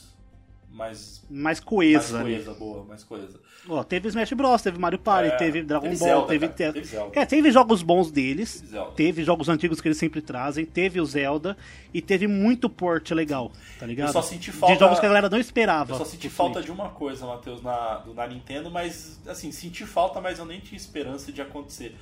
Mais. 0.76 1.24
Mais 1.28 1.42
Mais 1.44 1.60
coesa. 1.60 2.20
ali. 2.20 2.34
coesa, 2.34 2.54
boa, 2.54 2.84
mais 2.84 3.02
coesa. 3.02 3.40
Ó, 3.68 3.82
teve 3.82 4.08
Smash 4.08 4.32
Bros, 4.34 4.62
teve 4.62 4.78
Mario 4.78 4.98
Party, 4.98 5.28
É, 5.30 5.36
teve 5.36 5.62
Dragon 5.62 5.88
teve 5.88 5.96
Ball, 5.98 6.08
Zelda, 6.08 6.26
teve, 6.28 6.48
cara, 6.48 6.54
te- 6.54 6.72
teve 6.74 6.86
Zelda. 6.86 7.20
É, 7.20 7.26
teve 7.26 7.50
jogos 7.50 7.82
bons 7.82 8.10
deles, 8.12 8.60
Teve 8.60 8.92
teve 8.94 9.24
jogos 9.24 9.48
antigos 9.48 9.80
que 9.80 9.88
eles 9.88 9.98
sempre 9.98 10.20
trazem, 10.20 10.64
teve 10.64 11.00
o 11.00 11.04
Zelda 11.06 11.56
e 11.92 12.00
teve 12.00 12.28
muito 12.28 12.68
port 12.68 13.10
legal, 13.10 13.50
tá 13.80 13.86
ligado? 13.86 14.08
Eu 14.08 14.12
só 14.12 14.22
senti 14.22 14.52
falta- 14.52 14.74
De 14.74 14.78
jogos 14.80 15.00
que 15.00 15.06
a 15.06 15.08
galera 15.08 15.28
não 15.28 15.38
esperava. 15.38 15.94
Eu 15.94 15.98
só 15.98 16.04
senti 16.04 16.28
falta 16.28 16.62
de 16.62 16.70
uma 16.70 16.90
coisa, 16.90 17.26
Matheus, 17.26 17.60
na, 17.62 18.02
na 18.14 18.26
Nintendo, 18.28 18.70
mas 18.70 19.18
assim, 19.26 19.50
senti 19.50 19.84
falta, 19.84 20.20
mas 20.20 20.38
eu 20.38 20.44
nem 20.44 20.60
tinha 20.60 20.76
esperança 20.76 21.32
de 21.32 21.40
acontecer. 21.42 21.96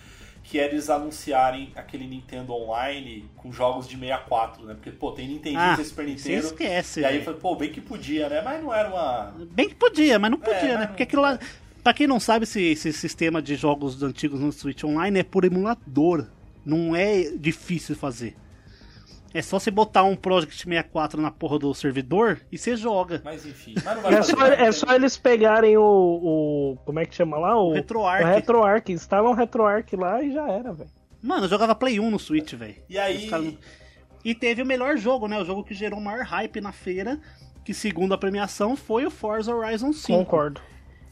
Que 0.45 0.59
era 0.61 0.73
eles 0.73 0.89
anunciarem 0.91 1.73
aquele 1.75 2.07
Nintendo 2.07 2.53
Online 2.53 3.25
com 3.37 3.51
jogos 3.51 3.89
de 3.89 3.97
64, 3.99 4.65
né? 4.65 4.75
Porque, 4.75 4.91
pô, 4.91 5.11
tem 5.11 5.27
Nintendo, 5.27 5.59
Ah, 5.59 5.75
tem 5.75 5.85
Super 5.85 6.05
você 6.05 6.11
Nintendo. 6.11 6.47
esquece, 6.47 7.01
E 7.01 7.05
aí, 7.05 7.25
foi, 7.25 7.35
pô, 7.35 7.57
bem 7.57 7.73
que 7.73 7.81
podia, 7.81 8.29
né? 8.29 8.43
Mas 8.43 8.63
não 8.63 8.73
era 8.73 8.89
uma. 8.91 9.35
Bem 9.51 9.69
que 9.71 9.75
podia, 9.75 10.19
mas 10.19 10.31
não 10.31 10.39
podia, 10.39 10.59
É, 10.59 10.75
né? 10.75 10.81
não- 10.81 10.87
Porque 10.89 11.03
aquilo 11.03 11.23
lá. 11.23 11.39
Pra 11.83 11.93
quem 11.93 12.07
não 12.07 12.21
sabe, 12.21 12.45
esse, 12.45 12.63
esse 12.63 12.93
sistema 12.93 13.43
de 13.43 13.57
jogos 13.57 14.03
antigos 14.03 14.39
no 14.41 14.53
Switch 14.53 14.85
Online 14.85 15.19
é 15.21 15.23
por 15.23 15.45
emulador. 15.45 16.27
Não 16.65 16.95
é 16.97 17.23
difícil 17.37 17.95
fazer. 17.97 18.35
É 19.35 19.43
só 19.43 19.59
você 19.59 19.69
botar 19.69 20.05
um 20.05 20.15
Project 20.15 20.57
64 20.57 21.21
na 21.21 21.29
porra 21.31 21.59
do 21.59 21.75
servidor 21.75 22.41
e 22.53 22.57
você 22.57 22.77
joga. 22.77 23.21
Mas 23.25 23.45
enfim, 23.45 23.75
mas 23.85 23.97
não 23.97 24.03
vai 24.03 24.15
É 24.15 24.23
só, 24.23 24.37
nada, 24.37 24.55
é 24.55 24.71
só 24.73 24.95
eles 24.95 25.17
pegarem 25.17 25.77
o, 25.77 25.83
o. 25.83 26.79
Como 26.85 27.01
é 27.01 27.05
que 27.05 27.17
chama 27.17 27.37
lá? 27.37 27.59
O, 27.61 27.73
RetroArch. 27.73 28.25
O 28.25 28.27
RetroArch. 28.29 28.93
Instalam 28.93 29.31
o 29.33 29.35
RetroArch 29.35 29.97
lá 29.97 30.23
e 30.23 30.33
já 30.33 30.49
era, 30.49 30.73
velho. 30.73 30.89
Mano, 31.21 31.47
eu 31.47 31.49
jogava 31.49 31.75
Play 31.75 31.99
1 31.99 32.11
no 32.11 32.19
Switch, 32.19 32.53
velho. 32.55 32.77
E 32.89 32.97
aí. 32.97 33.27
Caras- 33.27 33.55
E 34.25 34.35
teve 34.37 34.63
o 34.63 34.67
melhor 34.67 34.97
jogo, 34.97 35.27
né? 35.27 35.37
O 35.41 35.45
jogo 35.45 35.65
que 35.65 35.75
gerou 35.75 35.99
o 35.99 36.03
maior 36.03 36.23
hype 36.25 36.61
na 36.61 36.71
feira, 36.71 37.19
que 37.65 37.75
segundo 37.75 38.15
a 38.15 38.19
premiação 38.19 38.77
foi 38.77 39.05
o 39.05 39.11
Forza 39.11 39.53
Horizon 39.53 39.93
5. 39.93 40.17
Concordo. 40.19 40.61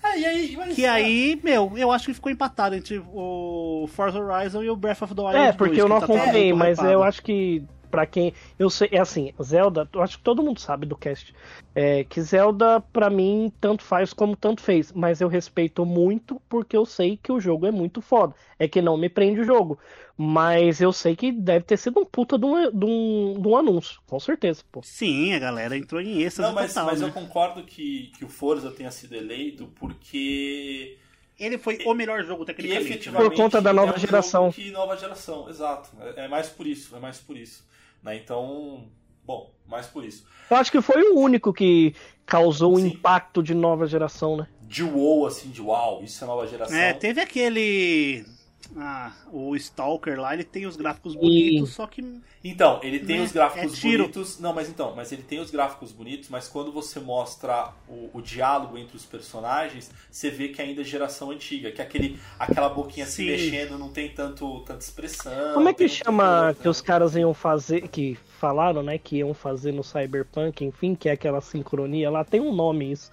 É, 0.05 0.19
e 0.19 0.25
aí 0.27 0.57
mas, 0.57 0.75
Que 0.75 0.85
aí, 0.87 1.41
meu, 1.43 1.73
eu 1.77 1.91
acho 1.93 2.07
que 2.07 2.15
ficou 2.15 2.31
empatado 2.31 2.75
entre 2.75 3.03
o 3.13 3.89
Forza 3.93 4.19
Horizon 4.19 4.63
e 4.63 4.71
o 4.71 4.77
Breath 4.77 5.03
of 5.03 5.15
the 5.15 5.21
Wild. 5.23 5.37
É, 5.37 5.53
porque 5.53 5.77
2, 5.77 5.79
eu 5.79 5.89
não 5.89 5.99
tá 5.99 6.05
acompanhei, 6.07 6.53
mundo 6.53 6.59
mas 6.59 6.79
hypado. 6.79 6.93
eu 6.93 7.03
acho 7.03 7.23
que 7.23 7.65
pra 7.93 8.07
quem. 8.07 8.33
Eu 8.59 8.71
sei, 8.71 8.89
é 8.91 8.99
assim, 8.99 9.33
Zelda, 9.41 9.87
eu 9.93 10.03
acho 10.03 10.17
que 10.17 10.25
todo 10.25 10.43
mundo 10.43 10.59
sabe 10.59 10.87
do 10.87 10.97
cast. 10.97 11.33
É, 11.75 12.03
que 12.05 12.21
Zelda, 12.23 12.81
pra 12.81 13.11
mim, 13.11 13.53
tanto 13.61 13.85
faz 13.85 14.13
como 14.13 14.35
tanto 14.35 14.63
fez. 14.63 14.91
Mas 14.93 15.21
eu 15.21 15.29
respeito 15.29 15.85
muito 15.85 16.41
porque 16.49 16.77
eu 16.77 16.87
sei 16.87 17.19
que 17.23 17.31
o 17.31 17.39
jogo 17.39 17.67
é 17.67 17.71
muito 17.71 18.01
foda. 18.01 18.35
É 18.59 18.67
que 18.67 18.81
não 18.81 18.97
me 18.97 19.09
prende 19.09 19.41
o 19.41 19.45
jogo. 19.45 19.79
Mas 20.17 20.81
eu 20.81 20.93
sei 20.93 21.15
que 21.17 21.33
deve 21.33 21.65
ter 21.65 21.77
sido 21.77 22.01
um 22.01 22.05
puta 22.05 22.39
de 22.39 22.45
um, 22.45 22.71
de 22.71 22.85
um, 22.85 23.41
de 23.41 23.49
um 23.49 23.57
anúncio, 23.57 24.01
com 24.07 24.21
certeza, 24.21 24.63
pô. 24.71 24.81
Sim, 24.83 25.33
a 25.35 25.39
galera 25.39 25.77
entrou 25.77 26.01
em 26.01 26.23
êxtase 26.23 26.49
Não, 26.49 26.55
mas, 26.55 26.73
total, 26.73 26.87
mas 26.87 27.01
né? 27.01 27.09
eu 27.09 27.13
concordo 27.13 27.63
que, 27.65 28.13
que 28.19 28.25
o 28.25 28.29
Forza 28.29 28.71
tenha 28.71 28.91
sido 28.91 29.15
eleito 29.15 29.67
porque. 29.77 30.99
Ele 31.41 31.59
foi 31.59 31.79
o 31.87 31.95
melhor 31.95 32.23
jogo 32.25 32.45
tecnicamente. 32.45 33.11
né? 33.11 33.19
Por 33.19 33.35
conta 33.35 33.61
da 33.61 33.73
nova 33.73 33.93
é 33.93 33.97
um 33.97 33.99
geração. 33.99 34.43
jogo 34.53 34.55
Que 34.55 34.71
nova 34.71 34.97
geração, 34.97 35.49
exato. 35.49 35.91
É, 36.15 36.27
é 36.27 36.29
mais 36.29 36.49
por 36.49 36.67
isso, 36.67 36.95
é 36.95 37.01
mais 37.01 37.19
por 37.19 37.37
isso. 37.37 37.65
Né? 38.03 38.17
Então, 38.17 38.89
bom, 39.25 39.55
mais 39.67 39.87
por 39.87 40.05
isso. 40.05 40.27
Eu 40.51 40.57
acho 40.57 40.71
que 40.71 40.81
foi 40.83 41.03
o 41.03 41.19
único 41.19 41.53
que 41.53 41.95
causou 42.27 42.75
o 42.75 42.81
Sim. 42.81 42.89
impacto 42.89 43.43
de 43.43 43.55
nova 43.55 43.87
geração, 43.87 44.37
né? 44.37 44.47
De 44.63 44.83
WoW, 44.83 45.27
assim, 45.27 45.51
de 45.51 45.61
uau, 45.61 46.03
isso 46.03 46.23
é 46.23 46.27
nova 46.27 46.47
geração. 46.47 46.77
É, 46.77 46.93
teve 46.93 47.21
aquele. 47.21 48.25
Ah, 48.77 49.13
o 49.33 49.55
Stalker 49.57 50.19
lá, 50.21 50.33
ele 50.35 50.45
tem 50.45 50.67
os 50.67 50.77
gráficos 50.77 51.15
bonitos, 51.15 51.71
só 51.71 51.87
que. 51.87 52.23
Então, 52.45 52.81
ele 52.83 52.99
tem 53.01 53.21
Né? 53.21 53.23
os 53.23 53.33
gráficos 53.33 53.73
É 53.73 53.77
tiro. 53.77 54.09
bonitos. 54.09 54.39
Não, 54.41 54.53
mas 54.53 54.69
então, 54.69 54.95
mas 54.97 55.13
ele 55.13 55.23
tem 55.23 55.39
os 55.41 55.51
gráficos 55.51 55.93
bonitos, 55.93 56.29
mas 56.29 56.49
quando 56.49 56.73
você 56.73 56.99
mostra 57.01 57.73
o, 57.89 58.11
o 58.19 58.23
diálogo 58.23 58.77
entre 58.79 58.97
os 58.97 59.05
personagens, 59.07 59.91
você 60.11 60.31
vê 60.31 60.49
que 60.49 60.61
ainda 60.61 60.81
é 60.81 60.85
geração 60.85 61.31
antiga, 61.31 61.71
que 61.71 61.81
aquele, 61.83 62.19
aquela 62.39 62.69
boquinha 62.69 63.07
se 63.07 63.23
Sim. 63.23 63.25
mexendo 63.25 63.79
não 63.79 63.93
tem 63.93 64.13
tanto, 64.15 64.61
tanta 64.65 64.81
expressão. 64.85 65.33
Como 65.53 65.69
é 65.69 65.75
que 65.75 65.89
chama 65.89 66.55
coisa, 66.55 66.59
que 66.61 66.69
né? 66.69 66.69
os 66.69 66.81
caras 66.81 67.15
iam 67.15 67.35
fazer, 67.35 67.89
que 67.89 68.15
falaram, 68.39 68.83
né, 68.83 68.99
que 68.99 69.17
iam 69.19 69.35
fazer 69.35 69.73
no 69.73 69.85
Cyberpunk, 69.85 70.65
enfim, 70.65 70.95
que 70.95 71.09
é 71.09 71.13
aquela 71.13 71.41
sincronia 71.41 72.11
lá, 72.11 72.25
tem 72.25 72.41
um 72.41 72.55
nome 72.55 72.91
isso. 72.93 73.11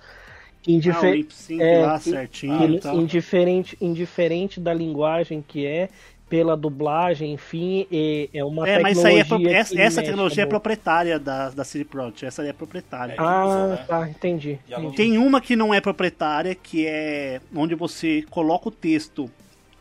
Ah, 0.68 0.70
o 0.70 0.72
Indifer 0.72 1.26
sync 1.30 1.62
é, 1.62 1.86
lá 1.86 2.00
certinho 2.00 2.58
que- 2.58 2.76
e 2.76 2.80
tal. 2.80 2.96
indiferente, 2.98 3.78
indiferente 3.82 4.60
da 4.60 4.74
linguagem 4.74 5.44
que 5.48 5.66
é, 5.66 5.90
pela 6.30 6.56
dublagem, 6.56 7.34
enfim, 7.34 7.88
é, 7.92 8.30
é 8.32 8.44
uma 8.46 8.68
É, 8.68 8.78
tecnologia 8.78 8.82
mas 8.84 8.98
isso 8.98 9.08
aí 9.08 9.20
é 9.20 9.24
pro- 9.24 9.48
essa, 9.50 9.74
que 9.76 9.82
essa 9.82 10.04
tecnologia 10.04 10.44
é 10.44 10.46
proprietária 10.46 11.18
da, 11.18 11.50
da 11.50 11.64
CD 11.64 11.84
Projekt. 11.86 12.26
Essa 12.26 12.44
aí 12.44 12.50
é 12.50 12.54
proprietária. 12.54 13.14
É. 13.14 13.16
usam, 13.16 13.64
Ah, 13.64 13.68
né? 13.70 13.86
tá, 13.88 14.10
entendi. 14.10 14.60
Entendi. 14.70 14.96
Tem 14.96 15.18
uma 15.18 15.42
que 15.42 15.56
não 15.56 15.74
é 15.74 15.82
proprietária, 15.82 16.54
que 16.54 16.86
é 16.86 17.42
onde 17.56 17.74
você 17.74 18.24
coloca 18.30 18.68
o 18.68 18.72
texto 18.72 19.28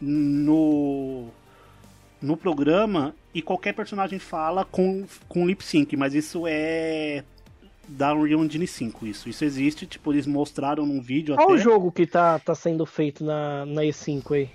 no, 0.01 1.27
no 2.23 2.37
programa 2.37 3.15
e 3.35 3.43
qualquer 3.43 3.75
personagem 3.75 4.19
fala 4.19 4.65
com, 4.65 5.05
com 5.29 5.47
lip 5.47 5.63
sync, 5.63 5.95
mas 5.97 6.15
isso 6.15 6.45
é 6.47 7.23
da 7.89 8.15
Unreal 8.15 8.45
Engine 8.45 8.67
5, 8.67 9.07
isso. 9.07 9.29
Isso 9.29 9.45
existe, 9.45 9.87
tipo, 9.87 10.13
eles 10.13 10.27
mostraram 10.27 10.85
num 10.85 11.01
vídeo 11.01 11.35
Qual 11.35 11.49
até. 11.49 11.55
o 11.55 11.59
jogo 11.59 11.91
que 11.91 12.07
tá, 12.07 12.39
tá 12.39 12.55
sendo 12.55 12.85
feito 12.85 13.25
na, 13.25 13.65
na 13.65 13.83
E5 13.83 14.35
aí? 14.35 14.51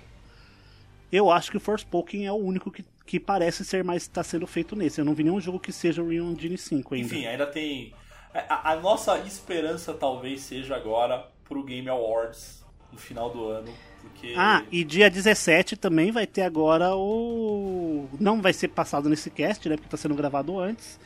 Eu 1.10 1.30
acho 1.30 1.50
que 1.50 1.56
o 1.56 1.60
Forspoken 1.60 2.26
é 2.26 2.32
o 2.32 2.36
único 2.36 2.70
que, 2.70 2.84
que 3.06 3.20
parece 3.20 3.64
ser 3.64 3.84
mais 3.84 4.06
tá 4.08 4.22
sendo 4.22 4.46
feito 4.46 4.74
nesse. 4.74 5.00
Eu 5.00 5.04
não 5.04 5.14
vi 5.14 5.24
nenhum 5.24 5.40
jogo 5.40 5.60
que 5.60 5.72
seja 5.72 6.02
Unreal 6.02 6.26
Engine 6.26 6.58
5 6.58 6.94
ainda. 6.94 7.06
Enfim, 7.06 7.26
ainda 7.26 7.46
tem. 7.46 7.92
A, 8.32 8.72
a 8.72 8.76
nossa 8.80 9.18
esperança 9.18 9.94
talvez 9.94 10.40
seja 10.40 10.74
agora 10.74 11.28
pro 11.44 11.62
Game 11.62 11.88
Awards 11.88 12.64
no 12.90 12.98
final 12.98 13.30
do 13.30 13.46
ano. 13.46 13.72
Porque. 14.00 14.34
Ah, 14.36 14.64
e 14.72 14.82
dia 14.84 15.10
17 15.10 15.76
também 15.76 16.10
vai 16.10 16.26
ter 16.26 16.42
agora 16.42 16.96
o. 16.96 18.08
Não 18.18 18.40
vai 18.42 18.52
ser 18.52 18.68
passado 18.68 19.08
nesse 19.08 19.30
cast, 19.30 19.68
né? 19.68 19.76
Porque 19.76 19.88
tá 19.88 19.96
sendo 19.96 20.14
gravado 20.14 20.58
antes. 20.58 20.98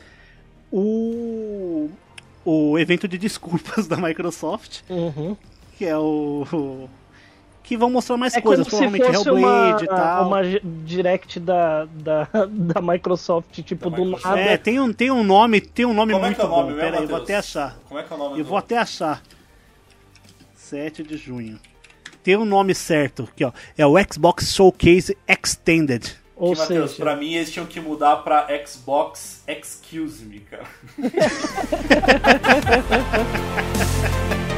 O. 0.71 1.89
O 2.51 2.79
evento 2.79 3.07
de 3.07 3.17
desculpas 3.17 3.85
da 3.87 3.97
Microsoft, 3.97 4.79
Uhum. 4.89 5.35
que 5.77 5.85
é 5.85 5.97
o. 5.97 6.47
o- 6.51 6.89
Que 7.61 7.77
vão 7.77 7.91
mostrar 7.91 8.17
mais 8.17 8.33
É 8.35 8.41
coisas, 8.41 8.67
como 8.67 8.81
se 8.81 8.89
provavelmente 8.89 9.17
fosse 9.17 9.29
uma, 9.29 9.39
Hellblade 9.49 9.83
e 9.83 9.87
tal. 9.87 10.27
uma 10.27 10.41
direct 10.85 11.39
da, 11.39 11.85
da, 11.85 12.27
da 12.49 12.81
Microsoft, 12.81 13.61
tipo, 13.61 13.89
Da 13.91 13.95
do 13.97 14.05
Microsoft. 14.05 14.25
nada. 14.35 14.41
É, 14.41 14.57
tem 14.57 14.79
um, 14.79 14.91
tem 14.91 15.11
um 15.11 15.23
nome, 15.23 15.61
tem 15.61 15.85
um 15.85 15.93
nome 15.93 16.13
Como 16.13 16.25
é 16.25 16.27
muito 16.29 16.39
que 16.39 16.45
é 16.45 16.47
o 16.47 16.49
nome 16.49 16.71
bom. 16.73 16.79
Pera 16.79 16.97
aí, 16.97 17.03
eu 17.03 17.07
vou 17.09 17.17
até 17.17 17.35
achar. 17.35 17.77
Como 17.87 17.99
é 17.99 18.03
que 18.03 18.11
é 18.11 18.15
o 18.15 18.19
nome 18.19 18.39
Eu 18.39 18.43
do... 18.43 18.49
vou 18.49 18.57
até 18.57 18.77
achar. 18.79 19.21
7 20.55 21.03
de 21.03 21.17
junho. 21.17 21.59
Tem 22.23 22.35
o 22.35 22.41
um 22.41 22.45
nome 22.45 22.73
certo 22.75 23.29
aqui, 23.31 23.43
ó. 23.45 23.51
É 23.77 23.85
o 23.85 23.93
Xbox 24.11 24.53
Showcase 24.53 25.15
Extended. 25.27 26.15
Ou 26.39 26.53
que, 26.53 26.59
Matheus, 26.59 26.91
seja, 26.91 27.03
pra 27.03 27.17
mim 27.17 27.33
eles 27.33 27.51
tinham 27.51 27.67
que 27.67 27.81
mudar 27.81 28.15
pra 28.17 28.47
Xbox 28.65 29.43
Excuse 29.45 30.23
Me, 30.23 30.39
cara. 30.39 30.63